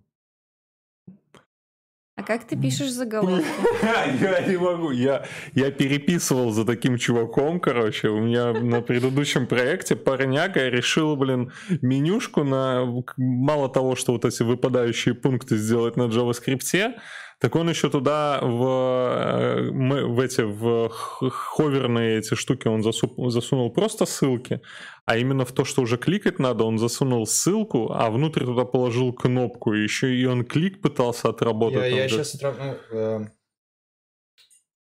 Как 2.28 2.44
ты 2.44 2.56
пишешь 2.56 2.90
заголовки? 2.90 3.42
Я 4.20 4.40
не 4.46 4.58
могу. 4.58 4.90
Я, 4.90 5.24
я 5.54 5.70
переписывал 5.70 6.50
за 6.50 6.66
таким 6.66 6.98
чуваком, 6.98 7.58
короче. 7.58 8.08
У 8.08 8.20
меня 8.20 8.52
на 8.52 8.82
предыдущем 8.82 9.46
проекте 9.46 9.96
парняга 9.96 10.68
решил, 10.68 11.16
блин, 11.16 11.52
менюшку 11.80 12.44
на... 12.44 12.84
Мало 13.16 13.70
того, 13.70 13.96
что 13.96 14.12
вот 14.12 14.26
эти 14.26 14.42
выпадающие 14.42 15.14
пункты 15.14 15.56
сделать 15.56 15.96
на 15.96 16.02
JavaScript, 16.02 16.96
так 17.38 17.54
он 17.54 17.68
еще 17.68 17.88
туда 17.90 18.40
в, 18.42 18.62
э, 18.64 19.70
в 20.06 20.20
эти 20.20 20.40
в 20.40 20.90
ховерные 21.30 22.18
эти 22.18 22.34
штуки 22.34 22.68
он 22.68 22.80
засу- 22.80 23.30
засунул 23.30 23.72
просто 23.72 24.06
ссылки, 24.06 24.60
а 25.04 25.16
именно 25.16 25.44
в 25.44 25.52
то, 25.52 25.64
что 25.64 25.82
уже 25.82 25.98
кликать 25.98 26.38
надо, 26.38 26.64
он 26.64 26.78
засунул 26.78 27.26
ссылку, 27.26 27.92
а 27.92 28.10
внутрь 28.10 28.44
туда 28.44 28.64
положил 28.64 29.12
кнопку, 29.12 29.74
и 29.74 29.82
еще 29.82 30.14
и 30.14 30.24
он 30.26 30.44
клик 30.44 30.82
пытался 30.82 31.28
отработать. 31.28 31.80
Я, 31.80 31.86
я 31.86 32.06
где-то. 32.06 32.24
сейчас... 32.24 32.42
эм, 32.90 33.30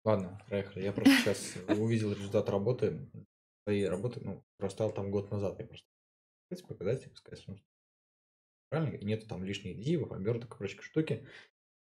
Ладно, 0.04 0.40
проехали. 0.48 0.84
Я 0.84 0.92
просто 0.92 1.12
сейчас 1.18 1.54
увидел 1.68 2.12
результат 2.12 2.48
работы, 2.48 3.10
своей 3.64 3.86
работы, 3.86 4.20
ну, 4.22 4.42
проставил 4.56 4.92
там 4.92 5.10
год 5.10 5.30
назад. 5.30 5.58
Я 5.58 5.66
просто 5.66 5.86
хотите 6.48 6.66
показать, 6.66 7.04
типа, 7.04 7.16
сказать, 7.16 7.42
что 7.42 7.56
правильно, 8.70 8.96
нету 9.04 9.28
там 9.28 9.44
лишних 9.44 9.78
дивов, 9.78 10.12
оберток 10.12 10.54
и 10.54 10.56
прочей 10.56 10.80
штуки. 10.80 11.26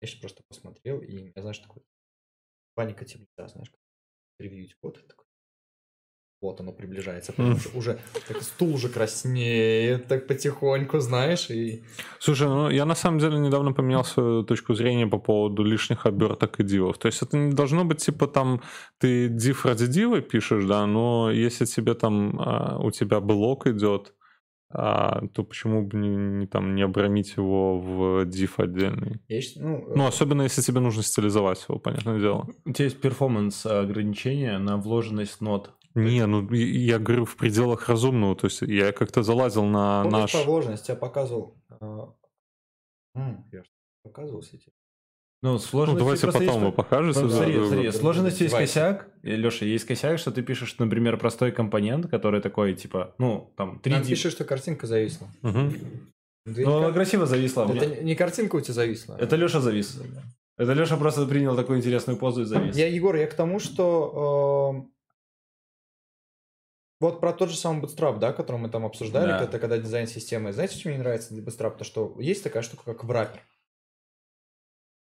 Я 0.02 0.08
сейчас 0.08 0.20
просто 0.20 0.44
посмотрел, 0.48 1.00
и 1.02 1.32
я, 1.36 1.42
знаешь, 1.42 1.60
такой 1.60 1.84
паника 2.76 3.06
темнота, 3.06 3.48
знаешь, 3.48 3.70
как 3.70 3.80
ревьють 4.40 4.76
код, 4.82 5.08
такой. 5.08 5.26
Вот 6.40 6.62
оно 6.62 6.72
приближается, 6.72 7.34
уже, 7.38 7.70
уже 7.74 8.00
так 8.28 8.44
стул 8.44 8.76
уже 8.76 8.90
краснеет, 8.90 10.08
так 10.08 10.28
потихоньку, 10.28 11.00
знаешь, 11.00 11.50
и 11.50 11.84
Слушай, 12.20 12.48
ну 12.48 12.70
я 12.70 12.86
на 12.86 12.96
самом 12.96 13.18
деле 13.18 13.40
недавно 13.40 13.74
поменял 13.74 14.04
свою 14.04 14.44
точку 14.44 14.76
зрения 14.76 15.08
по 15.08 15.18
поводу 15.18 15.64
лишних 15.64 16.06
оберток 16.06 16.60
и 16.60 16.64
дивов. 16.64 17.00
То 17.00 17.08
есть 17.08 17.24
это 17.24 17.38
не 17.38 17.54
должно 17.54 17.86
быть 17.86 18.06
типа 18.06 18.28
там 18.28 18.62
ты 19.00 19.30
див 19.30 19.66
ради 19.66 19.88
дива 19.88 20.22
пишешь, 20.22 20.66
да, 20.66 20.86
но 20.86 21.32
если 21.32 21.66
тебе 21.66 21.96
там 21.96 22.40
а, 22.40 22.78
у 22.84 22.92
тебя 22.92 23.20
блок 23.20 23.66
идет, 23.66 24.14
а, 24.70 25.26
то 25.34 25.44
почему 25.44 25.82
бы 25.86 25.98
не, 25.98 26.10
не 26.10 26.48
там 26.48 26.76
не 26.76 26.82
обрамить 26.82 27.36
его 27.38 27.80
в 27.80 28.26
див 28.26 28.60
отдельный? 28.60 29.22
я 29.28 29.42
считаю, 29.42 29.66
ну, 29.88 29.96
Ну, 29.96 30.06
особенно 30.08 30.42
если 30.44 30.62
тебе 30.62 30.80
нужно 30.82 31.04
стилизовать 31.04 31.64
его, 31.68 31.80
понятное 31.80 32.20
дело. 32.20 32.48
У 32.66 32.72
тебя 32.74 32.86
есть 32.86 33.00
перформанс 33.02 33.66
ограничения 33.66 34.58
на 34.58 34.78
вложенность 34.78 35.42
нот. 35.42 35.74
Не, 35.96 36.26
ну 36.28 36.48
я 36.54 37.00
говорю 37.00 37.26
в 37.26 37.38
пределах 37.38 37.90
разумного, 37.90 38.36
то 38.36 38.48
есть 38.48 38.62
я 38.62 38.92
как-то 38.92 39.24
залазил 39.24 39.66
на 39.66 40.04
Помнишь 40.04 40.20
наш... 40.22 40.32
по 40.34 40.44
вложенности 40.44 40.92
я 40.92 40.98
показывал? 40.98 41.58
а, 41.70 42.14
м, 43.16 43.46
Я 43.52 43.64
показывал 44.04 44.42
сети. 44.44 44.72
Ну, 45.44 45.54
Ну, 45.54 45.60
сложность 45.60 46.00
давайте 46.00 46.26
потом 46.26 46.66
вы 46.66 46.72
покажете. 46.72 47.20
Ну, 47.20 47.28
да, 47.30 47.36
смотри, 47.36 47.58
да, 47.60 47.66
смотри, 47.68 47.86
да. 47.86 47.92
сложность 47.92 48.42
есть 48.42 48.56
косяк. 48.56 49.08
Леша, 49.22 49.66
есть 49.66 49.86
косяк, 49.86 50.18
что 50.18 50.32
ты 50.32 50.42
пишешь, 50.42 50.76
например, 50.80 51.18
простой 51.18 51.52
компонент, 51.52 52.10
который 52.10 52.42
такой, 52.42 52.74
типа, 52.74 53.14
ну, 53.20 53.54
там, 53.56 53.80
3D. 53.84 53.90
Нам 53.92 54.04
пишет, 54.06 54.32
что 54.32 54.46
картинка 54.46 54.88
зависла. 54.88 55.28
Да 55.44 55.52
Ну, 56.46 56.78
она 56.78 56.88
не 56.88 56.94
красиво 56.94 57.26
зависла. 57.26 57.72
Это 57.72 58.04
не 58.04 58.16
картинка 58.16 58.56
у 58.56 58.62
тебя 58.62 58.74
зависла. 58.74 59.16
Это 59.20 59.36
Леша 59.36 59.60
завис. 59.60 60.00
Это 60.58 60.74
Леша 60.74 60.98
просто 60.98 61.26
принял 61.28 61.56
такую 61.56 61.78
интересную 61.78 62.18
позу 62.18 62.42
и 62.42 62.46
завис. 62.46 62.76
Я, 62.76 62.88
Егор, 62.88 63.16
я 63.16 63.28
к 63.28 63.34
тому, 63.36 63.60
что 63.60 64.88
э, 64.88 64.90
вот 67.00 67.20
про 67.20 67.32
тот 67.32 67.52
же 67.52 67.58
самый 67.58 67.84
Bootstrap, 67.84 68.18
да, 68.18 68.34
который 68.34 68.58
мы 68.58 68.70
там 68.70 68.86
обсуждали, 68.86 69.28
Да. 69.28 69.44
это 69.44 69.60
когда 69.60 69.78
дизайн 69.78 70.08
системы. 70.08 70.52
Знаете, 70.52 70.80
что 70.80 70.88
мне 70.90 70.98
не 70.98 71.04
нравится 71.04 71.34
для 71.36 71.44
Bootstrap? 71.44 71.78
То, 71.78 71.84
что 71.84 72.16
есть 72.18 72.44
такая 72.44 72.64
штука, 72.64 72.84
как 72.86 73.04
враппер. 73.04 73.42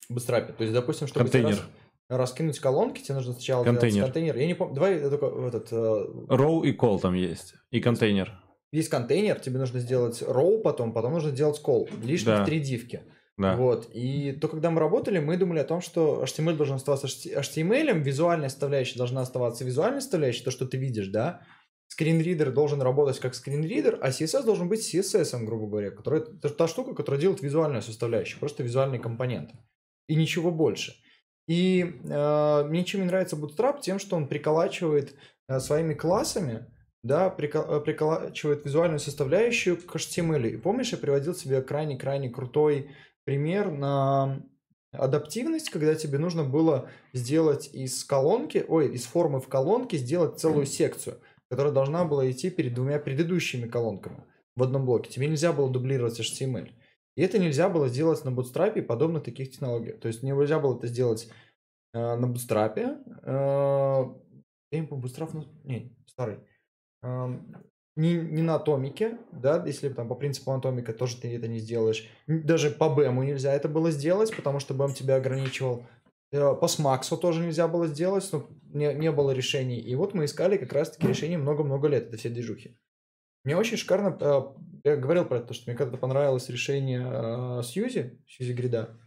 В 0.09 0.15
Bootstrap. 0.15 0.53
То 0.53 0.63
есть, 0.63 0.73
допустим, 0.73 1.07
чтобы 1.07 1.25
Контейнер. 1.29 1.51
рас- 1.51 1.61
раскинуть 2.09 2.59
колонки, 2.59 3.01
тебе 3.01 3.15
нужно 3.15 3.33
сначала 3.33 3.63
Контейнер. 3.63 4.03
контейнер. 4.03 4.37
Я 4.37 4.47
не 4.47 4.53
помню. 4.53 4.75
Давай 4.75 4.99
я 5.01 5.09
только 5.09 5.25
этот 5.47 5.71
э, 5.71 5.75
Row 5.75 6.65
и 6.65 6.75
call 6.75 6.99
там 6.99 7.13
есть. 7.13 7.55
И 7.71 7.79
контейнер. 7.79 8.31
есть 8.71 8.89
контейнер, 8.89 9.39
тебе 9.39 9.59
нужно 9.59 9.79
сделать 9.79 10.21
row 10.21 10.61
потом, 10.61 10.93
потом 10.93 11.13
нужно 11.13 11.29
сделать 11.31 11.61
call. 11.63 11.87
Лишних 12.03 12.37
Да. 12.37 12.45
три 12.45 12.59
дивки. 12.59 13.01
Да. 13.37 13.55
Вот. 13.55 13.89
И 13.93 14.31
то, 14.33 14.47
когда 14.47 14.69
мы 14.69 14.79
работали, 14.79 15.17
мы 15.19 15.37
думали 15.37 15.59
о 15.59 15.63
том, 15.63 15.81
что 15.81 16.23
HTML 16.23 16.55
должен 16.55 16.75
оставаться 16.75 17.07
HTML, 17.07 17.97
визуальная 17.99 18.49
составляющая 18.49 18.97
должна 18.97 19.21
оставаться 19.21 19.63
визуальной 19.63 20.01
составляющей, 20.01 20.43
то, 20.43 20.51
что 20.51 20.67
ты 20.67 20.77
видишь, 20.77 21.07
да. 21.07 21.41
Скринридер 21.87 22.51
должен 22.51 22.81
работать 22.81 23.19
как 23.19 23.35
скринридер, 23.35 23.99
а 24.01 24.09
CSS 24.09 24.43
должен 24.43 24.67
быть 24.69 24.81
CSS, 24.81 25.43
грубо 25.45 25.67
говоря, 25.67 25.91
которая, 25.91 26.21
это 26.21 26.49
та 26.49 26.67
штука, 26.67 26.93
которая 26.95 27.21
делает 27.21 27.41
визуальную 27.41 27.81
составляющую, 27.83 28.39
просто 28.39 28.63
визуальные 28.63 28.99
компоненты. 28.99 29.55
И 30.07 30.15
ничего 30.15 30.51
больше. 30.51 30.95
И 31.47 31.99
э, 32.03 32.63
мне 32.67 32.83
чем 32.85 33.01
не 33.01 33.07
нравится 33.07 33.35
Bootstrap, 33.35 33.81
тем, 33.81 33.99
что 33.99 34.15
он 34.15 34.27
приколачивает 34.27 35.15
э, 35.47 35.59
своими 35.59 35.93
классами, 35.93 36.65
да, 37.03 37.27
э, 37.27 37.31
приколачивает 37.31 38.65
визуальную 38.65 38.99
составляющую 38.99 39.77
к 39.77 39.95
HTML. 39.95 40.49
И 40.49 40.57
помнишь, 40.57 40.93
я 40.93 40.97
приводил 40.97 41.33
тебе 41.33 41.61
крайне-крайне 41.61 42.29
крутой 42.29 42.91
пример 43.25 43.71
на 43.71 44.43
адаптивность, 44.93 45.69
когда 45.69 45.95
тебе 45.95 46.17
нужно 46.17 46.43
было 46.43 46.89
сделать 47.13 47.69
из 47.73 48.03
колонки, 48.05 48.63
ой, 48.67 48.93
из 48.93 49.05
формы 49.05 49.41
в 49.41 49.47
колонке 49.47 49.97
сделать 49.97 50.39
целую 50.39 50.65
секцию, 50.65 51.19
которая 51.49 51.73
должна 51.73 52.05
была 52.05 52.29
идти 52.29 52.49
перед 52.49 52.73
двумя 52.73 52.99
предыдущими 52.99 53.67
колонками 53.67 54.23
в 54.55 54.63
одном 54.63 54.85
блоке. 54.85 55.11
Тебе 55.11 55.27
нельзя 55.27 55.51
было 55.51 55.69
дублировать 55.69 56.19
HTML. 56.19 56.69
И 57.15 57.21
это 57.21 57.37
нельзя 57.39 57.69
было 57.69 57.87
сделать 57.89 58.23
на 58.25 58.29
Bootstrap 58.29 58.77
и 58.77 58.81
подобно 58.81 59.19
таких 59.19 59.51
технологий. 59.51 59.91
То 59.91 60.07
есть 60.07 60.23
нельзя 60.23 60.59
было 60.59 60.77
это 60.77 60.87
сделать 60.87 61.29
э, 61.93 62.15
на 62.15 62.25
Bootstrap. 62.25 62.73
Э, 63.23 64.05
я 64.71 64.79
не 64.79 64.87
помню, 64.87 65.05
Bootstrap, 65.05 65.29
ну, 65.33 65.45
не, 65.63 65.95
старый. 66.07 66.39
Эм, 67.03 67.55
не, 67.95 68.15
не 68.15 68.41
на 68.41 68.55
атомике, 68.55 69.19
да, 69.31 69.63
если 69.65 69.89
там 69.89 70.07
по 70.07 70.15
принципу 70.15 70.51
атомика 70.51 70.93
тоже 70.93 71.17
ты 71.17 71.35
это 71.35 71.47
не 71.47 71.59
сделаешь. 71.59 72.09
Даже 72.25 72.71
по 72.71 72.89
бэму 72.89 73.23
нельзя 73.23 73.53
это 73.53 73.69
было 73.69 73.91
сделать, 73.91 74.35
потому 74.35 74.59
что 74.59 74.73
бэм 74.73 74.93
тебя 74.93 75.17
ограничивал. 75.17 75.85
Э, 76.31 76.55
По 76.55 76.67
смаксу 76.67 77.17
тоже 77.17 77.41
нельзя 77.41 77.67
было 77.67 77.87
сделать, 77.87 78.27
но 78.31 78.47
не, 78.73 78.91
не 78.95 79.11
было 79.11 79.31
решений. 79.31 79.79
И 79.79 79.93
вот 79.93 80.15
мы 80.15 80.25
искали 80.25 80.57
как 80.57 80.73
раз-таки 80.73 81.07
решение 81.07 81.37
много-много 81.37 81.87
лет, 81.87 82.07
это 82.07 82.17
все 82.17 82.29
движухи. 82.29 82.75
Мне 83.43 83.57
очень 83.57 83.77
шикарно, 83.77 84.17
э, 84.19 84.41
я 84.85 84.95
говорил 84.97 85.25
про 85.25 85.39
это, 85.39 85.53
что 85.53 85.69
мне 85.69 85.77
когда-то 85.77 85.97
понравилось 85.97 86.49
решение 86.49 87.01
э, 87.01 87.63
Сьюзи, 87.63 88.19
Сьюзи 88.27 88.53
Грида. 88.53 88.99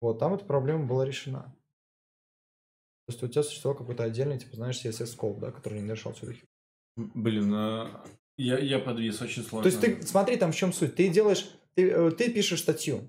Вот, 0.00 0.18
там 0.18 0.34
эта 0.34 0.44
проблема 0.44 0.86
была 0.86 1.04
решена. 1.04 1.54
То 3.06 3.12
есть 3.12 3.22
у 3.22 3.28
тебя 3.28 3.42
существовал 3.42 3.78
какой-то 3.78 4.04
отдельный, 4.04 4.38
типа, 4.38 4.56
знаешь, 4.56 4.82
CSS 4.84 5.16
Scope, 5.16 5.38
да, 5.38 5.50
который 5.50 5.80
не 5.80 5.90
решал 5.90 6.14
всю 6.14 6.32
Блин, 6.96 7.52
а... 7.54 8.04
я, 8.36 8.58
я 8.58 8.78
подвис, 8.78 9.20
очень 9.20 9.42
сложно. 9.42 9.70
То 9.70 9.76
есть 9.76 9.80
ты, 9.80 10.06
смотри, 10.06 10.36
там 10.36 10.52
в 10.52 10.56
чем 10.56 10.72
суть. 10.72 10.94
Ты 10.94 11.08
делаешь, 11.08 11.50
ты, 11.74 11.90
э, 11.90 12.10
ты 12.12 12.32
пишешь 12.32 12.60
статью, 12.60 13.02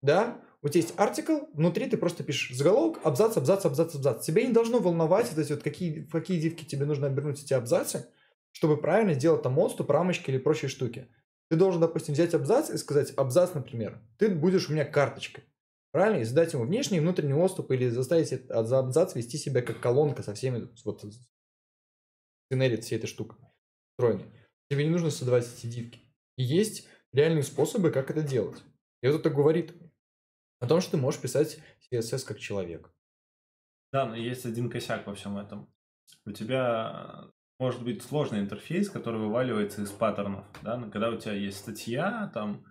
да, 0.00 0.40
у 0.62 0.68
тебя 0.68 0.80
есть 0.80 0.94
артикл, 0.96 1.38
внутри 1.54 1.88
ты 1.88 1.96
просто 1.96 2.22
пишешь 2.22 2.56
заголовок, 2.56 3.00
абзац, 3.04 3.36
абзац, 3.36 3.64
абзац, 3.64 3.94
абзац. 3.96 4.24
Тебе 4.24 4.46
не 4.46 4.52
должно 4.52 4.78
волновать, 4.78 5.28
вот 5.30 5.38
эти 5.38 5.52
вот 5.52 5.62
какие, 5.62 6.02
в 6.02 6.10
какие 6.10 6.40
дивки 6.40 6.64
тебе 6.64 6.86
нужно 6.86 7.08
обернуть 7.08 7.42
эти 7.42 7.52
абзацы, 7.52 8.08
чтобы 8.52 8.80
правильно 8.80 9.14
сделать 9.14 9.42
там 9.42 9.58
отступ, 9.58 9.90
рамочки 9.90 10.30
или 10.30 10.38
прочие 10.38 10.68
штуки. 10.68 11.08
Ты 11.50 11.56
должен, 11.56 11.80
допустим, 11.80 12.14
взять 12.14 12.34
абзац 12.34 12.70
и 12.70 12.78
сказать, 12.78 13.12
абзац, 13.16 13.52
например, 13.54 14.00
ты 14.18 14.30
будешь 14.34 14.68
у 14.68 14.72
меня 14.72 14.84
карточкой. 14.84 15.44
Правильно? 15.90 16.22
И 16.22 16.24
задать 16.24 16.54
ему 16.54 16.64
внешний 16.64 16.96
и 16.96 17.00
внутренний 17.00 17.34
отступ 17.34 17.70
или 17.70 17.88
заставить 17.88 18.28
за 18.28 18.78
абзац 18.78 19.14
вести 19.14 19.36
себя 19.36 19.60
как 19.60 19.80
колонка 19.80 20.22
со 20.22 20.34
всеми, 20.34 20.68
вот, 20.84 21.04
генерит 22.50 22.84
всей 22.84 22.96
этой 22.96 23.06
штукой 23.06 23.38
встроенной. 23.92 24.32
Тебе 24.70 24.84
не 24.84 24.90
нужно 24.90 25.10
создавать 25.10 25.46
эти 25.46 25.66
дивки. 25.66 26.00
И 26.36 26.42
есть 26.42 26.88
реальные 27.12 27.42
способы, 27.42 27.90
как 27.90 28.10
это 28.10 28.22
делать. 28.22 28.62
И 29.02 29.06
вот 29.06 29.20
это 29.20 29.30
говорит 29.30 29.74
о 30.60 30.66
том, 30.66 30.80
что 30.80 30.92
ты 30.92 30.96
можешь 30.96 31.20
писать 31.20 31.58
CSS 31.90 32.24
как 32.24 32.38
человек. 32.38 32.90
Да, 33.92 34.06
но 34.06 34.16
есть 34.16 34.46
один 34.46 34.70
косяк 34.70 35.06
во 35.06 35.14
всем 35.14 35.36
этом. 35.36 35.70
У 36.24 36.32
тебя 36.32 37.30
может 37.62 37.84
быть 37.84 38.02
сложный 38.02 38.40
интерфейс, 38.40 38.90
который 38.90 39.20
вываливается 39.20 39.82
из 39.82 39.90
паттернов. 39.90 40.44
Да? 40.62 40.82
Когда 40.92 41.10
у 41.10 41.16
тебя 41.16 41.34
есть 41.34 41.58
статья, 41.58 42.28
там 42.34 42.64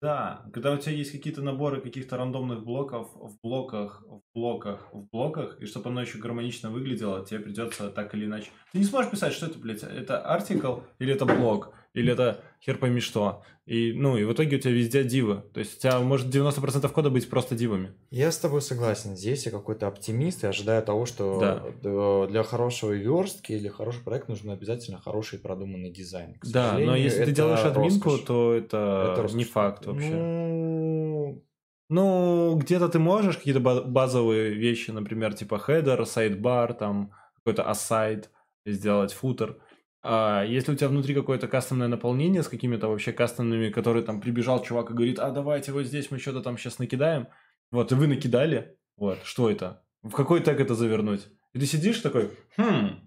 да, 0.00 0.44
когда 0.52 0.72
у 0.72 0.76
тебя 0.76 0.92
есть 0.92 1.10
какие-то 1.10 1.42
наборы 1.42 1.80
каких-то 1.80 2.16
рандомных 2.16 2.62
блоков 2.62 3.08
в 3.14 3.36
блоках, 3.42 4.04
в 4.06 4.22
блоках, 4.32 4.86
в 4.92 5.08
блоках, 5.10 5.60
и 5.60 5.66
чтобы 5.66 5.90
оно 5.90 6.02
еще 6.02 6.18
гармонично 6.18 6.70
выглядело, 6.70 7.26
тебе 7.26 7.40
придется 7.40 7.90
так 7.90 8.14
или 8.14 8.26
иначе. 8.26 8.50
Ты 8.70 8.78
не 8.78 8.84
сможешь 8.84 9.10
писать, 9.10 9.32
что 9.32 9.46
это, 9.46 9.58
блядь, 9.58 9.82
это 9.82 10.20
артикл 10.20 10.82
или 11.00 11.12
это 11.12 11.26
блок 11.26 11.74
или 11.94 12.12
это 12.12 12.42
хер 12.60 12.78
пойми 12.78 13.00
что. 13.00 13.42
И, 13.66 13.92
ну, 13.92 14.16
и 14.16 14.24
в 14.24 14.32
итоге 14.32 14.56
у 14.56 14.60
тебя 14.60 14.72
везде 14.72 15.04
дивы. 15.04 15.42
То 15.52 15.60
есть 15.60 15.76
у 15.76 15.80
тебя 15.80 15.98
может 16.00 16.34
90% 16.34 16.88
кода 16.88 17.10
быть 17.10 17.28
просто 17.28 17.54
дивами. 17.54 17.92
Я 18.10 18.32
с 18.32 18.38
тобой 18.38 18.62
согласен. 18.62 19.14
Здесь 19.14 19.44
я 19.44 19.52
какой-то 19.52 19.86
оптимист 19.86 20.42
и 20.42 20.46
ожидаю 20.46 20.82
того, 20.82 21.04
что 21.04 21.38
да. 21.82 22.26
для 22.28 22.42
хорошего 22.44 22.92
верстки 22.92 23.52
или 23.52 23.68
хороший 23.68 24.02
проект 24.02 24.28
нужен 24.28 24.50
обязательно 24.50 24.98
хороший 24.98 25.38
продуманный 25.38 25.90
дизайн. 25.90 26.38
К 26.38 26.46
да, 26.46 26.78
но 26.78 26.96
если 26.96 27.26
ты 27.26 27.32
делаешь 27.32 27.60
админку, 27.60 28.10
роскошь. 28.10 28.26
то 28.26 28.54
это, 28.54 29.16
это 29.18 29.36
не 29.36 29.44
факт 29.44 29.86
вообще. 29.86 30.14
Ну... 30.14 31.44
Ну, 31.90 32.54
где-то 32.56 32.90
ты 32.90 32.98
можешь 32.98 33.38
какие-то 33.38 33.60
базовые 33.60 34.52
вещи, 34.52 34.90
например, 34.90 35.32
типа 35.32 35.62
header, 35.66 36.02
sidebar, 36.02 36.74
там 36.74 37.12
какой-то 37.36 37.62
aside, 37.62 38.26
сделать 38.66 39.12
футер. 39.12 39.58
А 40.02 40.44
если 40.44 40.72
у 40.72 40.74
тебя 40.76 40.88
внутри 40.88 41.14
какое-то 41.14 41.48
кастомное 41.48 41.88
наполнение 41.88 42.42
с 42.42 42.48
какими-то 42.48 42.88
вообще 42.88 43.12
кастомными, 43.12 43.70
которые 43.70 44.04
там 44.04 44.20
прибежал 44.20 44.62
чувак 44.62 44.90
и 44.90 44.94
говорит, 44.94 45.18
а 45.18 45.30
давайте 45.30 45.72
вот 45.72 45.84
здесь 45.84 46.10
мы 46.10 46.18
что-то 46.18 46.40
там 46.40 46.56
сейчас 46.56 46.78
накидаем, 46.78 47.28
вот, 47.70 47.90
и 47.90 47.94
вы 47.94 48.06
накидали, 48.06 48.76
вот, 48.96 49.18
что 49.24 49.50
это? 49.50 49.82
В 50.02 50.12
какой 50.12 50.40
тег 50.40 50.60
это 50.60 50.74
завернуть? 50.74 51.26
И 51.52 51.58
ты 51.58 51.66
сидишь 51.66 51.98
такой, 51.98 52.30
хм, 52.56 53.00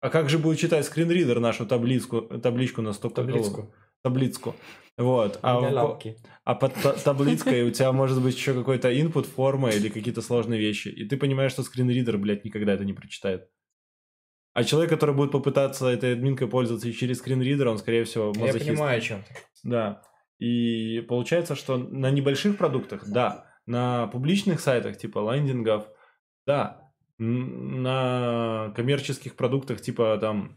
а 0.00 0.10
как 0.10 0.28
же 0.28 0.38
будет 0.38 0.58
читать 0.58 0.84
скринридер 0.84 1.40
нашу 1.40 1.66
таблицку, 1.66 2.22
табличку 2.22 2.82
на 2.82 2.92
стоп 2.92 3.14
Таблицку. 3.14 3.74
Таблицку. 4.02 4.54
Вот. 4.98 5.38
А, 5.42 5.58
в, 5.58 6.00
а 6.44 6.54
под 6.54 6.74
таблицкой 7.02 7.62
у 7.64 7.70
тебя 7.70 7.92
может 7.92 8.22
быть 8.22 8.36
еще 8.36 8.54
какой-то 8.54 8.90
input 8.92 9.24
форма 9.24 9.70
или 9.70 9.88
какие-то 9.88 10.22
сложные 10.22 10.60
вещи. 10.60 10.88
И 10.88 11.06
ты 11.06 11.16
понимаешь, 11.16 11.52
что 11.52 11.62
скринридер, 11.62 12.18
блядь, 12.18 12.44
никогда 12.44 12.74
это 12.74 12.84
не 12.84 12.92
прочитает. 12.92 13.48
А 14.56 14.64
человек, 14.64 14.88
который 14.88 15.14
будет 15.14 15.32
попытаться 15.32 15.86
этой 15.86 16.14
админкой 16.14 16.48
пользоваться 16.48 16.90
через 16.90 17.18
скринридер, 17.18 17.68
он, 17.68 17.76
скорее 17.76 18.04
всего, 18.04 18.28
мазохист. 18.28 18.64
Я 18.64 18.72
понимаю, 18.72 18.96
о 18.96 19.00
чем 19.02 19.22
ты. 19.22 19.34
Да. 19.64 20.02
И 20.38 21.04
получается, 21.06 21.54
что 21.54 21.76
на 21.76 22.10
небольших 22.10 22.56
продуктах, 22.56 23.06
да, 23.06 23.50
на 23.66 24.06
публичных 24.06 24.60
сайтах, 24.60 24.96
типа 24.96 25.18
лендингов, 25.30 25.86
да, 26.46 26.90
на 27.18 28.72
коммерческих 28.74 29.36
продуктах, 29.36 29.82
типа 29.82 30.16
там 30.18 30.56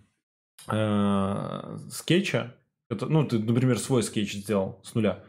э, 0.72 1.78
скетча, 1.92 2.56
это, 2.90 3.06
ну, 3.08 3.26
ты, 3.28 3.38
например, 3.38 3.78
свой 3.80 4.02
скетч 4.04 4.32
сделал 4.32 4.80
с 4.82 4.96
нуля, 4.96 5.26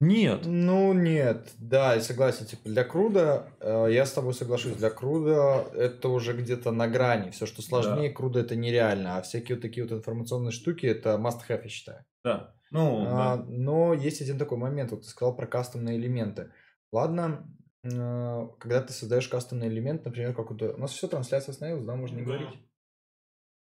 нет. 0.00 0.42
Ну, 0.44 0.92
нет. 0.92 1.52
Да, 1.58 1.94
я 1.94 2.00
согласен. 2.00 2.46
Типа, 2.46 2.68
для 2.68 2.84
круда, 2.84 3.48
э, 3.60 3.88
я 3.90 4.04
с 4.06 4.12
тобой 4.12 4.34
соглашусь, 4.34 4.76
для 4.76 4.90
круда 4.90 5.66
это 5.74 6.08
уже 6.08 6.34
где-то 6.34 6.72
на 6.72 6.88
грани. 6.88 7.30
Все, 7.30 7.46
что 7.46 7.62
сложнее, 7.62 8.08
да. 8.08 8.14
круда 8.14 8.40
это 8.40 8.56
нереально. 8.56 9.16
А 9.16 9.22
всякие 9.22 9.56
вот 9.56 9.62
такие 9.62 9.86
вот 9.86 9.92
информационные 9.92 10.52
штуки, 10.52 10.86
это 10.86 11.10
must-have, 11.16 11.60
я 11.62 11.68
считаю. 11.68 12.04
Да. 12.24 12.54
Ну, 12.70 13.04
а, 13.06 13.36
да. 13.36 13.44
Но 13.48 13.94
есть 13.94 14.20
один 14.20 14.36
такой 14.36 14.58
момент. 14.58 14.90
Вот 14.90 15.02
ты 15.02 15.08
сказал 15.08 15.36
про 15.36 15.46
кастомные 15.46 15.96
элементы. 15.96 16.52
Ладно, 16.92 17.48
э, 17.84 18.48
когда 18.58 18.82
ты 18.82 18.92
создаешь 18.92 19.28
кастомный 19.28 19.68
элемент, 19.68 20.04
например, 20.04 20.34
какой-то... 20.34 20.74
У 20.74 20.78
нас 20.78 20.90
все, 20.90 21.06
трансляция 21.06 21.52
остановилась, 21.52 21.84
да, 21.84 21.94
можно 21.94 22.16
не 22.16 22.24
да. 22.24 22.32
говорить. 22.32 22.58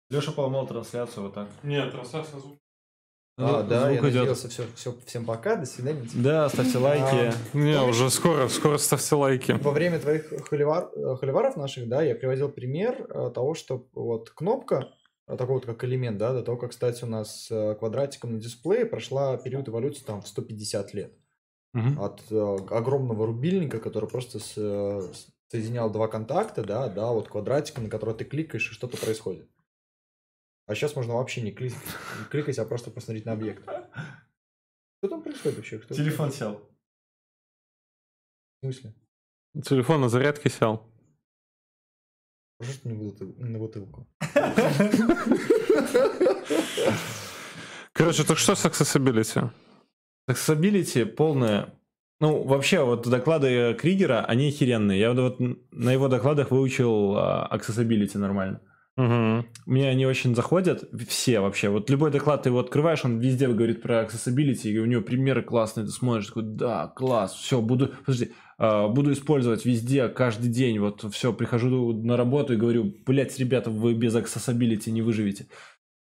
Леша 0.09 0.31
поломал 0.31 0.67
трансляцию 0.67 1.23
вот 1.23 1.33
так. 1.33 1.49
Нет, 1.63 1.91
трансляция 1.91 2.39
звук 2.39 2.59
а, 3.39 3.63
да, 3.63 3.91
звук 3.91 4.03
я 4.03 4.09
идет. 4.09 4.37
Все, 4.37 4.63
все, 4.75 4.95
всем 5.05 5.25
пока, 5.25 5.55
до 5.55 5.65
свидания. 5.65 6.05
Да, 6.13 6.49
ставьте 6.49 6.77
лайки. 6.77 7.03
А, 7.03 7.33
Не, 7.53 7.81
уже 7.81 8.09
скоро, 8.09 8.47
скоро 8.47 8.77
ставьте 8.77 9.15
лайки. 9.15 9.51
Во 9.53 9.71
время 9.71 9.99
твоих 9.99 10.31
холивар, 10.49 10.89
холиваров 11.19 11.55
наших, 11.55 11.87
да, 11.87 12.01
я 12.01 12.15
приводил 12.15 12.49
пример 12.49 13.05
э, 13.09 13.31
того, 13.33 13.53
что 13.53 13.87
вот 13.93 14.29
кнопка, 14.31 14.89
э, 15.27 15.37
такой 15.37 15.55
вот 15.55 15.65
как 15.65 15.83
элемент, 15.83 16.17
да, 16.17 16.33
до 16.33 16.43
того, 16.43 16.57
как 16.57 16.73
стать 16.73 17.01
у 17.03 17.05
нас 17.07 17.47
э, 17.49 17.75
квадратиком 17.75 18.33
на 18.33 18.39
дисплее, 18.39 18.85
прошла 18.85 19.37
период 19.37 19.69
эволюции 19.69 20.03
там 20.03 20.21
в 20.21 20.27
150 20.27 20.93
лет. 20.93 21.13
Угу. 21.73 22.03
От 22.03 22.21
э, 22.31 22.57
огромного 22.71 23.25
рубильника, 23.25 23.79
который 23.79 24.09
просто 24.09 24.39
с, 24.39 24.53
соединял 25.49 25.89
два 25.89 26.07
контакта, 26.07 26.63
да, 26.63 26.87
да, 26.87 27.11
вот 27.11 27.29
квадратика, 27.29 27.81
на 27.81 27.89
который 27.89 28.15
ты 28.15 28.25
кликаешь, 28.25 28.71
и 28.71 28.73
что-то 28.73 28.97
происходит. 28.97 29.47
А 30.69 30.75
сейчас 30.75 30.95
можно 30.95 31.15
вообще 31.15 31.41
не 31.41 31.51
кликать, 31.51 31.81
не 32.19 32.25
кликать 32.29 32.59
а 32.59 32.65
просто 32.65 32.91
посмотреть 32.91 33.25
на 33.25 33.31
объект. 33.31 33.63
Что 33.63 35.09
там 35.09 35.23
происходит 35.23 35.57
вообще? 35.57 35.79
Кто 35.79 35.95
Телефон 35.95 36.31
сел. 36.31 36.61
В 38.61 38.65
смысле? 38.65 38.93
Телефон 39.65 40.01
на 40.01 40.09
зарядке 40.09 40.47
сел. 40.51 40.87
Можешь 42.59 42.83
не 42.83 42.93
на 42.93 43.57
бутылку? 43.57 44.07
Короче, 47.93 48.23
так 48.23 48.37
что 48.37 48.53
с 48.53 48.63
accessibility? 48.63 49.49
Accessibility 50.29 51.03
полная 51.07 51.73
ну, 52.19 52.43
вообще, 52.43 52.83
вот 52.83 53.07
доклады 53.07 53.73
Кригера, 53.73 54.23
они 54.23 54.49
охеренные. 54.49 54.99
Я 54.99 55.13
вот 55.13 55.39
на 55.71 55.91
его 55.91 56.09
докладах 56.09 56.51
выучил 56.51 57.15
uh, 57.15 57.49
accessibility 57.49 58.19
нормально. 58.19 58.61
Угу. 58.99 59.45
Мне 59.65 59.89
они 59.89 60.05
очень 60.05 60.35
заходят, 60.35 60.83
все 61.07 61.39
вообще. 61.39 61.69
Вот 61.69 61.89
любой 61.89 62.11
доклад 62.11 62.43
ты 62.43 62.49
его 62.49 62.59
открываешь, 62.59 63.05
он 63.05 63.19
везде 63.19 63.47
говорит 63.47 63.81
про 63.81 64.03
accessibility, 64.03 64.67
и 64.67 64.77
у 64.77 64.85
него 64.85 65.01
примеры 65.01 65.41
классные, 65.41 65.85
ты 65.85 65.91
смотришь, 65.91 66.27
такой, 66.27 66.43
да, 66.43 66.87
класс, 66.87 67.33
все, 67.33 67.61
буду, 67.61 67.93
подожди, 68.05 68.33
э, 68.57 68.87
буду 68.89 69.13
использовать 69.13 69.63
везде, 69.63 70.09
каждый 70.09 70.49
день, 70.49 70.79
вот 70.79 71.05
все, 71.13 71.31
прихожу 71.31 71.93
на 71.93 72.17
работу 72.17 72.53
и 72.53 72.57
говорю, 72.57 72.93
блядь, 73.05 73.39
ребята, 73.39 73.71
вы 73.71 73.93
без 73.93 74.13
accessibility 74.17 74.91
не 74.91 75.01
выживете. 75.01 75.47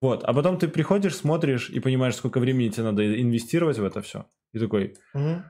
Вот, 0.01 0.25
а 0.25 0.33
потом 0.33 0.57
ты 0.57 0.67
приходишь, 0.67 1.15
смотришь 1.15 1.69
и 1.69 1.79
понимаешь, 1.79 2.15
сколько 2.15 2.41
времени 2.41 2.69
тебе 2.69 2.83
надо 2.83 3.21
инвестировать 3.21 3.79
в 3.79 3.85
это 3.85 4.01
все. 4.01 4.25
И 4.51 4.59
такой... 4.59 4.95
Угу. 5.13 5.43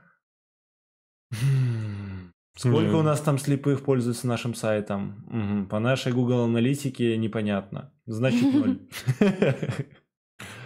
Сколько 2.54 2.96
mm. 2.96 3.00
у 3.00 3.02
нас 3.02 3.20
там 3.20 3.38
слепых 3.38 3.82
пользуются 3.82 4.26
нашим 4.26 4.54
сайтом? 4.54 5.24
Угу. 5.28 5.68
По 5.68 5.78
нашей 5.78 6.12
Google 6.12 6.44
аналитике 6.44 7.16
непонятно. 7.16 7.92
Значит, 8.06 8.42
ноль. 8.52 8.78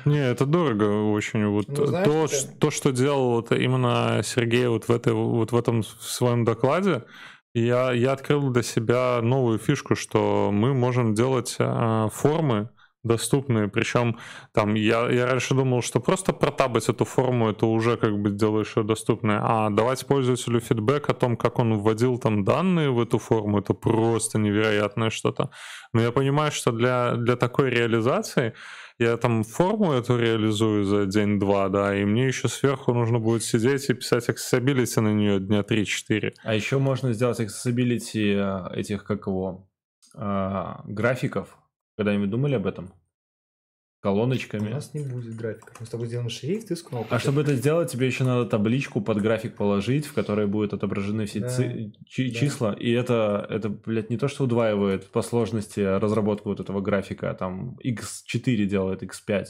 Не, 0.05 0.19
это 0.19 0.47
дорого 0.47 1.11
очень. 1.11 1.47
Вот 1.47 1.69
ну, 1.69 1.87
знаешь, 1.87 2.07
то, 2.07 2.25
это... 2.25 2.59
то, 2.59 2.71
что 2.71 2.91
делал 2.93 3.31
вот 3.33 3.53
именно 3.53 4.21
Сергей 4.25 4.67
вот 4.67 4.89
в, 4.89 4.91
этой, 4.91 5.13
вот 5.13 5.53
в 5.53 5.57
этом 5.57 5.83
в 5.83 6.03
своем 6.03 6.45
докладе, 6.45 7.05
я, 7.55 7.93
я 7.93 8.13
открыл 8.13 8.51
для 8.51 8.63
себя 8.63 9.21
новую 9.23 9.59
фишку, 9.59 9.95
что 9.95 10.51
мы 10.53 10.75
можем 10.75 11.15
делать 11.15 11.57
э, 11.59 12.09
формы 12.13 12.71
доступные. 13.07 13.69
Причем 13.69 14.19
там 14.53 14.75
я, 14.75 15.09
я 15.11 15.27
раньше 15.27 15.55
думал, 15.55 15.83
что 15.83 16.01
просто 16.01 16.33
протабать 16.33 16.89
эту 16.89 17.05
форму, 17.05 17.51
это 17.51 17.67
уже 17.67 17.97
как 17.97 18.19
бы 18.19 18.31
делаешь 18.31 18.77
ее 18.77 18.85
доступной. 18.85 19.37
А 19.41 19.71
давать 19.71 20.07
пользователю 20.07 20.61
фидбэк 20.61 21.11
о 21.11 21.15
том, 21.15 21.37
как 21.37 21.59
он 21.59 21.79
вводил 21.79 22.19
там 22.19 22.45
данные 22.45 22.91
в 22.91 23.01
эту 23.01 23.19
форму, 23.19 23.61
это 23.61 23.75
просто 23.75 24.39
невероятное 24.39 25.11
что-то. 25.11 25.51
Но 25.93 26.03
я 26.03 26.13
понимаю, 26.13 26.53
что 26.53 26.73
для, 26.73 27.15
для 27.17 27.37
такой 27.37 27.71
реализации 27.71 28.55
я 28.99 29.17
там 29.17 29.45
форму 29.45 29.93
эту 29.93 30.19
реализую 30.19 30.85
за 30.85 31.05
день-два, 31.05 31.69
да, 31.69 31.95
и 31.95 32.05
мне 32.05 32.27
еще 32.27 32.49
сверху 32.49 32.95
нужно 32.95 33.19
будет 33.19 33.43
сидеть 33.43 33.91
и 33.91 33.95
писать 33.95 34.29
accessibility 34.29 35.01
на 35.01 35.13
нее 35.13 35.39
дня 35.39 35.61
3-4. 35.61 36.33
А 36.43 36.55
еще 36.55 36.79
можно 36.79 37.13
сделать 37.13 37.41
accessibility 37.41 38.35
э, 38.35 38.79
этих, 38.81 39.05
как 39.05 39.27
его, 39.27 39.69
а, 40.15 40.81
графиков. 40.87 41.59
Когда-нибудь 41.97 42.31
думали 42.31 42.55
об 42.55 42.67
этом? 42.67 42.93
колоночками. 44.07 44.69
У 44.69 44.75
нас 44.75 44.95
не 44.95 45.01
будет 45.01 45.35
графиков. 45.35 45.81
Мы 45.81 45.87
с 45.87 45.89
тобой 45.89 46.07
сделаем 46.07 46.29
шрифт 46.29 46.71
и 46.71 46.77
с 46.77 46.83
кнопкой. 46.83 47.17
А 47.17 47.21
чтобы 47.21 47.41
это 47.41 47.57
сделать, 47.57 47.91
тебе 47.91 48.07
еще 48.07 48.23
надо 48.23 48.49
табличку 48.49 49.01
под 49.01 49.21
график 49.21 49.57
положить, 49.57 50.07
в 50.07 50.13
которой 50.13 50.47
будут 50.47 50.73
отображены 50.73 51.27
все 51.27 51.41
да. 51.41 51.49
ци- 51.49 51.93
чи- 52.07 52.31
да. 52.31 52.39
числа. 52.39 52.73
И 52.75 52.93
это, 52.93 53.45
это, 53.51 53.69
блядь, 53.69 54.09
не 54.09 54.17
то, 54.17 54.29
что 54.29 54.45
удваивает 54.45 55.11
по 55.11 55.23
сложности 55.23 55.81
разработку 55.81 56.51
вот 56.51 56.61
этого 56.61 56.81
графика, 56.81 57.31
а 57.31 57.35
там 57.35 57.79
x4 57.85 58.67
делает 58.67 59.03
x5 59.03 59.47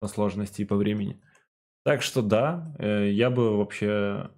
по 0.00 0.08
сложности 0.08 0.62
и 0.62 0.64
по 0.64 0.76
времени. 0.76 1.20
Так 1.84 2.00
что 2.00 2.22
да, 2.22 2.74
э, 2.78 3.10
я 3.10 3.28
бы 3.28 3.58
вообще 3.58 4.30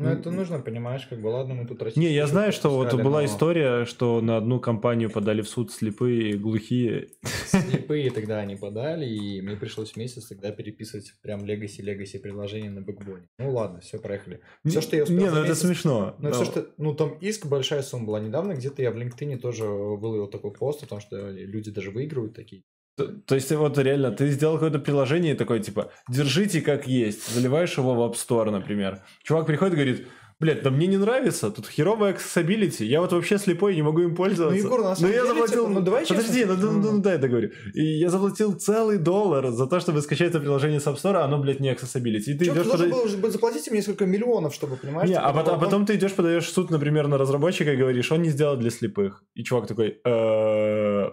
ну, 0.00 0.08
это 0.08 0.30
нужно, 0.30 0.60
понимаешь, 0.60 1.06
как 1.06 1.20
бы, 1.20 1.28
ладно, 1.28 1.54
мы 1.54 1.66
тут 1.66 1.96
Не, 1.96 2.10
я 2.12 2.26
знаю, 2.26 2.52
что 2.52 2.70
вот 2.70 2.94
была 2.94 3.24
история, 3.26 3.84
что 3.84 4.20
на 4.20 4.38
одну 4.38 4.58
компанию 4.58 5.10
подали 5.10 5.42
в 5.42 5.48
суд 5.48 5.70
слепые 5.70 6.30
и 6.30 6.38
глухие. 6.38 7.08
Слепые 7.46 8.10
тогда 8.10 8.38
они 8.38 8.56
подали, 8.56 9.06
и 9.06 9.42
мне 9.42 9.56
пришлось 9.56 9.96
месяц 9.96 10.28
тогда 10.28 10.52
переписывать 10.52 11.12
прям 11.22 11.44
легаси 11.44 11.82
легаси 11.82 12.18
приложение 12.18 12.70
на 12.70 12.80
бэкбоне. 12.80 13.28
Ну 13.38 13.52
ладно, 13.52 13.80
все, 13.80 13.98
проехали. 13.98 14.40
Все, 14.64 14.80
что 14.80 14.96
я 14.96 15.02
успел 15.02 15.18
Не, 15.18 15.30
ну 15.30 15.42
это 15.42 15.54
смешно. 15.54 16.16
Ну, 16.18 16.32
все, 16.32 16.44
что... 16.44 16.66
Ну, 16.78 16.94
там 16.94 17.18
иск 17.20 17.46
большая 17.46 17.82
сумма 17.82 18.06
была. 18.06 18.20
Недавно 18.20 18.54
где-то 18.54 18.82
я 18.82 18.90
в 18.90 18.96
LinkedIn 18.96 19.38
тоже 19.38 19.66
выловил 19.66 20.28
такой 20.28 20.52
пост, 20.52 20.80
потому 20.80 21.00
что 21.00 21.30
люди 21.30 21.70
даже 21.70 21.90
выигрывают 21.90 22.34
такие. 22.34 22.62
То, 23.00 23.06
то 23.06 23.34
есть 23.34 23.50
вот 23.52 23.78
реально 23.78 24.10
ты 24.10 24.28
сделал 24.30 24.54
какое-то 24.54 24.78
приложение 24.78 25.34
такое 25.34 25.60
типа 25.60 25.90
держите 26.08 26.60
как 26.60 26.86
есть, 26.86 27.32
заливаешь 27.34 27.78
его 27.78 27.94
в 27.94 27.98
App 28.00 28.14
Store, 28.14 28.50
например. 28.50 29.00
Чувак 29.22 29.46
приходит 29.46 29.72
и 29.72 29.76
говорит, 29.76 30.06
блядь, 30.38 30.62
да 30.62 30.70
мне 30.70 30.86
не 30.86 30.98
нравится, 30.98 31.50
тут 31.50 31.66
херовая 31.66 32.12
accessibility, 32.12 32.84
я 32.84 33.00
вот 33.00 33.12
вообще 33.12 33.38
слепой, 33.38 33.74
не 33.74 33.80
могу 33.80 34.00
им 34.00 34.14
пользоваться. 34.14 34.60
Ну, 34.60 34.66
Егор, 34.66 34.82
на 34.82 34.94
самом 34.94 35.12
я 35.12 35.22
деле, 35.22 35.28
заплатил... 35.28 35.62
типа, 35.62 35.74
ну 35.74 35.80
давай 35.80 36.06
Подожди, 36.06 36.44
ну, 36.44 36.56
ну, 36.56 36.72
ну, 36.72 36.92
ну 36.92 36.98
дай 37.00 37.16
договорю. 37.16 37.50
И 37.72 37.82
я 37.82 38.10
заплатил 38.10 38.52
целый 38.52 38.98
доллар 38.98 39.50
за 39.50 39.66
то, 39.66 39.80
чтобы 39.80 40.02
скачать 40.02 40.28
это 40.28 40.40
приложение 40.40 40.80
с 40.80 40.86
App 40.86 40.96
Store, 40.96 41.16
а 41.16 41.24
оно, 41.24 41.38
блядь, 41.38 41.60
не 41.60 41.72
accessibility. 41.72 42.32
И 42.32 42.34
ты 42.34 42.44
Чё, 42.44 42.52
идешь 42.52 42.64
ты 42.64 42.68
должен 42.68 42.90
подать... 42.90 43.20
был 43.20 43.30
заплатить 43.30 43.70
мне 43.70 43.78
несколько 43.78 44.04
миллионов, 44.04 44.54
чтобы, 44.54 44.76
понимаешь? 44.76 45.08
Не, 45.08 45.16
а 45.16 45.32
потом, 45.32 45.54
а 45.54 45.58
потом 45.58 45.86
ты 45.86 45.94
идешь, 45.94 46.12
подаешь 46.12 46.46
в 46.46 46.52
суд, 46.52 46.70
например, 46.70 47.08
на 47.08 47.16
разработчика 47.16 47.72
и 47.72 47.76
говоришь, 47.76 48.12
он 48.12 48.20
не 48.20 48.28
сделал 48.28 48.56
для 48.56 48.70
слепых. 48.70 49.24
И 49.34 49.42
чувак 49.42 49.66
такой, 49.66 50.00
«Э, 50.04 51.10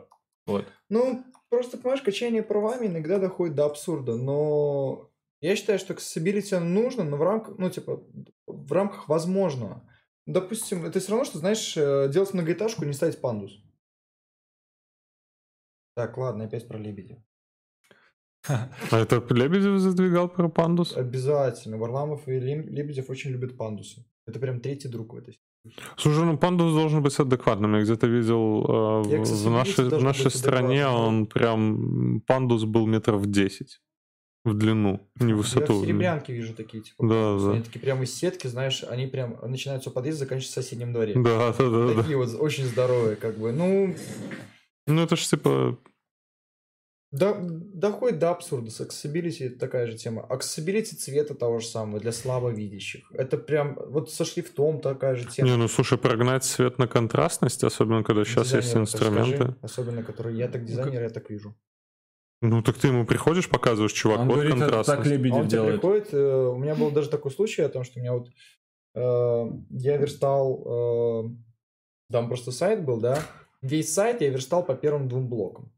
вот. 0.48 0.66
Ну, 0.90 1.24
Просто, 1.50 1.78
понимаешь, 1.78 2.02
качание 2.02 2.44
правами 2.44 2.88
иногда 2.88 3.20
доходит 3.20 3.56
до 3.56 3.66
абсурда, 3.66 4.16
но 4.16 5.10
я 5.40 5.56
считаю, 5.56 5.80
что 5.80 5.94
accessibility 5.94 6.60
нужно, 6.60 7.04
но 7.04 7.18
в 7.18 7.22
рамках, 7.22 7.58
ну, 7.58 7.70
типа, 7.70 8.04
в 8.48 8.72
рамках 8.72 9.08
возможного. 9.08 9.88
Допустим, 10.26 10.86
это 10.86 11.00
все 11.00 11.12
равно, 11.12 11.26
что, 11.26 11.38
знаешь, 11.38 11.78
э, 11.78 12.10
делать 12.12 12.34
многоэтажку, 12.34 12.84
не 12.84 12.94
ставить 12.94 13.22
пандус. 13.22 13.64
Так, 15.96 16.18
ладно, 16.18 16.46
опять 16.46 16.68
про 16.68 16.78
лебедя. 16.78 17.24
А 18.92 19.00
это 19.00 19.16
Лебедев 19.34 19.80
задвигал 19.80 20.30
про 20.30 20.48
пандус? 20.50 20.96
Обязательно. 20.96 21.78
Варламов 21.78 22.28
и 22.28 22.40
Лебедев 22.40 23.10
очень 23.10 23.32
любят 23.32 23.58
пандусы. 23.58 24.06
Это 24.26 24.40
прям 24.40 24.60
третий 24.60 24.90
друг 24.90 25.14
в 25.14 25.18
этой 25.18 25.40
Слушай, 25.98 26.26
ну 26.26 26.38
пандус 26.38 26.74
должен 26.74 27.02
быть 27.02 27.18
адекватным. 27.20 27.76
Я 27.76 27.82
где-то 27.82 28.08
видел 28.08 28.66
э, 28.68 29.02
в 29.04 29.50
нашей, 29.50 29.90
в 29.90 30.04
нашей 30.04 30.32
стране 30.32 30.88
он 30.88 31.26
прям 31.26 32.22
пандус 32.28 32.64
был 32.64 32.88
метров 32.88 33.26
10 33.26 33.80
в 34.48 34.54
длину, 34.54 35.02
не 35.20 35.34
в 35.34 35.38
высоту. 35.38 35.74
Я 35.74 35.80
в 35.80 35.86
Серебрянке 35.86 36.34
вижу 36.34 36.54
такие, 36.54 36.82
типа, 36.82 37.06
да, 37.06 37.38
да. 37.38 37.52
они 37.52 37.64
такие 37.64 37.80
прямо 37.80 38.04
из 38.04 38.16
сетки, 38.16 38.48
знаешь, 38.48 38.84
они 38.84 39.08
прям 39.08 39.38
начинаются 39.44 39.90
у 39.90 39.94
подъезда, 39.94 40.20
заканчиваются 40.20 40.62
в 40.62 40.64
соседнем 40.64 40.94
дворе. 40.94 41.14
Да, 41.16 41.54
да, 41.58 41.70
да. 41.70 41.94
Такие 41.96 42.18
да. 42.18 42.24
вот 42.24 42.40
очень 42.40 42.66
здоровые, 42.66 43.16
как 43.16 43.38
бы, 43.38 43.52
ну... 43.52 43.94
Ну, 44.88 45.02
это 45.02 45.18
же 45.18 45.28
типа 45.28 45.78
да, 47.12 47.38
доходит 47.40 48.20
до 48.20 48.32
абсурда. 48.32 48.70
С 48.70 48.82
accessibility 48.82 49.50
такая 49.50 49.88
же 49.88 49.98
тема. 49.98 50.28
Accessibility 50.30 50.96
цвета 50.96 51.36
того 51.36 51.60
же 51.60 51.68
самого 51.68 52.00
для 52.00 52.12
слабовидящих. 52.12 53.10
Это 53.14 53.38
прям 53.38 53.76
вот 53.76 54.12
со 54.12 54.26
шрифтом 54.26 54.82
такая 54.82 55.16
же 55.16 55.26
тема. 55.26 55.50
Не, 55.50 55.56
ну 55.56 55.68
слушай, 55.70 55.98
прогнать 55.98 56.44
цвет 56.44 56.80
на 56.80 56.88
контрастность, 56.88 57.64
особенно 57.64 58.04
когда 58.04 58.26
сейчас 58.26 58.54
есть 58.54 58.76
инструменты. 58.76 59.36
Скажи, 59.36 59.58
особенно, 59.62 60.04
которые 60.04 60.38
я 60.38 60.50
так 60.50 60.66
дизайнер, 60.66 61.04
я 61.04 61.10
так 61.10 61.30
вижу. 61.30 61.56
Ну 62.42 62.62
так 62.62 62.78
ты 62.78 62.88
ему 62.88 63.06
приходишь, 63.06 63.50
показываешь, 63.50 63.94
чувак, 63.94 64.20
Он 64.20 64.28
вот 64.28 64.36
говорит, 64.36 64.54
контрастность. 64.54 65.04
Так 65.04 65.08
Лебедев 65.08 65.38
Он 65.38 65.48
делает. 65.48 65.82
приходит, 65.82 66.14
э, 66.14 66.48
у 66.48 66.58
меня 66.58 66.76
был 66.76 66.92
даже 66.92 67.10
такой 67.10 67.32
случай 67.32 67.64
о 67.64 67.70
том, 67.70 67.84
что 67.84 68.00
у 68.00 68.02
меня 68.02 68.14
вот 68.14 68.30
э, 68.96 69.46
я 69.72 69.98
верстал, 69.98 71.24
э, 71.26 71.30
там 72.12 72.28
просто 72.28 72.52
сайт 72.52 72.86
был, 72.86 73.00
да, 73.00 73.20
весь 73.62 73.92
сайт 73.92 74.22
я 74.22 74.30
верстал 74.30 74.64
по 74.64 74.76
первым 74.76 75.08
двум 75.08 75.30
блокам. 75.30 75.72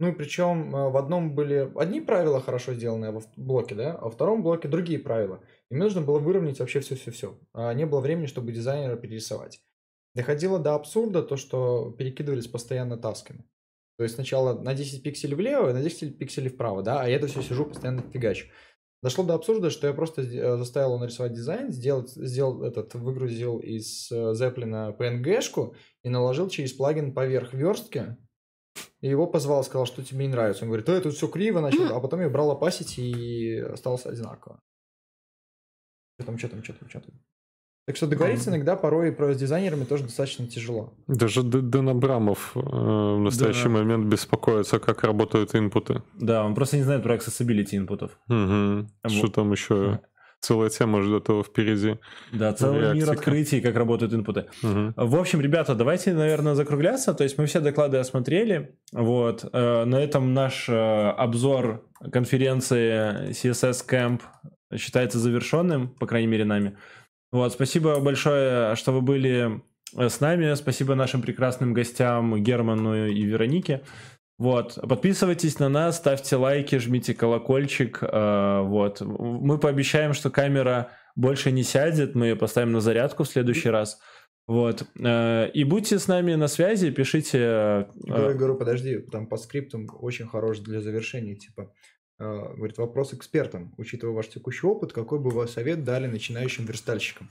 Ну 0.00 0.08
и 0.08 0.12
причем 0.12 0.74
э, 0.74 0.90
в 0.90 0.96
одном 0.96 1.34
были 1.34 1.72
одни 1.76 2.00
правила 2.00 2.40
хорошо 2.40 2.74
сделаны 2.74 3.06
а 3.06 3.12
в 3.12 3.26
блоке, 3.36 3.74
да, 3.74 3.94
а 3.94 4.04
во 4.04 4.10
втором 4.10 4.42
блоке 4.42 4.68
другие 4.68 5.00
правила. 5.00 5.40
И 5.70 5.74
мне 5.74 5.84
нужно 5.84 6.02
было 6.02 6.18
выровнять 6.18 6.60
вообще 6.60 6.80
все-все-все. 6.80 7.38
А 7.52 7.74
не 7.74 7.84
было 7.84 8.00
времени, 8.00 8.26
чтобы 8.26 8.52
дизайнера 8.52 8.96
перерисовать. 8.96 9.60
Доходило 10.14 10.58
до 10.58 10.74
абсурда 10.74 11.22
то, 11.22 11.36
что 11.36 11.90
перекидывались 11.98 12.46
постоянно 12.46 12.96
тасками. 12.96 13.44
То 13.96 14.04
есть 14.04 14.14
сначала 14.14 14.56
на 14.60 14.74
10 14.74 15.02
пикселей 15.02 15.34
влево, 15.34 15.72
на 15.72 15.82
10 15.82 16.18
пикселей 16.18 16.50
вправо, 16.50 16.82
да, 16.82 17.00
а 17.02 17.08
я 17.08 17.16
это 17.16 17.26
все 17.26 17.42
сижу 17.42 17.66
постоянно 17.66 18.02
фигачу. 18.02 18.46
Дошло 19.02 19.24
до 19.24 19.34
абсурда, 19.34 19.70
что 19.70 19.88
я 19.88 19.92
просто 19.92 20.22
э, 20.22 20.56
заставил 20.56 20.98
нарисовать 20.98 21.32
дизайн, 21.32 21.72
сделал, 21.72 22.06
сделал 22.06 22.62
этот, 22.62 22.94
выгрузил 22.94 23.58
из 23.58 24.10
Zeppelin 24.10 24.92
э, 24.92 24.96
PNG-шку 24.96 25.74
и 26.04 26.08
наложил 26.08 26.48
через 26.48 26.72
плагин 26.72 27.12
поверх 27.12 27.52
верстки, 27.52 28.16
и 29.00 29.08
его 29.08 29.26
позвал, 29.26 29.64
сказал, 29.64 29.86
что 29.86 30.02
тебе 30.02 30.26
не 30.26 30.32
нравится. 30.32 30.64
Он 30.64 30.68
говорит, 30.68 30.86
да, 30.86 31.00
тут 31.00 31.14
все 31.14 31.28
криво, 31.28 31.60
начал, 31.60 31.94
а 31.94 32.00
потом 32.00 32.20
я 32.20 32.28
брал 32.28 32.50
опасить 32.50 32.98
и 32.98 33.58
осталось 33.58 34.06
одинаково. 34.06 34.60
Что 36.18 36.26
там, 36.26 36.38
что 36.38 36.48
там, 36.48 36.64
что 36.64 36.72
там, 36.72 36.88
что 36.88 37.00
там. 37.00 37.14
Так 37.86 37.96
что 37.96 38.06
договориться 38.06 38.50
иногда 38.50 38.76
порой 38.76 39.12
про 39.12 39.32
с 39.32 39.38
дизайнерами 39.38 39.84
тоже 39.84 40.02
достаточно 40.02 40.46
тяжело. 40.46 40.92
Даже 41.06 41.42
Дэн 41.42 41.88
Абрамов 41.88 42.52
э, 42.54 42.60
в 42.60 43.18
настоящий 43.18 43.64
да. 43.64 43.70
момент 43.70 44.06
беспокоится, 44.08 44.78
как 44.78 45.04
работают 45.04 45.54
инпуты. 45.54 46.02
Да, 46.14 46.44
он 46.44 46.54
просто 46.54 46.76
не 46.76 46.82
знает 46.82 47.02
про 47.02 47.16
accessibility 47.16 47.76
инпутов. 47.78 48.18
Угу. 48.28 48.88
Что 49.08 49.28
там 49.28 49.52
еще? 49.52 50.00
Целая 50.40 50.70
тема 50.70 51.02
ждет 51.02 51.28
его 51.28 51.42
впереди. 51.42 51.96
Да, 52.32 52.52
целый 52.52 52.80
реактика. 52.80 53.06
мир 53.06 53.10
открытий, 53.10 53.60
как 53.60 53.76
работают 53.76 54.12
инпуты. 54.14 54.46
Угу. 54.62 54.92
В 54.96 55.16
общем, 55.16 55.40
ребята, 55.40 55.74
давайте, 55.74 56.12
наверное, 56.12 56.54
закругляться. 56.54 57.14
То 57.14 57.24
есть 57.24 57.38
мы 57.38 57.46
все 57.46 57.60
доклады 57.60 57.98
осмотрели. 57.98 58.76
Вот. 58.92 59.44
Э, 59.52 59.84
на 59.84 59.96
этом 59.96 60.34
наш 60.34 60.68
э, 60.68 60.72
обзор 60.72 61.84
конференции 62.12 63.30
CSS 63.30 63.86
Camp 63.88 64.20
считается 64.76 65.18
завершенным, 65.18 65.88
по 65.88 66.06
крайней 66.06 66.28
мере, 66.28 66.44
нами. 66.44 66.76
Вот, 67.30 67.52
спасибо 67.52 68.00
большое, 68.00 68.74
что 68.76 68.92
вы 68.92 69.00
были 69.00 69.60
э, 69.96 70.08
с 70.08 70.20
нами. 70.20 70.54
Спасибо 70.54 70.94
нашим 70.94 71.20
прекрасным 71.20 71.74
гостям 71.74 72.42
Герману 72.42 73.06
и 73.06 73.22
Веронике. 73.22 73.82
Вот, 74.38 74.78
подписывайтесь 74.88 75.58
на 75.58 75.68
нас, 75.68 75.96
ставьте 75.96 76.36
лайки, 76.36 76.78
жмите 76.78 77.12
колокольчик. 77.12 77.98
Э, 78.02 78.62
вот, 78.62 79.00
мы 79.00 79.58
пообещаем, 79.58 80.14
что 80.14 80.30
камера 80.30 80.92
больше 81.16 81.50
не 81.50 81.64
сядет, 81.64 82.14
мы 82.14 82.26
ее 82.26 82.36
поставим 82.36 82.70
на 82.70 82.80
зарядку 82.80 83.24
в 83.24 83.28
следующий 83.28 83.68
раз. 83.68 83.98
Вот. 84.46 84.86
Э, 84.96 85.50
и 85.50 85.64
будьте 85.64 85.98
с 85.98 86.06
нами 86.06 86.34
на 86.34 86.46
связи, 86.46 86.92
пишите... 86.92 87.38
Э, 87.38 87.84
говорю, 87.96 88.38
говорю, 88.38 88.54
подожди, 88.54 88.98
там 88.98 89.26
по 89.26 89.36
скриптам 89.38 89.88
очень 89.98 90.28
хорош 90.28 90.60
для 90.60 90.80
завершения, 90.80 91.34
типа, 91.34 91.72
говорит, 92.20 92.78
вопрос 92.78 93.14
экспертам. 93.14 93.74
Учитывая 93.76 94.14
ваш 94.14 94.28
текущий 94.28 94.66
опыт, 94.68 94.92
какой 94.92 95.18
бы 95.18 95.30
вы 95.30 95.48
совет 95.48 95.82
дали 95.82 96.06
начинающим 96.06 96.64
верстальщикам? 96.64 97.28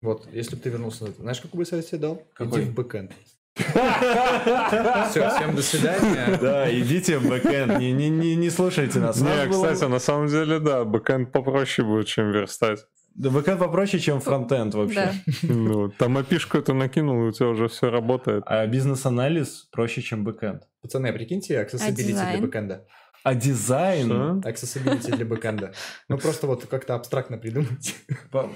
Вот, 0.00 0.26
если 0.32 0.56
бы 0.56 0.62
ты 0.62 0.70
вернулся, 0.70 1.12
знаешь, 1.12 1.40
какой 1.40 1.58
бы 1.58 1.66
совет 1.66 1.86
тебе 1.86 1.98
дал? 1.98 2.22
Какой? 2.32 2.62
Иди 2.62 2.70
в 2.70 2.74
backend. 2.74 3.12
Все, 3.56 5.30
всем 5.30 5.56
до 5.56 5.62
свидания. 5.62 6.38
Да, 6.40 6.70
идите 6.70 7.18
в 7.18 7.28
backend, 7.28 7.78
не, 7.78 7.92
не, 7.92 8.10
не, 8.10 8.36
не 8.36 8.50
слушайте 8.50 8.98
нас. 8.98 9.20
Не, 9.20 9.48
кстати, 9.50 9.84
на 9.84 9.98
самом 9.98 10.28
деле, 10.28 10.58
да, 10.58 10.84
backend 10.84 11.32
попроще 11.32 11.86
будет, 11.86 12.06
чем 12.06 12.32
верстать. 12.32 12.84
Да, 13.14 13.30
backend 13.30 13.58
попроще, 13.58 13.98
чем 14.02 14.20
frontend 14.20 14.74
вообще. 14.74 15.10
Да. 15.26 15.32
Ну, 15.42 15.88
там 15.88 16.18
API 16.18 16.35
шку 16.35 16.58
эту 16.58 16.74
накинул, 16.74 17.24
и 17.24 17.28
у 17.28 17.32
тебя 17.32 17.48
уже 17.48 17.68
все 17.68 17.90
работает. 17.90 18.44
А 18.46 18.66
бизнес-анализ 18.66 19.68
проще, 19.72 20.02
чем 20.02 20.22
бэкэнд. 20.24 20.64
Пацаны, 20.82 21.12
прикиньте, 21.12 21.54
accessibility 21.54 22.18
а 22.20 22.32
для 22.32 22.40
бэкэнда. 22.40 22.84
А 23.22 23.34
дизайн? 23.34 24.06
Что? 24.06 24.50
Accessibility 24.50 25.16
для 25.16 25.24
бэкэнда. 25.24 25.72
Ну, 26.08 26.18
просто 26.18 26.46
вот 26.46 26.66
как-то 26.66 26.94
абстрактно 26.94 27.38
придумать. 27.38 27.94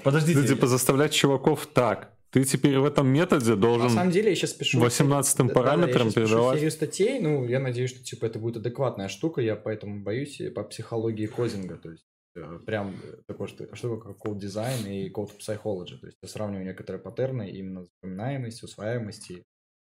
Подождите. 0.03 0.47
Типа 0.47 0.67
заставлять 0.67 1.11
чуваков 1.11 1.65
так 1.65 2.11
Ты 2.31 2.45
теперь 2.45 2.79
в 2.79 2.85
этом 2.85 3.09
методе 3.09 3.55
должен... 3.55 3.87
На 3.87 3.93
самом 3.93 4.11
деле, 4.11 4.29
я 4.29 4.35
сейчас 4.35 4.53
пишу... 4.53 4.79
18 4.79 5.53
параметром 5.53 6.07
да, 6.07 6.13
передавать. 6.13 6.57
серию 6.57 6.71
статей, 6.71 7.19
ну, 7.19 7.45
я 7.45 7.59
надеюсь, 7.59 7.89
что, 7.89 8.01
типа, 8.01 8.25
это 8.25 8.39
будет 8.39 8.57
адекватная 8.57 9.09
штука, 9.09 9.41
я 9.41 9.57
поэтому 9.57 10.01
боюсь 10.01 10.41
по 10.55 10.63
психологии 10.63 11.27
кодинга, 11.27 11.75
то 11.75 11.91
есть 11.91 12.05
э, 12.35 12.59
прям 12.65 12.95
такой 13.27 13.49
что, 13.49 13.75
штука, 13.75 14.07
как 14.07 14.17
code 14.17 14.37
design 14.37 14.87
и 14.87 15.09
code 15.09 15.31
psychology, 15.39 15.97
то 15.97 16.07
есть 16.07 16.17
я 16.21 16.29
сравниваю 16.29 16.65
некоторые 16.65 17.01
паттерны 17.01 17.49
именно 17.49 17.83
запоминаемости, 17.83 18.63
усваиваемости, 18.63 19.43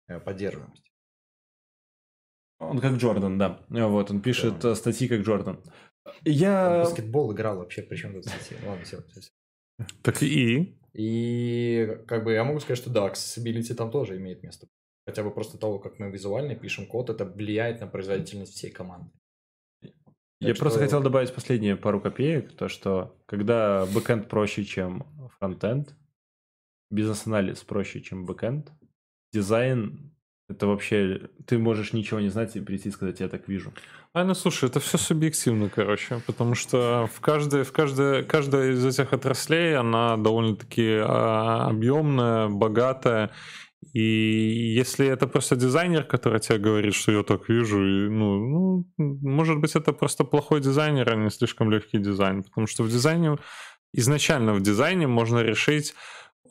э, 0.09 0.18
поддерживаемости. 0.18 0.90
Он 2.60 2.80
как 2.80 2.94
Джордан, 2.94 3.36
да. 3.36 3.60
Вот, 3.68 4.10
он 4.10 4.22
пишет 4.22 4.60
да. 4.60 4.74
статьи 4.74 5.06
как 5.06 5.20
Джордан. 5.20 5.62
Я... 6.24 6.76
Он 6.76 6.84
баскетбол 6.84 7.34
играл 7.34 7.59
вообще, 7.59 7.82
причем 7.82 8.14
тут 8.14 8.24
статьи. 8.24 8.56
Ладно, 8.64 8.84
все, 8.84 9.02
все, 9.02 9.20
все. 9.20 9.30
Так 10.02 10.22
и? 10.22 10.78
И 10.92 11.98
как 12.06 12.24
бы 12.24 12.32
я 12.32 12.44
могу 12.44 12.60
сказать, 12.60 12.78
что 12.78 12.90
да, 12.90 13.08
accessibility 13.08 13.74
там 13.74 13.90
тоже 13.90 14.16
имеет 14.16 14.42
место. 14.42 14.68
Хотя 15.06 15.22
бы 15.22 15.30
просто 15.32 15.58
того, 15.58 15.78
как 15.78 15.98
мы 15.98 16.10
визуально 16.10 16.54
пишем 16.54 16.86
код, 16.86 17.10
это 17.10 17.24
влияет 17.24 17.80
на 17.80 17.86
производительность 17.86 18.54
всей 18.54 18.70
команды. 18.70 19.10
Я 20.40 20.48
так 20.48 20.58
просто 20.58 20.78
что... 20.78 20.86
хотел 20.86 21.02
добавить 21.02 21.34
последние 21.34 21.76
пару 21.76 22.00
копеек, 22.00 22.52
то 22.54 22.68
что 22.68 23.16
когда 23.26 23.86
бэкэнд 23.86 24.28
проще, 24.28 24.64
чем 24.64 25.06
фронтенд, 25.38 25.96
бизнес-анализ 26.90 27.62
проще, 27.62 28.00
чем 28.00 28.26
бэкэнд, 28.26 28.72
дизайн 29.32 30.14
это 30.52 30.66
вообще, 30.66 31.22
ты 31.46 31.58
можешь 31.58 31.92
ничего 31.92 32.20
не 32.20 32.28
знать 32.28 32.56
и 32.56 32.60
прийти 32.60 32.88
и 32.88 32.92
сказать, 32.92 33.20
я 33.20 33.28
так 33.28 33.48
вижу. 33.48 33.72
А, 34.14 34.24
ну 34.24 34.34
слушай, 34.34 34.68
это 34.68 34.78
все 34.78 34.98
субъективно, 34.98 35.68
короче, 35.68 36.20
потому 36.26 36.54
что 36.54 37.08
в 37.14 37.20
каждой, 37.20 37.64
в 37.64 37.72
каждой, 37.72 38.24
каждая 38.24 38.72
из 38.72 38.84
этих 38.84 39.12
отраслей, 39.12 39.76
она 39.76 40.16
довольно-таки 40.16 40.98
а, 41.02 41.68
объемная, 41.68 42.48
богатая, 42.48 43.30
и 43.92 44.74
если 44.76 45.06
это 45.06 45.26
просто 45.26 45.56
дизайнер, 45.56 46.04
который 46.04 46.40
тебе 46.40 46.58
говорит, 46.58 46.94
что 46.94 47.12
я 47.12 47.22
так 47.22 47.48
вижу, 47.48 47.82
и, 47.82 48.08
ну, 48.08 48.86
ну, 48.96 49.18
может 49.22 49.58
быть, 49.58 49.74
это 49.74 49.92
просто 49.92 50.24
плохой 50.24 50.60
дизайнер, 50.60 51.10
а 51.10 51.16
не 51.16 51.30
слишком 51.30 51.70
легкий 51.70 51.98
дизайн, 51.98 52.42
потому 52.42 52.66
что 52.66 52.84
в 52.84 52.88
дизайне, 52.88 53.36
изначально 53.92 54.54
в 54.54 54.62
дизайне 54.62 55.06
можно 55.06 55.40
решить 55.40 55.94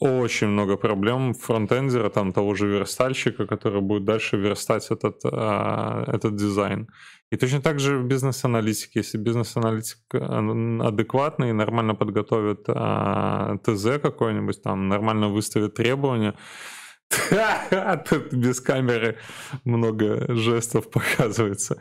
очень 0.02 0.48
много 0.48 0.78
проблем 0.78 1.36
фронтендера, 1.36 2.10
там 2.10 2.32
того 2.34 2.56
же 2.56 2.68
верстальщика, 2.68 3.46
который 3.46 3.82
будет 3.82 4.04
дальше 4.04 4.36
верстать 4.36 4.88
этот, 4.90 5.22
а, 5.24 6.04
этот 6.08 6.36
дизайн. 6.36 6.88
И 7.30 7.38
точно 7.38 7.62
так 7.62 7.80
же 7.80 8.00
в 8.00 8.08
бизнес-аналитике, 8.08 9.02
если 9.02 9.20
бизнес-аналитик 9.20 10.00
адекватный, 10.12 11.54
нормально 11.54 11.94
подготовит 11.94 12.64
а, 12.68 13.58
ТЗ 13.64 14.02
какой-нибудь, 14.02 14.64
там 14.64 14.90
нормально 14.90 15.30
выставит 15.30 15.76
требования, 15.76 16.34
Тут 18.10 18.34
без 18.34 18.62
камеры 18.62 19.18
много 19.66 20.34
жестов 20.34 20.90
показывается. 20.90 21.78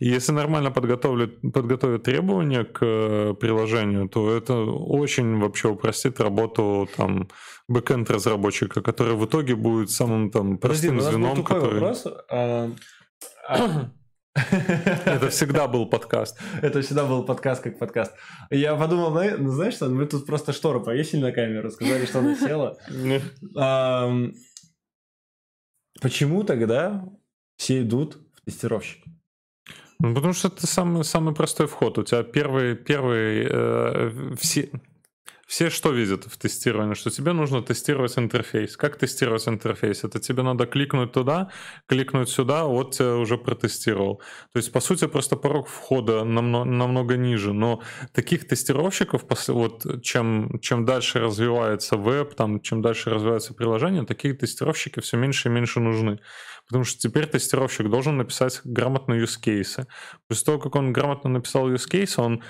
Если 0.00 0.32
нормально 0.32 0.70
подготовят, 0.70 1.40
подготовят 1.52 2.02
требования 2.02 2.64
к 2.64 2.78
э, 2.82 3.34
приложению, 3.40 4.08
то 4.08 4.34
это 4.34 4.54
очень 4.54 5.38
вообще 5.38 5.68
упростит 5.68 6.20
работу 6.20 6.88
там 6.96 7.28
бэкенд 7.68 8.10
разработчика, 8.10 8.82
который 8.82 9.14
в 9.14 9.24
итоге 9.24 9.54
будет 9.56 9.90
самым 9.90 10.30
там 10.30 10.58
простым 10.58 10.98
Подожди, 10.98 11.12
звеном, 11.12 11.44
который... 11.44 11.80
Вопрос. 11.80 12.06
А... 12.30 12.70
Это 14.34 15.28
всегда 15.30 15.68
был 15.68 15.86
подкаст. 15.86 16.40
Это 16.60 16.82
всегда 16.82 17.04
был 17.04 17.24
подкаст 17.24 17.62
как 17.62 17.78
подкаст. 17.78 18.12
Я 18.50 18.74
подумал, 18.74 19.12
ну 19.38 19.52
знаешь 19.52 19.74
что, 19.74 19.88
мы 19.88 20.06
тут 20.06 20.26
просто 20.26 20.52
штору 20.52 20.82
повесили 20.82 21.20
на 21.20 21.32
камеру, 21.32 21.70
сказали, 21.70 22.04
что 22.04 22.18
она 22.18 22.34
села. 22.34 22.76
Почему 26.00 26.42
тогда 26.42 27.04
все 27.56 27.82
идут 27.82 28.18
в 28.34 28.44
тестировщики? 28.44 29.08
Ну, 30.00 30.14
потому 30.14 30.32
что 30.32 30.48
это 30.48 30.66
самый, 30.66 31.04
самый 31.04 31.34
простой 31.34 31.68
вход. 31.68 31.98
У 31.98 32.02
тебя 32.02 32.24
первый, 32.24 32.74
первый 32.74 33.46
э, 33.48 34.34
все, 34.36 34.68
все 35.46 35.70
что 35.70 35.90
видят 35.90 36.24
в 36.24 36.36
тестировании? 36.38 36.94
Что 36.94 37.10
тебе 37.10 37.32
нужно 37.32 37.62
тестировать 37.62 38.18
интерфейс. 38.18 38.76
Как 38.76 38.96
тестировать 38.96 39.46
интерфейс? 39.48 40.04
Это 40.04 40.18
тебе 40.18 40.42
надо 40.42 40.66
кликнуть 40.66 41.12
туда, 41.12 41.50
кликнуть 41.86 42.28
сюда, 42.28 42.64
вот 42.64 42.94
тебя 42.94 43.16
уже 43.16 43.36
протестировал. 43.36 44.20
То 44.52 44.58
есть, 44.58 44.72
по 44.72 44.80
сути, 44.80 45.06
просто 45.06 45.36
порог 45.36 45.68
входа 45.68 46.24
намного, 46.24 46.64
намного 46.64 47.16
ниже. 47.16 47.52
Но 47.52 47.82
таких 48.12 48.46
тестировщиков, 48.48 49.24
вот 49.48 50.02
чем, 50.02 50.58
чем 50.60 50.84
дальше 50.84 51.20
развивается 51.20 51.96
веб, 51.96 52.34
там, 52.34 52.60
чем 52.60 52.82
дальше 52.82 53.10
развивается 53.10 53.54
приложение, 53.54 54.04
такие 54.04 54.34
тестировщики 54.34 55.00
все 55.00 55.16
меньше 55.16 55.48
и 55.48 55.52
меньше 55.52 55.80
нужны. 55.80 56.20
Потому 56.66 56.84
что 56.84 56.98
теперь 56.98 57.26
тестировщик 57.26 57.90
должен 57.90 58.16
написать 58.16 58.60
грамотные 58.64 59.22
use 59.22 59.38
cases. 59.42 59.86
После 60.28 60.44
того, 60.46 60.58
как 60.58 60.76
он 60.76 60.92
грамотно 60.92 61.30
написал 61.30 61.70
use 61.70 61.88
case, 61.90 62.14
он 62.16 62.42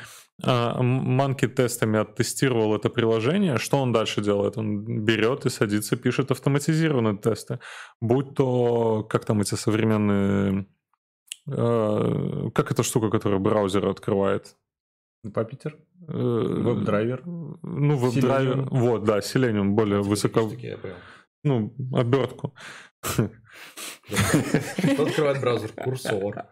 monkey 0.43 1.47
тестами 1.47 2.01
оттестировал 2.01 2.75
это 2.75 2.91
приложение, 2.91 3.59
что 3.59 3.79
он 3.79 3.93
дальше 3.93 4.21
делает? 4.21 4.59
Он 4.59 5.05
берет 5.05 5.47
и 5.47 5.51
садится, 5.51 5.97
пишет 5.97 6.31
автоматизированные 6.31 7.17
тесты. 7.17 7.61
Будь 8.01 8.35
то, 8.35 9.05
как 9.05 9.25
там 9.25 9.41
эти 9.41 9.55
современные... 9.55 10.67
Э, 11.47 12.51
как 12.55 12.73
эта 12.73 12.83
штука, 12.83 13.11
которая 13.11 13.39
браузер 13.39 13.87
открывает? 13.87 14.57
Puppeteer? 15.33 15.79
Э, 16.09 16.13
WebDriver? 16.13 17.23
Ну, 17.25 17.97
WebDriver. 17.97 18.69
Вот, 18.71 19.05
да, 19.05 19.19
Selenium 19.19 19.71
более 19.71 20.03
высоко... 20.03 20.51
Ну, 21.45 21.75
обертку. 21.93 22.55
Кто 24.93 25.03
открывает 25.05 25.41
браузер? 25.41 25.71
Курсор. 25.73 26.45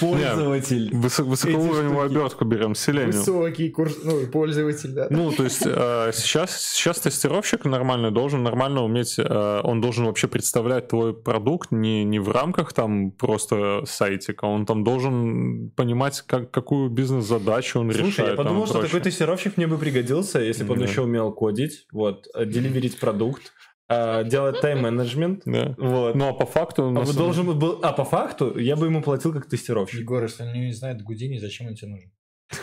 Пользователь. 0.00 0.90
Высокоуровневую 0.92 2.06
обертку 2.06 2.44
берем, 2.44 2.72
Selenium. 2.72 3.18
Высокий 3.18 3.70
курс, 3.70 3.98
ну, 4.02 4.26
пользователь, 4.26 4.90
да. 4.90 5.06
Ну, 5.10 5.30
то 5.30 5.44
есть 5.44 5.62
э, 5.64 6.10
сейчас, 6.12 6.60
сейчас 6.60 7.00
тестировщик 7.00 7.64
нормальный 7.64 8.10
должен 8.10 8.42
нормально 8.42 8.82
уметь, 8.82 9.18
э, 9.18 9.60
он 9.62 9.80
должен 9.80 10.06
вообще 10.06 10.26
представлять 10.26 10.88
твой 10.88 11.14
продукт 11.14 11.70
не, 11.70 12.04
не 12.04 12.18
в 12.18 12.30
рамках 12.30 12.72
там 12.72 13.12
просто 13.12 13.82
сайтика, 13.86 14.44
он 14.44 14.66
там 14.66 14.82
должен 14.82 15.70
понимать, 15.70 16.22
как, 16.26 16.50
какую 16.50 16.90
бизнес-задачу 16.90 17.80
он 17.80 17.92
Слушай, 17.92 18.06
решает. 18.06 18.30
я 18.30 18.36
подумал, 18.36 18.66
что 18.66 18.82
такой 18.82 19.00
тестировщик 19.00 19.56
мне 19.56 19.66
бы 19.66 19.78
пригодился, 19.78 20.40
если 20.40 20.64
бы 20.64 20.74
он 20.74 20.82
еще 20.82 21.02
умел 21.02 21.32
кодить, 21.32 21.86
вот, 21.92 22.26
деливерить 22.34 22.98
продукт, 22.98 23.52
а, 23.88 24.22
делать 24.22 24.60
тайм-менеджмент. 24.60 25.42
Да. 25.46 25.74
Вот. 25.78 26.14
Ну, 26.14 26.28
а 26.28 26.32
по 26.32 26.46
факту... 26.46 26.90
А, 26.90 27.06
самом... 27.06 27.16
должен 27.16 27.58
был... 27.58 27.80
а 27.82 27.92
по 27.92 28.04
факту 28.04 28.58
я 28.58 28.76
бы 28.76 28.86
ему 28.86 29.02
платил 29.02 29.32
как 29.32 29.48
тестировщик. 29.48 30.00
Егор, 30.00 30.22
если 30.22 30.42
он 30.42 30.52
не 30.52 30.72
знает 30.72 31.02
Гудини, 31.02 31.38
зачем 31.38 31.68
он 31.68 31.74
тебе 31.74 31.92
нужен? 31.92 32.10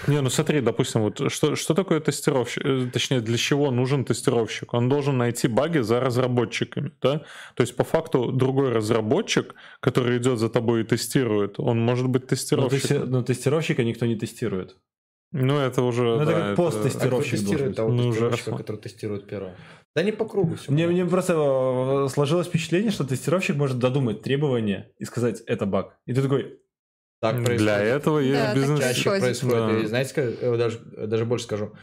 Не, 0.08 0.22
ну 0.22 0.30
смотри, 0.30 0.62
допустим, 0.62 1.02
вот 1.02 1.32
что, 1.32 1.56
что 1.56 1.74
такое 1.76 2.00
тестировщик, 2.00 2.66
э, 2.66 2.90
точнее, 2.92 3.22
для 3.22 3.38
чего 3.38 3.70
нужен 3.70 4.04
тестировщик? 4.04 4.74
Он 4.74 4.90
должен 4.90 5.18
найти 5.18 5.48
баги 5.48 5.80
за 5.80 6.00
разработчиками, 6.00 6.92
да? 7.02 7.22
То 7.54 7.62
есть, 7.62 7.76
по 7.76 7.84
факту, 7.84 8.32
другой 8.32 8.72
разработчик, 8.72 9.54
который 9.82 10.18
идет 10.18 10.40
за 10.40 10.50
тобой 10.50 10.82
и 10.82 10.84
тестирует, 10.86 11.60
он 11.60 11.80
может 11.80 12.08
быть 12.08 12.26
тестировщиком. 12.26 13.00
Но, 13.02 13.06
но 13.18 13.24
тестировщика 13.24 13.84
никто 13.84 14.08
не 14.08 14.16
тестирует. 14.16 14.76
Ну, 15.38 15.60
это 15.60 15.82
уже... 15.82 16.04
Ну, 16.04 16.22
это 16.22 16.26
да, 16.26 16.32
как 16.32 16.56
пост-тестировщик 16.56 17.34
это... 17.34 17.44
тестирует 17.44 17.76
того 17.76 17.92
ну, 17.92 18.08
уже 18.08 18.30
который 18.30 18.78
тестирует 18.78 19.28
первого. 19.28 19.54
Да 19.94 20.02
не 20.02 20.14
по 20.14 20.26
кругу 20.26 20.56
все. 20.56 20.72
Мне, 20.72 20.88
мне 20.88 21.06
просто 21.06 21.34
э, 21.34 22.10
сложилось 22.10 22.48
впечатление, 22.48 22.92
что 22.92 23.04
тестировщик 23.04 23.58
может 23.58 23.78
додумать 23.78 24.22
требования 24.22 24.92
и 24.98 25.04
сказать, 25.04 25.42
это 25.46 25.66
баг. 25.66 25.98
И 26.06 26.14
ты 26.14 26.22
такой, 26.22 26.60
так 27.20 27.36
происходит. 27.36 27.62
Для 27.62 27.80
этого 27.80 28.20
есть 28.20 28.42
да, 28.42 28.56
бизнес. 28.56 28.80
Чаще 28.80 29.20
происходит. 29.20 29.58
Да. 29.58 29.80
И 29.80 29.86
знаете, 29.88 30.14
э, 30.16 30.58
даже, 30.58 30.80
даже 30.80 31.26
больше 31.26 31.46
скажу. 31.46 31.74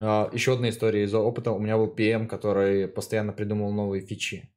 А, 0.00 0.30
еще 0.32 0.54
одна 0.54 0.70
история 0.70 1.04
из 1.04 1.14
опыта. 1.14 1.52
У 1.52 1.58
меня 1.58 1.76
был 1.76 1.94
PM, 1.94 2.26
который 2.26 2.88
постоянно 2.88 3.34
придумывал 3.34 3.72
новые 3.72 4.00
фичи. 4.00 4.50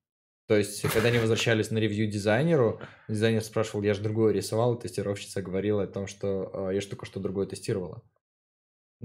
То 0.48 0.56
есть, 0.56 0.82
когда 0.94 1.10
они 1.10 1.18
возвращались 1.18 1.72
на 1.72 1.80
ревью 1.80 2.08
дизайнеру, 2.08 2.80
дизайнер 3.10 3.42
спрашивал, 3.42 3.84
я 3.84 3.94
же 3.94 4.02
другое 4.02 4.32
рисовал, 4.32 4.76
и 4.76 4.82
тестировщица 4.82 5.42
говорила 5.42 5.84
о 5.84 5.88
том, 5.88 6.08
что 6.08 6.52
э, 6.54 6.76
я 6.76 6.82
же 6.82 6.88
только 6.88 7.06
что 7.06 7.20
другое 7.20 7.48
тестировала. 7.48 8.04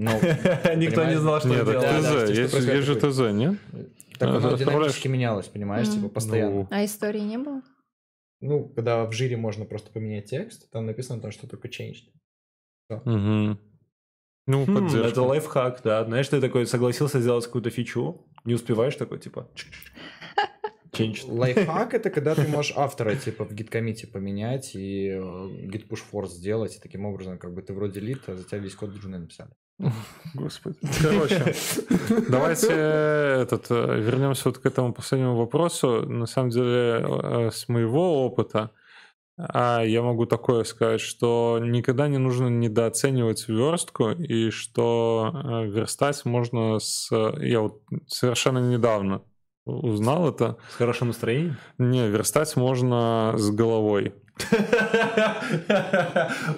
Ну, 0.01 0.13
Никто 0.77 1.05
не 1.05 1.19
знал, 1.19 1.41
что 1.41 1.53
это 1.53 1.79
ТЗ, 1.79 2.31
есть, 2.31 2.55
есть 2.55 2.87
же 2.87 2.97
ТЗ, 2.97 3.33
нет? 3.35 3.59
Так 4.19 4.31
оно 4.31 4.57
динамически 4.57 5.09
менялось, 5.09 5.49
понимаешь, 5.49 5.91
типа 5.91 6.09
постоянно. 6.09 6.67
А 6.71 6.85
истории 6.85 7.21
не 7.21 7.37
было? 7.37 7.61
Ну, 8.41 8.71
когда 8.71 9.05
в 9.05 9.13
жире 9.13 9.37
можно 9.37 9.67
просто 9.67 9.93
поменять 9.93 10.31
текст, 10.31 10.71
там 10.71 10.87
написано, 10.87 11.21
там, 11.21 11.31
что 11.31 11.47
только 11.47 11.69
changed. 11.69 12.09
Угу. 12.89 13.59
Ну, 14.47 14.65
хм, 14.67 14.87
это 14.87 15.23
лайфхак, 15.23 15.83
да. 15.85 16.05
Знаешь, 16.07 16.29
ты 16.29 16.41
такой 16.41 16.67
согласился 16.67 17.21
сделать 17.21 17.45
какую-то 17.45 17.69
фичу, 17.69 18.27
не 18.45 18.55
успеваешь 18.55 18.97
такой, 18.97 19.19
типа... 19.19 19.51
change. 20.93 21.25
Лайфхак 21.27 21.95
это 21.95 22.11
когда 22.11 22.35
ты 22.35 22.47
можешь 22.49 22.73
автора 22.77 23.15
типа 23.17 23.45
в 23.45 23.53
гид-комите 23.53 24.07
поменять 24.07 24.75
и 24.75 25.09
э, 25.09 25.19
git 25.19 25.89
push 25.89 26.03
force 26.13 26.29
сделать, 26.29 26.77
и 26.77 26.81
таким 26.81 27.05
образом 27.07 27.39
как 27.39 27.55
бы 27.55 27.63
ты 27.63 27.73
вроде 27.73 28.01
лид, 28.01 28.23
а 28.29 28.37
за 28.37 28.45
тебя 28.45 28.59
весь 28.59 28.75
код 28.75 28.91
джуны 28.91 29.19
написали. 29.19 29.51
Господи. 30.35 30.77
Короче, 31.03 31.55
давайте 32.29 32.67
этот, 32.69 33.71
э, 33.71 34.01
вернемся 34.01 34.49
вот 34.49 34.59
к 34.59 34.67
этому 34.67 34.93
последнему 34.93 35.37
вопросу. 35.37 36.07
На 36.07 36.27
самом 36.27 36.51
деле, 36.51 37.05
э, 37.05 37.51
с 37.53 37.69
моего 37.69 38.25
опыта, 38.25 38.71
а 39.39 39.83
я 39.83 40.03
могу 40.03 40.27
такое 40.27 40.65
сказать, 40.65 41.01
что 41.01 41.59
никогда 41.63 42.09
не 42.09 42.19
нужно 42.19 42.49
недооценивать 42.49 43.49
верстку, 43.49 44.11
и 44.11 44.51
что 44.51 45.33
э, 45.33 45.67
верстать 45.69 46.25
можно 46.27 46.79
с... 46.79 47.11
Я 47.41 47.61
вот 47.61 47.83
совершенно 48.07 48.59
недавно 48.59 49.23
узнал 49.79 50.29
это. 50.29 50.57
С 50.71 50.75
хорошим 50.75 51.09
настроением? 51.09 51.57
Не, 51.79 52.09
верстать 52.09 52.57
можно 52.57 53.35
с 53.37 53.51
головой. 53.51 54.15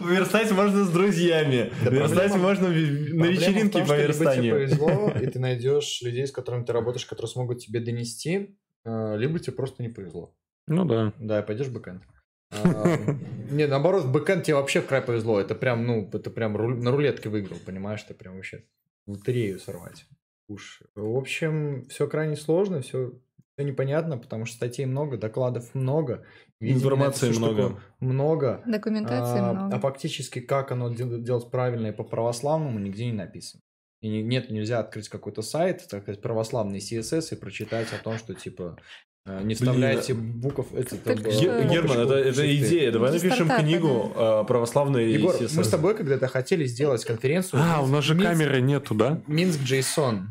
Верстать 0.00 0.52
можно 0.52 0.84
с 0.84 0.90
друзьями. 0.90 1.72
Верстать 1.82 2.36
можно 2.36 2.68
на 2.68 2.72
вечеринке 2.72 3.84
по 3.84 3.96
верстанию. 3.96 4.58
Либо 4.58 4.68
тебе 4.68 4.78
повезло, 4.78 5.12
и 5.20 5.26
ты 5.26 5.38
найдешь 5.38 6.00
людей, 6.02 6.26
с 6.26 6.32
которыми 6.32 6.64
ты 6.64 6.72
работаешь, 6.72 7.06
которые 7.06 7.30
смогут 7.30 7.58
тебе 7.58 7.80
донести, 7.80 8.56
э, 8.84 9.16
либо 9.16 9.38
тебе 9.38 9.54
просто 9.54 9.82
не 9.82 9.88
повезло. 9.88 10.34
Ну 10.66 10.84
да. 10.84 11.12
Да, 11.18 11.40
и 11.40 11.46
пойдешь 11.46 11.66
в 11.66 11.72
бэкэнд. 11.72 12.02
А, 12.52 12.98
не, 13.50 13.66
наоборот, 13.66 14.04
в 14.04 14.12
бэкэнд 14.12 14.44
тебе 14.44 14.56
вообще 14.56 14.80
в 14.80 14.86
край 14.86 15.02
повезло. 15.02 15.40
Это 15.40 15.54
прям, 15.54 15.86
ну, 15.86 16.08
это 16.12 16.30
прям 16.30 16.52
на 16.80 16.90
рулетке 16.90 17.28
выиграл, 17.28 17.58
понимаешь? 17.64 18.02
Ты 18.02 18.14
прям 18.14 18.34
вообще 18.36 18.64
лотерею 19.06 19.58
сорвать. 19.58 20.04
Уж. 20.48 20.82
В 20.94 21.16
общем, 21.16 21.86
все 21.88 22.06
крайне 22.08 22.36
сложно, 22.36 22.82
все 22.82 23.12
все 23.54 23.64
непонятно, 23.64 24.18
потому 24.18 24.46
что 24.46 24.56
статей 24.56 24.86
много, 24.86 25.18
докладов 25.18 25.74
много, 25.74 26.24
информации 26.60 27.30
много, 27.30 27.80
много, 28.00 28.62
документации 28.66 29.40
а, 29.40 29.52
много. 29.52 29.76
А 29.76 29.80
фактически 29.80 30.40
как 30.40 30.72
оно 30.72 30.92
делать 30.92 31.50
правильно 31.50 31.88
и 31.88 31.92
по 31.92 32.04
православному 32.04 32.78
нигде 32.78 33.06
не 33.06 33.12
написано. 33.12 33.62
И 34.00 34.22
нет, 34.22 34.50
нельзя 34.50 34.80
открыть 34.80 35.08
какой-то 35.08 35.42
сайт, 35.42 35.86
так 35.88 36.02
сказать, 36.02 36.22
православный 36.22 36.78
CSS 36.78 37.34
и 37.34 37.38
прочитать 37.38 37.92
о 37.92 38.02
том, 38.02 38.18
что 38.18 38.34
типа 38.34 38.76
не 39.26 39.54
вставляйте 39.54 40.14
Блин, 40.14 40.40
букв. 40.40 40.66
Это, 40.74 40.96
так 40.96 41.20
это, 41.20 41.30
что... 41.30 41.62
Герман, 41.62 41.98
это, 41.98 42.14
это 42.14 42.56
идея. 42.56 42.90
Давай 42.90 43.12
напишем 43.12 43.46
стартап, 43.46 43.60
книгу 43.60 44.12
да. 44.16 44.44
православный 44.44 45.12
Егор, 45.12 45.34
CSS. 45.34 45.52
мы 45.56 45.64
с 45.64 45.68
тобой 45.68 45.94
когда-то 45.94 46.28
хотели 46.28 46.64
сделать 46.64 47.04
конференцию. 47.04 47.62
А, 47.62 47.80
у 47.82 47.86
нас 47.86 48.04
же 48.04 48.14
Минск, 48.14 48.30
камеры 48.30 48.60
нету, 48.60 48.94
да? 48.94 49.20
Минск 49.26 49.60
JSON. 49.60 50.22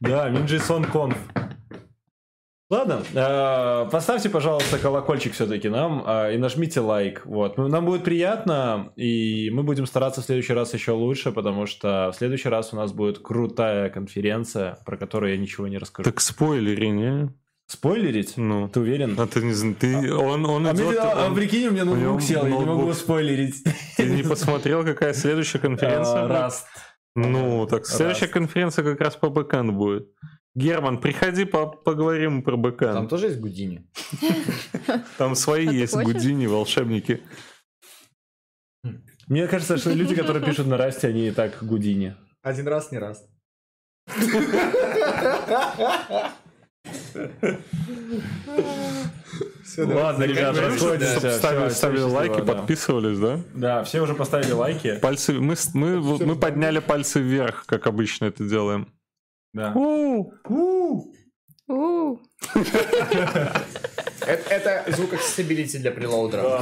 Да, 0.00 0.28
Минджейсон 0.28 0.84
Conf. 0.84 1.16
Ладно, 2.72 3.02
э, 3.12 3.90
поставьте, 3.90 4.30
пожалуйста, 4.30 4.78
колокольчик 4.78 5.34
все-таки 5.34 5.68
нам 5.68 6.02
э, 6.06 6.34
и 6.34 6.38
нажмите 6.38 6.80
лайк. 6.80 7.20
Вот. 7.26 7.58
Ну, 7.58 7.68
нам 7.68 7.84
будет 7.84 8.02
приятно, 8.02 8.92
и 8.96 9.50
мы 9.50 9.62
будем 9.62 9.84
стараться 9.84 10.22
в 10.22 10.24
следующий 10.24 10.54
раз 10.54 10.72
еще 10.72 10.92
лучше, 10.92 11.32
потому 11.32 11.66
что 11.66 12.10
в 12.12 12.16
следующий 12.16 12.48
раз 12.48 12.72
у 12.72 12.76
нас 12.76 12.92
будет 12.92 13.18
крутая 13.18 13.90
конференция, 13.90 14.78
про 14.86 14.96
которую 14.96 15.32
я 15.32 15.38
ничего 15.38 15.68
не 15.68 15.76
расскажу. 15.76 16.10
Так 16.10 16.20
спойлери, 16.20 16.86
не? 16.86 17.28
Спойлерить? 17.72 18.36
Ну. 18.36 18.68
Ты 18.68 18.80
уверен? 18.80 19.18
А 19.18 19.26
ты 19.26 19.40
не 19.40 19.54
знаешь, 19.54 19.76
ты... 19.80 20.14
Он, 20.14 20.44
он 20.44 20.66
а, 20.66 20.74
идет, 20.74 20.88
мне, 20.88 20.98
а, 20.98 21.24
он... 21.24 21.32
а 21.32 21.34
прикинь, 21.34 21.68
у 21.68 21.70
меня 21.70 21.86
ноутбук 21.86 22.20
сел, 22.20 22.42
ноутбук. 22.42 22.60
я 22.60 22.66
не 22.66 22.70
могу 22.70 22.92
спойлерить. 22.92 23.64
Ты 23.96 24.10
не 24.10 24.22
посмотрел, 24.22 24.84
какая 24.84 25.14
следующая 25.14 25.58
конференция? 25.58 26.28
Раст. 26.28 26.66
Ну, 27.16 27.66
так 27.66 27.86
следующая 27.86 28.26
конференция 28.26 28.84
как 28.84 29.00
раз 29.00 29.16
по 29.16 29.30
бэкэнд 29.30 29.72
будет. 29.72 30.06
Герман, 30.54 31.00
приходи, 31.00 31.46
по 31.46 31.66
поговорим 31.66 32.42
про 32.42 32.58
бэкэнд. 32.58 32.92
Там 32.92 33.08
тоже 33.08 33.28
есть 33.28 33.40
Гудини? 33.40 33.88
Там 35.16 35.34
свои 35.34 35.66
а 35.66 35.72
есть 35.72 35.96
Гудини, 35.96 36.44
волшебники. 36.44 37.22
Мне 39.28 39.46
кажется, 39.46 39.78
что 39.78 39.94
люди, 39.94 40.14
которые 40.14 40.44
пишут 40.44 40.66
на 40.66 40.76
Расте, 40.76 41.08
они 41.08 41.28
и 41.28 41.30
так 41.30 41.56
Гудини. 41.62 42.16
Один 42.42 42.68
раз, 42.68 42.92
не 42.92 42.98
раз. 42.98 43.26
Все, 49.64 49.86
Ладно, 49.86 50.24
ребят, 50.24 50.58
расходимся. 50.58 51.38
Ставили, 51.38 51.70
ставили 51.70 52.00
лайки, 52.00 52.40
да. 52.40 52.54
подписывались, 52.54 53.18
да? 53.18 53.40
Да, 53.54 53.84
все 53.84 54.00
уже 54.00 54.14
поставили 54.14 54.52
лайки. 54.52 54.98
Пальцы, 54.98 55.34
мы, 55.34 55.54
мы, 55.74 56.00
мы 56.00 56.36
подняли 56.36 56.80
пальцы 56.80 57.20
вверх, 57.20 57.64
как 57.66 57.86
обычно 57.86 58.26
это 58.26 58.44
делаем. 58.44 58.88
Да. 59.54 59.72
Это 64.24 64.84
звук 64.88 65.14
accessibility 65.14 65.78
для 65.78 65.90
прелоудера. 65.90 66.60